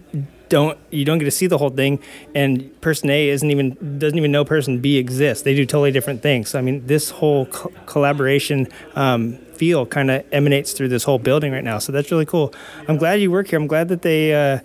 don't 0.49 0.77
you 0.89 1.05
don't 1.05 1.17
get 1.17 1.25
to 1.25 1.31
see 1.31 1.47
the 1.47 1.57
whole 1.57 1.69
thing 1.69 1.99
and 2.35 2.79
person 2.81 3.09
a 3.09 3.29
isn't 3.29 3.49
even 3.49 3.99
doesn't 3.99 4.17
even 4.17 4.31
know 4.31 4.45
person 4.45 4.79
b 4.79 4.97
exists. 4.97 5.43
They 5.43 5.55
do 5.55 5.65
totally 5.65 5.91
different 5.91 6.21
things. 6.21 6.49
So 6.49 6.59
i 6.59 6.61
mean 6.61 6.85
this 6.87 7.09
whole 7.09 7.45
co- 7.47 7.71
collaboration 7.85 8.67
um, 8.95 9.37
feel 9.55 9.85
kind 9.85 10.11
of 10.11 10.23
emanates 10.31 10.71
through 10.73 10.89
this 10.89 11.03
whole 11.03 11.17
building 11.17 11.51
right 11.51 11.63
now 11.63 11.79
so 11.79 11.91
that's 11.91 12.11
really 12.11 12.25
cool. 12.25 12.53
I'm 12.87 12.97
glad 12.97 13.15
you 13.21 13.31
work 13.31 13.47
here. 13.47 13.59
I'm 13.59 13.67
glad 13.67 13.89
that 13.89 14.01
they 14.03 14.33
uh, 14.33 14.59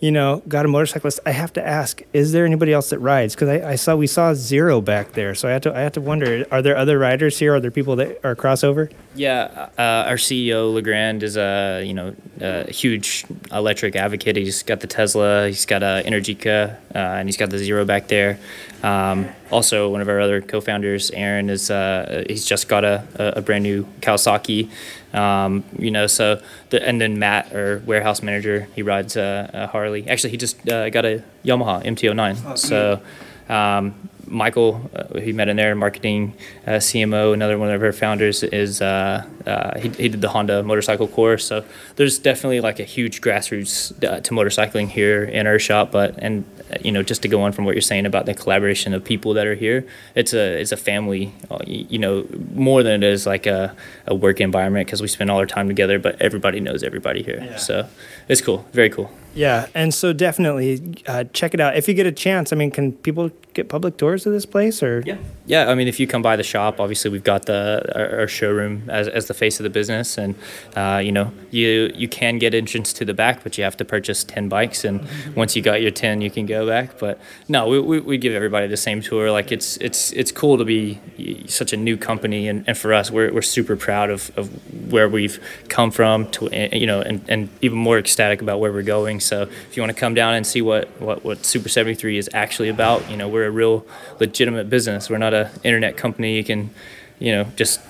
you 0.00 0.10
know 0.10 0.42
got 0.48 0.64
a 0.64 0.68
motorcyclist 0.68 1.20
i 1.26 1.30
have 1.30 1.52
to 1.52 1.66
ask 1.66 2.02
is 2.12 2.32
there 2.32 2.44
anybody 2.44 2.72
else 2.72 2.90
that 2.90 2.98
rides 2.98 3.34
because 3.34 3.48
I, 3.48 3.70
I 3.70 3.74
saw 3.76 3.96
we 3.96 4.06
saw 4.06 4.34
zero 4.34 4.80
back 4.80 5.12
there 5.12 5.34
so 5.34 5.48
i 5.48 5.52
had 5.52 5.62
to 5.64 5.74
i 5.76 5.80
have 5.80 5.92
to 5.92 6.00
wonder 6.00 6.46
are 6.50 6.62
there 6.62 6.76
other 6.76 6.98
riders 6.98 7.38
here 7.38 7.54
are 7.54 7.60
there 7.60 7.70
people 7.70 7.96
that 7.96 8.20
are 8.24 8.34
crossover 8.36 8.90
Yeah, 9.18 9.70
uh, 9.76 10.06
our 10.06 10.14
CEO 10.14 10.72
Legrand 10.72 11.24
is 11.24 11.36
a 11.36 11.82
you 11.84 11.92
know 11.92 12.14
a 12.40 12.70
huge 12.70 13.24
electric 13.50 13.96
advocate. 13.96 14.36
He's 14.36 14.62
got 14.62 14.78
the 14.78 14.86
Tesla, 14.86 15.48
he's 15.48 15.66
got 15.66 15.82
a 15.82 16.02
Energica, 16.06 16.76
uh, 16.94 16.98
and 17.18 17.28
he's 17.28 17.36
got 17.36 17.50
the 17.50 17.58
Zero 17.58 17.84
back 17.84 18.06
there. 18.06 18.38
Um, 18.84 19.28
also, 19.50 19.90
one 19.90 20.00
of 20.00 20.08
our 20.08 20.20
other 20.20 20.40
co-founders, 20.40 21.10
Aaron, 21.10 21.50
is 21.50 21.68
uh, 21.68 22.24
he's 22.28 22.44
just 22.44 22.68
got 22.68 22.84
a, 22.84 23.02
a 23.18 23.42
brand 23.42 23.64
new 23.64 23.88
Kawasaki. 24.00 24.70
Um, 25.12 25.64
you 25.78 25.90
know, 25.90 26.06
so 26.06 26.40
the, 26.70 26.86
and 26.86 27.00
then 27.00 27.18
Matt, 27.18 27.54
our 27.54 27.78
warehouse 27.86 28.22
manager, 28.22 28.68
he 28.74 28.82
rides 28.82 29.16
a, 29.16 29.50
a 29.52 29.66
Harley. 29.68 30.06
Actually, 30.08 30.30
he 30.30 30.36
just 30.36 30.68
uh, 30.68 30.90
got 30.90 31.04
a 31.04 31.22
Yamaha 31.44 31.84
MT-09. 31.84 32.58
so. 32.58 33.00
Um, 33.48 33.94
Michael, 34.30 34.90
uh, 34.94 35.18
he 35.20 35.32
met 35.32 35.48
in 35.48 35.56
there, 35.56 35.74
marketing 35.74 36.34
uh, 36.66 36.72
CMO, 36.72 37.32
another 37.34 37.58
one 37.58 37.70
of 37.70 37.82
our 37.82 37.92
founders 37.92 38.42
is 38.42 38.80
uh, 38.80 39.26
uh, 39.46 39.78
he, 39.78 39.88
he 39.88 40.08
did 40.08 40.20
the 40.20 40.28
Honda 40.28 40.62
motorcycle 40.62 41.08
course. 41.08 41.44
So 41.44 41.64
there's 41.96 42.18
definitely 42.18 42.60
like 42.60 42.78
a 42.78 42.84
huge 42.84 43.20
grassroots 43.20 43.92
uh, 44.04 44.20
to 44.20 44.34
motorcycling 44.34 44.88
here 44.88 45.24
in 45.24 45.46
our 45.46 45.58
shop. 45.58 45.90
But 45.92 46.14
and 46.18 46.44
uh, 46.70 46.76
you 46.82 46.92
know 46.92 47.02
just 47.02 47.22
to 47.22 47.28
go 47.28 47.42
on 47.42 47.52
from 47.52 47.64
what 47.64 47.74
you're 47.74 47.82
saying 47.82 48.06
about 48.06 48.26
the 48.26 48.34
collaboration 48.34 48.94
of 48.94 49.04
people 49.04 49.34
that 49.34 49.46
are 49.46 49.54
here, 49.54 49.86
it's 50.14 50.32
a 50.32 50.60
it's 50.60 50.72
a 50.72 50.76
family. 50.76 51.32
You 51.66 51.98
know 51.98 52.26
more 52.54 52.82
than 52.82 53.02
it 53.02 53.12
is 53.12 53.26
like 53.26 53.46
a, 53.46 53.74
a 54.06 54.14
work 54.14 54.40
environment 54.40 54.86
because 54.86 55.02
we 55.02 55.08
spend 55.08 55.30
all 55.30 55.38
our 55.38 55.46
time 55.46 55.68
together. 55.68 55.98
But 55.98 56.20
everybody 56.20 56.60
knows 56.60 56.82
everybody 56.82 57.22
here, 57.22 57.58
so 57.58 57.88
it's 58.28 58.40
cool, 58.40 58.66
very 58.72 58.90
cool. 58.90 59.10
Yeah, 59.38 59.68
and 59.72 59.94
so 59.94 60.12
definitely 60.12 61.02
uh, 61.06 61.24
check 61.32 61.54
it 61.54 61.60
out 61.60 61.76
if 61.76 61.86
you 61.86 61.94
get 61.94 62.06
a 62.06 62.12
chance. 62.12 62.52
I 62.52 62.56
mean, 62.56 62.72
can 62.72 62.92
people 62.92 63.30
get 63.54 63.68
public 63.68 63.96
tours 63.96 64.26
of 64.26 64.32
this 64.32 64.44
place 64.44 64.82
or? 64.82 65.02
Yeah, 65.06 65.18
yeah. 65.46 65.70
I 65.70 65.76
mean, 65.76 65.86
if 65.86 66.00
you 66.00 66.08
come 66.08 66.22
by 66.22 66.34
the 66.34 66.42
shop, 66.42 66.80
obviously 66.80 67.10
we've 67.12 67.22
got 67.22 67.46
the 67.46 67.82
our, 67.94 68.20
our 68.20 68.28
showroom 68.28 68.90
as, 68.90 69.06
as 69.06 69.26
the 69.26 69.34
face 69.34 69.60
of 69.60 69.64
the 69.64 69.70
business, 69.70 70.18
and 70.18 70.34
uh, 70.74 71.00
you 71.02 71.12
know, 71.12 71.32
you 71.52 71.92
you 71.94 72.08
can 72.08 72.38
get 72.38 72.52
entrance 72.52 72.92
to 72.94 73.04
the 73.04 73.14
back, 73.14 73.44
but 73.44 73.56
you 73.56 73.62
have 73.62 73.76
to 73.76 73.84
purchase 73.84 74.24
ten 74.24 74.48
bikes, 74.48 74.84
and 74.84 75.06
once 75.36 75.54
you 75.54 75.62
got 75.62 75.82
your 75.82 75.92
ten, 75.92 76.20
you 76.20 76.30
can 76.30 76.44
go 76.44 76.66
back. 76.66 76.98
But 76.98 77.20
no, 77.46 77.68
we, 77.68 77.78
we, 77.78 78.00
we 78.00 78.18
give 78.18 78.34
everybody 78.34 78.66
the 78.66 78.76
same 78.76 79.00
tour. 79.00 79.30
Like 79.30 79.52
it's 79.52 79.76
it's 79.76 80.12
it's 80.14 80.32
cool 80.32 80.58
to 80.58 80.64
be 80.64 80.98
such 81.46 81.72
a 81.72 81.76
new 81.76 81.96
company, 81.96 82.48
and, 82.48 82.64
and 82.66 82.76
for 82.76 82.92
us, 82.92 83.10
we're, 83.10 83.32
we're 83.32 83.42
super 83.42 83.76
proud 83.76 84.10
of, 84.10 84.36
of 84.36 84.50
where 84.92 85.08
we've 85.08 85.38
come 85.68 85.92
from 85.92 86.28
to 86.32 86.48
you 86.76 86.86
know, 86.86 87.00
and, 87.00 87.24
and 87.28 87.48
even 87.62 87.78
more 87.78 87.98
ecstatic 87.98 88.42
about 88.42 88.58
where 88.58 88.72
we're 88.72 88.82
going. 88.82 89.20
So 89.28 89.42
if 89.42 89.76
you 89.76 89.82
want 89.82 89.94
to 89.94 89.98
come 90.00 90.14
down 90.14 90.34
and 90.34 90.46
see 90.46 90.62
what, 90.62 90.88
what, 91.00 91.24
what 91.24 91.44
Super 91.44 91.68
73 91.68 92.18
is 92.18 92.30
actually 92.32 92.68
about, 92.68 93.08
you 93.10 93.16
know, 93.16 93.28
we're 93.28 93.46
a 93.46 93.50
real 93.50 93.86
legitimate 94.18 94.68
business. 94.68 95.08
We're 95.08 95.18
not 95.18 95.34
an 95.34 95.50
internet 95.62 95.96
company 95.96 96.36
you 96.36 96.44
can, 96.44 96.70
you 97.18 97.32
know, 97.32 97.44
just 97.56 97.80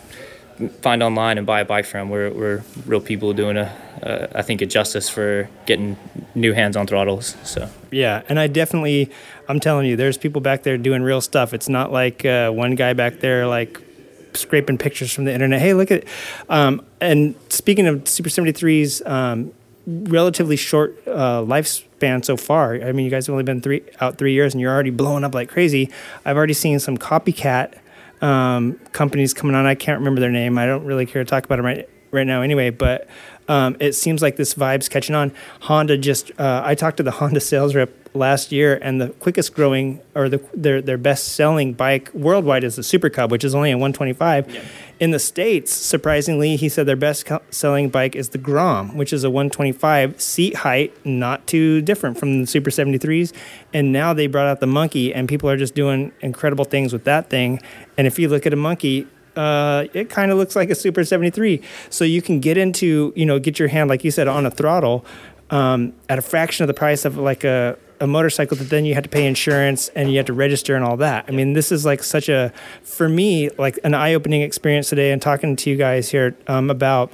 find 0.80 1.03
online 1.03 1.39
and 1.39 1.47
buy 1.47 1.61
a 1.61 1.64
bike 1.64 1.84
from. 1.84 2.11
We're, 2.11 2.30
we're 2.30 2.62
real 2.84 3.01
people 3.01 3.32
doing 3.32 3.57
a, 3.57 4.28
I 4.34 4.43
think, 4.43 4.61
a 4.61 4.66
justice 4.66 5.09
for 5.09 5.49
getting 5.66 5.97
new 6.34 6.53
hands 6.53 6.76
on 6.76 6.86
throttles. 6.86 7.36
So 7.45 7.70
Yeah, 7.91 8.22
and 8.28 8.39
I 8.39 8.49
definitely, 8.49 9.11
I'm 9.49 9.61
telling 9.61 9.86
you, 9.86 9.97
there's 9.97 10.18
people 10.18 10.41
back 10.41 10.64
there 10.64 10.76
doing 10.76 11.03
real 11.03 11.20
stuff. 11.20 11.55
It's 11.55 11.68
not 11.68 11.93
like 11.93 12.24
uh, 12.24 12.51
one 12.51 12.74
guy 12.74 12.93
back 12.93 13.20
there 13.20 13.47
like 13.47 13.80
scraping 14.34 14.78
pictures 14.78 15.12
from 15.12 15.24
the 15.24 15.32
internet. 15.32 15.61
Hey, 15.61 15.74
look 15.74 15.91
at, 15.91 16.05
um, 16.49 16.84
and 17.01 17.34
speaking 17.49 17.86
of 17.86 18.09
Super 18.09 18.28
73's 18.28 19.03
um, 19.07 19.53
relatively 19.89 20.57
short 20.57 20.97
uh, 21.07 21.41
lifespan 21.43 22.24
so 22.24 22.36
far. 22.36 22.74
I 22.74 22.93
mean, 22.93 23.05
you 23.05 23.11
guys 23.11 23.26
have 23.26 23.32
only 23.32 23.45
been 23.45 23.61
three 23.61 23.82
out 24.01 24.18
three 24.18 24.34
years, 24.34 24.55
and 24.55 24.61
you're 24.61 24.72
already 24.72 24.91
blowing 24.91 25.24
up 25.24 25.34
like 25.34 25.49
crazy. 25.49 25.91
I've 26.24 26.36
already 26.36 26.55
seen 26.55 26.78
some 26.78 26.99
copycat 26.99 27.74
um, 28.20 28.74
companies 28.93 29.32
coming 29.32 29.57
on. 29.57 29.66
I 29.66 29.74
can't 29.74 29.99
remember 29.99 30.20
their 30.20 30.30
name. 30.30 30.59
I 30.59 30.66
don't 30.66 30.84
really 30.84 31.07
care 31.07 31.24
to 31.24 31.28
talk 31.28 31.45
about 31.45 31.57
them 31.57 31.64
right 31.64 31.89
right 32.11 32.26
now 32.26 32.43
anyway. 32.43 32.70
But 32.70 33.09
um, 33.49 33.76
it 33.80 33.95
seems 33.95 34.20
like 34.20 34.36
this 34.36 34.55
vibe's 34.55 34.89
catching 34.89 35.14
on. 35.14 35.32
Honda 35.61 35.97
just 35.97 36.30
uh, 36.39 36.62
I 36.64 36.74
talked 36.74 36.99
to 36.99 37.03
the 37.03 37.11
Honda 37.22 37.41
sales 37.41 37.74
rep 37.74 37.91
last 38.14 38.53
year, 38.53 38.78
and 38.82 39.01
the 39.01 39.09
quickest 39.09 39.55
growing 39.55 40.01
or 40.14 40.28
the 40.28 40.45
their 40.55 40.82
their 40.82 40.99
best 40.99 41.32
selling 41.32 41.72
bike 41.72 42.12
worldwide 42.12 42.64
is 42.64 42.76
the 42.76 42.82
Super 42.82 43.09
Cub, 43.09 43.30
which 43.30 43.45
is 43.45 43.55
only 43.55 43.70
a 43.70 43.78
125. 43.78 44.88
In 45.01 45.12
the 45.12 45.20
states, 45.20 45.72
surprisingly, 45.72 46.57
he 46.57 46.68
said 46.68 46.86
their 46.86 46.96
best 46.96 47.30
selling 47.51 47.88
bike 47.88 48.16
is 48.16 48.30
the 48.30 48.38
Grom, 48.38 48.96
which 48.96 49.12
is 49.12 49.22
a 49.22 49.30
125 49.30 50.20
seat 50.20 50.57
height, 50.57 50.92
not 51.07 51.46
too 51.46 51.80
different 51.82 52.18
from 52.18 52.40
the 52.40 52.46
Super 52.46 52.70
73s. 52.70 53.32
And 53.72 53.92
now 53.92 54.12
they 54.12 54.26
brought 54.26 54.49
out 54.49 54.59
the 54.59 54.66
Monkey, 54.66 55.14
and 55.14 55.28
people 55.28 55.49
are 55.49 55.57
just 55.57 55.76
doing 55.76 56.12
incredible 56.20 56.64
things 56.64 56.92
with 56.92 57.05
that 57.05 57.30
thing. 57.30 57.61
And 57.96 58.09
if 58.09 58.18
you 58.18 58.28
look 58.28 58.44
at 58.44 58.53
a 58.53 58.57
Monkey, 58.57 59.07
uh, 59.36 59.84
it 59.94 60.11
kind 60.11 60.32
of 60.32 60.38
looks 60.38 60.57
like 60.57 60.68
a 60.68 60.74
Super 60.74 61.05
73. 61.05 61.62
So 61.90 62.05
you 62.05 62.20
can 62.20 62.40
get 62.40 62.59
into, 62.59 63.12
you 63.14 63.24
know, 63.24 63.38
get 63.38 63.61
your 63.61 63.68
hand, 63.68 63.88
like 63.88 64.03
you 64.03 64.11
said, 64.11 64.26
on 64.26 64.46
a 64.46 64.51
throttle 64.51 65.05
um, 65.51 65.92
at 66.09 66.18
a 66.18 66.22
fraction 66.22 66.64
of 66.64 66.66
the 66.66 66.74
price 66.74 67.05
of 67.05 67.16
like 67.16 67.44
a, 67.44 67.78
a 68.01 68.07
motorcycle 68.07 68.57
that 68.57 68.70
then 68.70 68.84
you 68.84 68.94
had 68.94 69.05
to 69.05 69.11
pay 69.11 69.26
insurance 69.26 69.88
and 69.90 70.11
you 70.11 70.16
had 70.16 70.26
to 70.26 70.32
register 70.32 70.76
and 70.76 70.84
all 70.84 70.96
that. 70.99 71.24
I 71.28 71.32
mean, 71.32 71.53
this 71.53 71.72
is 71.72 71.84
like 71.84 72.03
such 72.03 72.28
a, 72.28 72.53
for 72.82 73.09
me, 73.09 73.51
like 73.51 73.78
an 73.84 73.94
eye 73.94 74.14
opening 74.14 74.42
experience 74.42 74.88
today 74.88 75.12
and 75.12 75.20
talking 75.20 75.57
to 75.57 75.70
you 75.70 75.76
guys 75.76 76.11
here 76.11 76.36
um, 76.46 76.70
about 76.70 77.12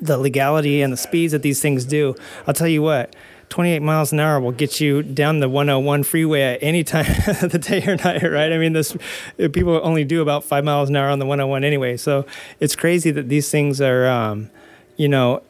the 0.00 0.16
legality 0.18 0.82
and 0.82 0.92
the 0.92 0.96
speeds 0.96 1.32
that 1.32 1.42
these 1.42 1.60
things 1.60 1.84
do. 1.84 2.14
I'll 2.46 2.54
tell 2.54 2.68
you 2.68 2.82
what. 2.82 3.14
28 3.50 3.80
miles 3.80 4.12
an 4.12 4.20
hour 4.20 4.38
will 4.40 4.52
get 4.52 4.80
you 4.80 5.02
down 5.02 5.40
the 5.40 5.48
101 5.48 6.04
freeway 6.04 6.42
at 6.42 6.62
any 6.62 6.84
time 6.84 7.04
of 7.42 7.50
the 7.50 7.58
day 7.58 7.82
or 7.84 7.96
night, 7.96 8.22
right? 8.22 8.52
I 8.52 8.58
mean, 8.58 8.72
this 8.72 8.96
people 9.36 9.80
only 9.82 10.04
do 10.04 10.22
about 10.22 10.44
five 10.44 10.64
miles 10.64 10.88
an 10.88 10.94
hour 10.94 11.08
on 11.08 11.18
the 11.18 11.26
101 11.26 11.64
anyway. 11.64 11.96
So 11.96 12.26
it's 12.60 12.76
crazy 12.76 13.10
that 13.10 13.28
these 13.28 13.50
things 13.50 13.80
are, 13.80 14.06
um, 14.06 14.50
you 14.96 15.08
know, 15.08 15.42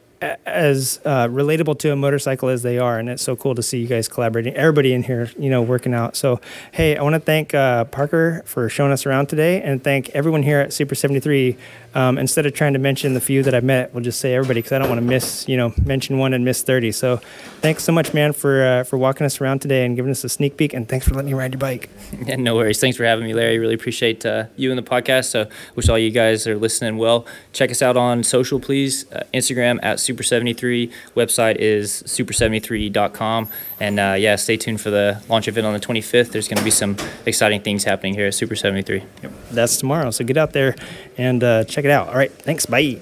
as 0.45 0.99
uh, 1.05 1.27
relatable 1.27 1.79
to 1.79 1.91
a 1.91 1.95
motorcycle 1.95 2.49
as 2.49 2.61
they 2.61 2.77
are, 2.77 2.99
and 2.99 3.09
it's 3.09 3.23
so 3.23 3.35
cool 3.35 3.55
to 3.55 3.63
see 3.63 3.79
you 3.79 3.87
guys 3.87 4.07
collaborating. 4.07 4.53
Everybody 4.55 4.93
in 4.93 5.03
here, 5.03 5.31
you 5.37 5.49
know, 5.49 5.61
working 5.61 5.93
out. 5.93 6.15
So, 6.15 6.39
hey, 6.71 6.95
I 6.95 7.03
want 7.03 7.15
to 7.15 7.19
thank 7.19 7.53
uh, 7.53 7.85
Parker 7.85 8.43
for 8.45 8.69
showing 8.69 8.91
us 8.91 9.05
around 9.05 9.27
today, 9.27 9.61
and 9.61 9.83
thank 9.83 10.09
everyone 10.09 10.43
here 10.43 10.59
at 10.59 10.73
Super 10.73 10.95
73. 10.95 11.57
Um, 11.93 12.17
instead 12.17 12.45
of 12.45 12.53
trying 12.53 12.73
to 12.73 12.79
mention 12.79 13.13
the 13.13 13.21
few 13.21 13.43
that 13.43 13.53
I 13.53 13.59
met, 13.59 13.93
we'll 13.93 14.03
just 14.03 14.19
say 14.19 14.33
everybody 14.33 14.59
because 14.59 14.71
I 14.71 14.79
don't 14.79 14.87
want 14.87 14.99
to 14.99 15.05
miss, 15.05 15.47
you 15.47 15.57
know, 15.57 15.73
mention 15.83 16.17
one 16.17 16.33
and 16.33 16.45
miss 16.45 16.63
30. 16.63 16.91
So, 16.93 17.17
thanks 17.61 17.83
so 17.83 17.91
much, 17.91 18.13
man, 18.13 18.31
for 18.33 18.63
uh, 18.63 18.83
for 18.83 18.97
walking 18.97 19.25
us 19.25 19.41
around 19.41 19.59
today 19.59 19.85
and 19.85 19.95
giving 19.95 20.11
us 20.11 20.23
a 20.23 20.29
sneak 20.29 20.55
peek, 20.55 20.73
and 20.73 20.87
thanks 20.87 21.07
for 21.07 21.13
letting 21.15 21.31
me 21.31 21.33
ride 21.33 21.53
your 21.53 21.59
bike. 21.59 21.89
Yeah, 22.25 22.35
no 22.35 22.55
worries. 22.55 22.79
Thanks 22.79 22.97
for 22.97 23.03
having 23.03 23.25
me, 23.25 23.33
Larry. 23.33 23.57
Really 23.57 23.73
appreciate 23.73 24.25
uh, 24.25 24.45
you 24.55 24.69
and 24.69 24.77
the 24.77 24.83
podcast. 24.83 25.25
So, 25.25 25.47
wish 25.75 25.89
all 25.89 25.97
you 25.97 26.11
guys 26.11 26.45
are 26.45 26.55
listening 26.55 26.97
well. 26.97 27.25
Check 27.51 27.71
us 27.71 27.81
out 27.81 27.97
on 27.97 28.23
social, 28.23 28.59
please. 28.59 29.11
Uh, 29.11 29.23
Instagram 29.33 29.79
at 29.81 29.97
Super73. 29.97 30.91
Website 31.15 31.55
is 31.55 32.03
super73.com. 32.05 33.49
And 33.79 33.99
uh, 33.99 34.15
yeah, 34.17 34.35
stay 34.35 34.55
tuned 34.55 34.81
for 34.81 34.91
the 34.91 35.21
launch 35.29 35.47
event 35.47 35.65
on 35.65 35.73
the 35.73 35.79
25th. 35.79 36.31
There's 36.31 36.47
going 36.47 36.59
to 36.59 36.63
be 36.63 36.71
some 36.71 36.95
exciting 37.25 37.61
things 37.61 37.83
happening 37.83 38.13
here 38.13 38.27
at 38.27 38.35
Super 38.35 38.55
73. 38.55 39.03
That's 39.51 39.77
tomorrow, 39.77 40.11
so 40.11 40.23
get 40.23 40.37
out 40.37 40.53
there 40.53 40.75
and 41.17 41.43
uh, 41.43 41.63
check 41.81 41.85
it 41.89 41.91
out. 41.91 42.09
All 42.09 42.15
right, 42.15 42.31
thanks. 42.31 42.65
Bye. 42.65 42.99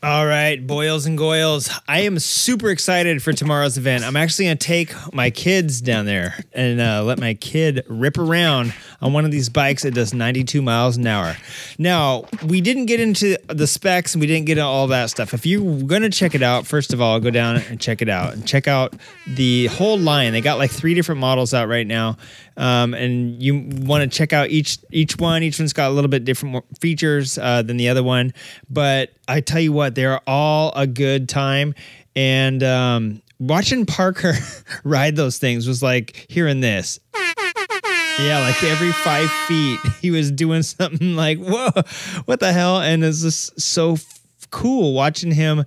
All 0.00 0.28
right, 0.28 0.64
boils 0.64 1.06
and 1.06 1.18
goils. 1.18 1.68
I 1.88 2.02
am 2.02 2.20
super 2.20 2.70
excited 2.70 3.20
for 3.20 3.32
tomorrow's 3.32 3.76
event. 3.76 4.04
I'm 4.04 4.14
actually 4.14 4.44
going 4.44 4.58
to 4.58 4.64
take 4.64 4.94
my 5.12 5.30
kids 5.30 5.80
down 5.80 6.06
there 6.06 6.38
and 6.52 6.80
uh, 6.80 7.02
let 7.02 7.18
my 7.18 7.34
kid 7.34 7.84
rip 7.88 8.16
around 8.16 8.72
on 9.02 9.12
one 9.12 9.24
of 9.24 9.32
these 9.32 9.48
bikes 9.48 9.82
that 9.82 9.94
does 9.94 10.14
92 10.14 10.62
miles 10.62 10.96
an 10.98 11.06
hour. 11.08 11.36
Now, 11.78 12.26
we 12.46 12.60
didn't 12.60 12.86
get 12.86 13.00
into 13.00 13.36
the 13.48 13.66
specs 13.66 14.14
and 14.14 14.20
we 14.20 14.28
didn't 14.28 14.46
get 14.46 14.58
into 14.58 14.68
all 14.68 14.86
that 14.86 15.10
stuff. 15.10 15.34
If 15.34 15.44
you're 15.44 15.82
going 15.82 16.02
to 16.02 16.10
check 16.10 16.36
it 16.36 16.42
out, 16.44 16.64
first 16.64 16.92
of 16.92 17.00
all, 17.00 17.18
go 17.18 17.30
down 17.30 17.56
and 17.56 17.80
check 17.80 18.00
it 18.00 18.08
out 18.08 18.34
and 18.34 18.46
check 18.46 18.68
out 18.68 18.94
the 19.26 19.66
whole 19.66 19.98
line. 19.98 20.30
They 20.30 20.40
got 20.40 20.58
like 20.58 20.70
three 20.70 20.94
different 20.94 21.20
models 21.20 21.52
out 21.54 21.66
right 21.66 21.86
now. 21.86 22.18
Um, 22.58 22.92
and 22.92 23.40
you 23.40 23.68
want 23.86 24.02
to 24.02 24.08
check 24.18 24.32
out 24.32 24.50
each 24.50 24.78
each 24.90 25.16
one. 25.16 25.44
Each 25.44 25.60
one's 25.60 25.72
got 25.72 25.90
a 25.90 25.94
little 25.94 26.10
bit 26.10 26.24
different 26.24 26.64
features 26.80 27.38
uh, 27.38 27.62
than 27.62 27.76
the 27.76 27.88
other 27.88 28.02
one, 28.02 28.34
but 28.68 29.12
I 29.28 29.40
tell 29.40 29.60
you 29.60 29.72
what, 29.72 29.87
they're 29.94 30.20
all 30.28 30.72
a 30.74 30.86
good 30.86 31.28
time. 31.28 31.74
And 32.16 32.62
um, 32.62 33.22
watching 33.38 33.86
Parker 33.86 34.34
ride 34.84 35.16
those 35.16 35.38
things 35.38 35.66
was 35.68 35.82
like 35.82 36.26
hearing 36.28 36.60
this. 36.60 37.00
Yeah, 38.20 38.40
like 38.40 38.62
every 38.64 38.90
five 38.90 39.30
feet, 39.46 39.78
he 40.00 40.10
was 40.10 40.32
doing 40.32 40.62
something 40.64 41.14
like, 41.14 41.38
"Whoa, 41.38 41.70
what 42.24 42.40
the 42.40 42.52
hell?" 42.52 42.80
And 42.80 43.04
it's 43.04 43.22
just 43.22 43.60
so 43.60 43.92
f- 43.92 44.20
cool 44.50 44.92
watching 44.92 45.30
him. 45.30 45.64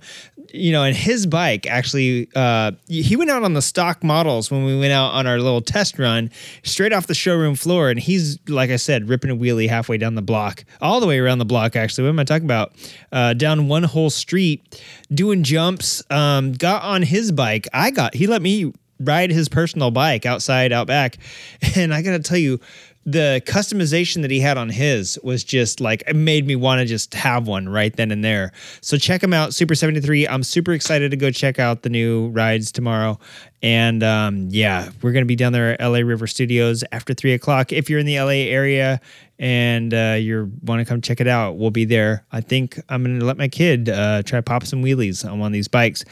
You 0.52 0.72
know, 0.72 0.82
and 0.84 0.94
his 0.94 1.26
bike 1.26 1.66
actually, 1.66 2.28
uh, 2.34 2.72
he 2.86 3.16
went 3.16 3.30
out 3.30 3.42
on 3.42 3.54
the 3.54 3.62
stock 3.62 4.04
models 4.04 4.50
when 4.50 4.64
we 4.64 4.78
went 4.78 4.92
out 4.92 5.12
on 5.12 5.26
our 5.26 5.38
little 5.38 5.62
test 5.62 5.98
run, 5.98 6.30
straight 6.62 6.92
off 6.92 7.06
the 7.06 7.14
showroom 7.14 7.54
floor, 7.54 7.88
and 7.88 7.98
he's 7.98 8.38
like 8.48 8.70
I 8.70 8.76
said, 8.76 9.08
ripping 9.08 9.30
a 9.30 9.36
wheelie 9.36 9.68
halfway 9.68 9.96
down 9.98 10.14
the 10.14 10.22
block, 10.22 10.64
all 10.80 11.00
the 11.00 11.06
way 11.06 11.18
around 11.18 11.38
the 11.38 11.44
block. 11.44 11.74
Actually, 11.74 12.04
what 12.04 12.10
am 12.10 12.18
I 12.18 12.24
talking 12.24 12.44
about? 12.44 12.72
Uh, 13.10 13.34
down 13.34 13.68
one 13.68 13.82
whole 13.82 14.10
street, 14.10 14.82
doing 15.12 15.42
jumps. 15.42 16.02
Um, 16.10 16.52
got 16.52 16.82
on 16.82 17.02
his 17.02 17.32
bike. 17.32 17.66
I 17.72 17.90
got. 17.90 18.14
He 18.14 18.26
let 18.26 18.42
me 18.42 18.72
ride 19.04 19.30
his 19.30 19.48
personal 19.48 19.90
bike 19.90 20.26
outside 20.26 20.72
out 20.72 20.86
back 20.86 21.18
and 21.76 21.92
i 21.92 22.02
gotta 22.02 22.20
tell 22.20 22.38
you 22.38 22.60
the 23.04 23.42
customization 23.46 24.22
that 24.22 24.30
he 24.30 24.38
had 24.38 24.56
on 24.56 24.68
his 24.68 25.18
was 25.24 25.42
just 25.42 25.80
like 25.80 26.04
it 26.06 26.14
made 26.14 26.46
me 26.46 26.54
want 26.54 26.80
to 26.80 26.86
just 26.86 27.14
have 27.14 27.48
one 27.48 27.68
right 27.68 27.94
then 27.96 28.12
and 28.12 28.24
there. 28.24 28.52
So 28.80 28.96
check 28.96 29.22
him 29.22 29.32
out 29.32 29.54
super 29.54 29.74
73 29.74 30.28
i'm 30.28 30.42
super 30.42 30.72
excited 30.72 31.10
to 31.10 31.16
go 31.16 31.30
check 31.30 31.58
out 31.58 31.82
the 31.82 31.88
new 31.88 32.28
rides 32.28 32.70
tomorrow. 32.70 33.18
And 33.60 34.02
um, 34.02 34.48
yeah 34.50 34.90
we're 35.02 35.12
gonna 35.12 35.26
be 35.26 35.36
down 35.36 35.52
there 35.52 35.80
at 35.80 35.86
la 35.86 35.98
river 35.98 36.26
studios 36.26 36.84
after 36.92 37.12
three 37.14 37.32
o'clock. 37.32 37.72
If 37.72 37.90
you're 37.90 37.98
in 37.98 38.06
the 38.06 38.20
la 38.20 38.28
area 38.28 39.00
and 39.38 39.92
uh, 39.92 40.16
you 40.20 40.52
want 40.62 40.80
to 40.80 40.84
come 40.84 41.00
check 41.00 41.20
it 41.20 41.26
out 41.26 41.56
we'll 41.56 41.70
be 41.70 41.84
there. 41.84 42.24
I 42.30 42.40
think 42.40 42.80
i'm 42.88 43.02
gonna 43.02 43.24
let 43.24 43.36
my 43.36 43.48
kid 43.48 43.88
uh, 43.88 44.22
try 44.22 44.40
pop 44.40 44.64
some 44.64 44.82
wheelies 44.82 45.28
on 45.28 45.40
one 45.40 45.48
of 45.48 45.52
these 45.52 45.68
bikes. 45.68 46.04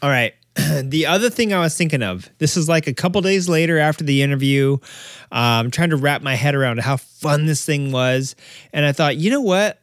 All 0.00 0.08
right 0.08 0.34
the 0.82 1.06
other 1.06 1.30
thing 1.30 1.52
I 1.52 1.60
was 1.60 1.76
thinking 1.76 2.02
of, 2.02 2.28
this 2.38 2.56
is 2.56 2.68
like 2.68 2.86
a 2.86 2.94
couple 2.94 3.20
days 3.22 3.48
later 3.48 3.78
after 3.78 4.04
the 4.04 4.22
interview. 4.22 4.78
I'm 5.30 5.70
trying 5.70 5.90
to 5.90 5.96
wrap 5.96 6.22
my 6.22 6.34
head 6.34 6.54
around 6.54 6.80
how 6.80 6.96
fun 6.96 7.46
this 7.46 7.64
thing 7.64 7.92
was. 7.92 8.36
And 8.72 8.84
I 8.84 8.92
thought, 8.92 9.16
you 9.16 9.30
know 9.30 9.40
what? 9.40 9.80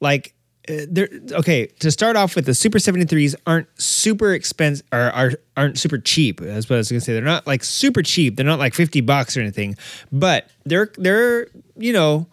Like, 0.00 0.34
uh, 0.68 0.84
there 0.90 1.08
okay 1.32 1.66
to 1.66 1.90
start 1.90 2.16
off 2.16 2.36
with 2.36 2.44
the 2.44 2.54
super 2.54 2.78
73s 2.78 3.34
aren't 3.46 3.66
super 3.80 4.34
expensive 4.34 4.86
or 4.92 5.10
are 5.10 5.32
aren't 5.56 5.78
super 5.78 5.96
cheap 5.96 6.38
that's 6.38 6.68
what 6.68 6.76
i 6.76 6.78
was 6.78 6.90
gonna 6.90 7.00
say 7.00 7.14
they're 7.14 7.22
not 7.22 7.46
like 7.46 7.64
super 7.64 8.02
cheap 8.02 8.36
they're 8.36 8.44
not 8.44 8.58
like 8.58 8.74
50 8.74 9.00
bucks 9.00 9.38
or 9.38 9.40
anything 9.40 9.74
but 10.12 10.50
they're 10.66 10.92
they're 10.98 11.48
you 11.76 11.94
know 11.94 12.26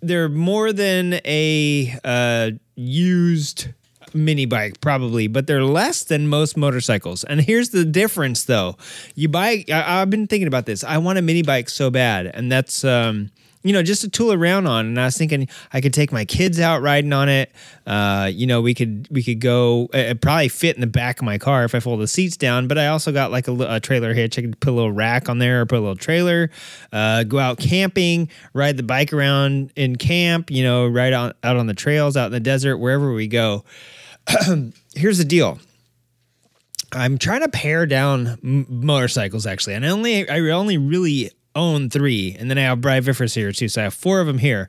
they're 0.00 0.28
more 0.28 0.72
than 0.72 1.14
a 1.24 1.98
uh, 2.04 2.50
used 2.76 3.68
mini 4.14 4.46
bike 4.46 4.80
probably 4.80 5.26
but 5.26 5.46
they're 5.46 5.64
less 5.64 6.04
than 6.04 6.28
most 6.28 6.56
motorcycles 6.56 7.24
and 7.24 7.40
here's 7.40 7.70
the 7.70 7.84
difference 7.84 8.44
though 8.44 8.76
you 9.14 9.28
buy 9.28 9.64
I, 9.70 10.00
i've 10.00 10.10
been 10.10 10.26
thinking 10.26 10.48
about 10.48 10.66
this 10.66 10.84
i 10.84 10.98
want 10.98 11.18
a 11.18 11.22
mini 11.22 11.42
bike 11.42 11.68
so 11.68 11.90
bad 11.90 12.26
and 12.26 12.50
that's 12.50 12.84
um 12.84 13.30
you 13.64 13.72
know, 13.72 13.82
just 13.82 14.02
to 14.02 14.10
tool 14.10 14.32
around 14.32 14.66
on. 14.66 14.86
And 14.86 15.00
I 15.00 15.06
was 15.06 15.16
thinking 15.16 15.48
I 15.72 15.80
could 15.80 15.94
take 15.94 16.12
my 16.12 16.26
kids 16.26 16.60
out 16.60 16.82
riding 16.82 17.12
on 17.14 17.30
it. 17.30 17.50
Uh, 17.86 18.30
you 18.32 18.46
know, 18.46 18.60
we 18.60 18.74
could 18.74 19.08
we 19.10 19.22
could 19.22 19.40
go. 19.40 19.88
It 19.92 20.20
probably 20.20 20.48
fit 20.48 20.76
in 20.76 20.82
the 20.82 20.86
back 20.86 21.18
of 21.18 21.24
my 21.24 21.38
car 21.38 21.64
if 21.64 21.74
I 21.74 21.80
fold 21.80 22.00
the 22.00 22.06
seats 22.06 22.36
down. 22.36 22.68
But 22.68 22.76
I 22.78 22.88
also 22.88 23.10
got 23.10 23.32
like 23.32 23.48
a, 23.48 23.56
a 23.76 23.80
trailer 23.80 24.12
hitch. 24.12 24.38
I 24.38 24.42
could 24.42 24.60
put 24.60 24.70
a 24.70 24.76
little 24.76 24.92
rack 24.92 25.30
on 25.30 25.38
there, 25.38 25.62
or 25.62 25.66
put 25.66 25.78
a 25.78 25.80
little 25.80 25.96
trailer. 25.96 26.50
Uh, 26.92 27.24
go 27.24 27.38
out 27.38 27.58
camping, 27.58 28.28
ride 28.52 28.76
the 28.76 28.82
bike 28.82 29.14
around 29.14 29.72
in 29.74 29.96
camp. 29.96 30.50
You 30.50 30.62
know, 30.62 30.86
ride 30.86 31.14
on 31.14 31.32
out 31.42 31.56
on 31.56 31.66
the 31.66 31.74
trails, 31.74 32.18
out 32.18 32.26
in 32.26 32.32
the 32.32 32.40
desert, 32.40 32.76
wherever 32.76 33.14
we 33.14 33.26
go. 33.26 33.64
Here's 34.94 35.18
the 35.18 35.24
deal. 35.24 35.58
I'm 36.92 37.18
trying 37.18 37.40
to 37.40 37.48
pare 37.48 37.86
down 37.86 38.38
m- 38.42 38.66
motorcycles 38.68 39.46
actually, 39.46 39.74
and 39.74 39.84
I 39.84 39.88
only 39.88 40.28
I 40.28 40.38
only 40.50 40.78
really 40.78 41.30
own 41.56 41.88
three, 41.90 42.36
and 42.38 42.50
then 42.50 42.58
I 42.58 42.62
have 42.62 42.80
Brian 42.80 43.02
Viffers 43.02 43.34
here 43.34 43.52
too, 43.52 43.68
so 43.68 43.80
I 43.80 43.84
have 43.84 43.94
four 43.94 44.20
of 44.20 44.26
them 44.26 44.38
here. 44.38 44.68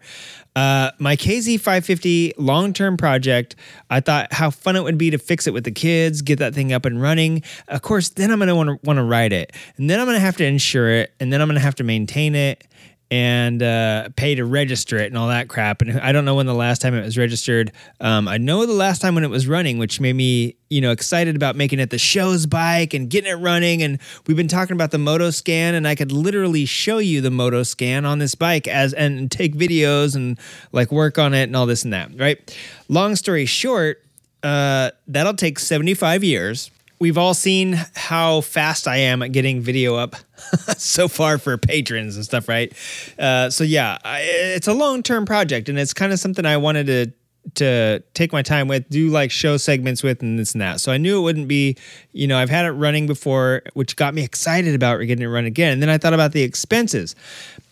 Uh, 0.55 0.91
my 0.99 1.15
KZ550 1.15 2.33
long 2.37 2.73
term 2.73 2.95
project, 2.97 3.55
I 3.89 3.99
thought 3.99 4.31
how 4.31 4.49
fun 4.49 4.75
it 4.75 4.83
would 4.83 4.97
be 4.97 5.09
to 5.09 5.17
fix 5.17 5.47
it 5.47 5.53
with 5.53 5.65
the 5.65 5.71
kids, 5.71 6.21
get 6.21 6.39
that 6.39 6.53
thing 6.53 6.71
up 6.71 6.85
and 6.85 7.01
running. 7.01 7.43
Of 7.67 7.81
course, 7.81 8.09
then 8.09 8.31
I'm 8.31 8.39
gonna 8.39 8.55
want 8.55 8.69
to 8.69 8.79
want 8.83 8.97
to 8.97 9.03
ride 9.03 9.33
it, 9.33 9.51
and 9.77 9.89
then 9.89 9.99
I'm 9.99 10.05
gonna 10.05 10.19
have 10.19 10.37
to 10.37 10.45
insure 10.45 10.89
it, 10.89 11.13
and 11.19 11.31
then 11.31 11.41
I'm 11.41 11.47
gonna 11.47 11.59
have 11.59 11.75
to 11.75 11.83
maintain 11.83 12.35
it 12.35 12.63
and 13.11 13.61
uh, 13.61 14.09
pay 14.15 14.35
to 14.35 14.45
register 14.45 14.97
it 14.97 15.07
and 15.07 15.17
all 15.17 15.27
that 15.27 15.47
crap. 15.47 15.81
And 15.81 15.99
I 15.99 16.11
don't 16.11 16.25
know 16.25 16.35
when 16.35 16.47
the 16.47 16.55
last 16.55 16.81
time 16.81 16.95
it 16.95 17.03
was 17.03 17.17
registered. 17.17 17.71
Um, 17.99 18.27
I 18.27 18.37
know 18.37 18.65
the 18.65 18.73
last 18.73 19.01
time 19.01 19.15
when 19.15 19.23
it 19.23 19.29
was 19.29 19.47
running, 19.47 19.77
which 19.77 20.01
made 20.01 20.15
me, 20.15 20.55
you 20.69 20.81
know, 20.81 20.91
excited 20.91 21.35
about 21.35 21.55
making 21.55 21.79
it 21.79 21.91
the 21.91 21.99
show's 21.99 22.45
bike 22.45 22.93
and 22.93 23.09
getting 23.09 23.31
it 23.31 23.35
running. 23.35 23.83
And 23.83 23.99
we've 24.25 24.35
been 24.35 24.47
talking 24.47 24.73
about 24.73 24.91
the 24.91 24.97
Moto 24.97 25.29
Scan, 25.29 25.75
and 25.75 25.87
I 25.87 25.93
could 25.93 26.11
literally 26.11 26.65
show 26.65 26.97
you 26.97 27.21
the 27.21 27.31
Moto 27.31 27.63
Scan 27.63 28.05
on 28.05 28.19
this 28.19 28.33
bike 28.33 28.67
as 28.67 28.93
and 28.93 29.29
take 29.29 29.55
videos 29.55 30.15
and 30.15 30.39
like 30.71 30.91
work 30.91 31.19
on 31.19 31.33
it 31.33 31.43
and 31.43 31.55
all 31.55 31.67
this 31.67 31.83
and 31.83 31.93
that. 31.93 32.19
Right. 32.19 32.57
Long 32.89 33.15
story 33.15 33.45
short, 33.45 34.03
uh, 34.41 34.91
that'll 35.07 35.35
take 35.35 35.59
seventy 35.59 35.93
five 35.93 36.23
years 36.23 36.71
we've 36.99 37.17
all 37.17 37.33
seen 37.33 37.79
how 37.95 38.41
fast 38.41 38.87
I 38.87 38.97
am 38.97 39.21
at 39.21 39.31
getting 39.31 39.61
video 39.61 39.95
up 39.95 40.15
so 40.77 41.07
far 41.07 41.37
for 41.37 41.57
patrons 41.57 42.15
and 42.15 42.25
stuff, 42.25 42.47
right? 42.47 42.73
Uh, 43.19 43.49
so 43.49 43.63
yeah, 43.63 43.97
I, 44.03 44.21
it's 44.21 44.67
a 44.67 44.73
long 44.73 45.03
term 45.03 45.25
project, 45.25 45.69
and 45.69 45.77
it's 45.77 45.93
kind 45.93 46.11
of 46.13 46.19
something 46.19 46.45
I 46.45 46.57
wanted 46.57 46.87
to 46.87 47.13
to 47.53 48.01
take 48.15 48.33
my 48.33 48.41
time 48.41 48.67
with, 48.67 48.89
do 48.89 49.09
like 49.09 49.29
show 49.29 49.55
segments 49.57 50.01
with, 50.01 50.21
and 50.21 50.39
this 50.39 50.53
and 50.53 50.61
that. 50.61 50.81
So 50.81 50.91
I 50.91 50.97
knew 50.97 51.19
it 51.19 51.21
wouldn't 51.21 51.47
be, 51.47 51.77
you 52.11 52.25
know, 52.25 52.37
I've 52.37 52.49
had 52.49 52.65
it 52.65 52.71
running 52.71 53.05
before, 53.05 53.61
which 53.75 53.95
got 53.95 54.15
me 54.15 54.23
excited 54.23 54.73
about 54.73 54.97
getting 55.01 55.23
it 55.23 55.27
run 55.27 55.45
again. 55.45 55.73
And 55.73 55.81
then 55.81 55.89
I 55.89 55.99
thought 55.99 56.13
about 56.13 56.31
the 56.31 56.41
expenses. 56.41 57.15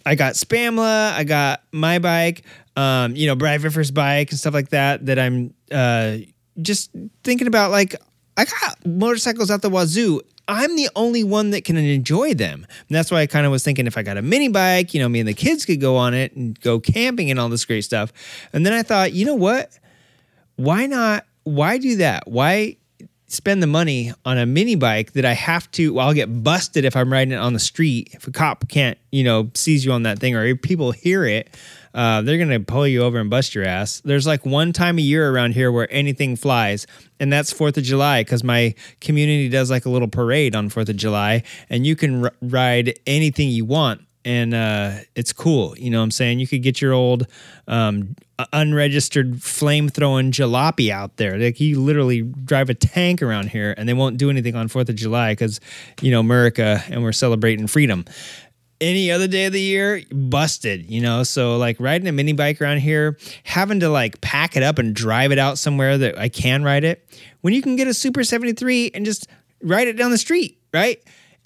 I 0.05 0.15
got 0.15 0.35
Spamla, 0.35 1.13
I 1.13 1.23
got 1.23 1.63
my 1.71 1.97
bike, 1.97 2.43
um, 2.75 3.15
you 3.15 3.25
know, 3.25 3.35
Brad 3.35 3.61
Viffers' 3.61 3.91
bike 3.91 4.29
and 4.29 4.39
stuff 4.39 4.53
like 4.53 4.69
that. 4.69 5.05
That 5.07 5.17
I'm 5.17 5.53
uh, 5.71 6.17
just 6.61 6.91
thinking 7.23 7.47
about 7.47 7.71
like 7.71 7.95
I 8.37 8.45
got 8.45 8.85
motorcycles 8.85 9.51
out 9.51 9.61
the 9.61 9.69
wazoo. 9.69 10.21
I'm 10.47 10.75
the 10.75 10.89
only 10.95 11.23
one 11.23 11.51
that 11.51 11.63
can 11.63 11.77
enjoy 11.77 12.33
them. 12.33 12.65
And 12.69 12.95
that's 12.95 13.11
why 13.11 13.21
I 13.21 13.27
kind 13.27 13.45
of 13.45 13.51
was 13.51 13.63
thinking 13.63 13.87
if 13.87 13.97
I 13.97 14.03
got 14.03 14.17
a 14.17 14.21
mini 14.21 14.49
bike, 14.49 14.93
you 14.93 14.99
know, 14.99 15.07
me 15.07 15.19
and 15.19 15.29
the 15.29 15.33
kids 15.33 15.65
could 15.65 15.79
go 15.79 15.95
on 15.95 16.13
it 16.13 16.35
and 16.35 16.59
go 16.59 16.79
camping 16.79 17.31
and 17.31 17.39
all 17.39 17.47
this 17.47 17.63
great 17.63 17.83
stuff. 17.83 18.11
And 18.51 18.65
then 18.65 18.73
I 18.73 18.83
thought, 18.83 19.13
you 19.13 19.25
know 19.25 19.35
what? 19.35 19.77
Why 20.57 20.85
not? 20.85 21.25
Why 21.43 21.77
do 21.77 21.97
that? 21.97 22.27
Why 22.27 22.77
spend 23.27 23.63
the 23.63 23.67
money 23.67 24.13
on 24.25 24.37
a 24.37 24.45
mini 24.45 24.75
bike 24.75 25.13
that 25.13 25.25
I 25.25 25.33
have 25.33 25.69
to, 25.71 25.93
well, 25.93 26.07
I'll 26.07 26.13
get 26.13 26.43
busted 26.43 26.85
if 26.85 26.95
I'm 26.95 27.11
riding 27.11 27.31
it 27.31 27.37
on 27.37 27.53
the 27.53 27.59
street. 27.59 28.09
If 28.13 28.27
a 28.27 28.31
cop 28.31 28.67
can't, 28.69 28.97
you 29.11 29.23
know, 29.23 29.49
seize 29.55 29.83
you 29.83 29.91
on 29.91 30.03
that 30.03 30.19
thing 30.19 30.35
or 30.35 30.55
people 30.55 30.91
hear 30.91 31.25
it, 31.25 31.49
uh, 31.93 32.21
they're 32.21 32.37
going 32.37 32.49
to 32.49 32.59
pull 32.59 32.87
you 32.87 33.03
over 33.03 33.19
and 33.19 33.29
bust 33.29 33.53
your 33.53 33.65
ass. 33.65 34.01
There's 34.03 34.25
like 34.25 34.45
one 34.45 34.73
time 34.73 34.97
a 34.97 35.01
year 35.01 35.29
around 35.29 35.53
here 35.53 35.71
where 35.71 35.87
anything 35.91 36.35
flies, 36.35 36.87
and 37.19 37.31
that's 37.31 37.53
4th 37.53 37.77
of 37.77 37.83
July 37.83 38.21
because 38.21 38.43
my 38.43 38.73
community 38.99 39.49
does 39.49 39.69
like 39.69 39.85
a 39.85 39.89
little 39.89 40.07
parade 40.07 40.55
on 40.55 40.69
4th 40.69 40.89
of 40.89 40.95
July, 40.95 41.43
and 41.69 41.85
you 41.85 41.95
can 41.95 42.25
r- 42.25 42.33
ride 42.41 42.99
anything 43.05 43.49
you 43.49 43.65
want. 43.65 44.01
And 44.25 44.53
uh, 44.53 44.99
it's 45.15 45.33
cool, 45.33 45.77
you 45.77 45.89
know 45.89 45.99
what 45.99 46.05
I'm 46.05 46.11
saying? 46.11 46.39
You 46.39 46.47
could 46.47 46.63
get 46.63 46.81
your 46.81 46.93
old 46.93 47.27
um, 47.67 48.15
unregistered 48.51 49.41
flame 49.43 49.89
throwing 49.89 50.31
jalopy 50.31 50.89
out 50.89 51.17
there. 51.17 51.37
Like 51.37 51.59
you 51.59 51.79
literally 51.79 52.21
drive 52.21 52.69
a 52.69 52.73
tank 52.73 53.21
around 53.21 53.49
here, 53.49 53.73
and 53.77 53.87
they 53.87 53.93
won't 53.93 54.17
do 54.17 54.29
anything 54.29 54.55
on 54.55 54.67
Fourth 54.67 54.89
of 54.89 54.95
July 54.95 55.33
because 55.33 55.59
you 56.01 56.11
know 56.11 56.19
America, 56.19 56.83
and 56.89 57.03
we're 57.03 57.11
celebrating 57.11 57.67
freedom 57.67 58.05
any 58.83 59.11
other 59.11 59.27
day 59.27 59.45
of 59.45 59.53
the 59.53 59.61
year, 59.61 60.03
busted, 60.11 60.89
you 60.89 61.01
know? 61.01 61.23
So, 61.23 61.57
like 61.57 61.79
riding 61.79 62.07
a 62.07 62.11
mini 62.11 62.33
bike 62.33 62.61
around 62.61 62.79
here, 62.79 63.17
having 63.43 63.79
to 63.79 63.89
like 63.89 64.21
pack 64.21 64.55
it 64.55 64.63
up 64.63 64.77
and 64.77 64.93
drive 64.93 65.31
it 65.31 65.39
out 65.39 65.57
somewhere 65.57 65.97
that 65.97 66.17
I 66.17 66.29
can 66.29 66.63
ride 66.63 66.83
it, 66.83 67.07
when 67.41 67.53
you 67.53 67.61
can 67.61 67.75
get 67.75 67.87
a 67.87 67.93
Super 67.93 68.23
73 68.23 68.91
and 68.93 69.05
just 69.05 69.27
ride 69.61 69.87
it 69.87 69.93
down 69.93 70.11
the 70.11 70.17
street, 70.17 70.59
right? 70.73 71.01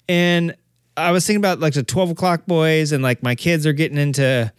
And 0.08 0.54
I 0.96 1.12
was 1.12 1.26
thinking 1.26 1.40
about 1.40 1.60
like 1.60 1.74
the 1.74 1.82
12 1.82 2.10
o'clock 2.10 2.46
boys, 2.46 2.92
and 2.92 3.02
like 3.02 3.22
my 3.22 3.34
kids 3.34 3.66
are 3.66 3.72
getting 3.72 3.98
into 3.98 4.52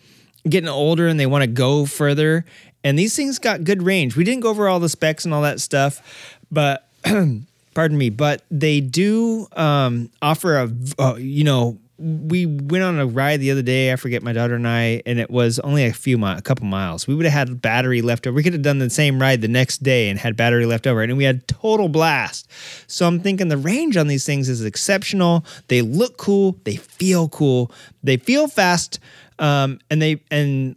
getting 0.48 0.70
older 0.70 1.08
and 1.08 1.20
they 1.20 1.26
want 1.26 1.44
to 1.44 1.48
go 1.48 1.86
further. 1.86 2.46
And 2.84 2.98
these 2.98 3.16
things 3.16 3.40
got 3.40 3.66
good 3.66 3.84
range. 3.84 4.16
We 4.16 4.24
didn't 4.24 4.42
go 4.42 4.50
over 4.50 4.70
all 4.70 4.80
the 4.80 4.90
specs 4.90 5.26
and 5.26 5.34
all 5.34 5.42
that 5.42 5.60
stuff, 5.60 6.38
but 6.50 6.90
pardon 7.74 7.98
me, 7.98 8.10
but 8.10 8.44
they 8.50 8.80
do 8.80 9.48
um, 9.54 10.10
offer 10.22 10.58
a, 10.58 10.72
uh, 10.98 11.16
you 11.16 11.44
know, 11.44 11.78
we 12.00 12.46
went 12.46 12.84
on 12.84 12.98
a 12.98 13.06
ride 13.06 13.42
the 13.42 13.52
other 13.52 13.62
day. 13.62 13.92
I 13.92 13.98
forget 13.98 14.24
my 14.24 14.32
daughter 14.32 14.56
and 14.56 14.68
I, 14.68 15.02
and 15.06 15.20
it 15.20 15.30
was 15.30 15.60
only 15.60 15.86
a 15.86 15.94
few 15.94 16.18
miles, 16.18 16.40
a 16.40 16.42
couple 16.42 16.66
miles. 16.66 17.08
We 17.08 17.16
would 17.16 17.26
have 17.26 17.50
had 17.50 17.62
battery 17.62 18.02
left 18.02 18.26
over. 18.26 18.36
We 18.36 18.44
could 18.44 18.54
have 18.54 18.62
done 18.62 18.80
the 18.80 18.90
same 18.90 19.22
ride 19.22 19.42
the 19.42 19.48
next 19.48 19.84
day 19.84 20.10
and 20.10 20.18
had 20.18 20.38
battery 20.38 20.66
left 20.66 20.88
over, 20.88 21.02
and 21.02 21.18
we 21.18 21.26
had 21.26 21.48
total 21.48 21.90
blast. 21.90 22.50
So 22.88 23.06
I'm 23.06 23.20
thinking 23.20 23.50
the 23.50 23.58
range 23.58 23.98
on 23.98 24.08
these 24.08 24.26
things 24.26 24.48
is 24.48 24.64
exceptional. 24.64 25.46
They 25.68 25.82
look 25.82 26.18
cool. 26.18 26.58
They 26.64 26.78
feel 26.78 27.28
cool. 27.30 27.72
They 28.02 28.18
feel 28.18 28.48
fast, 28.48 29.00
um, 29.38 29.80
and 29.90 30.02
they 30.02 30.22
and 30.32 30.76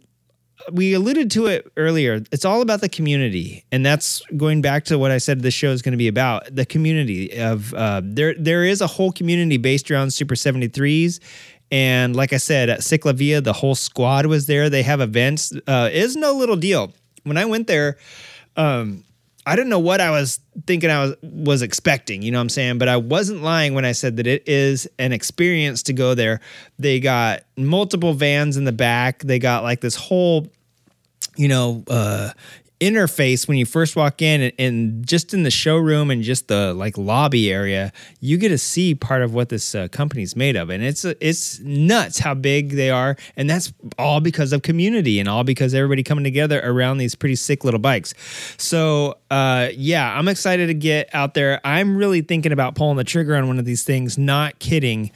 we 0.71 0.93
alluded 0.93 1.31
to 1.31 1.47
it 1.47 1.71
earlier. 1.77 2.23
It's 2.31 2.45
all 2.45 2.61
about 2.61 2.81
the 2.81 2.89
community, 2.89 3.65
and 3.71 3.85
that's 3.85 4.21
going 4.37 4.61
back 4.61 4.85
to 4.85 4.97
what 4.97 5.11
I 5.11 5.17
said. 5.17 5.41
This 5.41 5.53
show 5.53 5.71
is 5.71 5.81
going 5.81 5.93
to 5.93 5.97
be 5.97 6.07
about 6.07 6.53
the 6.53 6.65
community 6.65 7.37
of 7.39 7.73
uh, 7.73 8.01
there. 8.03 8.35
There 8.37 8.63
is 8.63 8.81
a 8.81 8.87
whole 8.87 9.11
community 9.11 9.57
based 9.57 9.89
around 9.91 10.11
Super 10.11 10.35
73s, 10.35 11.19
and 11.71 12.15
like 12.15 12.33
I 12.33 12.37
said, 12.37 12.69
at 12.69 12.79
Ciclavia, 12.79 13.43
the 13.43 13.53
whole 13.53 13.75
squad 13.75 14.25
was 14.25 14.45
there. 14.45 14.69
They 14.69 14.83
have 14.83 15.01
events. 15.01 15.53
Uh, 15.67 15.89
is 15.91 16.15
no 16.15 16.33
little 16.33 16.55
deal. 16.55 16.93
When 17.23 17.37
I 17.37 17.45
went 17.45 17.67
there, 17.67 17.97
um, 18.55 19.03
I 19.45 19.55
didn't 19.55 19.69
know 19.69 19.79
what 19.79 19.99
I 19.99 20.09
was 20.11 20.39
thinking 20.65 20.89
I 20.89 21.01
was 21.03 21.15
was 21.21 21.61
expecting, 21.61 22.21
you 22.21 22.31
know 22.31 22.37
what 22.37 22.43
I'm 22.43 22.49
saying? 22.49 22.77
But 22.77 22.87
I 22.87 22.97
wasn't 22.97 23.41
lying 23.43 23.73
when 23.73 23.85
I 23.85 23.91
said 23.91 24.17
that 24.17 24.27
it 24.27 24.47
is 24.47 24.87
an 24.99 25.11
experience 25.11 25.83
to 25.83 25.93
go 25.93 26.15
there. 26.15 26.39
They 26.79 26.99
got 26.99 27.43
multiple 27.57 28.13
vans 28.13 28.57
in 28.57 28.63
the 28.63 28.71
back. 28.71 29.19
They 29.19 29.39
got 29.39 29.63
like 29.63 29.81
this 29.81 29.95
whole 29.95 30.47
you 31.35 31.47
know, 31.47 31.83
uh, 31.87 32.29
interface 32.83 33.47
when 33.47 33.57
you 33.57 33.65
first 33.65 33.95
walk 33.95 34.21
in 34.21 34.41
and, 34.41 34.53
and, 34.59 35.07
just 35.07 35.33
in 35.33 35.43
the 35.43 35.51
showroom 35.51 36.11
and 36.11 36.23
just 36.23 36.47
the 36.47 36.73
like 36.73 36.97
lobby 36.97 37.51
area 37.51 37.91
you 38.19 38.37
get 38.37 38.49
to 38.49 38.57
see 38.57 38.93
part 38.93 39.21
of 39.21 39.33
what 39.33 39.49
this 39.49 39.75
uh, 39.75 39.87
company's 39.89 40.35
made 40.35 40.55
of. 40.55 40.69
And 40.69 40.83
it's 40.83 41.05
it's 41.05 41.59
nuts 41.59 42.19
how 42.19 42.33
big 42.33 42.71
they 42.71 42.89
are. 42.89 43.15
And 43.37 43.49
that's 43.49 43.71
all 43.97 44.19
because 44.19 44.53
of 44.53 44.61
community 44.61 45.19
and 45.19 45.29
all 45.29 45.43
because 45.43 45.73
everybody 45.73 46.03
coming 46.03 46.23
together 46.23 46.61
around 46.63 46.97
these 46.97 47.15
pretty 47.15 47.35
sick 47.35 47.63
little 47.63 47.79
bikes. 47.79 48.13
So 48.57 49.17
uh, 49.31 49.69
yeah 49.73 50.17
i'm 50.17 50.27
excited 50.27 50.67
to 50.67 50.73
get 50.73 51.09
out 51.13 51.33
there. 51.33 51.61
I'm 51.63 51.97
really 51.97 52.21
thinking 52.21 52.51
about 52.51 52.75
pulling 52.75 52.97
the 52.97 53.03
trigger 53.03 53.35
on 53.35 53.47
one 53.47 53.59
of 53.59 53.65
these 53.65 53.83
things. 53.83 54.17
Not 54.17 54.59
kidding. 54.59 55.11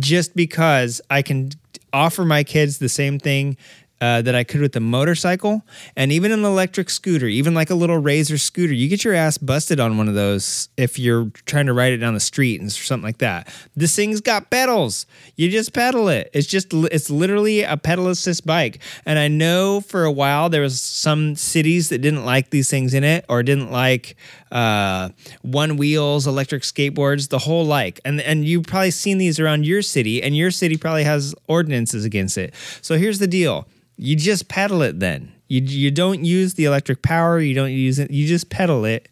Just 0.00 0.34
because 0.36 1.00
i 1.10 1.22
can 1.22 1.50
offer 1.92 2.24
my 2.24 2.44
kids 2.44 2.78
the 2.78 2.88
same 2.88 3.18
thing 3.18 3.56
uh, 4.00 4.22
that 4.22 4.34
I 4.34 4.44
could 4.44 4.60
with 4.60 4.72
the 4.72 4.80
motorcycle 4.80 5.62
and 5.96 6.12
even 6.12 6.32
an 6.32 6.44
electric 6.44 6.90
scooter, 6.90 7.26
even 7.26 7.54
like 7.54 7.70
a 7.70 7.74
little 7.74 7.98
razor 7.98 8.38
scooter. 8.38 8.72
You 8.72 8.88
get 8.88 9.04
your 9.04 9.14
ass 9.14 9.38
busted 9.38 9.80
on 9.80 9.98
one 9.98 10.08
of 10.08 10.14
those 10.14 10.68
if 10.76 10.98
you're 10.98 11.30
trying 11.46 11.66
to 11.66 11.72
ride 11.72 11.92
it 11.92 11.98
down 11.98 12.14
the 12.14 12.20
street 12.20 12.60
and 12.60 12.70
something 12.70 13.04
like 13.04 13.18
that. 13.18 13.52
This 13.74 13.96
thing's 13.96 14.20
got 14.20 14.50
pedals. 14.50 15.06
You 15.36 15.50
just 15.50 15.72
pedal 15.72 16.08
it. 16.08 16.30
It's 16.32 16.46
just 16.46 16.72
it's 16.72 17.10
literally 17.10 17.62
a 17.62 17.76
pedal 17.76 18.08
assist 18.08 18.46
bike. 18.46 18.80
And 19.04 19.18
I 19.18 19.28
know 19.28 19.80
for 19.80 20.04
a 20.04 20.12
while 20.12 20.48
there 20.48 20.62
was 20.62 20.80
some 20.80 21.34
cities 21.34 21.88
that 21.88 21.98
didn't 21.98 22.24
like 22.24 22.50
these 22.50 22.70
things 22.70 22.94
in 22.94 23.04
it 23.04 23.24
or 23.28 23.42
didn't 23.42 23.70
like 23.70 24.16
uh, 24.50 25.10
one 25.42 25.76
wheels, 25.76 26.26
electric 26.26 26.62
skateboards, 26.62 27.28
the 27.28 27.38
whole 27.38 27.64
like. 27.64 28.00
And 28.04 28.20
and 28.20 28.44
you've 28.44 28.66
probably 28.66 28.90
seen 28.90 29.18
these 29.18 29.38
around 29.40 29.66
your 29.66 29.82
city, 29.82 30.22
and 30.22 30.36
your 30.36 30.50
city 30.50 30.76
probably 30.76 31.04
has 31.04 31.34
ordinances 31.46 32.04
against 32.04 32.38
it. 32.38 32.54
So 32.82 32.96
here's 32.96 33.18
the 33.18 33.26
deal 33.26 33.66
you 33.96 34.16
just 34.16 34.48
pedal 34.48 34.82
it 34.82 35.00
then. 35.00 35.32
You 35.48 35.60
you 35.60 35.90
don't 35.90 36.24
use 36.24 36.54
the 36.54 36.64
electric 36.64 37.02
power. 37.02 37.40
You 37.40 37.54
don't 37.54 37.72
use 37.72 37.98
it. 37.98 38.10
You 38.10 38.26
just 38.26 38.50
pedal 38.50 38.84
it 38.84 39.08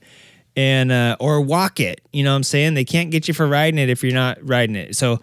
and 0.57 0.91
uh, 0.91 1.17
or 1.21 1.41
walk 1.41 1.81
it. 1.81 2.01
You 2.13 2.25
know 2.25 2.31
what 2.31 2.37
I'm 2.37 2.43
saying? 2.43 2.75
They 2.75 2.85
can't 2.85 3.11
get 3.11 3.29
you 3.29 3.35
for 3.35 3.47
riding 3.47 3.79
it 3.79 3.91
if 3.91 4.03
you're 4.03 4.13
not 4.13 4.39
riding 4.43 4.77
it. 4.77 4.97
So 4.97 5.21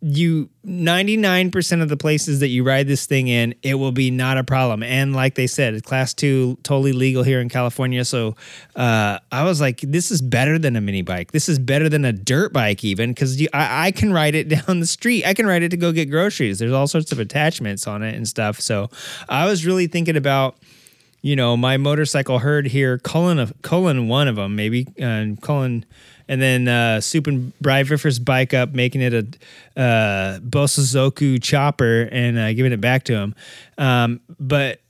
you 0.00 0.48
99% 0.64 1.82
of 1.82 1.88
the 1.88 1.96
places 1.96 2.38
that 2.40 2.48
you 2.48 2.62
ride 2.62 2.86
this 2.86 3.06
thing 3.06 3.26
in 3.26 3.54
it 3.62 3.74
will 3.74 3.90
be 3.90 4.10
not 4.10 4.38
a 4.38 4.44
problem. 4.44 4.82
And 4.84 5.14
like 5.14 5.34
they 5.34 5.48
said 5.48 5.82
class 5.82 6.14
2 6.14 6.58
totally 6.62 6.92
legal 6.92 7.24
here 7.24 7.40
in 7.40 7.48
california. 7.48 8.04
So 8.04 8.36
uh, 8.76 9.18
i 9.32 9.42
was 9.42 9.60
like 9.60 9.80
this 9.80 10.10
is 10.10 10.22
better 10.22 10.58
than 10.58 10.76
a 10.76 10.80
mini 10.80 11.02
bike. 11.02 11.32
This 11.32 11.48
is 11.48 11.58
better 11.58 11.88
than 11.88 12.04
a 12.04 12.12
dirt 12.12 12.52
bike 12.52 12.84
even 12.84 13.10
because 13.10 13.40
I, 13.52 13.86
I 13.86 13.90
can 13.90 14.12
ride 14.12 14.34
it 14.34 14.48
down 14.66 14.80
the 14.80 14.86
street. 14.86 15.26
I 15.26 15.34
can 15.34 15.46
ride 15.46 15.62
it 15.62 15.70
to 15.70 15.76
go 15.76 15.90
get 15.90 16.10
groceries. 16.10 16.60
There's 16.60 16.72
all 16.72 16.86
sorts 16.86 17.10
of 17.10 17.18
attachments 17.18 17.86
on 17.86 18.02
it 18.02 18.14
and 18.14 18.28
stuff. 18.28 18.60
So 18.60 18.90
i 19.28 19.46
was 19.46 19.66
really 19.66 19.88
thinking 19.88 20.16
about 20.16 20.56
you 21.22 21.34
know 21.34 21.56
my 21.56 21.76
motorcycle 21.76 22.38
herd 22.38 22.66
here 22.66 22.98
cullen 22.98 23.52
cullen 23.62 24.08
one 24.08 24.28
of 24.28 24.36
them 24.36 24.54
maybe 24.54 24.86
and 24.96 25.40
cullen 25.42 25.84
and 26.28 26.40
then 26.40 26.68
uh, 26.68 26.98
souping 27.00 27.52
Bryviffer's 27.62 28.18
bike 28.18 28.54
up, 28.54 28.72
making 28.72 29.00
it 29.00 29.14
a 29.14 29.80
uh, 29.80 30.38
Bosozoku 30.40 31.42
chopper, 31.42 32.08
and 32.12 32.38
uh, 32.38 32.52
giving 32.52 32.72
it 32.72 32.80
back 32.80 33.04
to 33.04 33.14
him. 33.14 33.34
Um, 33.78 34.20
but 34.38 34.80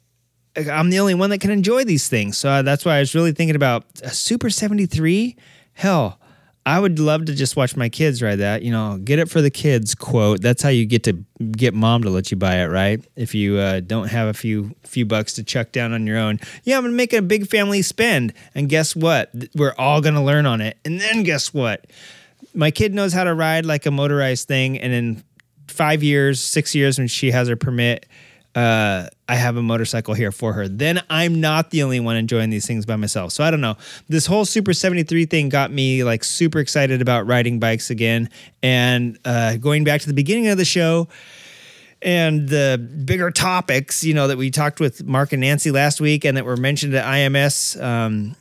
I'm 0.57 0.91
the 0.91 0.99
only 0.99 1.15
one 1.15 1.31
that 1.31 1.41
can 1.41 1.51
enjoy 1.51 1.85
these 1.85 2.09
things, 2.09 2.37
so 2.37 2.51
uh, 2.51 2.63
that's 2.63 2.85
why 2.85 2.97
I 2.97 3.01
was 3.01 3.15
really 3.15 3.33
thinking 3.33 3.57
about 3.57 3.85
a 4.03 4.11
Super 4.11 4.51
73. 4.51 5.37
Hell, 5.75 6.19
I 6.69 6.79
would 6.79 6.99
love 6.99 7.25
to 7.25 7.35
just 7.35 7.57
watch 7.57 7.77
my 7.77 7.89
kids 7.89 8.21
ride 8.21 8.41
that. 8.41 8.61
You 8.61 8.71
know, 8.71 8.99
get 8.99 9.19
it 9.19 9.31
for 9.31 9.41
the 9.41 9.51
kids. 9.51 9.95
Quote. 9.95 10.43
That's 10.43 10.63
how 10.63 10.69
you 10.69 10.85
get 10.85 11.03
to 11.05 11.15
get 11.53 11.73
mom 11.73 12.03
to 12.03 12.11
let 12.11 12.31
you 12.31 12.37
buy 12.37 12.57
it, 12.57 12.67
right? 12.67 13.03
If 13.17 13.35
you 13.35 13.57
uh, 13.57 13.81
don't 13.81 14.09
have 14.09 14.29
a 14.29 14.35
few 14.35 14.75
few 14.85 15.07
bucks 15.07 15.33
to 15.35 15.43
chuck 15.43 15.73
down 15.73 15.95
on 15.95 16.07
your 16.07 16.19
own. 16.19 16.41
Yeah, 16.65 16.77
I'm 16.77 16.83
gonna 16.83 16.95
make 16.95 17.15
a 17.15 17.23
big 17.23 17.49
family 17.49 17.81
spend, 17.81 18.35
and 18.55 18.69
guess 18.69 18.95
what? 18.95 19.33
We're 19.55 19.75
all 19.79 20.03
gonna 20.03 20.23
learn 20.23 20.45
on 20.45 20.61
it. 20.61 20.77
And 20.85 21.01
then 21.01 21.23
guess 21.23 21.55
what? 21.55 21.87
My 22.53 22.71
kid 22.71 22.93
knows 22.93 23.15
how 23.15 23.25
to 23.25 23.33
ride 23.33 23.65
like 23.65 23.87
a 23.87 23.91
motorized 23.91 24.47
thing, 24.47 24.79
and 24.79 24.93
in 24.93 25.25
five 25.69 26.03
years, 26.03 26.39
six 26.39 26.75
years, 26.75 26.99
when 26.99 27.09
she 27.09 27.31
has 27.31 27.49
her 27.49 27.57
permit, 27.57 28.05
uh, 28.55 29.07
I 29.29 29.35
have 29.35 29.57
a 29.57 29.63
motorcycle 29.63 30.15
here 30.15 30.33
for 30.33 30.55
her. 30.55 30.69
Then 30.69 31.03
I'm 31.11 31.41
not 31.41 31.71
the 31.71 31.83
only 31.83 32.01
one 32.01 32.17
enjoying 32.17 32.51
these 32.51 32.67
things 32.67 32.87
by 32.87 32.97
myself. 32.97 33.33
So 33.33 33.45
I 33.45 33.51
don't 33.51 33.61
know. 33.61 33.77
This 34.09 34.27
whole 34.27 34.45
Super 34.45 34.73
73 34.73 35.27
thing 35.27 35.49
got 35.51 35.71
me 35.71 36.03
like 36.03 36.25
super 36.25 36.59
excited 36.59 37.03
about 37.03 37.27
riding 37.27 37.59
bikes 37.61 37.91
again. 37.91 38.31
And 38.63 39.19
uh, 39.25 39.57
going 39.57 39.85
back 39.85 40.01
to 40.01 40.07
the 40.07 40.15
beginning 40.15 40.49
of 40.49 40.57
the 40.57 40.65
show, 40.65 41.09
and 42.01 42.49
the 42.49 42.79
bigger 43.05 43.31
topics, 43.33 44.05
you 44.05 44.15
know, 44.15 44.29
that 44.29 44.39
we 44.39 44.51
talked 44.51 44.79
with 44.79 45.05
Mark 45.05 45.33
and 45.33 45.41
Nancy 45.41 45.73
last 45.73 46.01
week 46.01 46.25
and 46.25 46.37
that 46.37 46.45
were 46.45 46.57
mentioned 46.57 46.95
at 46.95 47.05
IMS. 47.05 47.81
Um, 47.83 48.37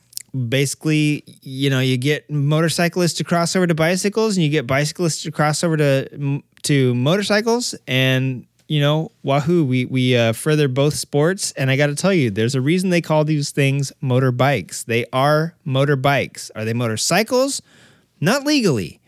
basically, 0.48 1.24
you 1.42 1.70
know, 1.70 1.80
you 1.80 1.98
get 1.98 2.30
motorcyclists 2.30 3.14
to 3.16 3.24
cross 3.24 3.56
over 3.56 3.66
to 3.66 3.74
bicycles 3.76 4.38
and 4.38 4.44
you 4.44 4.52
get 4.52 4.68
bicyclists 4.68 5.24
to 5.24 5.32
cross 5.32 5.64
over 5.64 5.78
to 5.78 6.42
to 6.64 6.94
motorcycles 6.96 7.76
and 7.88 8.46
you 8.68 8.82
know, 8.82 9.12
wahoo, 9.24 9.64
we 9.64 9.86
we 9.86 10.16
uh, 10.16 10.34
further 10.34 10.68
both 10.68 10.94
sports, 10.94 11.54
and 11.54 11.72
I 11.72 11.78
got 11.78 11.88
to 11.88 11.96
tell 11.96 12.14
you, 12.14 12.30
there's 12.30 12.56
a 12.56 12.62
reason 12.62 12.90
they 12.90 13.02
call 13.02 13.24
these 13.24 13.52
things 13.52 13.92
motorbikes. 14.04 14.86
They 14.86 15.06
are 15.14 15.56
motorbikes. 15.66 16.52
Are 16.56 16.66
they 16.66 16.74
motorcycles? 16.74 17.62
Not 18.20 18.46
legally. 18.46 19.00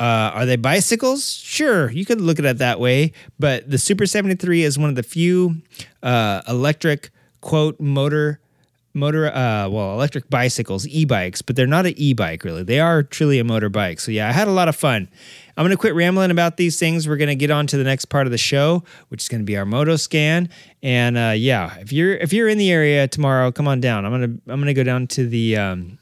Uh, 0.00 0.32
are 0.34 0.46
they 0.46 0.56
bicycles? 0.56 1.36
Sure, 1.36 1.90
you 1.90 2.04
could 2.04 2.20
look 2.20 2.38
at 2.38 2.44
it 2.44 2.58
that 2.58 2.80
way. 2.80 3.12
But 3.38 3.70
the 3.70 3.78
Super 3.78 4.06
73 4.06 4.62
is 4.62 4.78
one 4.78 4.90
of 4.90 4.96
the 4.96 5.02
few 5.02 5.62
uh, 6.02 6.42
electric 6.48 7.10
quote 7.40 7.80
motor 7.80 8.40
motor 8.94 9.26
uh 9.26 9.68
well 9.68 9.92
electric 9.92 10.28
bicycles 10.30 10.86
e-bikes 10.86 11.42
but 11.42 11.56
they're 11.56 11.66
not 11.66 11.84
an 11.84 11.94
e-bike 11.96 12.44
really 12.44 12.62
they 12.62 12.80
are 12.80 13.02
truly 13.02 13.38
a 13.38 13.44
motorbike 13.44 14.00
so 14.00 14.10
yeah 14.10 14.28
i 14.28 14.32
had 14.32 14.48
a 14.48 14.52
lot 14.52 14.68
of 14.68 14.76
fun 14.76 15.08
I'm 15.56 15.62
to 15.70 15.76
quit 15.76 15.94
rambling 15.94 16.30
about 16.30 16.56
these 16.56 16.78
things. 16.78 17.06
We're 17.06 17.16
to 17.28 17.36
get 17.36 17.50
on 17.50 17.66
to 17.68 17.76
the 17.76 17.84
next 17.84 18.06
part 18.06 18.26
of 18.26 18.32
the 18.32 18.38
show, 18.38 18.82
which 19.08 19.22
is 19.22 19.28
to 19.40 19.46
be 19.46 19.56
our 19.56 19.64
moto 19.64 19.96
scan. 19.96 20.48
And 20.82 21.16
uh, 21.16 21.34
yeah, 21.36 21.76
if 21.78 21.92
you're 21.92 22.14
if 22.14 22.32
you're 22.32 22.48
in 22.48 22.58
the 22.58 22.72
area 22.72 23.06
tomorrow, 23.06 23.52
come 23.52 23.68
on 23.68 23.80
down. 23.80 24.04
I'm 24.04 24.10
gonna 24.10 24.52
I'm 24.52 24.60
gonna 24.60 24.74
go 24.74 24.82
down 24.82 25.06
to 25.08 25.26
the 25.26 25.56
um, 25.56 25.98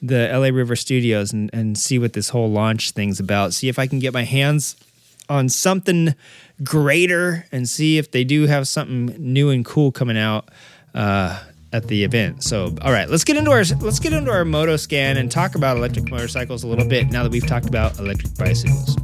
the 0.00 0.30
LA 0.32 0.48
River 0.48 0.76
Studios 0.76 1.32
and, 1.32 1.50
and 1.52 1.76
see 1.76 1.98
what 1.98 2.14
this 2.14 2.30
whole 2.30 2.50
launch 2.50 2.92
thing's 2.92 3.20
about. 3.20 3.52
See 3.52 3.68
if 3.68 3.78
I 3.78 3.86
can 3.86 3.98
get 3.98 4.14
my 4.14 4.24
hands 4.24 4.76
on 5.28 5.48
something 5.48 6.14
greater 6.64 7.46
and 7.52 7.68
see 7.68 7.98
if 7.98 8.10
they 8.10 8.24
do 8.24 8.46
have 8.46 8.66
something 8.66 9.06
new 9.18 9.50
and 9.50 9.64
cool 9.64 9.92
coming 9.92 10.16
out. 10.16 10.48
Uh, 10.94 11.42
at 11.72 11.88
the 11.88 12.04
event. 12.04 12.42
So, 12.42 12.74
all 12.82 12.92
right, 12.92 13.08
let's 13.08 13.24
get 13.24 13.36
into 13.36 13.50
our 13.50 13.64
let's 13.80 13.98
get 13.98 14.12
into 14.12 14.30
our 14.30 14.44
moto 14.44 14.76
scan 14.76 15.16
and 15.16 15.30
talk 15.30 15.54
about 15.54 15.76
electric 15.76 16.10
motorcycles 16.10 16.64
a 16.64 16.68
little 16.68 16.88
bit 16.88 17.10
now 17.10 17.22
that 17.22 17.32
we've 17.32 17.46
talked 17.46 17.66
about 17.66 17.98
electric 17.98 18.34
bicycles. 18.36 18.96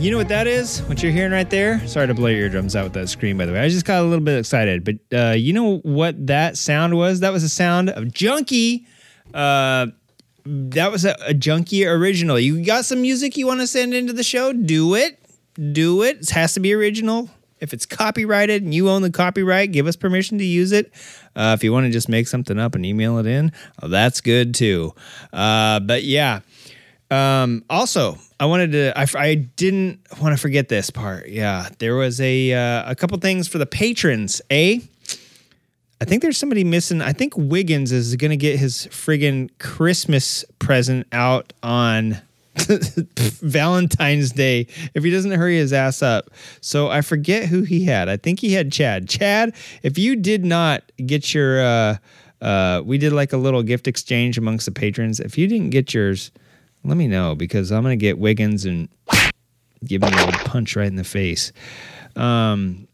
You 0.00 0.10
know 0.10 0.16
what 0.16 0.28
that 0.28 0.46
is? 0.46 0.80
What 0.84 1.02
you're 1.02 1.12
hearing 1.12 1.30
right 1.30 1.50
there? 1.50 1.86
Sorry 1.86 2.06
to 2.06 2.14
blow 2.14 2.28
your 2.28 2.40
eardrums 2.40 2.74
out 2.74 2.84
with 2.84 2.94
that 2.94 3.10
scream, 3.10 3.36
by 3.36 3.44
the 3.44 3.52
way. 3.52 3.60
I 3.60 3.68
just 3.68 3.84
got 3.84 4.00
a 4.00 4.06
little 4.06 4.24
bit 4.24 4.38
excited. 4.38 4.82
But 4.82 4.96
uh, 5.14 5.32
you 5.32 5.52
know 5.52 5.76
what 5.80 6.26
that 6.26 6.56
sound 6.56 6.96
was? 6.96 7.20
That 7.20 7.34
was 7.34 7.44
a 7.44 7.50
sound 7.50 7.90
of 7.90 8.10
Junkie. 8.10 8.86
Uh, 9.34 9.88
that 10.46 10.90
was 10.90 11.04
a, 11.04 11.14
a 11.26 11.34
Junkie 11.34 11.84
original. 11.84 12.38
You 12.38 12.64
got 12.64 12.86
some 12.86 13.02
music 13.02 13.36
you 13.36 13.46
want 13.46 13.60
to 13.60 13.66
send 13.66 13.92
into 13.92 14.14
the 14.14 14.22
show? 14.22 14.54
Do 14.54 14.94
it. 14.94 15.18
Do 15.72 16.02
it. 16.02 16.20
It 16.22 16.30
has 16.30 16.54
to 16.54 16.60
be 16.60 16.72
original. 16.72 17.28
If 17.60 17.74
it's 17.74 17.84
copyrighted 17.84 18.62
and 18.62 18.72
you 18.72 18.88
own 18.88 19.02
the 19.02 19.10
copyright, 19.10 19.70
give 19.70 19.86
us 19.86 19.96
permission 19.96 20.38
to 20.38 20.44
use 20.44 20.72
it. 20.72 20.94
Uh, 21.36 21.54
if 21.54 21.62
you 21.62 21.74
want 21.74 21.84
to 21.84 21.92
just 21.92 22.08
make 22.08 22.26
something 22.26 22.58
up 22.58 22.74
and 22.74 22.86
email 22.86 23.18
it 23.18 23.26
in, 23.26 23.52
well, 23.82 23.90
that's 23.90 24.22
good 24.22 24.54
too. 24.54 24.94
Uh, 25.30 25.78
but 25.78 26.04
yeah. 26.04 26.40
Um, 27.10 27.64
also, 27.68 28.18
I 28.38 28.46
wanted 28.46 28.72
to. 28.72 28.98
I, 28.98 29.06
I 29.16 29.34
didn't 29.34 30.00
want 30.20 30.34
to 30.34 30.40
forget 30.40 30.68
this 30.68 30.90
part. 30.90 31.28
Yeah, 31.28 31.68
there 31.78 31.96
was 31.96 32.20
a 32.20 32.52
uh, 32.52 32.90
a 32.90 32.94
couple 32.94 33.18
things 33.18 33.48
for 33.48 33.58
the 33.58 33.66
patrons. 33.66 34.40
A, 34.50 34.80
I 36.00 36.04
think 36.04 36.22
there's 36.22 36.38
somebody 36.38 36.62
missing. 36.62 37.02
I 37.02 37.12
think 37.12 37.34
Wiggins 37.36 37.90
is 37.90 38.16
to 38.16 38.36
get 38.36 38.58
his 38.58 38.86
friggin' 38.86 39.50
Christmas 39.58 40.44
present 40.60 41.06
out 41.10 41.52
on 41.64 42.20
Valentine's 42.56 44.30
Day 44.30 44.68
if 44.94 45.02
he 45.02 45.10
doesn't 45.10 45.32
hurry 45.32 45.56
his 45.56 45.72
ass 45.72 46.00
up. 46.00 46.30
So 46.60 46.88
I 46.88 47.00
forget 47.00 47.46
who 47.46 47.62
he 47.62 47.84
had. 47.84 48.08
I 48.08 48.16
think 48.16 48.38
he 48.38 48.52
had 48.52 48.70
Chad. 48.70 49.08
Chad, 49.08 49.54
if 49.82 49.98
you 49.98 50.14
did 50.14 50.44
not 50.44 50.84
get 51.04 51.34
your, 51.34 51.60
uh, 51.60 51.96
uh, 52.40 52.82
we 52.84 52.98
did 52.98 53.12
like 53.12 53.32
a 53.32 53.36
little 53.36 53.62
gift 53.62 53.88
exchange 53.88 54.38
amongst 54.38 54.66
the 54.66 54.72
patrons. 54.72 55.18
If 55.18 55.36
you 55.36 55.48
didn't 55.48 55.70
get 55.70 55.92
yours 55.92 56.30
let 56.84 56.96
me 56.96 57.06
know 57.06 57.34
because 57.34 57.70
I'm 57.70 57.82
going 57.82 57.98
to 57.98 58.02
get 58.02 58.18
Wiggins 58.18 58.64
and 58.64 58.88
give 59.84 60.02
him 60.02 60.12
a 60.12 60.32
punch 60.44 60.76
right 60.76 60.86
in 60.86 60.96
the 60.96 61.04
face. 61.04 61.52
Um, 62.16 62.88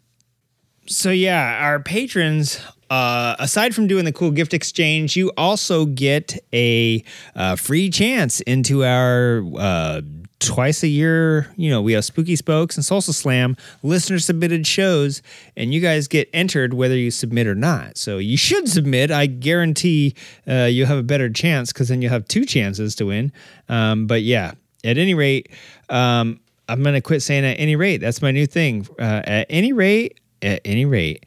so 0.86 1.10
yeah, 1.10 1.64
our 1.64 1.80
patrons, 1.80 2.60
uh, 2.90 3.36
aside 3.38 3.74
from 3.74 3.86
doing 3.86 4.04
the 4.04 4.12
cool 4.12 4.30
gift 4.30 4.54
exchange, 4.54 5.16
you 5.16 5.32
also 5.36 5.86
get 5.86 6.38
a 6.52 7.02
uh, 7.34 7.56
free 7.56 7.90
chance 7.90 8.40
into 8.42 8.84
our 8.84 9.42
uh, 9.58 10.00
twice 10.38 10.82
a 10.82 10.88
year, 10.88 11.52
you 11.56 11.70
know, 11.70 11.80
we 11.80 11.92
have 11.94 12.04
Spooky 12.04 12.36
Spokes 12.36 12.76
and 12.76 12.84
Salsa 12.84 13.14
Slam, 13.14 13.56
listener 13.82 14.18
submitted 14.18 14.66
shows, 14.66 15.22
and 15.56 15.72
you 15.72 15.80
guys 15.80 16.08
get 16.08 16.28
entered 16.32 16.74
whether 16.74 16.96
you 16.96 17.10
submit 17.10 17.46
or 17.46 17.54
not. 17.54 17.96
So 17.96 18.18
you 18.18 18.36
should 18.36 18.68
submit. 18.68 19.10
I 19.10 19.26
guarantee 19.26 20.14
uh, 20.46 20.64
you'll 20.64 20.88
have 20.88 20.98
a 20.98 21.02
better 21.02 21.30
chance 21.30 21.72
because 21.72 21.88
then 21.88 22.02
you'll 22.02 22.12
have 22.12 22.28
two 22.28 22.44
chances 22.44 22.94
to 22.96 23.06
win. 23.06 23.32
Um, 23.68 24.06
but 24.06 24.22
yeah, 24.22 24.52
at 24.84 24.98
any 24.98 25.14
rate, 25.14 25.50
um, 25.88 26.40
I'm 26.68 26.82
going 26.82 26.94
to 26.94 27.00
quit 27.00 27.22
saying 27.22 27.44
at 27.44 27.58
any 27.58 27.76
rate. 27.76 27.98
That's 27.98 28.20
my 28.20 28.30
new 28.30 28.46
thing. 28.46 28.86
Uh, 28.98 29.22
at 29.24 29.46
any 29.48 29.72
rate, 29.72 30.20
at 30.42 30.60
any 30.64 30.84
rate. 30.84 31.24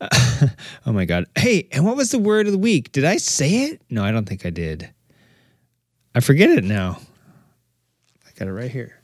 oh 0.86 0.92
my 0.92 1.04
God. 1.04 1.26
Hey, 1.36 1.68
and 1.72 1.84
what 1.84 1.96
was 1.96 2.10
the 2.10 2.18
word 2.18 2.46
of 2.46 2.52
the 2.52 2.58
week? 2.58 2.92
Did 2.92 3.04
I 3.04 3.16
say 3.16 3.64
it? 3.64 3.82
No, 3.90 4.04
I 4.04 4.12
don't 4.12 4.28
think 4.28 4.44
I 4.44 4.50
did. 4.50 4.90
I 6.14 6.20
forget 6.20 6.50
it 6.50 6.64
now. 6.64 6.98
Got 8.42 8.48
it 8.48 8.54
right 8.54 8.72
here. 8.72 8.98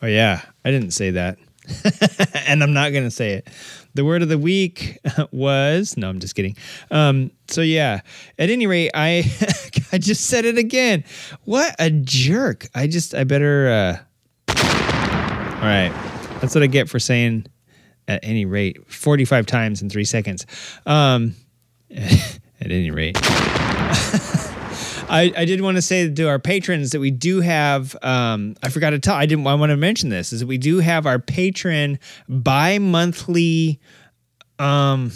Oh, 0.00 0.06
yeah. 0.06 0.40
I 0.64 0.70
didn't 0.70 0.92
say 0.92 1.10
that. 1.10 1.36
and 2.46 2.62
I'm 2.62 2.72
not 2.72 2.92
going 2.92 3.04
to 3.04 3.10
say 3.10 3.32
it. 3.32 3.48
The 3.92 4.06
word 4.06 4.22
of 4.22 4.30
the 4.30 4.38
week 4.38 4.96
was 5.32 5.94
no, 5.98 6.08
I'm 6.08 6.18
just 6.18 6.34
kidding. 6.34 6.56
Um, 6.90 7.30
so 7.46 7.60
yeah, 7.60 8.00
at 8.38 8.48
any 8.48 8.66
rate, 8.66 8.90
I 8.94 9.30
I 9.92 9.98
just 9.98 10.28
said 10.28 10.46
it 10.46 10.56
again. 10.56 11.04
What 11.44 11.76
a 11.78 11.90
jerk! 11.90 12.66
I 12.74 12.86
just 12.86 13.14
I 13.14 13.24
better. 13.24 14.00
Uh... 14.48 14.54
All 14.56 15.62
right, 15.62 15.92
that's 16.40 16.54
what 16.54 16.64
I 16.64 16.68
get 16.68 16.88
for 16.88 16.98
saying 16.98 17.48
at 18.06 18.20
any 18.22 18.46
rate 18.46 18.78
45 18.90 19.44
times 19.44 19.82
in 19.82 19.90
three 19.90 20.06
seconds. 20.06 20.46
Um, 20.86 21.34
at 21.90 22.40
any 22.62 22.90
rate. 22.90 23.18
I, 25.10 25.32
I 25.36 25.44
did 25.46 25.60
want 25.62 25.76
to 25.76 25.82
say 25.82 26.12
to 26.12 26.28
our 26.28 26.38
patrons 26.38 26.90
that 26.90 27.00
we 27.00 27.10
do 27.10 27.40
have. 27.40 27.96
Um, 28.02 28.56
I 28.62 28.68
forgot 28.68 28.90
to 28.90 28.98
tell. 28.98 29.14
I 29.14 29.26
didn't. 29.26 29.46
I 29.46 29.54
want 29.54 29.70
to 29.70 29.76
mention 29.76 30.10
this 30.10 30.32
is 30.32 30.40
that 30.40 30.46
we 30.46 30.58
do 30.58 30.80
have 30.80 31.06
our 31.06 31.18
patron 31.18 31.98
bi-monthly. 32.28 33.80
Um, 34.58 35.12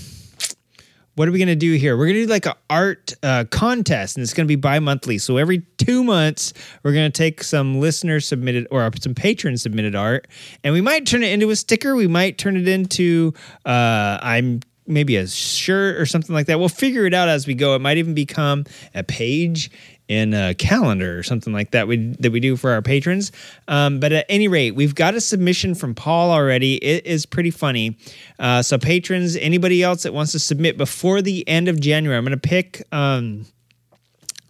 what 1.14 1.28
are 1.28 1.32
we 1.32 1.38
going 1.38 1.48
to 1.48 1.54
do 1.54 1.74
here? 1.74 1.96
We're 1.96 2.06
going 2.06 2.20
to 2.20 2.26
do 2.26 2.32
like 2.32 2.46
an 2.46 2.54
art 2.70 3.12
uh, 3.22 3.44
contest, 3.50 4.16
and 4.16 4.22
it's 4.22 4.32
going 4.32 4.46
to 4.46 4.48
be 4.48 4.56
bi-monthly. 4.56 5.18
So 5.18 5.36
every 5.36 5.58
two 5.76 6.02
months, 6.02 6.54
we're 6.82 6.94
going 6.94 7.10
to 7.10 7.16
take 7.16 7.44
some 7.44 7.78
listener 7.78 8.18
submitted 8.18 8.66
or 8.70 8.90
some 8.98 9.14
patron 9.14 9.58
submitted 9.58 9.94
art, 9.94 10.26
and 10.64 10.72
we 10.72 10.80
might 10.80 11.06
turn 11.06 11.22
it 11.22 11.32
into 11.32 11.50
a 11.50 11.56
sticker. 11.56 11.94
We 11.94 12.06
might 12.06 12.38
turn 12.38 12.56
it 12.56 12.66
into 12.66 13.34
uh, 13.66 14.18
I'm 14.22 14.60
maybe 14.92 15.16
a 15.16 15.26
shirt 15.26 15.96
or 15.96 16.06
something 16.06 16.34
like 16.34 16.46
that. 16.46 16.58
We'll 16.58 16.68
figure 16.68 17.06
it 17.06 17.14
out 17.14 17.28
as 17.28 17.46
we 17.46 17.54
go. 17.54 17.74
It 17.74 17.80
might 17.80 17.98
even 17.98 18.14
become 18.14 18.64
a 18.94 19.02
page 19.02 19.70
in 20.08 20.34
a 20.34 20.54
calendar 20.54 21.18
or 21.18 21.22
something 21.22 21.52
like 21.52 21.70
that 21.70 21.88
we 21.88 22.14
that 22.18 22.32
we 22.32 22.40
do 22.40 22.56
for 22.56 22.70
our 22.72 22.82
patrons. 22.82 23.32
Um, 23.68 24.00
but 24.00 24.12
at 24.12 24.26
any 24.28 24.48
rate, 24.48 24.72
we've 24.72 24.94
got 24.94 25.14
a 25.14 25.20
submission 25.20 25.74
from 25.74 25.94
Paul 25.94 26.30
already. 26.30 26.76
It 26.76 27.06
is 27.06 27.24
pretty 27.24 27.50
funny. 27.50 27.96
Uh, 28.38 28.62
so 28.62 28.78
patrons, 28.78 29.36
anybody 29.36 29.82
else 29.82 30.02
that 30.02 30.12
wants 30.12 30.32
to 30.32 30.38
submit 30.38 30.76
before 30.76 31.22
the 31.22 31.48
end 31.48 31.68
of 31.68 31.80
January, 31.80 32.18
I'm 32.18 32.24
going 32.24 32.38
to 32.38 32.48
pick. 32.48 32.86
Um, 32.92 33.46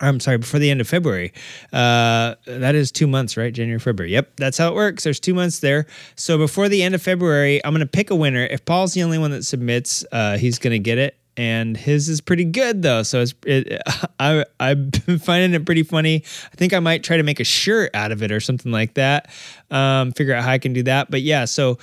I'm 0.03 0.21
sorry, 0.21 0.39
before 0.39 0.61
the 0.61 0.71
end 0.71 0.81
of 0.81 0.89
February. 0.89 1.33
Uh, 1.73 2.35
that 2.47 2.75
is 2.75 2.91
two 2.91 3.07
months, 3.07 3.37
right? 3.37 3.53
January, 3.53 3.79
February. 3.79 4.13
Yep, 4.13 4.33
that's 4.37 4.59
how 4.59 4.69
it 4.69 4.75
works. 4.75 5.05
There's 5.05 5.21
two 5.21 5.33
months 5.33 5.61
there. 5.61 5.87
So 6.17 6.37
before 6.37 6.69
the 6.69 6.83
end 6.83 6.95
of 6.95 7.03
February, 7.03 7.65
I'm 7.65 7.73
going 7.73 7.81
to 7.81 7.87
pick 7.87 8.11
a 8.11 8.17
winner. 8.17 8.45
If 8.45 8.65
Paul's 8.65 8.95
the 8.95 9.03
only 9.05 9.19
one 9.19 9.31
that 9.31 9.45
submits, 9.45 10.05
uh, 10.13 10.37
he's 10.39 10.59
going 10.59 10.73
to 10.73 10.81
get 10.81 10.99
it. 10.99 11.17
And 11.35 11.79
his 11.79 12.11
is 12.11 12.21
pretty 12.21 12.45
good 12.45 12.83
though, 12.83 13.03
so 13.03 13.23
it's 13.23 13.35
it, 13.47 13.81
I 14.21 14.45
I've 14.61 14.91
been 14.91 15.19
finding 15.19 15.55
it 15.55 15.65
pretty 15.65 15.83
funny. 15.83 16.25
I 16.53 16.57
think 16.57 16.75
I 16.75 16.79
might 16.79 17.03
try 17.03 17.17
to 17.17 17.23
make 17.23 17.41
a 17.41 17.45
shirt 17.45 17.91
out 17.95 18.13
of 18.13 18.23
it 18.23 18.31
or 18.31 18.39
something 18.39 18.71
like 18.71 18.95
that. 18.95 19.31
Um, 19.71 20.13
figure 20.13 20.35
out 20.35 20.45
how 20.45 20.51
I 20.51 20.59
can 20.59 20.75
do 20.75 20.83
that. 20.83 21.11
But 21.11 21.23
yeah, 21.23 21.47
so 21.47 21.79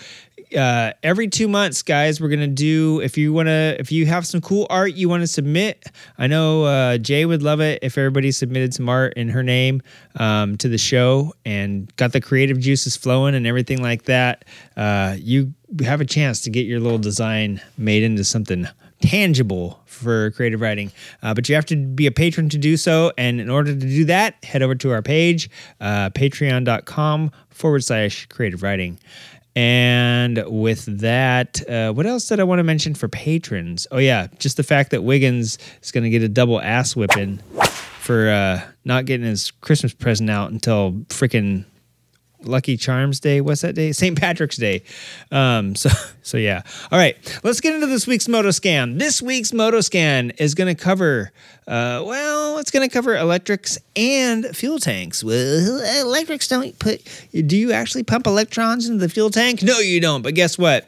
uh, 0.56 0.94
every 1.04 1.28
two 1.28 1.48
months, 1.48 1.82
guys, 1.82 2.20
we're 2.20 2.30
gonna 2.30 2.48
do. 2.48 3.02
If 3.02 3.18
you 3.18 3.34
wanna, 3.34 3.76
if 3.80 3.92
you 3.92 4.06
have 4.08 4.26
some 4.26 4.42
cool 4.42 4.68
art 4.70 4.94
you 4.94 5.10
want 5.10 5.22
to 5.22 5.28
submit, 5.28 5.92
I 6.18 6.28
know 6.28 6.64
uh, 6.64 6.98
Jay 6.98 7.26
would 7.26 7.44
love 7.44 7.62
it 7.62 7.80
if 7.82 7.98
everybody 7.98 8.32
submitted 8.32 8.74
some 8.74 8.90
art 8.90 9.14
in 9.14 9.30
her 9.30 9.44
name 9.44 9.82
um, 10.16 10.58
to 10.58 10.68
the 10.68 10.78
show 10.78 11.34
and 11.46 11.94
got 11.96 12.12
the 12.12 12.22
creative 12.22 12.60
juices 12.60 12.96
flowing 12.96 13.36
and 13.36 13.46
everything 13.46 13.82
like 13.82 14.04
that. 14.04 14.46
Uh, 14.76 15.16
you 15.20 15.54
have 15.84 16.02
a 16.02 16.06
chance 16.06 16.42
to 16.42 16.50
get 16.50 16.66
your 16.66 16.80
little 16.80 16.98
design 16.98 17.62
made 17.78 18.04
into 18.04 18.24
something 18.24 18.68
tangible 19.02 19.82
for 19.86 20.32
creative 20.32 20.62
riding. 20.62 20.92
Uh, 21.22 21.34
but 21.34 21.48
you 21.48 21.56
have 21.56 21.66
to 21.66 21.76
be 21.76 22.06
a 22.06 22.12
patron 22.12 22.50
to 22.50 22.58
do 22.58 22.78
so. 22.78 23.12
And 23.18 23.40
in 23.40 23.50
order 23.50 23.74
to 23.74 23.80
do 23.80 24.06
that, 24.06 24.44
head 24.44 24.62
over 24.62 24.76
to 24.76 24.92
our 24.92 25.02
page, 25.02 25.50
uh, 25.80 26.10
patreon.com 26.12 27.32
forward 27.50 27.84
slash 27.84 28.26
creative 28.28 28.64
riding. 28.64 29.00
And 29.60 30.42
with 30.48 30.86
that, 31.02 31.70
uh, 31.70 31.92
what 31.92 32.06
else 32.06 32.30
did 32.30 32.40
I 32.40 32.46
want 32.46 32.60
to 32.60 32.64
mention 32.64 32.96
for 32.96 33.10
patrons? 33.10 33.88
Oh, 33.92 33.98
yeah, 33.98 34.28
just 34.38 34.56
the 34.56 34.64
fact 34.64 34.92
that 34.92 35.04
Wiggins 35.04 35.58
is 35.84 35.92
going 35.92 36.06
to 36.06 36.10
get 36.10 36.24
a 36.24 36.30
double 36.30 36.62
ass 36.62 36.96
whipping 36.96 37.40
for 38.00 38.30
uh, 38.30 38.62
not 38.86 39.04
getting 39.04 39.26
his 39.26 39.52
Christmas 39.52 39.94
present 39.94 40.30
out 40.30 40.50
until 40.52 40.94
freaking 41.10 41.66
Lucky 42.44 42.78
Charms 42.78 43.20
Day. 43.20 43.42
What's 43.42 43.62
that 43.62 43.76
day? 43.76 43.92
St. 43.92 44.18
Patrick's 44.18 44.58
Day. 44.58 44.84
Um, 45.32 45.76
so, 45.76 45.90
so 46.22 46.38
yeah. 46.38 46.62
All 46.92 47.00
right, 47.00 47.18
let's 47.44 47.62
get 47.62 47.74
into 47.76 47.88
this 47.88 48.08
week's 48.08 48.28
Moto 48.28 48.52
Scan. 48.52 48.98
This 48.98 49.22
week's 49.22 49.54
Moto 49.54 49.82
Scan 49.82 50.32
is 50.32 50.56
going 50.56 50.74
to 50.74 50.82
cover, 50.82 51.32
uh, 51.68 52.04
well, 52.06 52.58
it's 52.60 52.72
going 52.72 52.88
to 52.88 52.94
cover 52.94 53.16
electrics 53.16 53.78
and 53.96 54.46
fuel 54.56 54.80
tanks. 54.80 55.24
Well, 55.24 55.82
electrics 56.02 56.48
don't 56.48 56.78
put. 56.80 57.02
Do 57.32 57.58
you 57.58 57.72
actually 57.72 58.04
pump 58.04 58.28
electrons 58.28 58.88
into 58.88 59.00
the 59.00 59.10
fuel 59.10 59.30
tank? 59.30 59.62
No, 59.64 59.80
you 59.80 60.00
don't. 60.00 60.22
But 60.22 60.36
guess 60.36 60.58
what? 60.58 60.88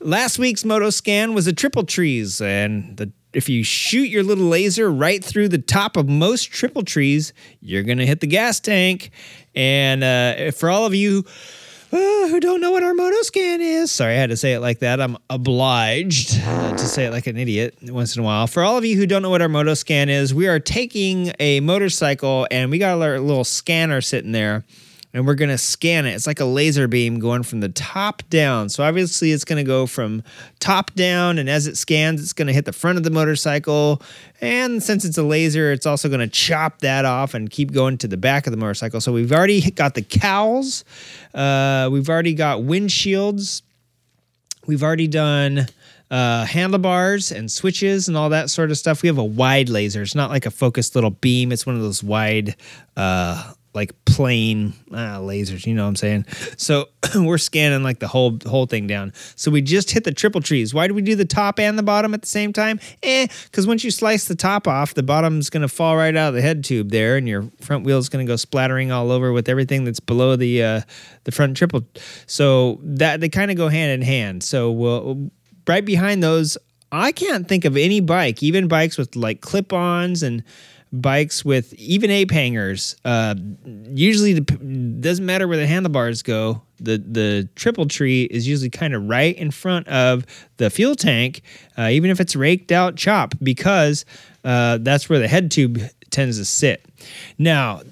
Last 0.00 0.38
week's 0.38 0.64
Moto 0.64 0.90
Scan 0.90 1.34
was 1.34 1.46
a 1.46 1.52
triple 1.52 1.84
trees, 1.84 2.40
and 2.40 2.96
the 2.96 3.10
if 3.34 3.48
you 3.48 3.64
shoot 3.64 4.08
your 4.08 4.22
little 4.22 4.44
laser 4.44 4.90
right 4.90 5.22
through 5.22 5.48
the 5.48 5.58
top 5.58 5.96
of 5.96 6.08
most 6.08 6.44
triple 6.44 6.84
trees, 6.84 7.32
you're 7.60 7.82
going 7.82 7.98
to 7.98 8.06
hit 8.06 8.20
the 8.20 8.26
gas 8.26 8.60
tank. 8.60 9.10
And 9.54 10.04
uh, 10.04 10.50
for 10.52 10.70
all 10.70 10.86
of 10.86 10.94
you 10.94 11.24
uh, 11.92 12.28
who 12.28 12.40
don't 12.40 12.60
know 12.60 12.72
what 12.72 12.82
our 12.82 12.92
motoscan 12.92 13.60
is, 13.60 13.92
sorry, 13.92 14.14
I 14.14 14.16
had 14.16 14.30
to 14.30 14.36
say 14.36 14.54
it 14.54 14.60
like 14.60 14.80
that. 14.80 15.00
I'm 15.00 15.16
obliged 15.30 16.40
uh, 16.42 16.72
to 16.72 16.86
say 16.86 17.06
it 17.06 17.10
like 17.12 17.26
an 17.26 17.36
idiot 17.36 17.76
once 17.82 18.16
in 18.16 18.22
a 18.22 18.24
while. 18.24 18.46
For 18.46 18.62
all 18.64 18.76
of 18.76 18.84
you 18.84 18.96
who 18.96 19.06
don't 19.06 19.22
know 19.22 19.30
what 19.30 19.42
our 19.42 19.48
motoscan 19.48 20.08
is, 20.08 20.34
we 20.34 20.48
are 20.48 20.58
taking 20.58 21.32
a 21.38 21.60
motorcycle 21.60 22.48
and 22.50 22.70
we 22.70 22.78
got 22.78 23.00
our 23.00 23.20
little 23.20 23.44
scanner 23.44 24.00
sitting 24.00 24.32
there 24.32 24.64
and 25.14 25.24
we're 25.24 25.36
going 25.36 25.50
to 25.50 25.56
scan 25.56 26.06
it. 26.06 26.10
It's 26.10 26.26
like 26.26 26.40
a 26.40 26.44
laser 26.44 26.88
beam 26.88 27.20
going 27.20 27.44
from 27.44 27.60
the 27.60 27.68
top 27.68 28.22
down. 28.28 28.68
So 28.68 28.82
obviously 28.82 29.30
it's 29.30 29.44
going 29.44 29.64
to 29.64 29.66
go 29.66 29.86
from 29.86 30.24
top 30.58 30.92
down 30.94 31.38
and 31.38 31.48
as 31.48 31.68
it 31.68 31.76
scans 31.76 32.20
it's 32.20 32.32
going 32.32 32.48
to 32.48 32.52
hit 32.52 32.64
the 32.64 32.72
front 32.72 32.98
of 32.98 33.04
the 33.04 33.10
motorcycle 33.10 34.02
and 34.40 34.82
since 34.82 35.04
it's 35.04 35.16
a 35.16 35.22
laser 35.22 35.70
it's 35.70 35.86
also 35.86 36.08
going 36.08 36.20
to 36.20 36.26
chop 36.26 36.80
that 36.80 37.04
off 37.04 37.32
and 37.32 37.48
keep 37.48 37.72
going 37.72 37.96
to 37.98 38.08
the 38.08 38.16
back 38.16 38.46
of 38.46 38.50
the 38.50 38.56
motorcycle. 38.56 39.00
So 39.00 39.12
we've 39.12 39.32
already 39.32 39.70
got 39.70 39.94
the 39.94 40.02
cowls. 40.02 40.84
Uh, 41.32 41.88
we've 41.92 42.10
already 42.10 42.34
got 42.34 42.58
windshields. 42.58 43.62
We've 44.66 44.82
already 44.82 45.06
done 45.06 45.68
uh, 46.10 46.44
handlebars 46.44 47.30
and 47.30 47.50
switches 47.50 48.08
and 48.08 48.16
all 48.16 48.30
that 48.30 48.50
sort 48.50 48.70
of 48.70 48.78
stuff. 48.78 49.02
We 49.02 49.08
have 49.08 49.18
a 49.18 49.24
wide 49.24 49.68
laser. 49.68 50.02
It's 50.02 50.14
not 50.14 50.30
like 50.30 50.46
a 50.46 50.50
focused 50.50 50.94
little 50.94 51.10
beam. 51.10 51.52
It's 51.52 51.66
one 51.66 51.76
of 51.76 51.82
those 51.82 52.02
wide 52.02 52.56
uh, 52.96 53.52
like 53.74 53.92
plane 54.04 54.72
uh, 54.92 55.18
lasers, 55.18 55.66
you 55.66 55.74
know 55.74 55.82
what 55.82 55.88
I'm 55.88 55.96
saying? 55.96 56.26
So 56.56 56.88
we're 57.16 57.38
scanning 57.38 57.82
like 57.82 57.98
the 57.98 58.06
whole 58.06 58.38
whole 58.46 58.66
thing 58.66 58.86
down. 58.86 59.12
So 59.34 59.50
we 59.50 59.62
just 59.62 59.90
hit 59.90 60.04
the 60.04 60.12
triple 60.12 60.40
trees. 60.40 60.72
Why 60.72 60.86
do 60.86 60.94
we 60.94 61.02
do 61.02 61.16
the 61.16 61.24
top 61.24 61.58
and 61.58 61.76
the 61.76 61.82
bottom 61.82 62.14
at 62.14 62.22
the 62.22 62.28
same 62.28 62.52
time? 62.52 62.78
Eh, 63.02 63.26
because 63.44 63.66
once 63.66 63.82
you 63.82 63.90
slice 63.90 64.26
the 64.26 64.36
top 64.36 64.68
off, 64.68 64.94
the 64.94 65.02
bottom's 65.02 65.50
gonna 65.50 65.68
fall 65.68 65.96
right 65.96 66.14
out 66.14 66.28
of 66.28 66.34
the 66.34 66.42
head 66.42 66.62
tube 66.62 66.90
there, 66.90 67.16
and 67.16 67.28
your 67.28 67.44
front 67.60 67.84
wheel's 67.84 68.08
gonna 68.08 68.24
go 68.24 68.36
splattering 68.36 68.92
all 68.92 69.10
over 69.10 69.32
with 69.32 69.48
everything 69.48 69.84
that's 69.84 70.00
below 70.00 70.36
the 70.36 70.62
uh, 70.62 70.80
the 71.24 71.32
front 71.32 71.56
triple. 71.56 71.82
So 72.26 72.78
that 72.82 73.20
they 73.20 73.28
kind 73.28 73.50
of 73.50 73.56
go 73.56 73.68
hand 73.68 73.90
in 73.90 74.02
hand. 74.02 74.44
So 74.44 74.70
we'll 74.70 75.30
right 75.66 75.84
behind 75.84 76.22
those. 76.22 76.56
I 76.92 77.10
can't 77.10 77.48
think 77.48 77.64
of 77.64 77.76
any 77.76 77.98
bike, 77.98 78.40
even 78.40 78.68
bikes 78.68 78.96
with 78.96 79.16
like 79.16 79.40
clip-ons 79.40 80.22
and 80.22 80.44
bikes 81.00 81.44
with 81.44 81.72
even 81.74 82.10
ape 82.10 82.30
hangers. 82.30 82.96
Uh, 83.04 83.34
usually, 83.88 84.34
the, 84.34 84.40
doesn't 84.40 85.24
matter 85.24 85.48
where 85.48 85.56
the 85.56 85.66
handlebars 85.66 86.22
go. 86.22 86.62
The 86.80 86.98
the 86.98 87.48
triple 87.54 87.86
tree 87.86 88.24
is 88.24 88.46
usually 88.46 88.70
kind 88.70 88.94
of 88.94 89.08
right 89.08 89.36
in 89.36 89.50
front 89.50 89.88
of 89.88 90.26
the 90.56 90.70
fuel 90.70 90.94
tank, 90.94 91.42
uh, 91.78 91.88
even 91.90 92.10
if 92.10 92.20
it's 92.20 92.36
raked 92.36 92.72
out 92.72 92.96
chop, 92.96 93.34
because 93.42 94.04
uh, 94.44 94.78
that's 94.80 95.08
where 95.08 95.18
the 95.18 95.28
head 95.28 95.50
tube 95.50 95.80
tends 96.10 96.38
to 96.38 96.44
sit. 96.44 96.84
Now, 97.38 97.82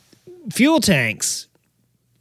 fuel 0.50 0.80
tanks, 0.80 1.48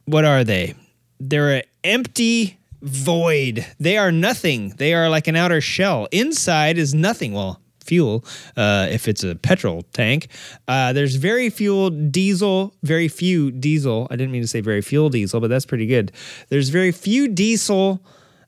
what 0.04 0.24
are 0.24 0.44
they? 0.44 0.74
They're 1.20 1.56
an 1.56 1.62
empty 1.84 2.58
void. 2.82 3.64
They 3.78 3.96
are 3.96 4.10
nothing. 4.10 4.70
They 4.70 4.94
are 4.94 5.08
like 5.08 5.28
an 5.28 5.36
outer 5.36 5.60
shell. 5.60 6.08
Inside 6.10 6.78
is 6.78 6.94
nothing. 6.94 7.32
Well, 7.32 7.61
fuel 7.82 8.24
uh, 8.56 8.88
if 8.90 9.08
it's 9.08 9.24
a 9.24 9.34
petrol 9.34 9.82
tank. 9.92 10.28
Uh, 10.68 10.92
there's 10.92 11.16
very 11.16 11.50
few 11.50 11.90
diesel, 11.90 12.74
very 12.82 13.08
few 13.08 13.50
diesel. 13.50 14.06
I 14.10 14.16
didn't 14.16 14.32
mean 14.32 14.42
to 14.42 14.48
say 14.48 14.60
very 14.60 14.82
fuel 14.82 15.10
diesel, 15.10 15.40
but 15.40 15.48
that's 15.48 15.66
pretty 15.66 15.86
good. 15.86 16.12
There's 16.48 16.68
very 16.68 16.92
few 16.92 17.28
diesel 17.28 18.04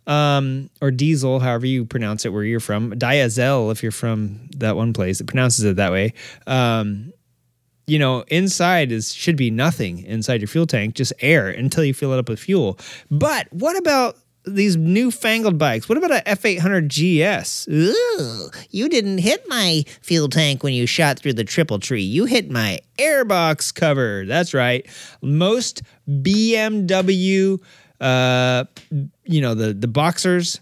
um, 0.07 0.71
or 0.81 0.91
diesel, 0.91 1.41
however 1.41 1.67
you 1.67 1.85
pronounce 1.85 2.25
it 2.25 2.33
where 2.33 2.45
you're 2.45 2.61
from. 2.61 2.93
Diazel, 2.93 3.73
if 3.73 3.83
you're 3.83 3.93
from 3.93 4.49
that 4.57 4.77
one 4.77 4.93
place, 4.93 5.21
it 5.21 5.27
pronounces 5.27 5.65
it 5.65 5.77
that 5.77 5.93
way. 5.93 6.13
Um, 6.47 7.13
you 7.87 7.99
know, 7.99 8.25
inside 8.29 8.93
is 8.93 9.13
should 9.13 9.37
be 9.37 9.51
nothing 9.51 10.05
inside 10.05 10.41
your 10.41 10.49
fuel 10.49 10.67
tank, 10.67 10.95
just 10.95 11.13
air 11.21 11.49
until 11.49 11.85
you 11.85 11.93
fill 11.93 12.13
it 12.13 12.19
up 12.19 12.29
with 12.29 12.41
fuel. 12.41 12.79
But 13.11 13.53
what 13.53 13.77
about 13.77 14.17
these 14.47 14.77
newfangled 14.77 15.59
bikes? 15.59 15.89
What 15.89 15.99
about 15.99 16.11
a 16.13 16.23
F800 16.27 16.89
GS? 16.89 17.69
Ooh, 17.69 18.51
you 18.71 18.89
didn't 18.89 19.19
hit 19.19 19.45
my 19.49 19.85
fuel 20.03 20.29
tank 20.29 20.63
when 20.63 20.75
you 20.75 20.87
shot 20.87 21.19
through 21.19 21.35
the 21.35 21.45
triple 21.45 21.79
tree. 21.79 22.03
You 22.03 22.25
hit 22.25 22.51
my 22.51 22.81
airbox 22.99 23.75
cover. 23.75 24.25
That's 24.27 24.55
right. 24.55 24.87
Most 25.23 25.83
BMW, 26.09 27.61
uh, 28.01 28.65
you 29.25 29.41
know, 29.41 29.55
the 29.55 29.73
the 29.73 29.89
boxers. 29.89 30.61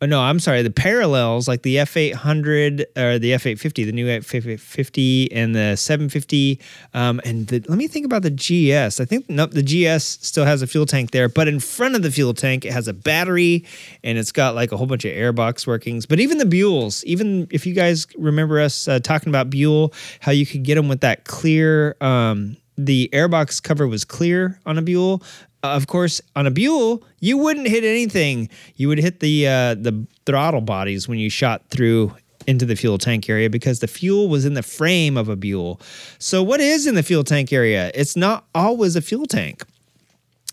Oh, 0.00 0.06
no, 0.06 0.20
I'm 0.20 0.38
sorry. 0.38 0.62
The 0.62 0.70
parallels, 0.70 1.48
like 1.48 1.62
the 1.62 1.76
F800 1.76 2.84
or 2.96 3.18
the 3.18 3.32
F850, 3.32 3.74
the 3.84 3.90
new 3.90 4.06
F850 4.06 5.28
and 5.32 5.56
the 5.56 5.74
750. 5.74 6.60
Um, 6.94 7.20
and 7.24 7.48
the, 7.48 7.64
let 7.68 7.76
me 7.76 7.88
think 7.88 8.06
about 8.06 8.22
the 8.22 8.30
GS. 8.30 9.00
I 9.00 9.04
think 9.04 9.28
nope, 9.28 9.50
the 9.50 9.62
GS 9.62 10.04
still 10.04 10.44
has 10.44 10.62
a 10.62 10.68
fuel 10.68 10.86
tank 10.86 11.10
there, 11.10 11.28
but 11.28 11.48
in 11.48 11.58
front 11.58 11.96
of 11.96 12.02
the 12.02 12.12
fuel 12.12 12.32
tank, 12.32 12.64
it 12.64 12.72
has 12.72 12.86
a 12.86 12.92
battery 12.92 13.64
and 14.04 14.18
it's 14.18 14.30
got 14.30 14.54
like 14.54 14.70
a 14.70 14.76
whole 14.76 14.86
bunch 14.86 15.04
of 15.04 15.10
airbox 15.10 15.66
workings. 15.66 16.06
But 16.06 16.20
even 16.20 16.38
the 16.38 16.44
Buells, 16.44 17.02
even 17.02 17.48
if 17.50 17.66
you 17.66 17.74
guys 17.74 18.06
remember 18.16 18.60
us 18.60 18.86
uh, 18.86 19.00
talking 19.00 19.30
about 19.30 19.50
Buell, 19.50 19.92
how 20.20 20.30
you 20.30 20.46
could 20.46 20.62
get 20.62 20.76
them 20.76 20.86
with 20.86 21.00
that 21.00 21.24
clear. 21.24 21.96
Um, 22.00 22.56
the 22.78 23.10
airbox 23.12 23.60
cover 23.60 23.88
was 23.88 24.04
clear 24.04 24.60
on 24.64 24.78
a 24.78 24.82
Buell. 24.82 25.22
Uh, 25.68 25.76
of 25.76 25.86
course, 25.86 26.20
on 26.34 26.46
a 26.46 26.50
Buell, 26.50 27.02
you 27.20 27.36
wouldn't 27.36 27.68
hit 27.68 27.84
anything. 27.84 28.48
You 28.76 28.88
would 28.88 28.98
hit 28.98 29.20
the 29.20 29.46
uh, 29.46 29.74
the 29.74 30.06
throttle 30.26 30.60
bodies 30.60 31.08
when 31.08 31.18
you 31.18 31.30
shot 31.30 31.62
through 31.68 32.14
into 32.46 32.64
the 32.64 32.76
fuel 32.76 32.96
tank 32.96 33.28
area 33.28 33.50
because 33.50 33.80
the 33.80 33.86
fuel 33.86 34.28
was 34.28 34.46
in 34.46 34.54
the 34.54 34.62
frame 34.62 35.16
of 35.16 35.28
a 35.28 35.36
Buell. 35.36 35.80
So, 36.18 36.42
what 36.42 36.60
is 36.60 36.86
in 36.86 36.94
the 36.94 37.02
fuel 37.02 37.24
tank 37.24 37.52
area? 37.52 37.90
It's 37.94 38.16
not 38.16 38.46
always 38.54 38.96
a 38.96 39.02
fuel 39.02 39.26
tank. 39.26 39.64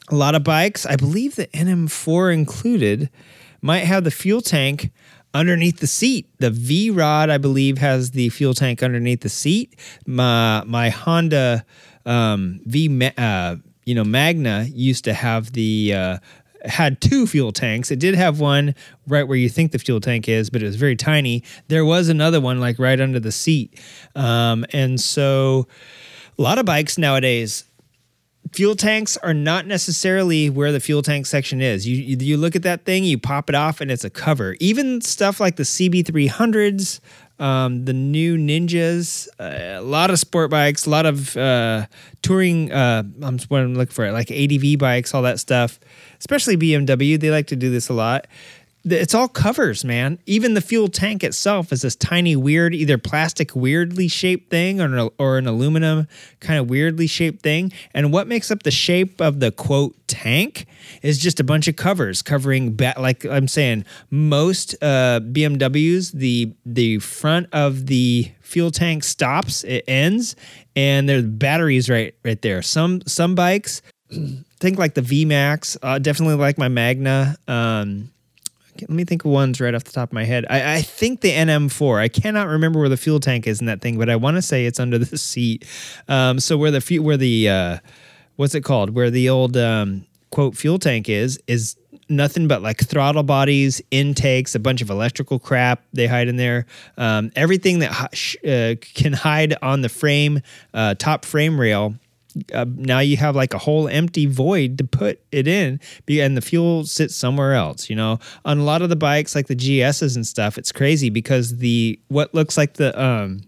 A 0.10 0.16
lot 0.16 0.36
of 0.36 0.44
bikes, 0.44 0.86
I 0.86 0.98
believe 0.98 1.36
the 1.36 1.48
NM4 1.48 2.34
included, 2.34 3.10
might 3.62 3.86
have 3.86 4.04
the 4.04 4.12
fuel 4.12 4.42
tank 4.42 4.92
underneath 5.34 5.80
the 5.80 5.88
seat. 5.88 6.30
The 6.40 6.52
V 6.52 6.92
Rod, 6.92 7.30
I 7.30 7.38
believe, 7.38 7.78
has 7.80 8.12
the 8.12 8.30
fuel 8.30 8.54
tank 8.54 8.84
underneath 8.84 9.22
the 9.22 9.30
seat. 9.30 9.80
My 10.06 10.64
my 10.66 10.90
Honda 10.90 11.66
um, 12.06 12.60
V 12.66 13.12
uh, 13.18 13.56
you 13.86 13.96
know 13.96 14.04
Magna 14.04 14.68
used 14.72 15.04
to 15.06 15.14
have 15.14 15.54
the 15.54 15.94
uh, 15.94 16.18
had 16.64 17.00
two 17.02 17.28
fuel 17.28 17.52
tanks. 17.52 17.92
It 17.92 18.00
did 18.00 18.16
have 18.16 18.40
one 18.40 18.76
right 19.08 19.28
where 19.28 19.38
you 19.38 19.50
think 19.50 19.72
the 19.72 19.80
fuel 19.80 20.02
tank 20.02 20.28
is, 20.28 20.50
but 20.50 20.62
it 20.62 20.66
was 20.66 20.76
very 20.76 20.96
tiny. 20.96 21.44
There 21.68 21.86
was 21.86 22.10
another 22.10 22.42
one 22.42 22.60
like 22.60 22.80
right 22.80 23.00
under 23.00 23.20
the 23.20 23.32
seat, 23.32 23.80
um, 24.16 24.66
and 24.72 25.00
so 25.00 25.68
a 26.38 26.42
lot 26.42 26.58
of 26.58 26.66
bikes 26.66 26.98
nowadays. 26.98 27.66
Fuel 28.52 28.76
tanks 28.76 29.18
are 29.18 29.34
not 29.34 29.66
necessarily 29.66 30.50
where 30.50 30.72
the 30.72 30.80
fuel 30.80 31.02
tank 31.02 31.26
section 31.26 31.62
is. 31.62 31.88
You, 31.88 32.16
you 32.20 32.38
look 32.38 32.56
at 32.56 32.64
that 32.64 32.86
thing, 32.86 33.04
you 33.04 33.18
pop 33.18 33.50
it 33.50 33.56
off, 33.56 33.82
and 33.82 33.92
it's 33.92 34.04
a 34.04 34.10
cover. 34.10 34.56
Even 34.60 35.02
stuff 35.02 35.40
like 35.40 35.56
the 35.56 35.64
CB300s, 35.64 37.00
um, 37.40 37.86
the 37.86 37.94
new 37.94 38.38
Ninjas, 38.38 39.28
uh, 39.40 39.80
a 39.80 39.82
lot 39.82 40.10
of 40.10 40.20
sport 40.20 40.52
bikes, 40.52 40.86
a 40.86 40.90
lot 40.90 41.06
of 41.06 41.36
uh, 41.36 41.88
touring. 42.22 42.72
Uh, 42.72 43.04
I'm 43.22 43.40
what 43.50 43.62
I'm 43.62 43.76
looking 43.76 43.94
for, 43.94 44.12
like 44.12 44.32
ADV 44.32 44.78
bikes, 44.78 45.14
all 45.14 45.24
that 45.24 45.40
stuff. 45.40 45.80
Especially 46.20 46.56
BMW, 46.56 47.20
they 47.20 47.32
like 47.32 47.48
to 47.48 47.56
do 47.56 47.70
this 47.70 47.90
a 47.90 47.94
lot. 47.94 48.28
It's 48.88 49.16
all 49.16 49.28
covers, 49.28 49.84
man. 49.84 50.20
Even 50.28 50.54
the 50.54 50.62
fuel 50.62 50.90
tank 50.90 51.24
itself 51.24 51.74
is 51.74 51.82
this 51.82 51.96
tiny, 51.96 52.36
weird, 52.36 52.76
either 52.76 53.00
plastic, 53.00 53.56
weirdly 53.56 54.08
shaped 54.08 54.52
thing 54.52 54.80
or 54.80 54.86
an, 54.86 55.10
or 55.18 55.40
an 55.40 55.48
aluminum 55.48 56.08
kind 56.40 56.60
of 56.60 56.70
weirdly 56.70 57.08
shaped 57.08 57.42
thing. 57.42 57.74
And 57.96 58.14
what 58.14 58.28
makes 58.28 58.52
up 58.52 58.62
the 58.62 58.70
shape 58.70 59.20
of 59.20 59.40
the 59.40 59.52
quote 59.52 59.96
tank 60.08 60.68
is 61.02 61.18
just 61.18 61.40
a 61.40 61.44
bunch 61.44 61.68
of 61.68 61.76
covers 61.76 62.22
covering, 62.22 62.76
ba- 62.76 62.94
like 63.00 63.26
I'm 63.26 63.48
saying, 63.48 63.86
most 64.12 64.76
uh, 64.84 65.20
BMWs, 65.20 66.12
the 66.12 66.54
the 66.64 67.00
front 67.00 67.48
of 67.54 67.88
the 67.88 68.32
fuel 68.42 68.70
tank 68.70 69.04
stops, 69.04 69.64
it 69.64 69.84
ends, 69.88 70.36
and 70.76 71.10
there's 71.10 71.24
batteries 71.24 71.90
right 71.90 72.14
right 72.24 72.42
there. 72.44 72.62
Some 72.62 73.02
some 73.08 73.34
bikes, 73.34 73.82
think 74.60 74.78
like 74.78 74.94
the 74.94 75.02
V 75.02 75.26
Max, 75.26 75.76
uh, 75.82 75.98
definitely 75.98 76.36
like 76.36 76.60
my 76.60 76.68
Magna. 76.68 77.36
Um, 77.48 78.12
let 78.82 78.90
me 78.90 79.06
think 79.06 79.26
of 79.26 79.32
ones 79.32 79.62
right 79.62 79.74
off 79.74 79.84
the 79.84 79.92
top 79.92 80.10
of 80.10 80.14
my 80.14 80.24
head. 80.24 80.46
I, 80.50 80.76
I, 80.76 80.82
think 80.82 81.22
the 81.22 81.32
NM4. 81.32 82.00
I 82.00 82.08
cannot 82.08 82.48
remember 82.48 82.80
where 82.80 82.90
the 82.90 82.98
fuel 82.98 83.20
tank 83.20 83.48
is 83.48 83.60
in 83.60 83.68
that 83.68 83.82
thing, 83.82 83.98
but 83.98 84.10
I 84.10 84.16
want 84.16 84.38
to 84.38 84.42
say 84.42 84.66
it's 84.66 84.80
under 84.80 84.98
the 84.98 85.18
seat. 85.18 85.66
Um, 86.08 86.40
so 86.40 86.58
where 86.58 86.72
the 86.72 87.00
where 87.00 87.18
the 87.18 87.50
uh, 87.50 87.78
what's 88.36 88.56
it 88.56 88.62
called? 88.62 88.92
Where 88.92 89.10
the 89.10 89.30
old 89.30 89.58
um, 89.58 90.06
quote 90.32 90.56
fuel 90.56 90.80
tank 90.80 91.10
is 91.10 91.40
is 91.48 91.76
nothing 92.10 92.48
but 92.48 92.62
like 92.62 92.80
throttle 92.80 93.24
bodies, 93.24 93.82
intakes, 93.92 94.56
a 94.56 94.60
bunch 94.60 94.82
of 94.82 94.90
electrical 94.90 95.40
crap 95.40 95.82
they 95.94 96.08
hide 96.08 96.28
in 96.28 96.36
there. 96.36 96.66
Um, 96.98 97.32
everything 97.36 97.80
that 97.80 97.92
uh, 98.48 98.76
can 98.82 99.14
hide 99.14 99.56
on 99.62 99.82
the 99.82 99.90
frame, 99.90 100.42
uh, 100.74 100.96
top 100.96 101.26
frame 101.26 101.60
rail 101.60 101.96
uh, 102.54 102.66
now 102.76 103.00
you 103.00 103.18
have 103.18 103.36
like 103.36 103.54
a 103.54 103.58
whole 103.58 103.88
empty 103.88 104.26
void 104.26 104.78
to 104.78 104.84
put 104.84 105.22
it 105.32 105.48
in 105.48 105.80
and 106.10 106.38
the 106.38 106.42
fuel 106.42 106.86
sits 106.86 107.16
somewhere 107.16 107.54
else 107.54 107.90
you 107.90 107.96
know? 107.96 108.20
On 108.44 108.60
a 108.60 108.64
lot 108.64 108.82
of 108.82 108.90
the 108.90 108.96
bikes 108.96 109.36
like 109.36 109.48
the 109.48 109.56
gs's 109.56 110.16
and 110.16 110.26
stuff 110.26 110.58
it's 110.58 110.72
crazy 110.72 111.10
because 111.10 111.58
the 111.58 112.00
what 112.08 112.34
looks 112.34 112.58
like 112.58 112.74
the 112.74 113.00
um 113.02 113.42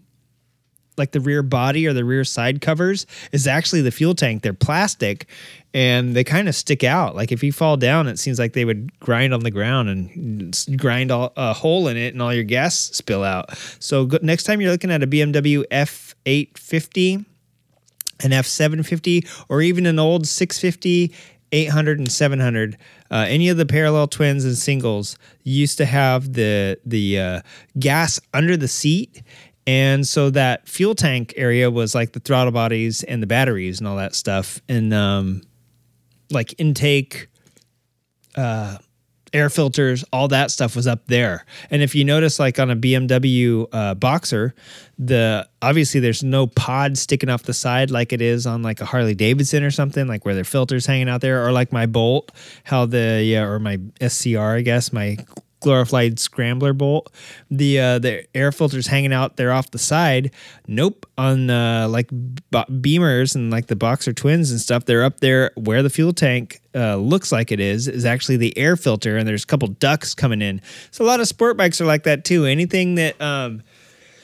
like 0.98 1.12
the 1.12 1.20
rear 1.20 1.42
body 1.42 1.86
or 1.86 1.92
the 1.92 2.04
rear 2.04 2.24
side 2.24 2.60
covers 2.60 3.06
is 3.32 3.46
actually 3.46 3.80
the 3.80 3.90
fuel 3.90 4.14
tank. 4.14 4.42
They're 4.42 4.52
plastic 4.52 5.28
and 5.72 6.14
they 6.14 6.24
kind 6.24 6.48
of 6.48 6.54
stick 6.54 6.82
out. 6.82 7.14
Like 7.14 7.30
if 7.30 7.42
you 7.42 7.52
fall 7.52 7.76
down 7.76 8.08
it 8.08 8.18
seems 8.18 8.38
like 8.38 8.52
they 8.52 8.64
would 8.64 8.98
grind 9.00 9.32
on 9.32 9.40
the 9.40 9.50
ground 9.50 9.88
and 9.88 10.66
grind 10.76 11.10
all, 11.10 11.32
a 11.36 11.54
hole 11.54 11.88
in 11.88 11.96
it 11.96 12.14
and 12.14 12.20
all 12.20 12.34
your 12.34 12.44
gas 12.44 12.74
spill 12.74 13.22
out. 13.22 13.56
So 13.78 14.06
go, 14.06 14.18
next 14.22 14.42
time 14.42 14.60
you're 14.60 14.72
looking 14.72 14.90
at 14.90 15.02
a 15.02 15.06
bmw 15.06 15.64
f850 15.70 17.24
an 18.22 18.30
F750, 18.30 19.46
or 19.48 19.62
even 19.62 19.86
an 19.86 19.98
old 19.98 20.26
650, 20.26 21.12
800, 21.52 21.98
and 21.98 22.10
700. 22.10 22.76
Uh, 23.10 23.26
any 23.28 23.48
of 23.48 23.56
the 23.56 23.66
parallel 23.66 24.06
twins 24.06 24.44
and 24.44 24.56
singles 24.56 25.16
used 25.44 25.78
to 25.78 25.86
have 25.86 26.34
the 26.34 26.78
the 26.84 27.18
uh, 27.18 27.40
gas 27.78 28.20
under 28.34 28.56
the 28.56 28.68
seat, 28.68 29.22
and 29.66 30.06
so 30.06 30.30
that 30.30 30.68
fuel 30.68 30.94
tank 30.94 31.32
area 31.36 31.70
was 31.70 31.94
like 31.94 32.12
the 32.12 32.20
throttle 32.20 32.52
bodies 32.52 33.02
and 33.04 33.22
the 33.22 33.26
batteries 33.26 33.78
and 33.78 33.88
all 33.88 33.96
that 33.96 34.14
stuff, 34.14 34.60
and 34.68 34.92
um, 34.92 35.42
like 36.30 36.54
intake. 36.58 37.28
Uh, 38.34 38.78
air 39.32 39.50
filters, 39.50 40.04
all 40.12 40.28
that 40.28 40.50
stuff 40.50 40.76
was 40.76 40.86
up 40.86 41.06
there. 41.06 41.44
And 41.70 41.82
if 41.82 41.94
you 41.94 42.04
notice, 42.04 42.38
like 42.38 42.58
on 42.58 42.70
a 42.70 42.76
BMW 42.76 43.66
uh, 43.72 43.94
Boxer, 43.94 44.54
the 44.98 45.48
obviously 45.62 46.00
there's 46.00 46.22
no 46.22 46.46
pod 46.46 46.98
sticking 46.98 47.28
off 47.28 47.44
the 47.44 47.54
side 47.54 47.90
like 47.90 48.12
it 48.12 48.20
is 48.20 48.46
on 48.46 48.62
like 48.62 48.80
a 48.80 48.84
Harley 48.84 49.14
Davidson 49.14 49.62
or 49.62 49.70
something, 49.70 50.06
like 50.06 50.24
where 50.24 50.34
their 50.34 50.44
filters 50.44 50.86
hanging 50.86 51.08
out 51.08 51.20
there, 51.20 51.46
or 51.46 51.52
like 51.52 51.72
my 51.72 51.86
Bolt, 51.86 52.32
how 52.64 52.86
the 52.86 53.22
yeah, 53.24 53.44
or 53.44 53.58
my 53.58 53.78
SCR, 54.00 54.56
I 54.56 54.62
guess 54.62 54.92
my 54.92 55.16
glorified 55.60 56.18
scrambler 56.18 56.72
bolt. 56.72 57.12
The 57.50 57.80
uh, 57.80 57.98
the 57.98 58.26
air 58.36 58.52
filters 58.52 58.86
hanging 58.86 59.12
out 59.12 59.36
there 59.36 59.52
off 59.52 59.70
the 59.70 59.78
side. 59.78 60.32
Nope, 60.66 61.06
on 61.16 61.50
uh, 61.50 61.88
like 61.88 62.08
Beamers 62.08 63.34
and 63.34 63.50
like 63.50 63.66
the 63.66 63.76
Boxer 63.76 64.12
Twins 64.12 64.50
and 64.50 64.60
stuff, 64.60 64.84
they're 64.84 65.04
up 65.04 65.20
there 65.20 65.52
where 65.56 65.82
the 65.82 65.90
fuel 65.90 66.12
tank 66.12 66.60
uh, 66.74 66.96
looks 66.96 67.32
like 67.32 67.50
it 67.52 67.60
is 67.60 67.88
is 67.88 68.04
actually 68.04 68.36
the 68.36 68.56
air 68.56 68.76
filter, 68.76 69.16
and 69.16 69.26
there's 69.26 69.44
a 69.44 69.46
couple 69.46 69.68
ducts 69.68 70.14
coming 70.14 70.42
in. 70.42 70.60
So 70.90 71.04
a 71.04 71.06
lot 71.06 71.20
of 71.20 71.28
sport 71.28 71.56
bikes 71.56 71.80
are 71.80 71.86
like 71.86 72.04
that 72.04 72.24
too. 72.24 72.44
Anything 72.44 72.96
that 72.96 73.20
um, 73.20 73.62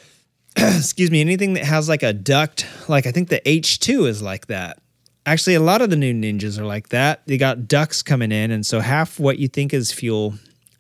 excuse 0.57 1.11
me, 1.11 1.21
anything 1.21 1.55
that 1.55 1.65
has 1.65 1.89
like 1.89 2.03
a 2.03 2.13
duct, 2.13 2.67
like 2.89 3.07
I 3.07 3.13
think 3.13 3.29
the 3.29 3.41
H2 3.41 4.07
is 4.07 4.23
like 4.23 4.47
that. 4.47 4.79
Actually, 5.27 5.55
a 5.55 5.61
lot 5.61 5.81
of 5.81 5.89
the 5.89 5.97
new 5.97 6.13
ninjas 6.13 6.59
are 6.59 6.67
like 6.67 6.91
that. 6.91 7.27
They 7.27 7.39
got 7.39 7.67
ducts 7.67 8.03
coming 8.03 8.31
in, 8.31 8.51
and 8.51 8.65
so 8.65 8.81
half 8.81 9.19
what 9.19 9.39
you 9.39 9.49
think 9.49 9.73
is 9.73 9.91
fuel 9.91 10.35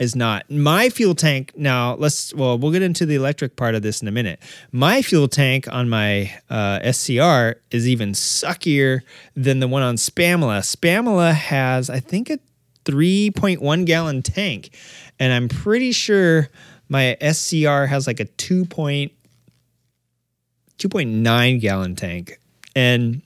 is 0.04 0.14
not. 0.14 0.48
My 0.50 0.90
fuel 0.90 1.14
tank 1.14 1.52
now, 1.56 1.94
let's 1.96 2.32
well, 2.34 2.56
we'll 2.56 2.70
get 2.70 2.82
into 2.82 3.04
the 3.04 3.16
electric 3.16 3.56
part 3.56 3.74
of 3.74 3.82
this 3.82 4.00
in 4.00 4.06
a 4.06 4.12
minute. 4.12 4.38
My 4.70 5.02
fuel 5.02 5.26
tank 5.26 5.66
on 5.72 5.88
my 5.88 6.32
uh, 6.48 6.92
SCR 6.92 7.56
is 7.72 7.88
even 7.88 8.12
suckier 8.12 9.00
than 9.34 9.58
the 9.58 9.66
one 9.66 9.82
on 9.82 9.96
Spamla. 9.96 10.60
Spamla 10.60 11.32
has, 11.34 11.90
I 11.90 11.98
think, 11.98 12.30
a 12.30 12.38
3.1 12.84 13.86
gallon 13.86 14.22
tank, 14.22 14.70
and 15.18 15.32
I'm 15.32 15.48
pretty 15.48 15.90
sure 15.90 16.48
My 16.88 17.16
SCR 17.20 17.86
has 17.86 18.06
like 18.06 18.20
a 18.20 18.26
2 18.26 18.66
point, 18.66 19.12
2.9 20.78 21.60
gallon 21.60 21.96
tank. 21.96 22.38
And 22.76 23.22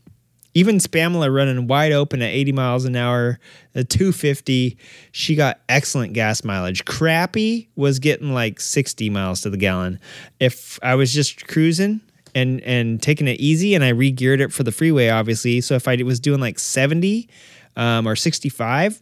even 0.58 0.78
Spamla 0.78 1.32
running 1.32 1.68
wide 1.68 1.92
open 1.92 2.20
at 2.20 2.30
80 2.30 2.50
miles 2.50 2.84
an 2.84 2.96
hour, 2.96 3.38
a 3.76 3.84
250, 3.84 4.76
she 5.12 5.36
got 5.36 5.60
excellent 5.68 6.14
gas 6.14 6.42
mileage. 6.42 6.84
Crappy 6.84 7.68
was 7.76 8.00
getting 8.00 8.34
like 8.34 8.58
60 8.58 9.08
miles 9.08 9.40
to 9.42 9.50
the 9.50 9.56
gallon. 9.56 10.00
If 10.40 10.80
I 10.82 10.96
was 10.96 11.14
just 11.14 11.46
cruising 11.46 12.00
and 12.34 12.60
and 12.62 13.00
taking 13.00 13.28
it 13.28 13.38
easy 13.38 13.76
and 13.76 13.84
I 13.84 13.90
re-geared 13.90 14.40
it 14.40 14.52
for 14.52 14.64
the 14.64 14.72
freeway 14.72 15.10
obviously, 15.10 15.60
so 15.60 15.76
if 15.76 15.86
I 15.86 15.94
was 16.02 16.18
doing 16.18 16.40
like 16.40 16.58
70 16.58 17.28
um, 17.76 18.08
or 18.08 18.16
65, 18.16 19.00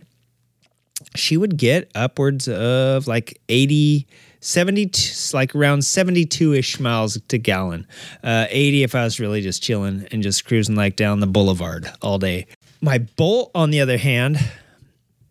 she 1.15 1.39
would 1.39 1.57
get 1.57 1.91
upwards 1.95 2.49
of 2.49 3.07
like 3.07 3.41
80 3.49 4.07
70 4.41 4.91
like 5.33 5.55
around 5.55 5.81
72ish 5.81 6.81
miles 6.81 7.21
to 7.29 7.39
gallon. 7.39 7.87
Uh, 8.23 8.47
80 8.49 8.83
if 8.83 8.95
i 8.95 9.05
was 9.05 9.19
really 9.21 9.41
just 9.41 9.63
chilling 9.63 10.07
and 10.11 10.23
just 10.23 10.45
cruising 10.45 10.77
like 10.77 10.97
down 10.97 11.21
the 11.21 11.27
boulevard 11.27 11.91
all 12.03 12.19
day. 12.19 12.47
My 12.81 12.99
bolt 12.99 13.51
on 13.55 13.71
the 13.71 13.81
other 13.81 13.99
hand 13.99 14.39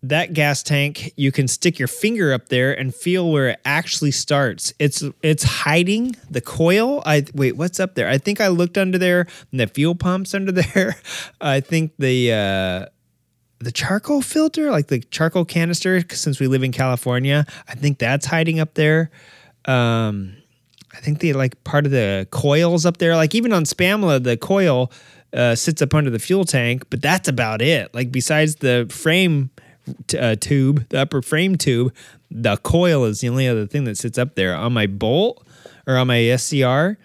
that 0.10 0.34
gas 0.34 0.62
tank 0.62 1.12
you 1.16 1.32
can 1.32 1.48
stick 1.48 1.80
your 1.80 1.88
finger 1.88 2.32
up 2.34 2.50
there 2.50 2.78
and 2.78 2.94
feel 2.94 3.32
where 3.32 3.50
it 3.50 3.60
actually 3.66 4.12
starts. 4.12 4.74
It's 4.80 5.04
it's 5.22 5.44
hiding 5.44 6.16
the 6.30 6.42
coil. 6.42 7.02
I 7.06 7.26
wait 7.34 7.58
what's 7.58 7.80
up 7.80 7.96
there? 7.96 8.08
I 8.08 8.18
think 8.18 8.40
i 8.40 8.48
looked 8.48 8.78
under 8.78 8.98
there 8.98 9.28
and 9.52 9.60
the 9.60 9.68
fuel 9.68 9.96
pumps 9.96 10.34
under 10.34 10.52
there. 10.64 10.96
I 11.42 11.60
think 11.60 11.94
the 11.98 12.34
uh 12.34 12.95
the 13.66 13.72
charcoal 13.72 14.22
filter, 14.22 14.70
like 14.70 14.88
the 14.88 15.00
charcoal 15.10 15.44
canister, 15.44 16.04
since 16.12 16.40
we 16.40 16.46
live 16.46 16.62
in 16.62 16.72
California, 16.72 17.48
I 17.68 17.74
think 17.74 17.98
that's 17.98 18.28
hiding 18.28 18.60
up 18.60 18.76
there. 18.76 19.10
Um, 19.66 20.38
I 20.94 20.98
think 20.98 21.20
they 21.20 21.34
like 21.34 21.62
part 21.64 21.88
of 21.88 21.92
the 21.92 22.28
coils 22.30 22.86
up 22.86 22.98
there. 22.98 23.16
Like 23.16 23.34
even 23.34 23.52
on 23.52 23.64
Spamla, 23.64 24.24
the 24.24 24.38
coil 24.38 24.92
uh, 25.34 25.56
sits 25.56 25.82
up 25.82 25.96
under 25.96 26.12
the 26.12 26.20
fuel 26.20 26.46
tank, 26.46 26.84
but 26.92 27.02
that's 27.02 27.28
about 27.28 27.64
it. 27.64 27.92
Like 27.94 28.12
besides 28.12 28.58
the 28.58 28.86
frame 28.92 29.50
t- 30.06 30.20
uh, 30.20 30.36
tube, 30.36 30.88
the 30.90 31.02
upper 31.02 31.24
frame 31.24 31.58
tube, 31.58 31.92
the 32.30 32.58
coil 32.58 33.04
is 33.06 33.22
the 33.22 33.30
only 33.30 33.48
other 33.48 33.66
thing 33.66 33.86
that 33.86 33.98
sits 33.98 34.20
up 34.20 34.36
there. 34.36 34.56
On 34.56 34.74
my 34.74 34.86
Bolt 34.86 35.46
or 35.88 35.98
on 35.98 36.06
my 36.06 36.36
SCR, 36.38 37.00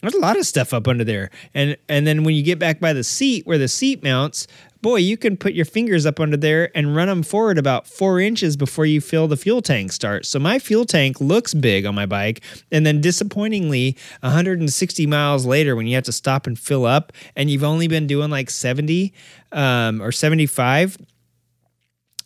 there's 0.00 0.14
a 0.14 0.20
lot 0.20 0.38
of 0.38 0.46
stuff 0.46 0.72
up 0.72 0.86
under 0.86 1.02
there. 1.02 1.30
And 1.54 1.76
and 1.88 2.06
then 2.06 2.22
when 2.22 2.36
you 2.36 2.44
get 2.44 2.60
back 2.60 2.78
by 2.78 2.92
the 2.92 3.02
seat 3.02 3.48
where 3.48 3.58
the 3.58 3.68
seat 3.68 4.04
mounts, 4.04 4.46
boy, 4.84 4.96
you 4.96 5.16
can 5.16 5.34
put 5.34 5.54
your 5.54 5.64
fingers 5.64 6.04
up 6.04 6.20
under 6.20 6.36
there 6.36 6.70
and 6.76 6.94
run 6.94 7.08
them 7.08 7.22
forward 7.22 7.56
about 7.56 7.88
four 7.88 8.20
inches 8.20 8.54
before 8.54 8.84
you 8.84 9.00
feel 9.00 9.26
the 9.26 9.36
fuel 9.36 9.62
tank 9.62 9.90
start. 9.90 10.26
So 10.26 10.38
my 10.38 10.58
fuel 10.58 10.84
tank 10.84 11.22
looks 11.22 11.54
big 11.54 11.86
on 11.86 11.94
my 11.94 12.04
bike. 12.04 12.42
And 12.70 12.84
then 12.84 13.00
disappointingly, 13.00 13.96
160 14.20 15.06
miles 15.06 15.46
later, 15.46 15.74
when 15.74 15.86
you 15.86 15.94
have 15.94 16.04
to 16.04 16.12
stop 16.12 16.46
and 16.46 16.58
fill 16.58 16.84
up 16.84 17.14
and 17.34 17.48
you've 17.48 17.64
only 17.64 17.88
been 17.88 18.06
doing 18.06 18.28
like 18.28 18.50
70 18.50 19.14
um, 19.52 20.02
or 20.02 20.12
75, 20.12 20.98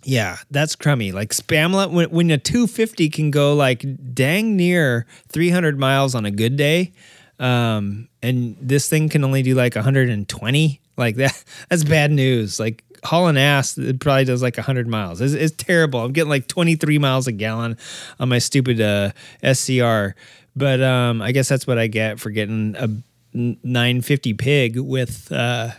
yeah, 0.02 0.38
that's 0.50 0.74
crummy. 0.74 1.12
Like 1.12 1.30
Spamlet, 1.30 1.92
when, 1.92 2.10
when 2.10 2.28
a 2.32 2.38
250 2.38 3.08
can 3.08 3.30
go 3.30 3.54
like 3.54 3.84
dang 4.14 4.56
near 4.56 5.06
300 5.28 5.78
miles 5.78 6.16
on 6.16 6.24
a 6.26 6.32
good 6.32 6.56
day, 6.56 6.92
um, 7.38 8.08
and 8.22 8.56
this 8.60 8.88
thing 8.88 9.08
can 9.08 9.24
only 9.24 9.42
do 9.42 9.54
like 9.54 9.74
120, 9.74 10.80
like 10.96 11.16
that, 11.16 11.44
that's 11.68 11.84
bad 11.84 12.10
news. 12.10 12.58
Like 12.58 12.84
hauling 13.04 13.36
ass, 13.36 13.78
it 13.78 14.00
probably 14.00 14.24
does 14.24 14.42
like 14.42 14.56
100 14.56 14.88
miles. 14.88 15.20
It's, 15.20 15.34
it's 15.34 15.54
terrible. 15.56 16.00
I'm 16.00 16.12
getting 16.12 16.30
like 16.30 16.48
23 16.48 16.98
miles 16.98 17.26
a 17.26 17.32
gallon 17.32 17.76
on 18.18 18.28
my 18.28 18.38
stupid 18.38 18.80
uh, 18.80 19.12
SCR. 19.42 20.14
But 20.56 20.82
um, 20.82 21.22
I 21.22 21.32
guess 21.32 21.48
that's 21.48 21.66
what 21.66 21.78
I 21.78 21.86
get 21.86 22.18
for 22.18 22.30
getting 22.30 22.74
a 22.76 22.88
950 23.32 24.34
pig 24.34 24.78
with. 24.78 25.30
Uh, 25.30 25.70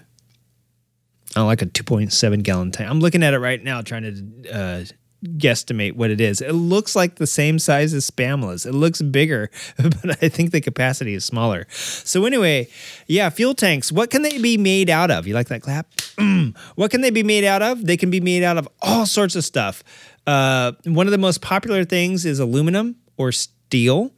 I 1.35 1.41
like 1.41 1.61
a 1.61 1.65
2.7 1.67 2.43
gallon 2.43 2.71
tank. 2.71 2.89
I'm 2.89 3.01
looking 3.01 3.21
at 3.21 3.33
it 3.33 3.39
right 3.39 3.63
now, 3.63 3.81
trying 3.81 4.03
to 4.43 4.51
uh, 4.51 4.83
guesstimate 5.23 5.93
what 5.93 6.09
it 6.09 6.21
is. 6.21 6.41
It 6.41 6.53
looks 6.53 6.95
like 6.95 7.15
the 7.15 7.27
same 7.27 7.59
size 7.59 7.93
as 7.93 8.09
Spamla's. 8.09 8.65
It 8.65 8.73
looks 8.73 9.01
bigger, 9.01 9.51
but 9.77 10.23
I 10.23 10.29
think 10.29 10.51
the 10.51 10.61
capacity 10.61 11.13
is 11.13 11.25
smaller. 11.25 11.67
So 11.71 12.25
anyway, 12.25 12.67
yeah, 13.07 13.29
fuel 13.29 13.53
tanks. 13.53 13.91
What 13.91 14.09
can 14.09 14.21
they 14.21 14.37
be 14.37 14.57
made 14.57 14.89
out 14.89 15.11
of? 15.11 15.27
You 15.27 15.33
like 15.33 15.47
that 15.49 15.61
clap? 15.61 15.87
what 16.75 16.91
can 16.91 17.01
they 17.01 17.09
be 17.09 17.23
made 17.23 17.43
out 17.43 17.61
of? 17.61 17.85
They 17.85 17.97
can 17.97 18.09
be 18.09 18.21
made 18.21 18.43
out 18.43 18.57
of 18.57 18.67
all 18.81 19.05
sorts 19.05 19.35
of 19.35 19.43
stuff. 19.43 19.83
Uh, 20.25 20.73
one 20.85 21.07
of 21.07 21.11
the 21.11 21.17
most 21.17 21.41
popular 21.41 21.85
things 21.85 22.25
is 22.25 22.39
aluminum 22.39 22.95
or 23.17 23.31
steel. 23.31 24.11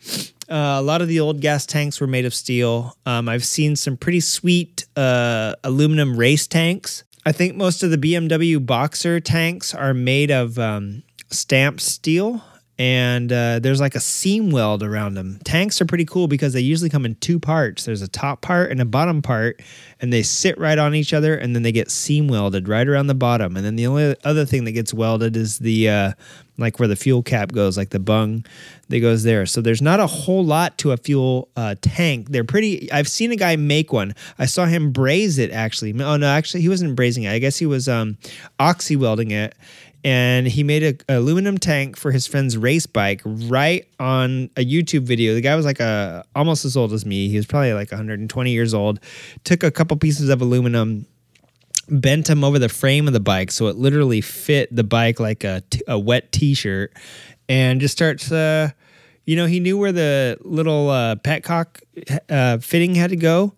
Uh, 0.50 0.76
a 0.78 0.82
lot 0.82 1.02
of 1.02 1.08
the 1.08 1.20
old 1.20 1.40
gas 1.40 1.66
tanks 1.66 2.02
were 2.02 2.08
made 2.08 2.26
of 2.26 2.34
steel. 2.34 2.98
Um, 3.06 3.30
I've 3.30 3.46
seen 3.46 3.78
some 3.78 3.96
pretty 3.96 4.20
sweet 4.20 4.86
uh, 4.98 5.56
aluminum 5.64 6.18
race 6.18 6.46
tanks. 6.48 7.06
I 7.26 7.32
think 7.32 7.56
most 7.56 7.84
of 7.84 7.92
the 7.92 7.98
BMW 7.98 8.64
Boxer 8.66 9.20
tanks 9.20 9.76
are 9.76 9.94
made 9.94 10.32
of 10.32 10.58
um, 10.58 11.04
stamped 11.30 11.82
steel, 11.82 12.44
and 12.82 13.32
uh, 13.32 13.60
there's 13.60 13.80
like 13.80 13.94
a 13.94 14.00
seam 14.00 14.50
weld 14.50 14.82
around 14.82 15.14
them. 15.14 15.38
Tanks 15.44 15.80
are 15.82 15.86
pretty 15.86 16.04
cool 16.04 16.28
because 16.28 16.54
they 16.54 16.62
usually 16.62 16.90
come 16.90 17.06
in 17.06 17.14
two 17.14 17.40
parts. 17.40 17.86
There's 17.86 18.02
a 18.02 18.08
top 18.08 18.42
part 18.42 18.72
and 18.72 18.82
a 18.82 18.86
bottom 18.86 19.22
part, 19.22 19.62
and 20.00 20.12
they 20.12 20.24
sit 20.24 20.58
right 20.58 20.80
on 20.80 20.96
each 20.96 21.14
other, 21.14 21.36
and 21.36 21.56
then 21.56 21.62
they 21.62 21.72
get 21.72 21.92
seam 21.92 22.28
welded 22.28 22.68
right 22.68 22.88
around 22.88 23.06
the 23.06 23.14
bottom. 23.14 23.56
And 23.56 23.64
then 23.64 23.76
the 23.76 23.86
only 23.86 24.16
other 24.24 24.48
thing 24.48 24.64
that 24.64 24.72
gets 24.72 24.96
welded 24.96 25.38
is 25.38 25.60
the 25.60 25.90
uh, 25.90 26.14
like 26.58 26.80
where 26.80 26.88
the 26.88 26.96
fuel 26.96 27.22
cap 27.22 27.52
goes, 27.52 27.78
like 27.78 27.92
the 27.92 28.00
bung 28.00 28.44
that 28.90 29.00
goes 29.00 29.22
there. 29.22 29.46
So 29.46 29.62
there's 29.62 29.84
not 29.84 30.00
a 30.00 30.08
whole 30.08 30.44
lot 30.44 30.80
to 30.80 30.92
a 30.92 30.98
fuel 30.98 31.50
uh, 31.56 31.76
tank. 31.84 32.32
They're 32.32 32.44
pretty. 32.44 32.92
I've 32.92 33.08
seen 33.08 33.32
a 33.32 33.36
guy 33.36 33.58
make 33.58 33.94
one. 33.94 34.16
I 34.40 34.48
saw 34.48 34.66
him 34.66 34.92
braze 34.92 35.38
it 35.38 35.52
actually. 35.52 35.94
Oh 36.02 36.18
no, 36.18 36.26
actually 36.26 36.62
he 36.62 36.70
wasn't 36.70 36.98
brazing 36.98 37.26
it. 37.26 37.32
I 37.32 37.38
guess 37.38 37.58
he 37.58 37.68
was 37.68 37.88
um, 37.88 38.18
oxy 38.60 38.96
welding 38.96 39.30
it. 39.30 39.54
And 40.04 40.48
he 40.48 40.64
made 40.64 40.84
a, 40.84 41.14
a 41.14 41.20
aluminum 41.20 41.58
tank 41.58 41.96
for 41.96 42.12
his 42.12 42.26
friend's 42.26 42.58
race 42.58 42.88
bike 42.88 43.22
right 43.26 43.88
on 44.00 44.50
a 44.58 44.66
YouTube 44.66 45.04
video. 45.04 45.34
The 45.36 45.42
guy 45.42 45.56
was 45.56 45.66
like 45.66 45.80
a 45.80 46.24
almost 46.36 46.66
as 46.66 46.76
old 46.76 46.92
as 46.94 47.06
me. 47.06 47.30
He 47.30 47.36
was 47.36 47.46
probably 47.46 47.74
like 47.74 47.92
120 47.92 48.52
years 48.52 48.74
old. 48.74 49.00
Took 49.44 49.64
a 49.64 49.72
couple 49.72 49.96
pieces 49.98 50.30
of 50.30 50.42
aluminum, 50.42 51.06
bent 51.90 52.28
them 52.28 52.44
over 52.44 52.58
the 52.58 52.70
frame 52.70 53.08
of 53.08 53.14
the 53.14 53.20
bike 53.20 53.52
so 53.52 53.68
it 53.68 53.76
literally 53.76 54.22
fit 54.22 54.74
the 54.74 54.84
bike 54.84 55.20
like 55.20 55.44
a, 55.44 55.62
t- 55.70 55.82
a 55.88 56.00
wet 56.00 56.32
t-shirt 56.32 56.94
and 57.50 57.82
just 57.82 57.92
starts 57.92 58.32
uh 58.32 58.70
you 59.26 59.36
know 59.36 59.46
he 59.46 59.60
knew 59.60 59.78
where 59.78 59.92
the 59.92 60.38
little 60.42 60.90
uh, 60.90 61.16
petcock 61.16 61.82
uh, 62.30 62.58
fitting 62.60 62.96
had 62.96 63.10
to 63.10 63.16
go. 63.16 63.54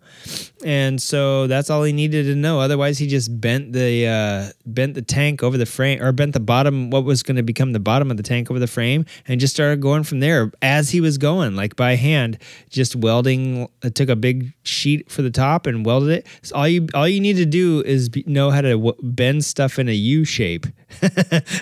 And 0.64 1.00
so 1.00 1.46
that's 1.46 1.68
all 1.68 1.82
he 1.82 1.92
needed 1.92 2.24
to 2.24 2.34
know. 2.34 2.58
Otherwise 2.58 2.98
he 2.98 3.06
just 3.06 3.40
bent 3.40 3.72
the 3.72 4.06
uh, 4.06 4.52
bent 4.66 4.94
the 4.94 5.02
tank 5.02 5.42
over 5.42 5.58
the 5.58 5.66
frame 5.66 6.02
or 6.02 6.10
bent 6.12 6.32
the 6.32 6.40
bottom 6.40 6.90
what 6.90 7.04
was 7.04 7.22
going 7.22 7.36
to 7.36 7.42
become 7.42 7.72
the 7.72 7.80
bottom 7.80 8.10
of 8.10 8.16
the 8.16 8.22
tank 8.22 8.50
over 8.50 8.58
the 8.58 8.66
frame 8.66 9.04
and 9.28 9.40
just 9.40 9.54
started 9.54 9.80
going 9.80 10.04
from 10.04 10.20
there 10.20 10.50
as 10.62 10.90
he 10.90 11.00
was 11.00 11.18
going 11.18 11.54
like 11.54 11.76
by 11.76 11.96
hand 11.96 12.38
just 12.70 12.96
welding 12.96 13.68
uh, 13.82 13.90
took 13.90 14.08
a 14.08 14.16
big 14.16 14.54
sheet 14.62 15.10
for 15.10 15.22
the 15.22 15.30
top 15.30 15.66
and 15.66 15.84
welded 15.84 16.10
it. 16.10 16.26
So 16.42 16.56
all 16.56 16.68
you 16.68 16.88
all 16.94 17.06
you 17.06 17.20
need 17.20 17.36
to 17.36 17.46
do 17.46 17.82
is 17.82 18.08
be, 18.08 18.24
know 18.26 18.50
how 18.50 18.62
to 18.62 18.72
w- 18.72 18.96
bend 19.02 19.44
stuff 19.44 19.78
in 19.78 19.88
a 19.88 19.92
u 19.92 20.24
shape. 20.24 20.66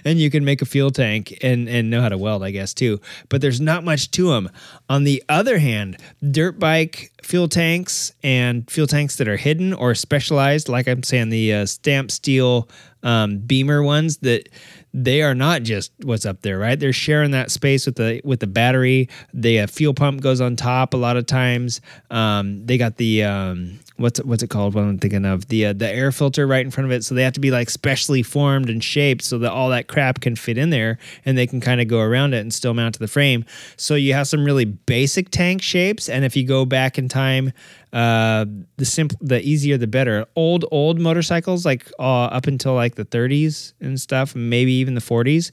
And 0.05 0.19
you 0.19 0.31
can 0.31 0.44
make 0.44 0.62
a 0.62 0.65
fuel 0.65 0.90
tank 0.90 1.39
and 1.43 1.69
and 1.69 1.90
know 1.90 2.01
how 2.01 2.09
to 2.09 2.19
weld 2.19 2.43
i 2.43 2.51
guess 2.51 2.73
too. 2.74 3.01
But 3.28 3.40
there's 3.40 3.61
not 3.61 3.85
much 3.85 4.11
to 4.12 4.31
them 4.31 4.51
on 4.89 5.05
the 5.05 5.23
other 5.28 5.59
hand 5.59 5.97
dirt 6.31 6.59
bike 6.62 7.10
fuel 7.24 7.48
tanks 7.48 8.12
and 8.22 8.70
fuel 8.70 8.86
tanks 8.86 9.16
that 9.16 9.26
are 9.26 9.36
hidden 9.36 9.72
or 9.72 9.97
specialized, 9.97 10.68
like 10.68 10.86
I'm 10.86 11.02
saying, 11.02 11.30
the 11.30 11.52
uh, 11.52 11.66
stamp 11.66 12.12
steel 12.12 12.68
um, 13.02 13.39
beamer 13.39 13.82
ones 13.82 14.18
that 14.18 14.48
they 14.94 15.22
are 15.22 15.34
not 15.34 15.64
just 15.64 15.90
what's 16.05 16.24
up 16.24 16.43
there, 16.43 16.60
right? 16.60 16.78
They're 16.78 16.93
sharing 16.93 17.32
that 17.32 17.51
space 17.51 17.84
with 17.84 17.97
the 17.97 18.20
with 18.22 18.39
the 18.39 18.47
battery. 18.47 19.09
The 19.34 19.62
uh, 19.62 19.66
fuel 19.66 19.93
pump 19.93 20.20
goes 20.20 20.40
on 20.40 20.55
top 20.55 20.94
a 20.94 20.97
lot 20.97 21.16
of 21.16 21.26
times. 21.26 21.80
Um, 22.12 22.64
they 22.64 22.78
got 22.78 22.97
the 22.97 23.24
um, 23.24 23.80
what's 23.97 24.23
what's 24.23 24.43
it 24.43 24.51
called? 24.51 24.74
What 24.74 24.85
I'm 24.85 24.98
thinking 24.98 25.24
of 25.24 25.48
the 25.48 25.66
uh, 25.66 25.73
the 25.73 25.89
air 25.89 26.12
filter 26.12 26.47
right 26.47 26.64
in 26.64 26.70
front 26.70 26.86
of 26.86 26.93
it, 26.93 27.05
so 27.05 27.14
they 27.14 27.23
have 27.23 27.32
to 27.35 27.40
be 27.40 27.51
like 27.51 27.70
specially 27.70 28.23
formed 28.23 28.69
and 28.69 28.82
shaped 28.82 29.23
so 29.23 29.39
that 29.39 29.52
all 29.52 29.70
that 29.70 29.89
crap 29.89 30.20
can 30.20 30.36
fit 30.36 30.59
in 30.59 30.70
there, 30.70 30.98
and 31.24 31.36
they 31.36 31.47
can 31.47 31.60
kind 31.60 31.81
of 31.81 31.89
go 31.89 32.01
around 32.01 32.35
it 32.35 32.39
and 32.39 32.52
still 32.52 32.74
mount 32.74 32.94
to 32.94 33.01
the 33.01 33.09
frame. 33.09 33.44
So 33.77 33.94
you 33.94 34.14
have 34.14 34.28
some 34.28 34.44
really 34.44 34.64
basic 34.64 35.31
tank 35.31 35.62
shapes, 35.62 36.09
and 36.09 36.24
if 36.24 36.36
you 36.36 36.47
go 36.47 36.64
back 36.64 36.98
in 36.98 37.09
time, 37.09 37.52
uh, 37.93 38.47
the 38.77 38.85
simple, 38.85 39.19
the 39.20 39.40
easier 39.43 39.77
the 39.77 39.86
better. 39.86 40.27
Old 40.35 40.64
old 40.70 40.98
motorcycles, 40.98 41.66
like 41.66 41.90
uh, 41.98 42.24
up 42.24 42.47
until 42.47 42.74
like 42.74 42.94
the 42.94 43.05
30s 43.05 43.74
and 43.81 44.01
stuff, 44.01 44.35
maybe 44.35 44.73
even 44.73 44.94
the 44.94 45.01
40s. 45.01 45.51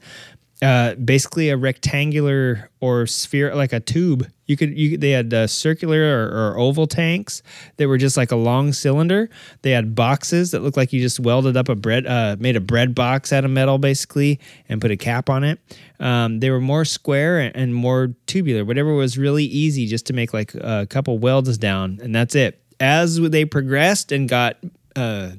Uh, 0.61 0.95
basically 0.95 1.49
a 1.49 1.57
rectangular 1.57 2.69
or 2.81 3.07
sphere, 3.07 3.55
like 3.55 3.71
a 3.71 3.79
tube. 3.79 4.29
You 4.45 4.57
could, 4.57 4.77
you 4.77 4.97
they 4.97 5.11
had 5.11 5.33
uh, 5.33 5.47
circular 5.47 6.01
or, 6.01 6.27
or 6.27 6.57
oval 6.57 6.87
tanks 6.87 7.43
that 7.77 7.87
were 7.87 7.97
just 7.97 8.17
like 8.17 8.31
a 8.31 8.35
long 8.35 8.73
cylinder. 8.73 9.29
They 9.61 9.71
had 9.71 9.95
boxes 9.95 10.51
that 10.51 10.61
looked 10.61 10.75
like 10.75 10.91
you 10.91 10.99
just 10.99 11.19
welded 11.19 11.55
up 11.55 11.69
a 11.69 11.75
bread, 11.75 12.05
uh, 12.07 12.35
made 12.39 12.55
a 12.55 12.61
bread 12.61 12.93
box 12.93 13.31
out 13.31 13.45
of 13.45 13.51
metal 13.51 13.77
basically, 13.77 14.39
and 14.67 14.81
put 14.81 14.91
a 14.91 14.97
cap 14.97 15.29
on 15.29 15.43
it. 15.43 15.59
Um, 15.99 16.39
they 16.39 16.49
were 16.49 16.61
more 16.61 16.83
square 16.83 17.39
and, 17.39 17.55
and 17.55 17.75
more 17.75 18.13
tubular, 18.25 18.65
whatever 18.65 18.93
was 18.93 19.17
really 19.17 19.45
easy, 19.45 19.85
just 19.85 20.07
to 20.07 20.13
make 20.13 20.33
like 20.33 20.53
a 20.55 20.87
couple 20.89 21.19
welds 21.19 21.57
down, 21.57 21.99
and 22.01 22.13
that's 22.13 22.35
it. 22.35 22.61
As 22.79 23.19
they 23.19 23.45
progressed 23.45 24.11
and 24.11 24.27
got 24.27 24.57
uh, 24.95 25.31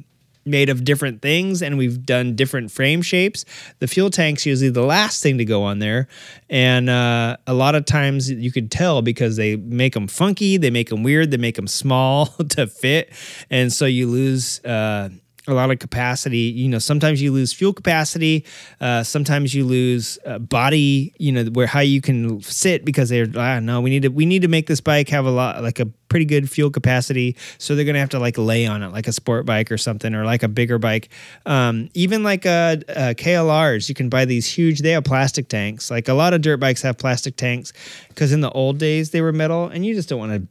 made 0.45 0.69
of 0.69 0.85
different 0.85 1.23
things 1.23 1.62
and 1.62 1.77
we've 1.77 2.05
done 2.05 2.35
different 2.35 2.71
frame 2.71 3.03
shapes. 3.03 3.45
The 3.79 3.87
fuel 3.87 4.11
tank's 4.11 4.47
usually 4.47 4.71
the 4.71 4.83
last 4.85 5.23
thing 5.23 5.39
to 5.39 5.45
go 5.45 5.62
on 5.62 5.79
there. 5.79 6.09
And 6.49 6.89
uh, 6.89 7.37
a 7.47 7.55
lot 7.55 7.75
of 7.75 7.85
times 7.85 8.31
you 8.31 8.51
could 8.51 8.71
tell 8.71 9.03
because 9.03 9.37
they 9.37 9.57
make 9.57 9.95
them 9.95 10.09
funky, 10.09 10.57
they 10.57 10.71
make 10.71 10.89
them 10.89 11.03
weird, 11.03 11.31
they 11.31 11.37
make 11.37 11.57
them 11.57 11.69
small 11.69 12.27
to 12.51 12.67
fit. 12.67 13.12
And 13.51 13.73
so 13.73 13.87
you 13.87 14.07
lose. 14.07 14.65
Uh, 14.65 15.11
a 15.51 15.55
lot 15.55 15.70
of 15.70 15.78
capacity. 15.78 16.39
You 16.39 16.68
know, 16.68 16.78
sometimes 16.78 17.20
you 17.20 17.32
lose 17.32 17.52
fuel 17.52 17.72
capacity. 17.72 18.44
Uh, 18.81 19.02
sometimes 19.02 19.55
you 19.55 19.64
lose 19.64 20.18
uh, 20.24 20.39
body. 20.39 21.14
You 21.18 21.32
know, 21.32 21.44
where 21.44 21.66
how 21.66 21.81
you 21.81 22.01
can 22.01 22.40
sit 22.43 22.85
because 22.85 23.09
they're 23.09 23.27
ah 23.36 23.60
no, 23.60 23.81
we 23.81 23.90
need 23.90 24.02
to 24.02 24.09
we 24.09 24.27
need 24.27 24.43
to 24.43 24.48
make 24.48 24.66
this 24.66 24.81
bike 24.81 25.09
have 25.09 25.27
a 25.27 25.31
lot 25.31 25.62
like 25.62 25.81
a 25.81 25.86
pretty 26.10 26.27
good 26.27 26.51
fuel 26.51 26.70
capacity. 26.70 27.36
So 27.59 27.74
they're 27.74 27.86
gonna 27.86 28.01
have 28.01 28.10
to 28.10 28.18
like 28.18 28.36
lay 28.36 28.66
on 28.66 28.82
it 28.82 28.89
like 28.89 29.09
a 29.09 29.12
sport 29.12 29.47
bike 29.47 29.72
or 29.72 29.78
something 29.78 30.14
or 30.14 30.24
like 30.24 30.43
a 30.43 30.48
bigger 30.48 30.78
bike. 30.78 31.09
Um, 31.47 31.89
even 31.94 32.22
like 32.22 32.44
a, 32.44 32.82
a 32.89 33.14
KLRs, 33.14 33.89
you 33.89 33.94
can 33.94 34.10
buy 34.10 34.27
these 34.27 34.47
huge. 34.47 34.81
They 34.81 34.90
have 34.90 35.05
plastic 35.05 35.48
tanks. 35.48 35.90
Like 35.90 36.09
a 36.09 36.14
lot 36.14 36.35
of 36.35 36.43
dirt 36.43 36.59
bikes 36.59 36.82
have 36.82 36.98
plastic 36.98 37.36
tanks 37.36 37.72
because 38.09 38.32
in 38.32 38.40
the 38.43 38.51
old 38.51 38.78
days 38.78 39.10
they 39.10 39.22
were 39.22 39.32
metal, 39.32 39.68
and 39.68 39.86
you 39.86 39.94
just 39.94 40.09
don't 40.09 40.18
want 40.18 40.32
to 40.32 40.48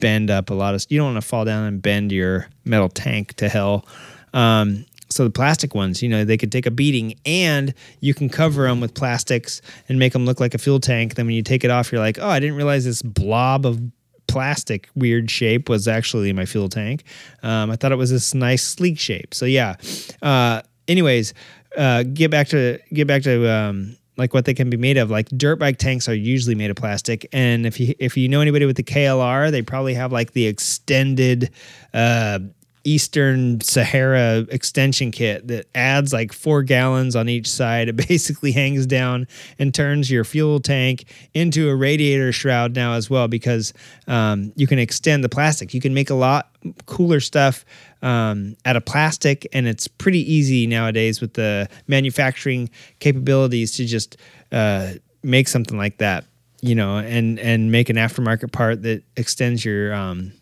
bend 0.00 0.30
up 0.30 0.50
a 0.50 0.54
lot 0.54 0.74
of. 0.74 0.84
You 0.88 0.98
don't 0.98 1.12
want 1.12 1.22
to 1.22 1.28
fall 1.28 1.44
down 1.44 1.64
and 1.64 1.82
bend 1.82 2.12
your 2.12 2.48
metal 2.64 2.88
tank 2.88 3.34
to 3.34 3.48
hell. 3.48 3.86
Um, 4.32 4.86
so 5.08 5.24
the 5.24 5.30
plastic 5.30 5.74
ones, 5.74 6.02
you 6.02 6.08
know, 6.08 6.24
they 6.24 6.38
could 6.38 6.50
take 6.50 6.66
a 6.66 6.70
beating, 6.70 7.14
and 7.26 7.74
you 8.00 8.14
can 8.14 8.28
cover 8.28 8.64
them 8.66 8.80
with 8.80 8.94
plastics 8.94 9.60
and 9.88 9.98
make 9.98 10.12
them 10.12 10.24
look 10.24 10.40
like 10.40 10.54
a 10.54 10.58
fuel 10.58 10.80
tank. 10.80 11.14
Then 11.14 11.26
when 11.26 11.34
you 11.34 11.42
take 11.42 11.64
it 11.64 11.70
off, 11.70 11.92
you're 11.92 12.00
like, 12.00 12.18
oh, 12.18 12.28
I 12.28 12.40
didn't 12.40 12.56
realize 12.56 12.84
this 12.84 13.02
blob 13.02 13.66
of 13.66 13.80
plastic 14.26 14.88
weird 14.94 15.30
shape 15.30 15.68
was 15.68 15.86
actually 15.86 16.32
my 16.32 16.46
fuel 16.46 16.68
tank. 16.68 17.04
Um, 17.42 17.70
I 17.70 17.76
thought 17.76 17.92
it 17.92 17.96
was 17.96 18.10
this 18.10 18.32
nice 18.32 18.62
sleek 18.62 18.98
shape. 18.98 19.34
So 19.34 19.44
yeah. 19.44 19.76
Uh, 20.22 20.62
anyways, 20.88 21.34
uh, 21.76 22.04
get 22.04 22.30
back 22.30 22.48
to 22.48 22.78
get 22.92 23.06
back 23.06 23.22
to 23.22 23.50
um, 23.50 23.96
like 24.16 24.32
what 24.34 24.44
they 24.44 24.54
can 24.54 24.70
be 24.70 24.76
made 24.76 24.96
of. 24.96 25.10
Like 25.10 25.28
dirt 25.28 25.56
bike 25.56 25.78
tanks 25.78 26.08
are 26.08 26.14
usually 26.14 26.54
made 26.54 26.70
of 26.70 26.76
plastic, 26.76 27.26
and 27.32 27.66
if 27.66 27.78
you 27.78 27.94
if 27.98 28.16
you 28.16 28.28
know 28.28 28.40
anybody 28.40 28.66
with 28.66 28.76
the 28.76 28.82
KLR, 28.82 29.50
they 29.50 29.62
probably 29.62 29.94
have 29.94 30.12
like 30.12 30.32
the 30.32 30.46
extended. 30.46 31.50
Uh, 31.92 32.40
Eastern 32.84 33.60
Sahara 33.60 34.46
extension 34.48 35.10
kit 35.10 35.48
that 35.48 35.66
adds 35.74 36.12
like 36.12 36.32
four 36.32 36.62
gallons 36.62 37.16
on 37.16 37.28
each 37.28 37.48
side. 37.48 37.88
It 37.92 38.08
basically 38.08 38.52
hangs 38.52 38.86
down 38.86 39.28
and 39.58 39.74
turns 39.74 40.10
your 40.10 40.24
fuel 40.24 40.60
tank 40.60 41.04
into 41.34 41.68
a 41.68 41.76
radiator 41.76 42.32
shroud 42.32 42.74
now 42.74 42.94
as 42.94 43.10
well 43.10 43.28
because 43.28 43.74
um, 44.06 44.52
you 44.56 44.66
can 44.66 44.78
extend 44.78 45.22
the 45.22 45.28
plastic. 45.28 45.74
You 45.74 45.80
can 45.80 45.92
make 45.92 46.08
a 46.08 46.14
lot 46.14 46.50
cooler 46.86 47.20
stuff 47.20 47.64
um, 48.02 48.56
out 48.64 48.76
of 48.76 48.84
plastic, 48.84 49.46
and 49.52 49.66
it's 49.66 49.88
pretty 49.88 50.20
easy 50.32 50.66
nowadays 50.66 51.20
with 51.20 51.34
the 51.34 51.68
manufacturing 51.86 52.70
capabilities 52.98 53.76
to 53.76 53.86
just 53.86 54.16
uh, 54.50 54.92
make 55.22 55.48
something 55.48 55.76
like 55.76 55.98
that, 55.98 56.24
you 56.60 56.74
know, 56.74 56.98
and 56.98 57.38
and 57.38 57.70
make 57.70 57.88
an 57.90 57.96
aftermarket 57.96 58.52
part 58.52 58.82
that 58.82 59.02
extends 59.16 59.64
your 59.64 59.94
um, 59.94 60.32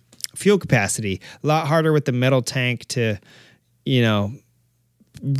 fuel 0.40 0.58
capacity. 0.58 1.20
A 1.44 1.46
lot 1.46 1.66
harder 1.66 1.92
with 1.92 2.06
the 2.06 2.12
metal 2.12 2.42
tank 2.42 2.86
to, 2.88 3.18
you 3.84 4.02
know, 4.02 4.32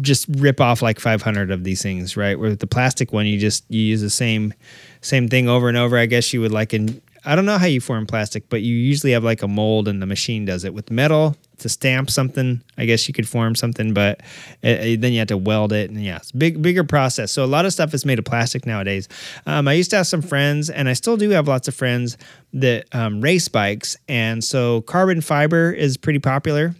just 0.03 0.27
rip 0.29 0.61
off 0.61 0.83
like 0.83 1.01
500 1.01 1.51
of 1.51 1.65
these 1.65 1.83
things, 1.83 2.17
right? 2.17 2.39
Where 2.39 2.51
with 2.51 2.61
the 2.61 2.67
plastic 2.67 3.13
one, 3.13 3.27
you 3.27 3.39
just 3.39 3.65
you 3.69 3.81
use 3.81 4.03
the 4.03 4.11
same 4.11 4.53
same 5.01 5.29
thing 5.29 5.49
over 5.49 5.69
and 5.69 5.77
over. 5.77 5.97
I 5.97 6.07
guess 6.07 6.33
you 6.33 6.41
would 6.43 6.53
like 6.53 6.75
in 6.75 7.01
I 7.25 7.35
don't 7.35 7.47
know 7.47 7.59
how 7.59 7.67
you 7.67 7.81
form 7.81 8.07
plastic, 8.07 8.49
but 8.49 8.63
you 8.63 8.75
usually 8.75 9.13
have 9.13 9.25
like 9.25 9.43
a 9.43 9.49
mold 9.49 9.89
and 9.89 10.01
the 10.01 10.07
machine 10.07 10.45
does 10.45 10.65
it. 10.65 10.75
With 10.75 10.91
metal, 10.91 11.37
to 11.61 11.69
stamp 11.69 12.11
something, 12.11 12.63
I 12.77 12.85
guess 12.85 13.07
you 13.09 13.15
could 13.15 13.29
form 13.29 13.55
something, 13.55 13.95
but 13.95 14.21
uh, 14.63 14.97
then 14.99 15.13
you 15.13 15.19
have 15.19 15.29
to 15.29 15.37
weld 15.37 15.73
it. 15.73 15.91
And 15.91 16.03
yeah, 16.03 16.17
it's 16.17 16.33
big, 16.33 16.61
bigger 16.61 16.85
process. 16.85 17.33
So 17.33 17.45
a 17.45 17.47
lot 17.47 17.65
of 17.65 17.73
stuff 17.73 17.95
is 17.95 18.05
made 18.05 18.19
of 18.19 18.25
plastic 18.25 18.67
nowadays. 18.67 19.09
Um, 19.47 19.69
I 19.69 19.75
used 19.75 19.91
to 19.91 19.97
have 19.97 20.07
some 20.07 20.23
friends, 20.23 20.71
and 20.71 20.89
I 20.89 20.93
still 20.93 21.17
do 21.17 21.31
have 21.31 21.49
lots 21.49 21.69
of 21.69 21.75
friends 21.75 22.17
that 22.53 22.87
um, 22.93 23.21
race 23.21 23.49
bikes. 23.49 23.97
And 24.09 24.43
so 24.43 24.83
carbon 24.83 25.21
fiber 25.21 25.73
is 25.73 25.97
pretty 25.97 26.19
popular 26.19 26.75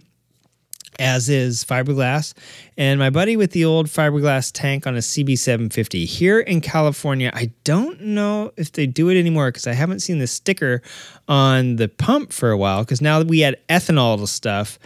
as 1.01 1.29
is 1.29 1.65
fiberglass. 1.65 2.33
And 2.77 2.99
my 2.99 3.09
buddy 3.09 3.35
with 3.35 3.51
the 3.51 3.65
old 3.65 3.87
fiberglass 3.87 4.51
tank 4.53 4.85
on 4.85 4.95
a 4.95 4.99
CB750 4.99 6.05
here 6.05 6.39
in 6.39 6.61
California, 6.61 7.31
I 7.33 7.51
don't 7.63 7.99
know 8.01 8.51
if 8.55 8.71
they 8.71 8.85
do 8.85 9.09
it 9.09 9.19
anymore 9.19 9.49
because 9.49 9.65
I 9.65 9.73
haven't 9.73 10.01
seen 10.01 10.19
the 10.19 10.27
sticker 10.27 10.83
on 11.27 11.77
the 11.77 11.89
pump 11.89 12.31
for 12.31 12.51
a 12.51 12.57
while. 12.57 12.81
Because 12.83 13.01
now 13.01 13.17
that 13.17 13.27
we 13.27 13.43
add 13.43 13.57
ethanol 13.67 14.19
to 14.19 14.27
stuff, 14.27 14.77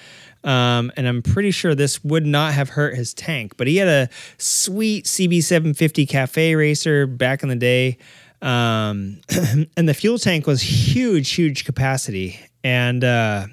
um, 0.45 0.91
and 0.95 1.05
I'm 1.05 1.21
pretty 1.21 1.51
sure 1.51 1.75
this 1.75 2.03
would 2.03 2.25
not 2.25 2.53
have 2.53 2.69
hurt 2.69 2.95
his 2.95 3.13
tank. 3.13 3.57
But 3.57 3.67
he 3.67 3.75
had 3.75 3.89
a 3.89 4.09
sweet 4.37 5.05
CB750 5.05 6.07
Cafe 6.07 6.55
Racer 6.55 7.07
back 7.07 7.43
in 7.43 7.49
the 7.49 7.55
day. 7.57 7.97
Um, 8.41 9.19
and 9.75 9.89
the 9.89 9.93
fuel 9.93 10.17
tank 10.17 10.47
was 10.47 10.61
huge, 10.61 11.31
huge 11.31 11.65
capacity. 11.65 12.39
And, 12.63 13.03
uh, 13.03 13.47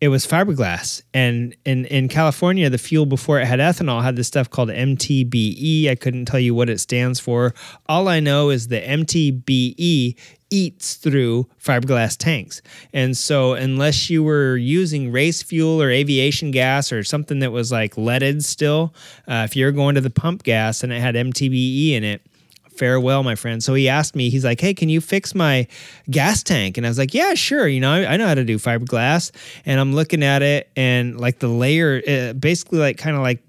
it 0.00 0.08
was 0.08 0.26
fiberglass. 0.26 1.02
And 1.14 1.56
in, 1.64 1.86
in 1.86 2.08
California, 2.08 2.68
the 2.68 2.78
fuel 2.78 3.06
before 3.06 3.40
it 3.40 3.46
had 3.46 3.60
ethanol 3.60 4.02
had 4.02 4.16
this 4.16 4.26
stuff 4.26 4.50
called 4.50 4.68
MTBE. 4.68 5.88
I 5.88 5.94
couldn't 5.94 6.26
tell 6.26 6.40
you 6.40 6.54
what 6.54 6.68
it 6.68 6.80
stands 6.80 7.18
for. 7.18 7.54
All 7.86 8.08
I 8.08 8.20
know 8.20 8.50
is 8.50 8.68
the 8.68 8.80
MTBE 8.80 10.16
eats 10.50 10.94
through 10.94 11.48
fiberglass 11.62 12.16
tanks. 12.16 12.60
And 12.92 13.16
so, 13.16 13.54
unless 13.54 14.10
you 14.10 14.22
were 14.22 14.56
using 14.56 15.10
race 15.10 15.42
fuel 15.42 15.82
or 15.82 15.90
aviation 15.90 16.50
gas 16.50 16.92
or 16.92 17.02
something 17.02 17.38
that 17.40 17.50
was 17.50 17.72
like 17.72 17.96
leaded 17.96 18.44
still, 18.44 18.94
uh, 19.26 19.46
if 19.48 19.56
you're 19.56 19.72
going 19.72 19.94
to 19.94 20.00
the 20.00 20.10
pump 20.10 20.42
gas 20.42 20.84
and 20.84 20.92
it 20.92 21.00
had 21.00 21.14
MTBE 21.14 21.92
in 21.92 22.04
it, 22.04 22.22
farewell, 22.78 23.22
my 23.22 23.34
friend. 23.34 23.62
So 23.62 23.74
he 23.74 23.88
asked 23.88 24.14
me, 24.14 24.30
he's 24.30 24.44
like, 24.44 24.60
hey, 24.60 24.74
can 24.74 24.88
you 24.88 25.00
fix 25.00 25.34
my 25.34 25.66
gas 26.10 26.42
tank? 26.42 26.76
And 26.76 26.86
I 26.86 26.90
was 26.90 26.98
like, 26.98 27.14
yeah, 27.14 27.34
sure. 27.34 27.66
You 27.68 27.80
know, 27.80 27.92
I, 27.92 28.14
I 28.14 28.16
know 28.16 28.26
how 28.26 28.34
to 28.34 28.44
do 28.44 28.58
fiberglass. 28.58 29.30
And 29.64 29.80
I'm 29.80 29.94
looking 29.94 30.22
at 30.22 30.42
it 30.42 30.70
and 30.76 31.18
like 31.20 31.38
the 31.38 31.48
layer, 31.48 32.02
uh, 32.06 32.32
basically 32.34 32.78
like 32.78 32.98
kind 32.98 33.16
of 33.16 33.22
like, 33.22 33.42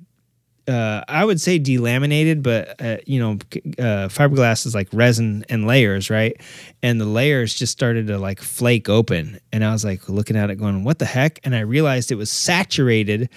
uh, 0.68 1.02
I 1.08 1.24
would 1.24 1.40
say 1.40 1.60
delaminated, 1.60 2.44
but 2.44 2.82
uh, 2.82 2.98
you 3.06 3.20
know, 3.20 3.32
uh, 3.80 4.10
fiberglass 4.10 4.66
is 4.66 4.76
like 4.76 4.90
resin 4.92 5.46
and 5.50 5.66
layers, 5.66 6.10
right? 6.10 6.36
And 6.84 7.00
the 7.00 7.06
layers 7.06 7.54
just 7.54 7.72
started 7.72 8.08
to 8.08 8.18
like 8.18 8.42
flake 8.42 8.90
open, 8.90 9.40
and 9.54 9.64
I 9.64 9.72
was 9.72 9.86
like 9.86 10.10
looking 10.10 10.36
at 10.36 10.50
it, 10.50 10.56
going, 10.56 10.84
"What 10.84 11.00
the 11.00 11.06
heck?" 11.06 11.40
And 11.46 11.56
I 11.56 11.62
realized 11.62 12.12
it 12.12 12.16
was 12.16 12.30
saturated 12.30 13.30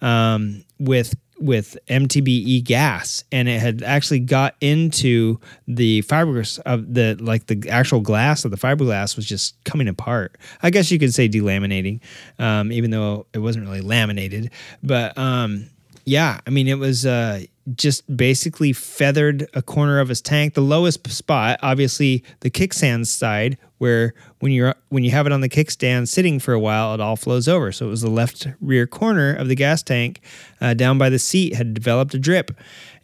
um, 0.00 0.64
with 0.78 1.14
with 1.38 1.76
MTBE 1.88 2.64
gas, 2.64 3.24
and 3.32 3.48
it 3.48 3.60
had 3.60 3.82
actually 3.82 4.20
got 4.20 4.54
into 4.60 5.38
the 5.66 6.02
fibers 6.02 6.58
of 6.60 6.94
the 6.94 7.16
like 7.20 7.46
the 7.46 7.68
actual 7.68 8.00
glass 8.00 8.44
of 8.44 8.50
the 8.50 8.56
fiberglass 8.56 9.16
was 9.16 9.26
just 9.26 9.62
coming 9.64 9.88
apart. 9.88 10.36
I 10.62 10.70
guess 10.70 10.90
you 10.90 10.98
could 10.98 11.14
say 11.14 11.28
delaminating, 11.28 12.00
um, 12.38 12.72
even 12.72 12.90
though 12.90 13.26
it 13.32 13.38
wasn't 13.38 13.66
really 13.66 13.80
laminated. 13.80 14.50
But 14.82 15.16
um, 15.16 15.70
yeah, 16.08 16.40
I 16.46 16.50
mean 16.50 16.68
it 16.68 16.78
was. 16.78 17.06
Uh, 17.06 17.42
just 17.74 18.16
basically 18.16 18.72
feathered 18.72 19.46
a 19.54 19.62
corner 19.62 20.00
of 20.00 20.08
his 20.08 20.20
tank. 20.20 20.54
The 20.54 20.60
lowest 20.60 21.06
spot, 21.10 21.58
obviously, 21.62 22.24
the 22.40 22.50
kickstand 22.50 23.06
side, 23.06 23.58
where 23.78 24.14
when 24.38 24.52
you're 24.52 24.74
when 24.88 25.04
you 25.04 25.10
have 25.10 25.26
it 25.26 25.32
on 25.32 25.40
the 25.40 25.48
kickstand 25.48 26.08
sitting 26.08 26.38
for 26.38 26.52
a 26.52 26.58
while, 26.58 26.94
it 26.94 27.00
all 27.00 27.16
flows 27.16 27.48
over. 27.48 27.72
So 27.72 27.86
it 27.86 27.90
was 27.90 28.02
the 28.02 28.10
left 28.10 28.46
rear 28.60 28.86
corner 28.86 29.34
of 29.34 29.48
the 29.48 29.54
gas 29.54 29.82
tank, 29.82 30.20
uh, 30.60 30.74
down 30.74 30.98
by 30.98 31.10
the 31.10 31.18
seat, 31.18 31.54
had 31.54 31.74
developed 31.74 32.14
a 32.14 32.18
drip, 32.18 32.52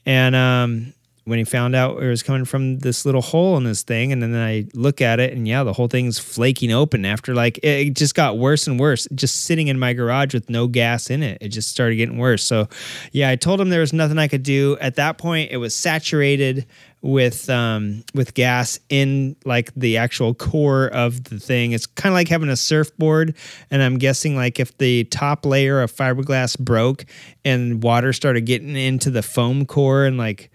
and 0.07 0.35
um, 0.35 0.95
when 1.25 1.39
he 1.39 1.45
found 1.45 1.75
out 1.75 2.03
it 2.03 2.09
was 2.09 2.23
coming 2.23 2.45
from 2.45 2.79
this 2.81 3.07
little 3.07 3.23
hole 3.23 3.57
in 3.57 3.65
this 3.65 3.83
thing 3.83 4.13
and 4.13 4.23
then 4.23 4.35
i 4.35 4.65
look 4.75 5.01
at 5.01 5.19
it 5.21 5.33
and 5.33 5.49
yeah 5.49 5.65
the 5.65 5.73
whole 5.73 5.89
thing's 5.89 6.19
flaking 6.19 6.71
open 6.71 7.05
after 7.05 7.35
like 7.35 7.59
it 7.63 7.95
just 7.95 8.15
got 8.15 8.39
worse 8.39 8.67
and 8.67 8.79
worse 8.79 9.09
just 9.15 9.45
sitting 9.45 9.69
in 9.69 9.79
my 9.79 9.93
garage 9.93 10.35
with 10.35 10.51
no 10.51 10.67
gas 10.67 11.11
in 11.11 11.23
it. 11.23 11.39
It 11.41 11.49
just 11.49 11.71
started 11.71 11.97
getting 11.97 12.19
worse. 12.19 12.43
So 12.43 12.69
yeah 13.13 13.31
i 13.31 13.37
told 13.37 13.61
him 13.61 13.71
there 13.71 13.81
was 13.81 13.93
nothing 13.93 14.19
i 14.19 14.29
could 14.29 14.43
do. 14.43 14.77
At 14.81 14.97
that 14.97 15.19
point 15.19 15.51
it 15.51 15.57
was 15.57 15.75
saturated 15.75 16.67
with 17.05 17.51
um, 17.51 18.03
with 18.15 18.33
gas 18.33 18.81
in 18.89 19.37
like 19.45 19.73
the 19.75 19.99
actual 19.99 20.33
core 20.33 20.87
of 20.87 21.25
the 21.25 21.39
thing. 21.39 21.73
It's 21.73 21.85
kind 21.85 22.11
of 22.11 22.15
like 22.15 22.29
having 22.29 22.49
a 22.49 22.57
surfboard, 22.57 23.37
and 23.71 23.83
I'm 23.83 23.99
guessing 23.99 24.37
like 24.37 24.59
if 24.59 24.77
the 24.79 25.05
top 25.05 25.45
layer 25.45 25.83
of 25.83 25.93
fiberglass 25.93 26.59
broke 26.59 27.05
and 27.45 27.83
water 27.83 28.15
started 28.15 28.47
getting 28.47 28.75
into 28.75 29.11
the 29.11 29.23
foam 29.23 29.67
core 29.67 30.07
and 30.07 30.17
like 30.17 30.51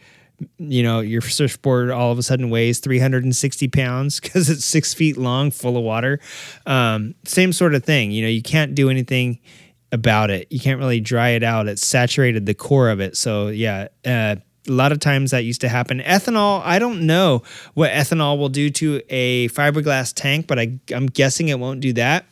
you 0.58 0.84
know, 0.84 1.00
your 1.00 1.22
surfboard 1.22 1.92
all 1.92 2.12
of 2.12 2.18
a 2.18 2.24
sudden 2.24 2.50
weighs 2.50 2.80
360 2.80 3.68
pounds 3.70 4.20
because 4.22 4.50
it's 4.50 4.66
six 4.66 4.94
feet 4.94 5.18
long, 5.18 5.52
full 5.52 5.78
of 5.78 5.84
water. 5.84 6.20
Um, 6.66 7.16
same 7.26 7.54
sort 7.54 7.76
of 7.76 7.84
thing. 7.84 8.12
You 8.12 8.24
know, 8.24 8.30
you 8.30 8.42
can't 8.42 8.76
do 8.76 8.90
anything 8.90 9.40
about 9.92 10.30
it. 10.30 10.48
You 10.52 10.60
can't 10.60 10.80
really 10.80 11.00
dry 11.00 11.30
it 11.30 11.44
out. 11.44 11.68
It's 11.68 11.86
saturated 11.86 12.46
the 12.46 12.54
core 12.54 12.90
of 12.90 13.00
it. 13.00 13.18
So 13.18 13.48
yeah, 13.48 13.88
uh, 14.06 14.36
a 14.68 14.72
lot 14.72 14.92
of 14.92 15.00
times 15.00 15.32
that 15.32 15.44
used 15.44 15.62
to 15.62 15.70
happen. 15.70 16.00
Ethanol, 16.00 16.62
I 16.64 16.80
don't 16.80 17.06
know 17.08 17.44
what 17.74 17.92
ethanol 17.92 18.38
will 18.38 18.50
do 18.50 18.70
to 18.70 19.02
a 19.10 19.48
fiberglass 19.50 20.14
tank, 20.14 20.48
but 20.48 20.60
I, 20.60 20.80
I'm 20.94 21.08
guessing 21.08 21.50
it 21.50 21.60
won't 21.60 21.80
do 21.80 21.94
that. 21.94 22.26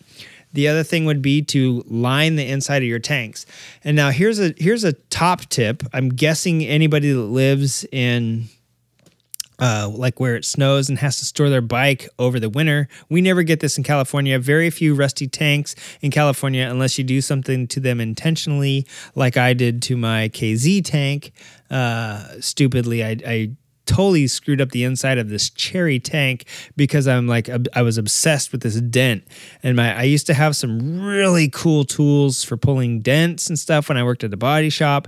The 0.58 0.70
other 0.70 0.82
thing 0.82 1.06
would 1.06 1.22
be 1.22 1.44
to 1.44 1.84
line 1.86 2.36
the 2.36 2.48
inside 2.48 2.82
of 2.82 2.88
your 2.90 2.98
tanks. 2.98 3.46
And 3.84 3.96
now 3.96 4.10
here's 4.10 4.40
a 4.40 4.56
here's 4.58 4.84
a 4.84 4.94
top 4.94 5.42
tip. 5.50 5.84
I'm 5.94 6.10
guessing 6.10 6.66
anybody 6.66 7.12
that 7.12 7.22
lives 7.22 7.86
in 7.92 8.46
uh, 9.60 9.88
like 9.94 10.20
where 10.20 10.36
it 10.36 10.46
snows 10.46 10.90
and 10.90 10.98
has 10.98 11.18
to 11.18 11.26
store 11.26 11.52
their 11.52 11.62
bike 11.62 12.10
over 12.18 12.40
the 12.40 12.50
winter. 12.50 12.88
We 13.08 13.22
never 13.22 13.44
get 13.44 13.60
this 13.60 13.78
in 13.78 13.84
California. 13.84 14.40
Very 14.40 14.72
few 14.72 14.96
rusty 14.96 15.28
tanks 15.28 15.76
in 16.02 16.10
California 16.10 16.68
unless 16.68 16.98
you 16.98 17.04
do 17.04 17.22
something 17.22 17.68
to 17.68 17.80
them 17.80 18.02
intentionally, 18.02 18.88
like 19.14 19.38
I 19.38 19.54
did 19.54 19.84
to 19.84 19.96
my 19.96 20.30
KZ 20.30 20.84
tank. 20.84 21.34
Uh, 21.70 22.42
stupidly, 22.42 23.04
I, 23.04 23.18
I 23.28 23.52
totally 23.88 24.28
screwed 24.28 24.62
up 24.62 24.72
the 24.72 24.84
inside 24.84 25.18
of 25.18 25.30
this 25.30 25.50
cherry 25.50 26.00
tank 26.00 26.46
because 26.76 27.08
I'm 27.08 27.28
like 27.28 27.50
I 27.74 27.82
was 27.82 27.98
obsessed 27.98 28.52
with 28.52 28.62
this 28.62 28.80
dent 28.82 29.24
and 29.64 29.76
my 29.76 29.98
I 29.98 30.04
used 30.04 30.28
to 30.28 30.34
have 30.34 30.56
some 30.56 31.02
really 31.02 31.50
cool 31.50 31.86
tools 31.86 32.44
for 32.44 32.58
pulling 32.58 33.00
dents 33.00 33.48
and 33.48 33.58
stuff 33.58 33.90
when 33.90 33.98
I 33.98 34.04
worked 34.04 34.24
at 34.24 34.32
the 34.32 34.38
body 34.38 34.70
shop 34.70 35.08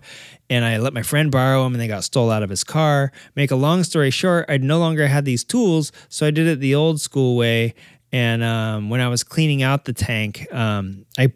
and 0.49 0.65
I 0.65 0.77
let 0.77 0.93
my 0.93 1.03
friend 1.03 1.31
borrow 1.31 1.64
them 1.64 1.73
and 1.73 1.81
they 1.81 1.88
got 1.88 2.03
stole 2.03 2.31
out 2.31 2.41
of 2.43 2.49
his 2.49 2.64
car. 2.64 3.11
Make 3.35 3.51
a 3.51 3.56
long 3.56 3.84
story 3.84 4.10
short, 4.10 4.45
I 4.49 4.57
no 4.57 4.80
longer 4.80 5.07
had 5.07 5.26
these 5.26 5.43
tools, 5.43 5.91
so 6.10 6.26
I 6.26 6.31
did 6.31 6.47
it 6.47 6.60
the 6.60 6.76
old 6.76 6.99
school 6.99 7.35
way. 7.35 7.76
And 8.11 8.41
um, 8.41 8.89
when 8.89 9.01
I 9.01 9.07
was 9.07 9.23
cleaning 9.23 9.61
out 9.61 9.85
the 9.85 9.93
tank, 9.93 10.51
um, 10.51 11.06
I 11.19 11.31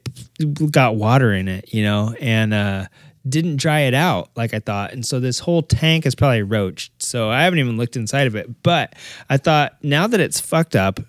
got 0.71 0.95
water 0.95 1.31
in 1.31 1.47
it, 1.47 1.71
you 1.71 1.83
know, 1.83 2.15
and 2.19 2.51
uh, 2.51 2.85
didn't 3.27 3.55
dry 3.55 3.81
it 3.81 3.93
out 3.93 4.29
like 4.35 4.53
I 4.53 4.59
thought. 4.59 4.91
And 4.91 5.05
so 5.05 5.19
this 5.19 5.39
whole 5.39 5.63
tank 5.63 6.05
is 6.05 6.15
probably 6.15 6.43
roached. 6.43 6.91
So 7.01 7.29
I 7.29 7.43
haven't 7.43 7.59
even 7.59 7.77
looked 7.77 7.95
inside 7.95 8.27
of 8.27 8.35
it. 8.35 8.63
But 8.63 8.95
I 9.29 9.37
thought 9.37 9.77
now 9.83 10.07
that 10.07 10.19
it's 10.19 10.39
fucked 10.39 10.75
up, 10.75 10.99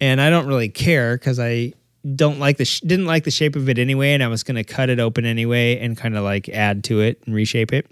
and 0.00 0.20
I 0.20 0.30
don't 0.30 0.46
really 0.46 0.68
care 0.68 1.16
because 1.16 1.38
I 1.38 1.74
don't 2.16 2.40
like 2.40 2.56
the 2.56 2.64
sh- 2.64 2.80
didn't 2.80 3.06
like 3.06 3.22
the 3.22 3.30
shape 3.30 3.54
of 3.54 3.68
it 3.68 3.78
anyway, 3.78 4.12
and 4.12 4.22
I 4.22 4.28
was 4.28 4.42
gonna 4.42 4.64
cut 4.64 4.90
it 4.90 4.98
open 4.98 5.24
anyway 5.24 5.78
and 5.78 5.96
kind 5.96 6.16
of 6.16 6.24
like 6.24 6.48
add 6.48 6.82
to 6.84 7.00
it 7.00 7.22
and 7.24 7.34
reshape 7.34 7.72
it. 7.72 7.86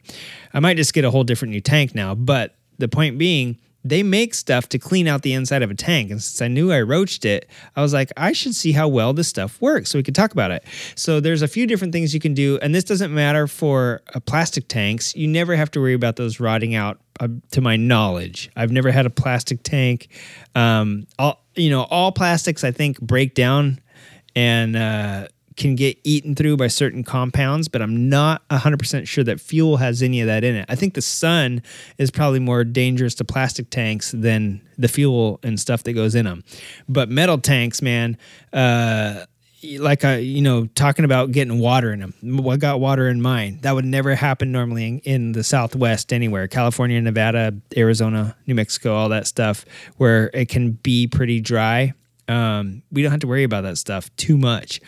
I 0.53 0.59
might 0.59 0.77
just 0.77 0.93
get 0.93 1.05
a 1.05 1.11
whole 1.11 1.23
different 1.23 1.53
new 1.53 1.61
tank 1.61 1.95
now. 1.95 2.17
But 2.17 2.57
the 2.79 2.89
point 2.89 3.19
being, 3.19 3.59
they 3.85 4.03
make 4.03 4.35
stuff 4.35 4.69
to 4.71 4.79
clean 4.79 5.09
out 5.09 5.23
the 5.23 5.33
inside 5.33 5.63
of 5.63 5.71
a 5.71 5.75
tank, 5.75 6.11
and 6.11 6.23
since 6.23 6.43
I 6.43 6.49
knew 6.49 6.73
I 6.73 6.83
roached 6.83 7.25
it, 7.25 7.49
I 7.77 7.83
was 7.83 7.93
like, 7.93 8.11
I 8.17 8.33
should 8.33 8.55
see 8.55 8.73
how 8.73 8.89
well 8.89 9.13
this 9.13 9.29
stuff 9.29 9.61
works 9.61 9.91
so 9.91 9.99
we 9.99 10.03
could 10.03 10.15
talk 10.15 10.33
about 10.33 10.51
it. 10.51 10.65
So 10.95 11.21
there's 11.21 11.43
a 11.43 11.49
few 11.49 11.67
different 11.67 11.93
things 11.93 12.13
you 12.13 12.21
can 12.21 12.35
do, 12.35 12.59
and 12.61 12.75
this 12.75 12.85
doesn't 12.85 13.13
matter 13.13 13.47
for 13.47 14.03
uh, 14.15 14.21
plastic 14.21 14.69
tanks. 14.69 15.15
You 15.15 15.29
never 15.29 15.57
have 15.57 15.71
to 15.73 15.81
worry 15.81 15.95
about 15.95 16.17
those 16.17 16.41
rotting 16.41 16.75
out. 16.75 17.01
Uh, 17.19 17.29
to 17.51 17.61
my 17.61 17.77
knowledge, 17.77 18.51
I've 18.57 18.73
never 18.73 18.91
had 18.91 19.05
a 19.05 19.11
plastic 19.11 19.63
tank. 19.63 20.09
Um, 20.55 21.07
all 21.19 21.45
you 21.55 21.69
know, 21.69 21.83
all 21.83 22.13
plastics 22.13 22.65
I 22.65 22.71
think 22.71 22.99
break 22.99 23.35
down 23.35 23.79
and 24.35 24.77
uh, 24.77 25.29
can 25.61 25.75
get 25.75 25.99
eaten 26.05 26.35
through 26.35 26.57
by 26.57 26.67
certain 26.67 27.05
compounds, 27.05 27.69
but 27.69 27.83
I'm 27.83 28.09
not 28.09 28.49
100% 28.49 29.07
sure 29.07 29.23
that 29.25 29.41
fuel 29.41 29.77
has 29.77 30.03
any 30.03 30.23
of 30.23 30.27
that 30.27 30.43
in 30.43 30.57
it. 30.57 30.65
I 30.71 30.75
think 30.75 30.95
the 30.95 31.03
sun 31.03 31.63
is 31.99 32.11
probably 32.11 32.41
more 32.41 32.65
dangerous 32.65 33.15
to 33.17 33.25
plastic 33.25 33.69
tanks 33.69 34.11
than 34.13 34.63
the 34.79 34.89
fuel 34.89 35.39
and 35.43 35.61
stuff 35.61 35.83
that 35.85 35.93
goes 35.93 36.15
in 36.15 36.25
them. 36.25 36.45
But 36.89 37.11
metal 37.11 37.37
tanks, 37.37 37.83
man, 37.83 38.17
uh, 38.55 39.27
like 39.79 40.03
I, 40.03 40.17
you 40.17 40.41
know, 40.41 40.65
talking 40.65 41.05
about 41.05 41.31
getting 41.33 41.59
water 41.59 41.93
in 41.93 42.01
them. 42.01 42.49
I 42.49 42.57
got 42.57 42.81
water 42.81 43.07
in 43.11 43.21
mine. 43.21 43.59
That 43.61 43.75
would 43.75 43.85
never 43.85 44.15
happen 44.15 44.53
normally 44.53 44.87
in, 44.87 44.99
in 45.01 45.33
the 45.33 45.45
Southwest 45.45 46.11
anywhere. 46.11 46.49
California, 46.49 46.99
Nevada, 47.03 47.55
Arizona, 47.77 48.35
New 48.47 48.55
Mexico, 48.55 48.95
all 48.95 49.11
that 49.11 49.27
stuff 49.27 49.67
where 49.99 50.31
it 50.33 50.49
can 50.49 50.71
be 50.71 51.07
pretty 51.07 51.39
dry. 51.39 51.93
Um, 52.31 52.83
we 52.93 53.03
don't 53.03 53.11
have 53.11 53.21
to 53.21 53.27
worry 53.27 53.45
about 53.45 53.63
that 53.63 53.77
stuff 53.77 54.15
too 54.17 54.39
much. 54.39 54.81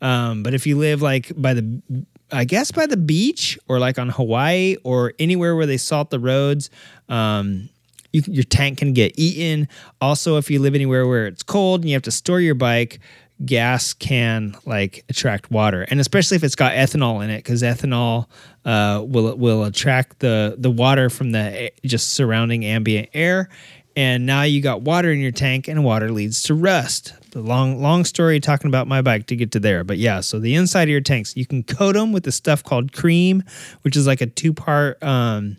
Um, 0.00 0.42
but 0.42 0.54
if 0.54 0.66
you 0.66 0.76
live 0.76 1.00
like 1.00 1.32
by 1.34 1.54
the, 1.54 2.04
I 2.30 2.44
guess 2.44 2.70
by 2.70 2.86
the 2.86 2.96
beach 2.96 3.58
or 3.68 3.78
like 3.78 3.98
on 3.98 4.10
Hawaii 4.10 4.76
or 4.84 5.14
anywhere 5.18 5.56
where 5.56 5.66
they 5.66 5.78
salt 5.78 6.10
the 6.10 6.20
roads, 6.20 6.68
um, 7.08 7.70
you, 8.12 8.22
your 8.26 8.44
tank 8.44 8.78
can 8.78 8.92
get 8.92 9.12
eaten. 9.16 9.68
Also, 10.00 10.36
if 10.36 10.50
you 10.50 10.60
live 10.60 10.74
anywhere 10.74 11.06
where 11.06 11.26
it's 11.26 11.42
cold 11.42 11.80
and 11.80 11.88
you 11.88 11.94
have 11.94 12.02
to 12.02 12.10
store 12.10 12.40
your 12.40 12.54
bike, 12.54 13.00
gas 13.44 13.94
can 13.94 14.54
like 14.66 15.04
attract 15.08 15.50
water, 15.50 15.82
and 15.90 16.00
especially 16.00 16.36
if 16.36 16.44
it's 16.44 16.54
got 16.54 16.72
ethanol 16.72 17.24
in 17.24 17.30
it, 17.30 17.38
because 17.38 17.62
ethanol 17.62 18.26
uh, 18.64 19.02
will 19.06 19.34
will 19.36 19.64
attract 19.64 20.18
the 20.18 20.56
the 20.58 20.70
water 20.70 21.08
from 21.08 21.32
the 21.32 21.70
just 21.84 22.10
surrounding 22.10 22.64
ambient 22.64 23.08
air. 23.14 23.48
And 24.00 24.24
now 24.24 24.44
you 24.44 24.62
got 24.62 24.80
water 24.80 25.12
in 25.12 25.18
your 25.18 25.30
tank, 25.30 25.68
and 25.68 25.84
water 25.84 26.10
leads 26.10 26.42
to 26.44 26.54
rust. 26.54 27.12
The 27.32 27.42
long 27.42 27.82
long 27.82 28.06
story 28.06 28.40
talking 28.40 28.68
about 28.68 28.86
my 28.86 29.02
bike 29.02 29.26
to 29.26 29.36
get 29.36 29.52
to 29.52 29.60
there, 29.60 29.84
but 29.84 29.98
yeah. 29.98 30.20
So 30.20 30.38
the 30.38 30.54
inside 30.54 30.84
of 30.84 30.88
your 30.88 31.02
tanks, 31.02 31.36
you 31.36 31.44
can 31.44 31.62
coat 31.62 31.92
them 31.96 32.10
with 32.10 32.22
the 32.22 32.32
stuff 32.32 32.64
called 32.64 32.94
cream, 32.94 33.42
which 33.82 33.98
is 33.98 34.06
like 34.06 34.22
a 34.22 34.26
two 34.26 34.54
part. 34.54 35.02
Um, 35.02 35.58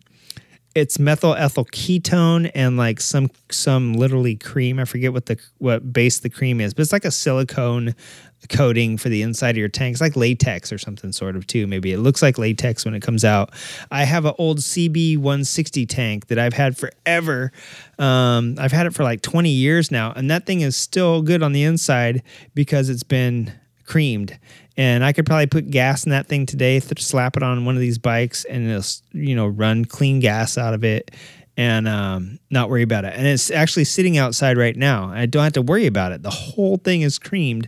it's 0.73 0.97
methyl 0.97 1.35
ethyl 1.35 1.65
ketone 1.65 2.49
and 2.55 2.77
like 2.77 2.99
some 2.99 3.29
some 3.51 3.93
literally 3.93 4.37
cream. 4.37 4.79
I 4.79 4.85
forget 4.85 5.13
what 5.13 5.27
the 5.27 5.39
what 5.59 5.93
base 5.93 6.17
the 6.17 6.29
cream 6.31 6.59
is, 6.59 6.73
but 6.73 6.81
it's 6.81 6.93
like 6.93 7.05
a 7.05 7.11
silicone 7.11 7.93
coating 8.49 8.97
for 8.97 9.09
the 9.09 9.21
inside 9.21 9.51
of 9.51 9.57
your 9.57 9.69
tank. 9.69 9.93
It's 9.93 10.01
like 10.01 10.15
latex 10.15 10.71
or 10.71 10.77
something 10.77 11.11
sort 11.11 11.35
of 11.35 11.47
too. 11.47 11.67
Maybe 11.67 11.93
it 11.93 11.99
looks 11.99 12.21
like 12.21 12.37
latex 12.37 12.85
when 12.85 12.93
it 12.93 13.01
comes 13.01 13.23
out. 13.23 13.51
I 13.91 14.03
have 14.03 14.25
an 14.25 14.33
old 14.37 14.59
CB 14.59 15.17
160 15.17 15.85
tank 15.85 16.27
that 16.27 16.39
I've 16.39 16.53
had 16.53 16.77
forever. 16.77 17.51
Um, 17.99 18.55
I've 18.57 18.71
had 18.71 18.85
it 18.85 18.93
for 18.93 19.03
like 19.03 19.21
20 19.21 19.49
years 19.49 19.91
now, 19.91 20.13
and 20.15 20.29
that 20.31 20.45
thing 20.45 20.61
is 20.61 20.75
still 20.75 21.21
good 21.21 21.43
on 21.43 21.51
the 21.51 21.63
inside 21.63 22.23
because 22.53 22.89
it's 22.89 23.03
been 23.03 23.53
creamed. 23.85 24.37
And 24.77 25.03
I 25.03 25.11
could 25.11 25.25
probably 25.25 25.47
put 25.47 25.69
gas 25.69 26.05
in 26.05 26.11
that 26.11 26.27
thing 26.27 26.45
today, 26.45 26.79
slap 26.79 27.35
it 27.35 27.43
on 27.43 27.65
one 27.65 27.75
of 27.75 27.81
these 27.81 27.97
bikes, 27.97 28.45
and 28.45 28.69
it'll 28.69 28.83
you 29.11 29.35
know 29.35 29.47
run 29.47 29.85
clean 29.85 30.19
gas 30.19 30.57
out 30.57 30.73
of 30.73 30.83
it, 30.83 31.11
and 31.57 31.87
um, 31.87 32.39
not 32.49 32.69
worry 32.69 32.81
about 32.81 33.05
it. 33.05 33.13
And 33.15 33.27
it's 33.27 33.51
actually 33.51 33.83
sitting 33.83 34.17
outside 34.17 34.57
right 34.57 34.75
now. 34.75 35.09
I 35.09 35.25
don't 35.25 35.43
have 35.43 35.53
to 35.53 35.61
worry 35.61 35.85
about 35.85 36.13
it. 36.13 36.23
The 36.23 36.29
whole 36.29 36.77
thing 36.77 37.01
is 37.01 37.19
creamed, 37.19 37.67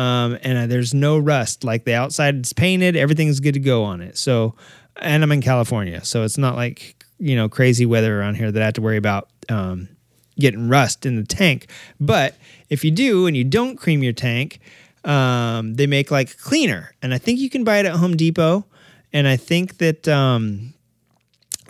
um, 0.00 0.38
and 0.42 0.56
uh, 0.56 0.66
there's 0.66 0.94
no 0.94 1.18
rust. 1.18 1.62
Like 1.62 1.84
the 1.84 1.94
outside 1.94 2.46
is 2.46 2.54
painted, 2.54 2.96
everything's 2.96 3.38
good 3.38 3.52
to 3.52 3.60
go 3.60 3.84
on 3.84 4.00
it. 4.00 4.16
So, 4.16 4.54
and 4.96 5.22
I'm 5.22 5.30
in 5.30 5.42
California, 5.42 6.02
so 6.04 6.22
it's 6.22 6.38
not 6.38 6.56
like 6.56 7.04
you 7.18 7.36
know 7.36 7.48
crazy 7.48 7.84
weather 7.84 8.18
around 8.18 8.36
here 8.36 8.50
that 8.50 8.62
I 8.62 8.64
have 8.64 8.74
to 8.74 8.82
worry 8.82 8.96
about. 8.96 9.28
Um, 9.48 9.88
getting 10.38 10.70
rust 10.70 11.04
in 11.04 11.16
the 11.16 11.24
tank. 11.24 11.66
But 12.00 12.34
if 12.70 12.82
you 12.82 12.90
do 12.90 13.26
and 13.26 13.36
you 13.36 13.44
don't 13.44 13.76
cream 13.76 14.02
your 14.02 14.14
tank, 14.14 14.58
um, 15.04 15.74
they 15.74 15.86
make 15.86 16.10
like 16.10 16.38
cleaner, 16.38 16.94
and 17.02 17.12
I 17.12 17.18
think 17.18 17.38
you 17.40 17.50
can 17.50 17.62
buy 17.62 17.78
it 17.78 17.84
at 17.84 17.92
Home 17.92 18.16
Depot. 18.16 18.64
And 19.12 19.28
I 19.28 19.36
think 19.36 19.78
that 19.78 20.08
um, 20.08 20.72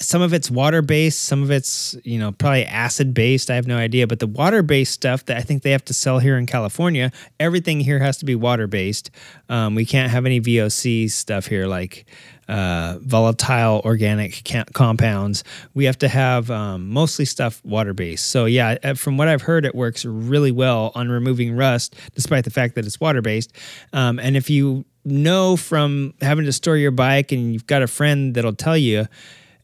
some 0.01 0.23
of 0.23 0.33
it's 0.33 0.51
water 0.51 0.83
based, 0.83 1.23
some 1.23 1.43
of 1.43 1.51
it's 1.51 1.97
you 2.05 2.19
know 2.19 2.33
probably 2.33 2.65
acid 2.65 3.15
based. 3.15 3.51
I 3.51 3.55
have 3.55 3.67
no 3.67 3.77
idea, 3.77 4.07
but 4.07 4.19
the 4.19 4.27
water 4.27 4.63
based 4.63 4.93
stuff 4.93 5.27
that 5.27 5.37
I 5.37 5.43
think 5.43 5.63
they 5.63 5.71
have 5.71 5.85
to 5.87 5.95
sell 5.95 6.19
here 6.19 6.37
in 6.37 6.47
California, 6.47 7.13
everything 7.39 7.81
here 7.81 7.99
has 7.99 8.17
to 8.19 8.25
be 8.25 8.35
water 8.35 8.67
based. 8.67 9.11
Um, 9.49 9.75
we 9.75 9.85
can't 9.85 10.11
have 10.11 10.27
any 10.27 10.41
VOC 10.41 11.11
stuff 11.11 11.47
here 11.47 11.67
like 11.67 12.07
uh, 12.49 12.99
volatile 13.03 13.81
organic 13.85 14.43
ca- 14.45 14.65
compounds. 14.73 15.45
We 15.75 15.85
have 15.85 15.99
to 15.99 16.09
have 16.09 16.51
um, 16.51 16.89
mostly 16.89 17.25
stuff 17.25 17.65
water 17.65 17.95
based. 17.95 18.27
So 18.27 18.47
yeah, 18.47 18.95
from 18.95 19.17
what 19.17 19.29
I've 19.29 19.43
heard, 19.43 19.65
it 19.65 19.75
works 19.75 20.05
really 20.05 20.51
well 20.51 20.91
on 20.95 21.09
removing 21.09 21.55
rust, 21.55 21.95
despite 22.15 22.45
the 22.45 22.51
fact 22.51 22.75
that 22.75 22.85
it's 22.85 22.99
water 22.99 23.23
based. 23.23 23.53
Um, 23.93 24.19
and 24.19 24.37
if 24.37 24.51
you 24.51 24.85
know 25.05 25.57
from 25.57 26.15
having 26.21 26.45
to 26.45 26.53
store 26.53 26.77
your 26.77 26.91
bike 26.91 27.33
and 27.33 27.53
you've 27.53 27.67
got 27.67 27.83
a 27.83 27.87
friend 27.87 28.35
that'll 28.35 28.55
tell 28.55 28.77
you, 28.77 29.07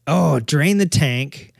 oh, 0.07 0.39
drain 0.39 0.77
the 0.77 0.85
tank, 0.85 1.53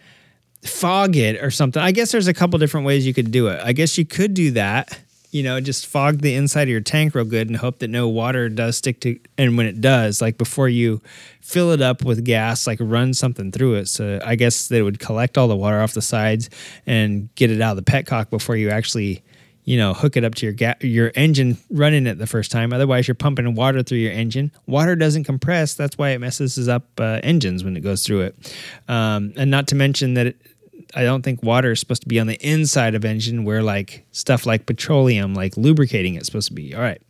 fog 0.64 1.16
it 1.16 1.44
or 1.44 1.52
something. 1.52 1.82
I 1.82 1.92
guess 1.92 2.12
there's 2.12 2.28
a 2.28 2.34
couple 2.34 2.58
different 2.60 2.86
ways 2.86 3.06
you 3.06 3.14
could 3.14 3.32
do 3.32 3.48
it. 3.48 3.60
I 3.64 3.74
guess 3.74 3.98
you 3.98 4.06
could 4.06 4.34
do 4.34 4.52
that. 4.52 5.00
You 5.30 5.44
know, 5.44 5.60
just 5.60 5.86
fog 5.86 6.22
the 6.22 6.34
inside 6.34 6.64
of 6.64 6.70
your 6.70 6.80
tank 6.80 7.14
real 7.14 7.26
good 7.26 7.48
and 7.48 7.58
hope 7.58 7.80
that 7.80 7.90
no 7.90 8.08
water 8.08 8.48
does 8.48 8.78
stick 8.78 9.02
to. 9.02 9.20
And 9.38 9.58
when 9.58 9.66
it 9.66 9.82
does, 9.82 10.22
like 10.22 10.38
before 10.38 10.70
you 10.70 11.02
fill 11.42 11.72
it 11.72 11.82
up 11.82 12.04
with 12.06 12.24
gas, 12.24 12.66
like 12.66 12.80
run 12.82 13.14
something 13.14 13.52
through 13.52 13.76
it. 13.76 13.88
So 13.90 14.20
I 14.24 14.36
guess 14.36 14.70
that 14.70 14.78
it 14.78 14.84
would 14.84 15.00
collect 15.00 15.38
all 15.38 15.50
the 15.50 15.56
water 15.56 15.82
off 15.82 15.94
the 15.94 16.02
sides 16.02 16.50
and 16.86 17.34
get 17.36 17.52
it 17.52 17.62
out 17.62 17.78
of 17.78 17.84
the 17.84 17.92
petcock 17.92 18.30
before 18.30 18.56
you 18.56 18.70
actually 18.70 19.22
you 19.68 19.76
know, 19.76 19.94
hook 19.94 20.16
it 20.16 20.24
up 20.24 20.34
to 20.34 20.46
your 20.46 20.54
ga- 20.54 20.78
your 20.80 21.12
engine 21.14 21.58
running 21.70 22.08
it 22.08 22.18
the 22.18 22.26
first 22.26 22.52
time. 22.52 22.72
Otherwise, 22.72 23.06
you're 23.06 23.16
pumping 23.16 23.54
water 23.54 23.84
through 23.84 23.98
your 23.98 24.14
engine. 24.14 24.50
Water 24.66 24.96
doesn't 24.96 25.26
compress. 25.26 25.74
That's 25.74 25.98
why 25.98 26.12
it 26.12 26.20
messes 26.20 26.70
up 26.70 26.88
uh, 27.02 27.20
engines 27.22 27.66
when 27.66 27.76
it 27.76 27.82
goes 27.82 28.06
through 28.06 28.22
it. 28.22 28.56
Um, 28.88 29.34
and 29.36 29.52
not 29.52 29.68
to 29.68 29.76
mention 29.76 30.14
that 30.14 30.28
it, 30.28 30.42
I 30.96 31.04
don't 31.04 31.22
think 31.22 31.44
water 31.44 31.74
is 31.74 31.82
supposed 31.82 32.02
to 32.04 32.08
be 32.08 32.18
on 32.18 32.28
the 32.28 32.36
inside 32.36 32.96
of 32.96 33.04
engine 33.04 33.44
where 33.44 33.62
like 33.62 34.06
stuff 34.14 34.46
like 34.46 34.68
petroleum, 34.68 35.34
like 35.34 35.58
lubricating, 35.58 36.16
it's 36.16 36.28
supposed 36.28 36.48
to 36.48 36.54
be. 36.54 36.74
All 36.74 36.82
right, 36.82 37.02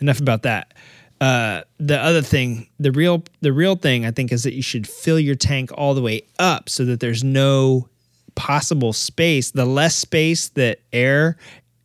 enough 0.00 0.20
about 0.20 0.44
that. 0.44 0.72
Uh, 1.20 1.62
the 1.78 1.98
other 1.98 2.22
thing, 2.22 2.68
the 2.78 2.92
real 2.92 3.24
the 3.40 3.52
real 3.52 3.74
thing, 3.74 4.06
I 4.06 4.12
think, 4.12 4.30
is 4.30 4.44
that 4.44 4.54
you 4.54 4.62
should 4.62 4.86
fill 4.86 5.18
your 5.18 5.34
tank 5.34 5.70
all 5.74 5.94
the 5.94 6.02
way 6.02 6.22
up 6.38 6.68
so 6.68 6.84
that 6.84 7.00
there's 7.00 7.24
no 7.24 7.88
possible 8.36 8.92
space. 8.92 9.50
The 9.50 9.64
less 9.64 9.96
space 9.96 10.48
that 10.50 10.78
air, 10.92 11.38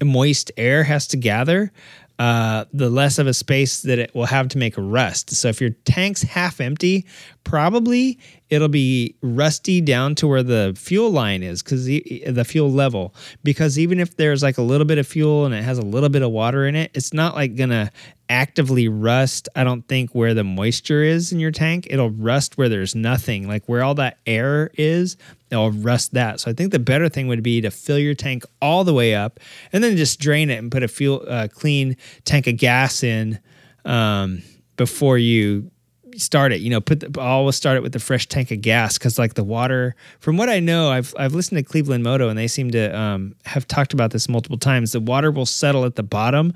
moist 0.06 0.52
air, 0.58 0.84
has 0.84 1.08
to 1.08 1.18
gather, 1.18 1.72
uh, 2.20 2.66
the 2.74 2.90
less 2.90 3.18
of 3.18 3.28
a 3.28 3.34
space 3.34 3.82
that 3.84 3.98
it 3.98 4.14
will 4.14 4.26
have 4.26 4.50
to 4.50 4.58
make 4.58 4.78
a 4.78 4.82
rust. 4.82 5.32
So 5.32 5.48
if 5.48 5.62
your 5.62 5.70
tank's 5.86 6.22
half 6.22 6.60
empty, 6.60 7.06
probably 7.46 8.20
it'll 8.50 8.68
be 8.68 9.16
rusty 9.22 9.80
down 9.80 10.16
to 10.16 10.28
where 10.28 10.44
the 10.44 10.74
fuel 10.78 11.12
line 11.12 11.44
is 11.44 11.62
because 11.62 11.86
the, 11.86 12.24
the 12.28 12.44
fuel 12.44 12.72
level. 12.72 13.14
Because 13.44 13.78
even 13.78 14.00
if 14.00 14.18
there's 14.18 14.42
like 14.42 14.58
a 14.58 14.62
little 14.62 14.86
bit 14.86 14.98
of 14.98 15.08
fuel 15.08 15.46
and 15.46 15.54
it 15.54 15.64
has 15.64 15.78
a 15.78 15.84
little 15.84 16.10
bit 16.10 16.22
of 16.22 16.32
water 16.32 16.66
in 16.66 16.76
it, 16.76 16.92
it's 16.94 17.14
not 17.14 17.36
like 17.36 17.56
gonna 17.56 17.92
actively 18.30 18.88
rust. 18.88 19.50
I 19.56 19.64
don't 19.64 19.88
think 19.88 20.14
where 20.14 20.34
the 20.34 20.44
moisture 20.44 21.04
is 21.04 21.32
in 21.32 21.40
your 21.40 21.52
tank. 21.52 21.88
It'll 21.90 22.10
rust 22.10 22.58
where 22.58 22.70
there's 22.70 22.96
nothing, 22.96 23.48
like 23.48 23.66
where 23.68 23.84
all 23.84 23.96
that 23.96 24.18
air 24.26 24.72
is. 24.76 25.18
It'll 25.52 25.72
rust 25.72 26.14
that. 26.14 26.40
So 26.40 26.52
I 26.52 26.54
think 26.54 26.72
the 26.72 26.80
better 26.80 27.10
thing 27.10 27.28
would 27.28 27.44
be 27.44 27.62
to 27.62 27.72
fill 27.72 28.00
your 28.00 28.14
tank 28.14 28.46
all 28.62 28.84
the 28.84 28.94
way 28.94 29.16
up 29.16 29.40
and 29.74 29.84
then 29.84 29.98
just 29.98 30.20
drain 30.20 30.50
it 30.50 30.58
and 30.58 30.72
put 30.72 30.84
a 30.84 30.88
fuel 30.88 31.24
uh, 31.28 31.48
clean 31.52 31.98
tank 32.26 32.48
of 32.48 32.58
gas 32.58 33.04
in 33.04 33.40
um, 33.86 34.42
before 34.76 35.18
you 35.18 35.72
start 36.18 36.52
it. 36.52 36.62
You 36.62 36.70
know, 36.70 36.82
put 36.82 37.00
the, 37.00 37.20
always 37.20 37.56
start 37.56 37.78
it 37.78 37.84
with 37.84 37.96
a 37.96 38.00
fresh 38.00 38.28
tank 38.28 38.52
of 38.52 38.62
gas 38.62 38.98
because 38.98 39.20
like 39.20 39.36
the 39.36 39.44
water. 39.44 39.96
From 40.20 40.38
what 40.38 40.50
I 40.50 40.60
know, 40.60 40.90
I've 40.90 41.14
I've 41.18 41.34
listened 41.34 41.58
to 41.58 41.64
Cleveland 41.64 42.04
Moto 42.04 42.30
and 42.30 42.38
they 42.38 42.48
seem 42.48 42.72
to 42.72 42.98
um, 42.98 43.36
have 43.46 43.68
talked 43.68 43.94
about 43.94 44.12
this 44.12 44.28
multiple 44.28 44.58
times. 44.58 44.92
The 44.92 45.00
water 45.00 45.32
will 45.32 45.46
settle 45.46 45.86
at 45.86 45.96
the 45.96 46.04
bottom, 46.04 46.54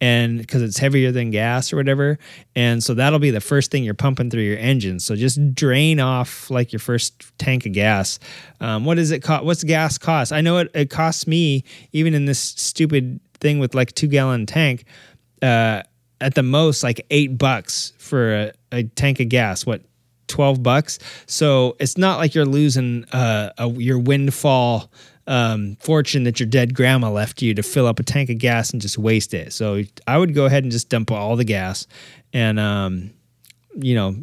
and 0.00 0.38
because 0.38 0.62
it's 0.62 0.78
heavier 0.78 1.12
than 1.12 1.30
gas 1.30 1.72
or 1.72 1.76
whatever, 1.76 2.18
and 2.54 2.82
so 2.82 2.94
that'll 2.94 3.18
be 3.18 3.30
the 3.30 3.40
first 3.40 3.70
thing 3.70 3.84
you're 3.84 3.94
pumping 3.94 4.30
through 4.30 4.42
your 4.42 4.58
engine. 4.58 5.00
So 5.00 5.16
just 5.16 5.54
drain 5.54 6.00
off 6.00 6.50
like 6.50 6.72
your 6.72 6.80
first 6.80 7.32
tank 7.38 7.66
of 7.66 7.72
gas. 7.72 8.18
Um, 8.60 8.84
what 8.84 8.96
does 8.96 9.10
it 9.10 9.22
cost? 9.22 9.44
What's 9.44 9.64
gas 9.64 9.98
cost? 9.98 10.32
I 10.32 10.40
know 10.40 10.58
it, 10.58 10.70
it 10.74 10.90
costs 10.90 11.26
me 11.26 11.64
even 11.92 12.14
in 12.14 12.24
this 12.24 12.38
stupid 12.38 13.20
thing 13.40 13.58
with 13.58 13.74
like 13.74 13.92
two 13.94 14.08
gallon 14.08 14.46
tank. 14.46 14.84
Uh, 15.42 15.82
at 16.20 16.34
the 16.34 16.42
most 16.42 16.82
like 16.82 17.04
eight 17.10 17.38
bucks 17.38 17.92
for 17.98 18.34
a, 18.34 18.52
a 18.72 18.82
tank 18.84 19.20
of 19.20 19.28
gas. 19.28 19.66
What, 19.66 19.82
twelve 20.28 20.62
bucks? 20.62 20.98
So 21.26 21.76
it's 21.78 21.96
not 21.96 22.18
like 22.18 22.34
you're 22.34 22.44
losing 22.44 23.04
uh, 23.12 23.50
a, 23.58 23.68
your 23.68 23.98
windfall 23.98 24.90
um, 25.26 25.76
fortune 25.80 26.24
that 26.24 26.38
your 26.38 26.48
dead 26.48 26.74
grandma 26.74 27.10
left 27.10 27.42
you 27.42 27.54
to 27.54 27.62
fill 27.62 27.86
up 27.86 27.98
a 27.98 28.02
tank 28.02 28.30
of 28.30 28.38
gas 28.38 28.70
and 28.70 28.80
just 28.80 28.98
waste 28.98 29.34
it. 29.34 29.52
So 29.52 29.82
I 30.06 30.18
would 30.18 30.34
go 30.34 30.46
ahead 30.46 30.62
and 30.62 30.72
just 30.72 30.88
dump 30.88 31.10
all 31.10 31.36
the 31.36 31.44
gas 31.44 31.86
and. 32.32 32.58
Um, 32.58 33.12
you 33.78 33.94
know, 33.94 34.16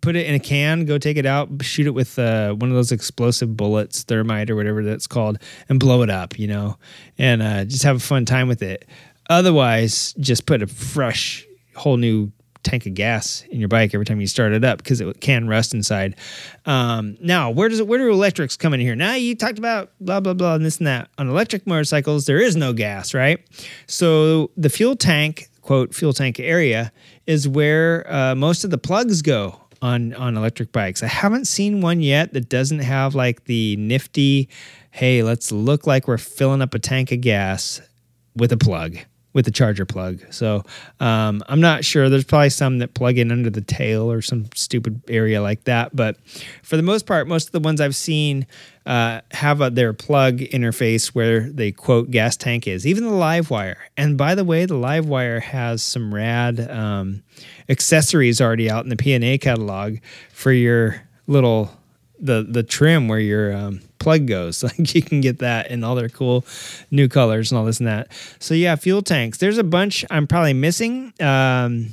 put 0.00 0.16
it 0.16 0.26
in 0.26 0.34
a 0.34 0.38
can, 0.38 0.86
go 0.86 0.96
take 0.96 1.18
it 1.18 1.26
out, 1.26 1.50
shoot 1.60 1.86
it 1.86 1.90
with 1.90 2.18
uh, 2.18 2.54
one 2.54 2.70
of 2.70 2.74
those 2.74 2.90
explosive 2.90 3.54
bullets, 3.54 4.02
thermite 4.02 4.48
or 4.48 4.56
whatever 4.56 4.82
that's 4.82 5.06
called, 5.06 5.38
and 5.68 5.78
blow 5.78 6.00
it 6.00 6.08
up, 6.08 6.38
you 6.38 6.46
know, 6.46 6.78
and 7.18 7.42
uh, 7.42 7.64
just 7.66 7.82
have 7.82 7.96
a 7.96 8.00
fun 8.00 8.24
time 8.24 8.48
with 8.48 8.62
it. 8.62 8.86
Otherwise, 9.30 10.14
just 10.14 10.46
put 10.46 10.62
a 10.62 10.66
fresh, 10.66 11.46
whole 11.74 11.96
new 11.96 12.30
tank 12.64 12.86
of 12.86 12.94
gas 12.94 13.44
in 13.50 13.60
your 13.60 13.68
bike 13.68 13.94
every 13.94 14.06
time 14.06 14.20
you 14.20 14.26
start 14.26 14.52
it 14.52 14.64
up 14.64 14.78
because 14.78 15.00
it 15.00 15.20
can 15.20 15.46
rust 15.46 15.74
inside. 15.74 16.16
Um, 16.66 17.16
now, 17.20 17.50
where 17.50 17.68
does 17.68 17.78
it, 17.78 17.86
where 17.86 17.98
do 17.98 18.10
electrics 18.10 18.56
come 18.56 18.74
in 18.74 18.80
here? 18.80 18.96
Now 18.96 19.14
you 19.14 19.36
talked 19.36 19.58
about 19.58 19.92
blah 20.00 20.20
blah 20.20 20.34
blah 20.34 20.54
and 20.54 20.64
this 20.64 20.78
and 20.78 20.86
that. 20.86 21.08
On 21.18 21.28
electric 21.28 21.66
motorcycles, 21.66 22.26
there 22.26 22.40
is 22.40 22.56
no 22.56 22.72
gas, 22.72 23.14
right? 23.14 23.38
So 23.86 24.50
the 24.56 24.70
fuel 24.70 24.96
tank, 24.96 25.48
quote 25.62 25.94
fuel 25.94 26.12
tank 26.12 26.40
area, 26.40 26.90
is 27.26 27.46
where 27.46 28.10
uh, 28.12 28.34
most 28.34 28.64
of 28.64 28.70
the 28.70 28.78
plugs 28.78 29.22
go 29.22 29.60
on 29.82 30.14
on 30.14 30.36
electric 30.36 30.72
bikes. 30.72 31.02
I 31.02 31.08
haven't 31.08 31.46
seen 31.46 31.80
one 31.80 32.00
yet 32.00 32.32
that 32.32 32.48
doesn't 32.48 32.80
have 32.80 33.14
like 33.14 33.44
the 33.44 33.76
nifty, 33.76 34.48
hey, 34.90 35.22
let's 35.22 35.52
look 35.52 35.86
like 35.86 36.08
we're 36.08 36.18
filling 36.18 36.62
up 36.62 36.74
a 36.74 36.78
tank 36.78 37.12
of 37.12 37.20
gas 37.20 37.80
with 38.34 38.50
a 38.50 38.56
plug 38.56 38.98
with 39.34 39.44
the 39.44 39.50
charger 39.50 39.84
plug. 39.84 40.20
So 40.30 40.62
um, 41.00 41.42
I'm 41.48 41.60
not 41.60 41.84
sure. 41.84 42.08
There's 42.08 42.24
probably 42.24 42.50
some 42.50 42.78
that 42.78 42.94
plug 42.94 43.18
in 43.18 43.30
under 43.30 43.50
the 43.50 43.60
tail 43.60 44.10
or 44.10 44.22
some 44.22 44.46
stupid 44.54 45.02
area 45.08 45.42
like 45.42 45.64
that. 45.64 45.94
But 45.94 46.16
for 46.62 46.76
the 46.76 46.82
most 46.82 47.04
part, 47.04 47.28
most 47.28 47.48
of 47.48 47.52
the 47.52 47.60
ones 47.60 47.80
I've 47.80 47.96
seen 47.96 48.46
uh, 48.86 49.20
have 49.32 49.60
a, 49.60 49.70
their 49.70 49.92
plug 49.92 50.38
interface 50.38 51.08
where 51.08 51.50
the 51.50 51.72
quote 51.72 52.10
gas 52.10 52.36
tank 52.36 52.68
is. 52.68 52.86
Even 52.86 53.04
the 53.04 53.10
LiveWire. 53.10 53.76
And 53.96 54.16
by 54.16 54.34
the 54.34 54.44
way, 54.44 54.66
the 54.66 54.74
LiveWire 54.74 55.42
has 55.42 55.82
some 55.82 56.14
rad 56.14 56.60
um, 56.70 57.24
accessories 57.68 58.40
already 58.40 58.70
out 58.70 58.84
in 58.84 58.90
the 58.90 58.96
P&A 58.96 59.36
catalog 59.38 59.96
for 60.32 60.52
your 60.52 61.02
little 61.26 61.72
the 62.24 62.44
the 62.48 62.62
trim 62.62 63.06
where 63.06 63.20
your 63.20 63.54
um, 63.54 63.80
plug 63.98 64.26
goes. 64.26 64.64
Like 64.78 64.94
you 64.94 65.02
can 65.02 65.20
get 65.20 65.38
that 65.38 65.70
in 65.70 65.84
all 65.84 65.94
their 65.94 66.08
cool 66.08 66.44
new 66.90 67.08
colors 67.08 67.52
and 67.52 67.58
all 67.58 67.64
this 67.64 67.78
and 67.78 67.86
that. 67.86 68.08
So 68.38 68.54
yeah, 68.54 68.76
fuel 68.76 69.02
tanks. 69.02 69.38
There's 69.38 69.58
a 69.58 69.64
bunch 69.64 70.04
I'm 70.10 70.26
probably 70.26 70.54
missing. 70.54 71.12
Um, 71.20 71.88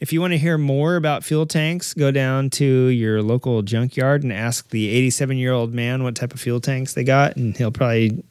if 0.00 0.12
you 0.12 0.20
want 0.20 0.32
to 0.32 0.38
hear 0.38 0.58
more 0.58 0.96
about 0.96 1.24
fuel 1.24 1.46
tanks, 1.46 1.94
go 1.94 2.10
down 2.10 2.50
to 2.50 2.64
your 2.64 3.22
local 3.22 3.62
junkyard 3.62 4.22
and 4.22 4.32
ask 4.32 4.68
the 4.68 4.88
87 4.90 5.38
year 5.38 5.52
old 5.52 5.72
man 5.72 6.02
what 6.02 6.14
type 6.14 6.34
of 6.34 6.40
fuel 6.40 6.60
tanks 6.60 6.92
they 6.92 7.04
got, 7.04 7.36
and 7.36 7.56
he'll 7.56 7.70
probably 7.70 8.22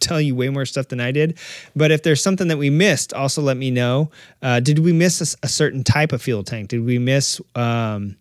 tell 0.00 0.20
you 0.20 0.34
way 0.34 0.48
more 0.50 0.66
stuff 0.66 0.88
than 0.88 1.00
I 1.00 1.10
did. 1.10 1.36
But 1.74 1.90
if 1.90 2.02
there's 2.02 2.22
something 2.22 2.48
that 2.48 2.58
we 2.58 2.70
missed, 2.70 3.12
also 3.12 3.42
let 3.42 3.56
me 3.56 3.70
know. 3.70 4.10
Uh, 4.42 4.60
did 4.60 4.80
we 4.80 4.92
miss 4.92 5.20
a, 5.20 5.46
a, 5.46 5.48
certain 5.48 5.84
type 5.84 6.12
of 6.12 6.22
fuel 6.22 6.42
tank? 6.42 6.68
Did 6.68 6.84
we 6.84 6.98
miss? 6.98 7.40
Um, 7.54 8.16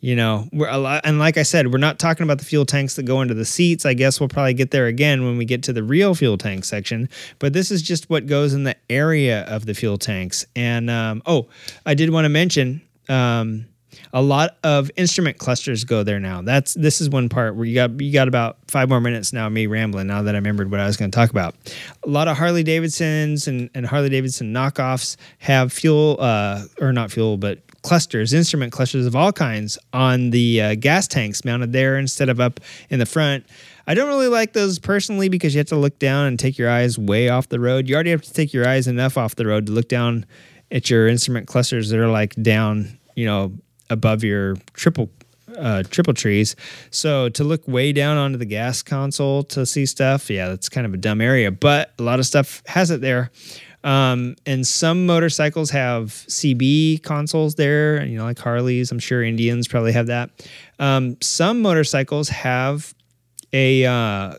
you 0.00 0.14
know 0.14 0.48
we're 0.52 0.68
a 0.68 0.78
lot 0.78 1.00
and 1.04 1.18
like 1.18 1.36
i 1.36 1.42
said 1.42 1.72
we're 1.72 1.78
not 1.78 1.98
talking 1.98 2.22
about 2.22 2.38
the 2.38 2.44
fuel 2.44 2.64
tanks 2.64 2.94
that 2.96 3.04
go 3.04 3.20
into 3.20 3.34
the 3.34 3.44
seats. 3.44 3.84
I 3.84 3.94
guess 3.94 4.20
we'll 4.20 4.28
probably 4.28 4.54
get 4.54 4.70
there 4.70 4.86
again 4.86 5.24
when 5.24 5.36
we 5.36 5.44
get 5.44 5.62
to 5.64 5.72
the 5.72 5.82
real 5.82 6.14
fuel 6.14 6.38
tank 6.38 6.64
section 6.64 7.08
but 7.38 7.52
this 7.52 7.70
is 7.70 7.82
just 7.82 8.08
what 8.08 8.26
goes 8.26 8.54
in 8.54 8.64
the 8.64 8.76
area 8.88 9.42
of 9.44 9.66
the 9.66 9.74
fuel 9.74 9.98
tanks. 9.98 10.46
And 10.54 10.90
um, 10.90 11.22
oh 11.26 11.48
i 11.84 11.94
did 11.94 12.10
want 12.10 12.24
to 12.24 12.28
mention 12.28 12.80
um, 13.08 13.66
a 14.12 14.22
lot 14.22 14.56
of 14.62 14.90
instrument 14.96 15.38
clusters 15.38 15.84
go 15.84 16.02
there 16.02 16.20
now. 16.20 16.42
That's 16.42 16.74
this 16.74 17.00
is 17.00 17.08
one 17.08 17.28
part 17.28 17.56
where 17.56 17.64
you 17.64 17.74
got 17.74 18.00
you 18.00 18.12
got 18.12 18.28
about 18.28 18.58
five 18.68 18.88
more 18.88 19.00
minutes 19.00 19.32
now 19.32 19.48
me 19.48 19.66
rambling 19.66 20.06
now 20.06 20.22
that 20.22 20.34
i 20.34 20.38
remembered 20.38 20.70
what 20.70 20.80
i 20.80 20.86
was 20.86 20.96
going 20.96 21.10
to 21.10 21.14
talk 21.16 21.30
about. 21.30 21.54
A 22.04 22.08
lot 22.08 22.28
of 22.28 22.36
harley 22.36 22.62
davidsons 22.62 23.48
and, 23.48 23.70
and 23.74 23.86
harley 23.86 24.08
davidson 24.08 24.52
knockoffs 24.52 25.16
have 25.38 25.72
fuel 25.72 26.16
uh, 26.20 26.62
or 26.80 26.92
not 26.92 27.10
fuel 27.10 27.36
but 27.36 27.60
clusters, 27.82 28.32
instrument 28.32 28.72
clusters 28.72 29.06
of 29.06 29.14
all 29.14 29.32
kinds 29.32 29.78
on 29.92 30.30
the 30.30 30.60
uh, 30.60 30.74
gas 30.74 31.06
tanks 31.06 31.44
mounted 31.44 31.72
there 31.72 31.96
instead 31.98 32.28
of 32.28 32.40
up 32.40 32.60
in 32.90 32.98
the 32.98 33.06
front. 33.06 33.44
I 33.86 33.94
don't 33.94 34.08
really 34.08 34.28
like 34.28 34.52
those 34.52 34.78
personally 34.78 35.28
because 35.28 35.54
you 35.54 35.58
have 35.58 35.68
to 35.68 35.76
look 35.76 35.98
down 35.98 36.26
and 36.26 36.38
take 36.38 36.58
your 36.58 36.70
eyes 36.70 36.98
way 36.98 37.28
off 37.28 37.48
the 37.48 37.60
road. 37.60 37.88
You 37.88 37.94
already 37.94 38.10
have 38.10 38.22
to 38.22 38.32
take 38.32 38.52
your 38.52 38.68
eyes 38.68 38.86
enough 38.86 39.16
off 39.16 39.36
the 39.36 39.46
road 39.46 39.66
to 39.66 39.72
look 39.72 39.88
down 39.88 40.26
at 40.70 40.90
your 40.90 41.08
instrument 41.08 41.46
clusters 41.46 41.88
that 41.88 41.98
are 41.98 42.10
like 42.10 42.34
down, 42.42 42.98
you 43.14 43.24
know, 43.24 43.52
above 43.88 44.22
your 44.22 44.56
triple 44.74 45.10
uh, 45.56 45.82
triple 45.84 46.14
trees. 46.14 46.54
So 46.90 47.28
to 47.30 47.44
look 47.44 47.66
way 47.66 47.92
down 47.92 48.16
onto 48.16 48.38
the 48.38 48.44
gas 48.44 48.82
console 48.82 49.42
to 49.44 49.64
see 49.64 49.86
stuff, 49.86 50.30
yeah, 50.30 50.48
that's 50.48 50.68
kind 50.68 50.86
of 50.86 50.94
a 50.94 50.98
dumb 50.98 51.20
area. 51.20 51.50
But 51.50 51.92
a 51.98 52.02
lot 52.02 52.18
of 52.18 52.26
stuff 52.26 52.62
has 52.66 52.90
it 52.90 53.00
there. 53.00 53.30
Um, 53.88 54.36
and 54.44 54.66
some 54.66 55.06
motorcycles 55.06 55.70
have 55.70 56.08
CB 56.28 57.02
consoles 57.02 57.54
there, 57.54 57.96
and 57.96 58.10
you 58.12 58.18
know, 58.18 58.24
like 58.24 58.38
Harleys. 58.38 58.92
I'm 58.92 58.98
sure 58.98 59.24
Indians 59.24 59.66
probably 59.66 59.92
have 59.92 60.08
that. 60.08 60.28
Um, 60.78 61.16
some 61.22 61.62
motorcycles 61.62 62.28
have 62.28 62.94
a 63.54 63.86
uh, 63.86 64.34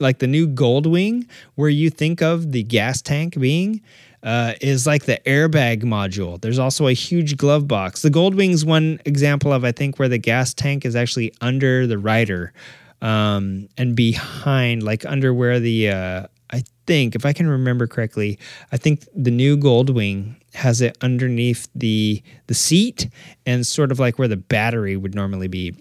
like 0.00 0.18
the 0.20 0.26
new 0.26 0.48
Goldwing, 0.48 1.28
where 1.56 1.68
you 1.68 1.90
think 1.90 2.22
of 2.22 2.52
the 2.52 2.62
gas 2.62 3.02
tank 3.02 3.38
being. 3.38 3.82
Uh, 4.22 4.54
is 4.60 4.88
like 4.88 5.04
the 5.04 5.20
airbag 5.24 5.84
module. 5.84 6.40
There's 6.40 6.58
also 6.58 6.88
a 6.88 6.92
huge 6.92 7.36
glove 7.36 7.68
box. 7.68 8.02
The 8.02 8.10
Goldwing's 8.10 8.64
one 8.64 8.98
example 9.04 9.52
of 9.52 9.64
I 9.64 9.70
think 9.70 10.00
where 10.00 10.08
the 10.08 10.18
gas 10.18 10.52
tank 10.52 10.84
is 10.84 10.96
actually 10.96 11.32
under 11.40 11.86
the 11.86 11.96
rider 11.96 12.52
um, 13.00 13.68
and 13.76 13.94
behind, 13.94 14.82
like 14.82 15.04
under 15.04 15.32
where 15.32 15.60
the 15.60 15.90
uh, 15.90 16.26
I 16.50 16.62
think, 16.86 17.14
if 17.14 17.26
I 17.26 17.32
can 17.32 17.48
remember 17.48 17.86
correctly, 17.86 18.38
I 18.70 18.76
think 18.76 19.06
the 19.14 19.30
new 19.30 19.56
Goldwing 19.56 20.36
has 20.54 20.80
it 20.80 20.96
underneath 21.00 21.68
the 21.74 22.22
the 22.46 22.54
seat 22.54 23.08
and 23.44 23.66
sort 23.66 23.92
of 23.92 23.98
like 23.98 24.18
where 24.18 24.28
the 24.28 24.36
battery 24.36 24.96
would 24.96 25.14
normally 25.14 25.48
be. 25.48 25.74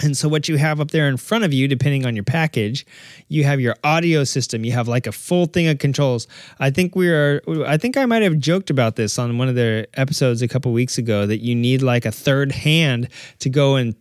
And 0.00 0.16
so, 0.16 0.28
what 0.28 0.48
you 0.48 0.56
have 0.56 0.80
up 0.80 0.90
there 0.90 1.08
in 1.08 1.16
front 1.16 1.44
of 1.44 1.52
you, 1.52 1.68
depending 1.68 2.04
on 2.04 2.16
your 2.16 2.24
package, 2.24 2.84
you 3.28 3.44
have 3.44 3.60
your 3.60 3.76
audio 3.84 4.24
system. 4.24 4.64
You 4.64 4.72
have 4.72 4.88
like 4.88 5.06
a 5.06 5.12
full 5.12 5.46
thing 5.46 5.68
of 5.68 5.78
controls. 5.78 6.26
I 6.58 6.70
think 6.70 6.96
we 6.96 7.08
are. 7.08 7.40
I 7.66 7.76
think 7.76 7.96
I 7.96 8.04
might 8.04 8.22
have 8.22 8.38
joked 8.38 8.70
about 8.70 8.96
this 8.96 9.18
on 9.18 9.38
one 9.38 9.48
of 9.48 9.54
the 9.54 9.86
episodes 9.94 10.42
a 10.42 10.48
couple 10.48 10.72
weeks 10.72 10.98
ago 10.98 11.26
that 11.26 11.38
you 11.38 11.54
need 11.54 11.82
like 11.82 12.04
a 12.06 12.12
third 12.12 12.50
hand 12.50 13.08
to 13.38 13.48
go 13.48 13.76
and 13.76 13.94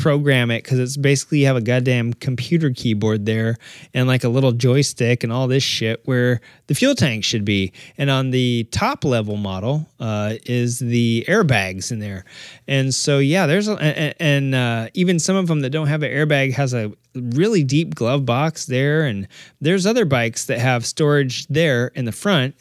program 0.00 0.50
it 0.50 0.64
because 0.64 0.78
it's 0.78 0.96
basically 0.96 1.40
you 1.40 1.46
have 1.46 1.56
a 1.56 1.60
goddamn 1.60 2.14
computer 2.14 2.70
keyboard 2.70 3.26
there 3.26 3.56
and 3.92 4.08
like 4.08 4.24
a 4.24 4.28
little 4.28 4.52
joystick 4.52 5.22
and 5.22 5.32
all 5.32 5.46
this 5.46 5.62
shit 5.62 6.00
where 6.06 6.40
the 6.68 6.74
fuel 6.74 6.94
tank 6.94 7.22
should 7.22 7.44
be. 7.44 7.72
And 7.98 8.08
on 8.08 8.30
the 8.30 8.64
top 8.70 9.04
level 9.04 9.36
model 9.36 9.86
uh, 10.00 10.36
is 10.46 10.78
the 10.78 11.24
airbags 11.28 11.92
in 11.92 11.98
there. 11.98 12.24
And 12.66 12.94
so 12.94 13.18
yeah, 13.18 13.46
there's 13.46 13.68
a, 13.68 13.74
and, 13.74 14.14
and 14.18 14.54
uh, 14.54 14.88
even 14.94 15.18
some 15.18 15.36
of 15.36 15.46
them 15.48 15.60
that 15.60 15.70
don't 15.70 15.88
have 15.88 16.02
an 16.02 16.10
airbag 16.10 16.54
has 16.54 16.72
a 16.72 16.92
really 17.14 17.62
deep 17.62 17.94
glove 17.94 18.24
box 18.24 18.66
there. 18.66 19.02
And 19.02 19.28
there's 19.60 19.84
other 19.84 20.06
bikes 20.06 20.46
that 20.46 20.58
have 20.60 20.86
storage 20.86 21.46
there 21.48 21.88
in 21.88 22.06
the 22.06 22.12
front. 22.12 22.54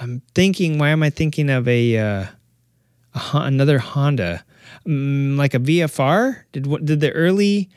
I'm 0.00 0.22
thinking, 0.34 0.78
why 0.78 0.88
am 0.88 1.02
I 1.04 1.10
thinking 1.10 1.50
of 1.50 1.68
a, 1.68 1.98
uh, 1.98 2.26
a 3.14 3.20
another 3.34 3.78
Honda? 3.78 4.44
Mm, 4.90 5.36
like 5.36 5.54
a 5.54 5.60
VFR? 5.60 6.42
Did 6.50 6.66
what 6.66 6.84
did 6.84 6.98
the 6.98 7.12
early 7.12 7.70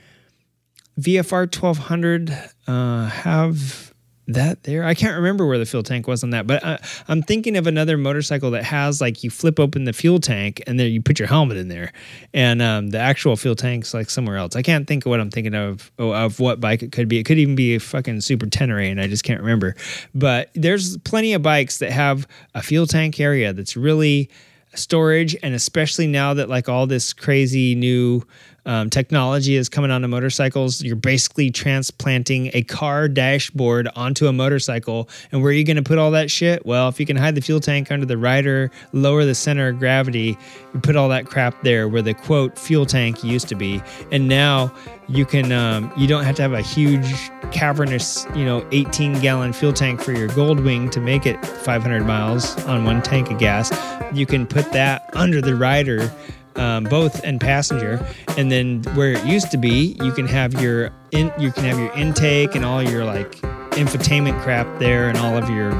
VFR 0.99 1.45
1200 1.55 2.31
uh, 2.65 3.05
have 3.07 3.93
that 4.27 4.63
there? 4.63 4.83
I 4.83 4.95
can't 4.95 5.15
remember 5.17 5.45
where 5.45 5.59
the 5.59 5.65
fuel 5.67 5.83
tank 5.83 6.07
was 6.07 6.23
on 6.23 6.31
that, 6.31 6.47
but 6.47 6.65
I, 6.65 6.79
I'm 7.07 7.21
thinking 7.21 7.55
of 7.55 7.67
another 7.67 7.99
motorcycle 7.99 8.49
that 8.51 8.63
has 8.63 8.99
like 8.99 9.23
you 9.23 9.29
flip 9.29 9.59
open 9.59 9.83
the 9.83 9.93
fuel 9.93 10.19
tank 10.19 10.63
and 10.65 10.79
then 10.79 10.91
you 10.91 11.03
put 11.03 11.19
your 11.19 11.27
helmet 11.27 11.57
in 11.57 11.67
there, 11.67 11.93
and 12.33 12.63
um, 12.63 12.89
the 12.89 12.97
actual 12.99 13.35
fuel 13.35 13.55
tank's 13.55 13.93
like 13.93 14.09
somewhere 14.09 14.37
else. 14.37 14.55
I 14.55 14.63
can't 14.63 14.87
think 14.87 15.05
of 15.05 15.11
what 15.11 15.19
I'm 15.19 15.29
thinking 15.29 15.53
of 15.53 15.91
of 15.99 16.39
what 16.39 16.59
bike 16.59 16.81
it 16.81 16.91
could 16.91 17.07
be. 17.07 17.19
It 17.19 17.25
could 17.25 17.37
even 17.37 17.53
be 17.53 17.75
a 17.75 17.79
fucking 17.79 18.21
Super 18.21 18.47
Tenere, 18.47 18.89
and 18.89 18.99
I 18.99 19.05
just 19.05 19.23
can't 19.23 19.39
remember. 19.39 19.75
But 20.15 20.49
there's 20.55 20.97
plenty 20.97 21.33
of 21.33 21.43
bikes 21.43 21.77
that 21.77 21.91
have 21.91 22.27
a 22.55 22.63
fuel 22.63 22.87
tank 22.87 23.19
area 23.19 23.53
that's 23.53 23.77
really 23.77 24.31
storage 24.75 25.35
and 25.43 25.53
especially 25.53 26.07
now 26.07 26.33
that 26.33 26.49
like 26.49 26.67
all 26.67 26.87
this 26.87 27.13
crazy 27.13 27.75
new 27.75 28.21
um, 28.65 28.89
technology 28.89 29.55
is 29.55 29.69
coming 29.69 29.91
onto 29.91 30.07
motorcycles. 30.07 30.81
You're 30.81 30.95
basically 30.95 31.51
transplanting 31.51 32.51
a 32.53 32.63
car 32.63 33.07
dashboard 33.07 33.89
onto 33.95 34.27
a 34.27 34.33
motorcycle. 34.33 35.09
And 35.31 35.41
where 35.41 35.49
are 35.49 35.53
you 35.53 35.63
going 35.63 35.77
to 35.77 35.83
put 35.83 35.97
all 35.97 36.11
that 36.11 36.31
shit? 36.31 36.65
Well 36.65 36.87
if 36.87 36.99
you 36.99 37.05
can 37.05 37.17
hide 37.17 37.35
the 37.35 37.41
fuel 37.41 37.59
tank 37.59 37.91
under 37.91 38.05
the 38.05 38.17
rider 38.17 38.71
lower 38.91 39.25
the 39.25 39.35
center 39.35 39.69
of 39.69 39.79
gravity 39.79 40.37
you 40.73 40.79
put 40.81 40.95
all 40.95 41.09
that 41.09 41.25
crap 41.25 41.61
there 41.63 41.87
where 41.87 42.01
the 42.01 42.13
quote 42.13 42.57
fuel 42.57 42.85
tank 42.85 43.23
used 43.23 43.47
to 43.49 43.55
be. 43.55 43.81
And 44.11 44.27
now 44.27 44.73
you 45.07 45.25
can 45.25 45.51
um, 45.51 45.91
you 45.97 46.07
don't 46.07 46.23
have 46.23 46.35
to 46.35 46.41
have 46.41 46.53
a 46.53 46.61
huge 46.61 47.29
cavernous 47.51 48.25
you 48.35 48.45
know 48.45 48.65
18 48.71 49.19
gallon 49.19 49.53
fuel 49.53 49.73
tank 49.73 50.01
for 50.01 50.13
your 50.13 50.29
goldwing 50.29 50.89
to 50.91 50.99
make 50.99 51.25
it 51.25 51.43
500 51.45 52.05
miles 52.05 52.57
on 52.65 52.85
one 52.85 53.01
tank 53.01 53.29
of 53.29 53.37
gas. 53.37 53.71
You 54.13 54.25
can 54.25 54.47
put 54.47 54.71
that 54.71 55.09
under 55.13 55.41
the 55.41 55.55
rider 55.55 56.11
um, 56.55 56.83
both 56.85 57.23
and 57.23 57.39
passenger 57.39 58.05
and 58.37 58.51
then 58.51 58.83
where 58.95 59.13
it 59.13 59.25
used 59.25 59.51
to 59.51 59.57
be 59.57 59.97
you 60.01 60.11
can 60.11 60.27
have 60.27 60.61
your 60.61 60.91
in 61.11 61.31
you 61.39 61.51
can 61.51 61.63
have 61.63 61.79
your 61.79 61.91
intake 61.93 62.55
and 62.55 62.63
all 62.65 62.81
your 62.81 63.05
like 63.05 63.31
infotainment 63.71 64.41
crap 64.41 64.67
there 64.79 65.09
and 65.09 65.17
all 65.17 65.35
of 65.35 65.49
your 65.49 65.71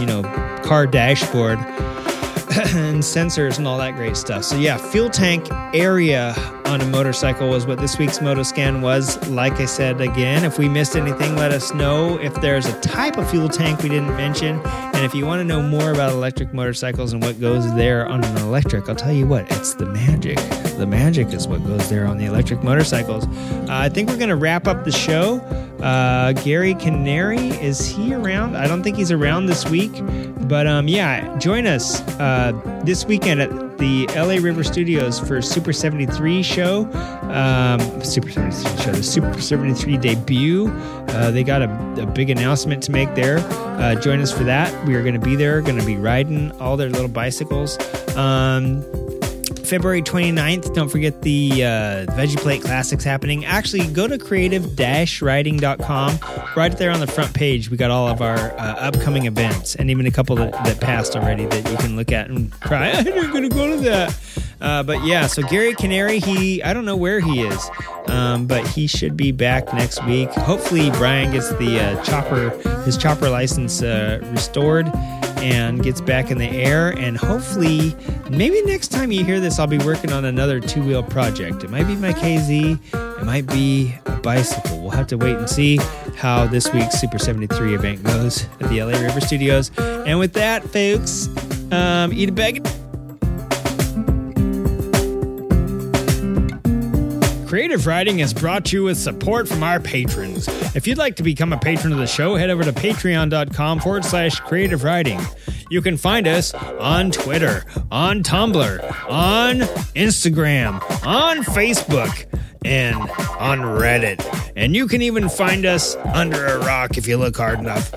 you 0.00 0.06
know 0.06 0.22
car 0.64 0.86
dashboard 0.86 1.58
and 2.74 3.02
sensors 3.02 3.56
and 3.56 3.66
all 3.66 3.78
that 3.78 3.94
great 3.94 4.14
stuff. 4.14 4.44
So 4.44 4.56
yeah, 4.56 4.76
fuel 4.76 5.08
tank 5.08 5.46
area 5.72 6.34
on 6.66 6.82
a 6.82 6.86
motorcycle 6.86 7.48
was 7.48 7.66
what 7.66 7.78
this 7.78 7.96
week's 7.96 8.18
Motoscan 8.18 8.82
was. 8.82 9.16
Like 9.30 9.54
I 9.54 9.64
said 9.64 10.02
again, 10.02 10.44
if 10.44 10.58
we 10.58 10.68
missed 10.68 10.94
anything, 10.94 11.34
let 11.36 11.50
us 11.50 11.72
know. 11.72 12.18
If 12.18 12.34
there's 12.42 12.66
a 12.66 12.78
type 12.80 13.16
of 13.16 13.30
fuel 13.30 13.48
tank 13.48 13.82
we 13.82 13.88
didn't 13.88 14.14
mention, 14.16 14.60
and 15.02 15.10
if 15.10 15.16
you 15.16 15.26
want 15.26 15.40
to 15.40 15.44
know 15.44 15.60
more 15.60 15.90
about 15.90 16.12
electric 16.12 16.54
motorcycles 16.54 17.12
and 17.12 17.20
what 17.24 17.40
goes 17.40 17.74
there 17.74 18.06
on 18.06 18.22
an 18.22 18.36
electric, 18.36 18.88
I'll 18.88 18.94
tell 18.94 19.12
you 19.12 19.26
what, 19.26 19.50
it's 19.50 19.74
the 19.74 19.86
magic. 19.86 20.36
The 20.76 20.86
magic 20.86 21.32
is 21.32 21.48
what 21.48 21.66
goes 21.66 21.90
there 21.90 22.06
on 22.06 22.18
the 22.18 22.26
electric 22.26 22.62
motorcycles. 22.62 23.26
Uh, 23.26 23.66
I 23.68 23.88
think 23.88 24.08
we're 24.08 24.16
gonna 24.16 24.36
wrap 24.36 24.68
up 24.68 24.84
the 24.84 24.92
show. 24.92 25.38
Uh, 25.82 26.30
Gary 26.34 26.74
Canary 26.74 27.48
is 27.60 27.84
he 27.84 28.14
around? 28.14 28.56
I 28.56 28.68
don't 28.68 28.84
think 28.84 28.96
he's 28.96 29.10
around 29.10 29.46
this 29.46 29.68
week, 29.68 29.90
but 30.42 30.68
um, 30.68 30.86
yeah, 30.86 31.36
join 31.38 31.66
us 31.66 32.00
uh, 32.20 32.52
this 32.84 33.04
weekend 33.04 33.40
at 33.42 33.50
the 33.82 34.06
LA 34.14 34.36
River 34.40 34.62
Studios 34.62 35.18
for 35.18 35.42
Super 35.42 35.72
73 35.72 36.44
show. 36.44 36.84
Um, 37.22 37.80
Super 38.04 38.30
73 38.30 38.84
show, 38.84 38.92
the 38.92 39.02
Super 39.02 39.40
73 39.40 39.96
debut. 39.96 40.68
Uh, 40.68 41.32
they 41.32 41.42
got 41.42 41.62
a, 41.62 42.00
a 42.00 42.06
big 42.06 42.30
announcement 42.30 42.80
to 42.84 42.92
make 42.92 43.12
there. 43.16 43.38
Uh, 43.40 43.96
join 43.96 44.20
us 44.20 44.30
for 44.30 44.44
that. 44.44 44.86
We 44.86 44.94
are 44.94 45.02
going 45.02 45.20
to 45.20 45.20
be 45.20 45.34
there, 45.34 45.60
going 45.62 45.80
to 45.80 45.84
be 45.84 45.96
riding 45.96 46.52
all 46.60 46.76
their 46.76 46.90
little 46.90 47.08
bicycles. 47.08 47.76
Um, 48.16 48.84
February 49.72 50.02
29th, 50.02 50.74
don't 50.74 50.90
forget 50.90 51.22
the 51.22 51.64
uh, 51.64 52.04
Veggie 52.12 52.36
Plate 52.36 52.60
Classics 52.60 53.04
happening. 53.04 53.46
Actually, 53.46 53.86
go 53.86 54.06
to 54.06 54.18
creative 54.18 54.76
riding.com. 55.22 56.18
Right 56.54 56.76
there 56.76 56.90
on 56.90 57.00
the 57.00 57.06
front 57.06 57.32
page, 57.32 57.70
we 57.70 57.78
got 57.78 57.90
all 57.90 58.06
of 58.06 58.20
our 58.20 58.36
uh, 58.36 58.74
upcoming 58.74 59.24
events 59.24 59.74
and 59.74 59.90
even 59.90 60.04
a 60.04 60.10
couple 60.10 60.36
that, 60.36 60.52
that 60.66 60.78
passed 60.78 61.16
already 61.16 61.46
that 61.46 61.70
you 61.70 61.76
can 61.78 61.96
look 61.96 62.12
at 62.12 62.28
and 62.28 62.52
cry, 62.60 62.90
I'm 62.90 63.04
not 63.06 63.32
going 63.32 63.48
to 63.48 63.54
go 63.54 63.74
to 63.74 63.82
that. 63.84 64.14
Uh, 64.62 64.82
but 64.82 65.04
yeah, 65.04 65.26
so 65.26 65.42
Gary 65.42 65.74
Canary, 65.74 66.20
he, 66.20 66.62
I 66.62 66.72
don't 66.72 66.84
know 66.84 66.96
where 66.96 67.18
he 67.18 67.42
is, 67.42 67.70
um, 68.06 68.46
but 68.46 68.64
he 68.66 68.86
should 68.86 69.16
be 69.16 69.32
back 69.32 69.74
next 69.74 70.04
week. 70.06 70.30
Hopefully, 70.30 70.88
Brian 70.92 71.32
gets 71.32 71.50
the 71.54 71.80
uh, 71.80 72.04
chopper, 72.04 72.50
his 72.84 72.96
chopper 72.96 73.28
license 73.28 73.82
uh, 73.82 74.20
restored 74.30 74.88
and 75.38 75.82
gets 75.82 76.00
back 76.00 76.30
in 76.30 76.38
the 76.38 76.48
air. 76.48 76.90
And 76.90 77.16
hopefully, 77.16 77.96
maybe 78.30 78.62
next 78.62 78.88
time 78.88 79.10
you 79.10 79.24
hear 79.24 79.40
this, 79.40 79.58
I'll 79.58 79.66
be 79.66 79.78
working 79.78 80.12
on 80.12 80.24
another 80.24 80.60
two 80.60 80.84
wheel 80.84 81.02
project. 81.02 81.64
It 81.64 81.70
might 81.70 81.88
be 81.88 81.96
my 81.96 82.12
KZ, 82.12 82.78
it 83.20 83.24
might 83.24 83.46
be 83.48 83.92
a 84.06 84.16
bicycle. 84.18 84.80
We'll 84.80 84.90
have 84.90 85.08
to 85.08 85.16
wait 85.16 85.36
and 85.36 85.50
see 85.50 85.80
how 86.16 86.46
this 86.46 86.72
week's 86.72 87.00
Super 87.00 87.18
73 87.18 87.74
event 87.74 88.04
goes 88.04 88.44
at 88.60 88.68
the 88.68 88.80
LA 88.80 89.00
River 89.00 89.20
Studios. 89.20 89.72
And 89.76 90.20
with 90.20 90.34
that, 90.34 90.62
folks, 90.62 91.28
um, 91.72 92.12
eat 92.12 92.28
a 92.28 92.32
bag 92.32 92.64
of. 92.64 92.81
Creative 97.52 97.86
Riding 97.86 98.20
is 98.20 98.32
brought 98.32 98.64
to 98.64 98.76
you 98.78 98.84
with 98.84 98.96
support 98.96 99.46
from 99.46 99.62
our 99.62 99.78
patrons. 99.78 100.48
If 100.74 100.86
you'd 100.86 100.96
like 100.96 101.16
to 101.16 101.22
become 101.22 101.52
a 101.52 101.58
patron 101.58 101.92
of 101.92 101.98
the 101.98 102.06
show, 102.06 102.34
head 102.34 102.48
over 102.48 102.64
to 102.64 102.72
patreon.com 102.72 103.80
forward 103.80 104.06
slash 104.06 104.40
creative 104.40 104.84
riding. 104.84 105.20
You 105.68 105.82
can 105.82 105.98
find 105.98 106.26
us 106.26 106.54
on 106.54 107.10
Twitter, 107.10 107.62
on 107.90 108.22
Tumblr, 108.22 109.06
on 109.06 109.56
Instagram, 109.94 110.80
on 111.06 111.44
Facebook, 111.44 112.24
and 112.64 112.96
on 112.96 113.58
Reddit. 113.58 114.52
And 114.56 114.74
you 114.74 114.88
can 114.88 115.02
even 115.02 115.28
find 115.28 115.66
us 115.66 115.94
under 115.96 116.46
a 116.46 116.58
rock 116.60 116.96
if 116.96 117.06
you 117.06 117.18
look 117.18 117.36
hard 117.36 117.58
enough. 117.58 117.92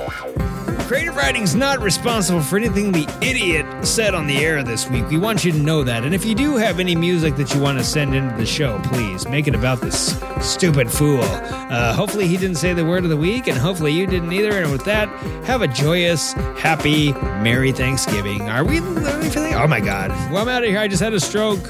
Creative 0.88 1.16
Riding's 1.16 1.56
not 1.56 1.80
responsible 1.82 2.42
for 2.42 2.58
anything 2.58 2.92
the 2.92 3.08
idiot 3.20 3.66
said 3.86 4.14
on 4.14 4.28
the 4.28 4.38
air 4.38 4.62
this 4.62 4.88
week. 4.88 5.10
We 5.10 5.18
want 5.18 5.44
you 5.44 5.52
to 5.52 5.58
know 5.58 5.84
that. 5.84 6.04
And 6.04 6.14
if 6.14 6.24
you 6.24 6.36
do 6.36 6.58
have 6.58 6.80
any 6.80 6.96
music 6.96 7.36
that 7.38 7.56
you 7.56 7.60
want 7.60 7.80
to 7.80 7.84
send 7.84 8.14
into 8.14 8.38
the 8.38 8.46
show, 8.46 8.80
please 8.84 9.28
make 9.28 9.48
it 9.48 9.56
about 9.56 9.82
this 9.82 10.22
stupid 10.42 10.92
fool. 10.92 11.24
Uh, 11.24 11.92
hopefully, 11.94 12.28
he 12.28 12.38
didn't 12.38 12.58
say 12.58 12.74
the 12.74 12.86
word 12.86 13.04
of 13.04 13.10
the 13.10 13.18
week, 13.18 13.48
and 13.48 13.58
hopefully, 13.58 13.94
you 13.94 14.06
didn't 14.06 14.32
either. 14.32 14.62
And 14.62 14.72
with 14.72 14.86
that, 14.86 15.10
have 15.46 15.64
a 15.64 15.68
joyous, 15.68 16.34
happy, 16.34 17.14
Merry 17.14 17.72
Thanksgiving. 17.72 18.44
Are 18.44 18.64
we, 18.64 18.80
we 18.80 19.30
feeling? 19.30 19.56
Oh 19.56 19.68
my 19.68 19.80
God. 19.80 20.12
Well, 20.32 20.44
I'm 20.44 20.50
out 20.50 20.64
of 20.64 20.70
here. 20.70 20.78
I 20.78 20.88
just 20.88 21.02
had 21.02 21.14
a 21.14 21.20
stroke. 21.20 21.68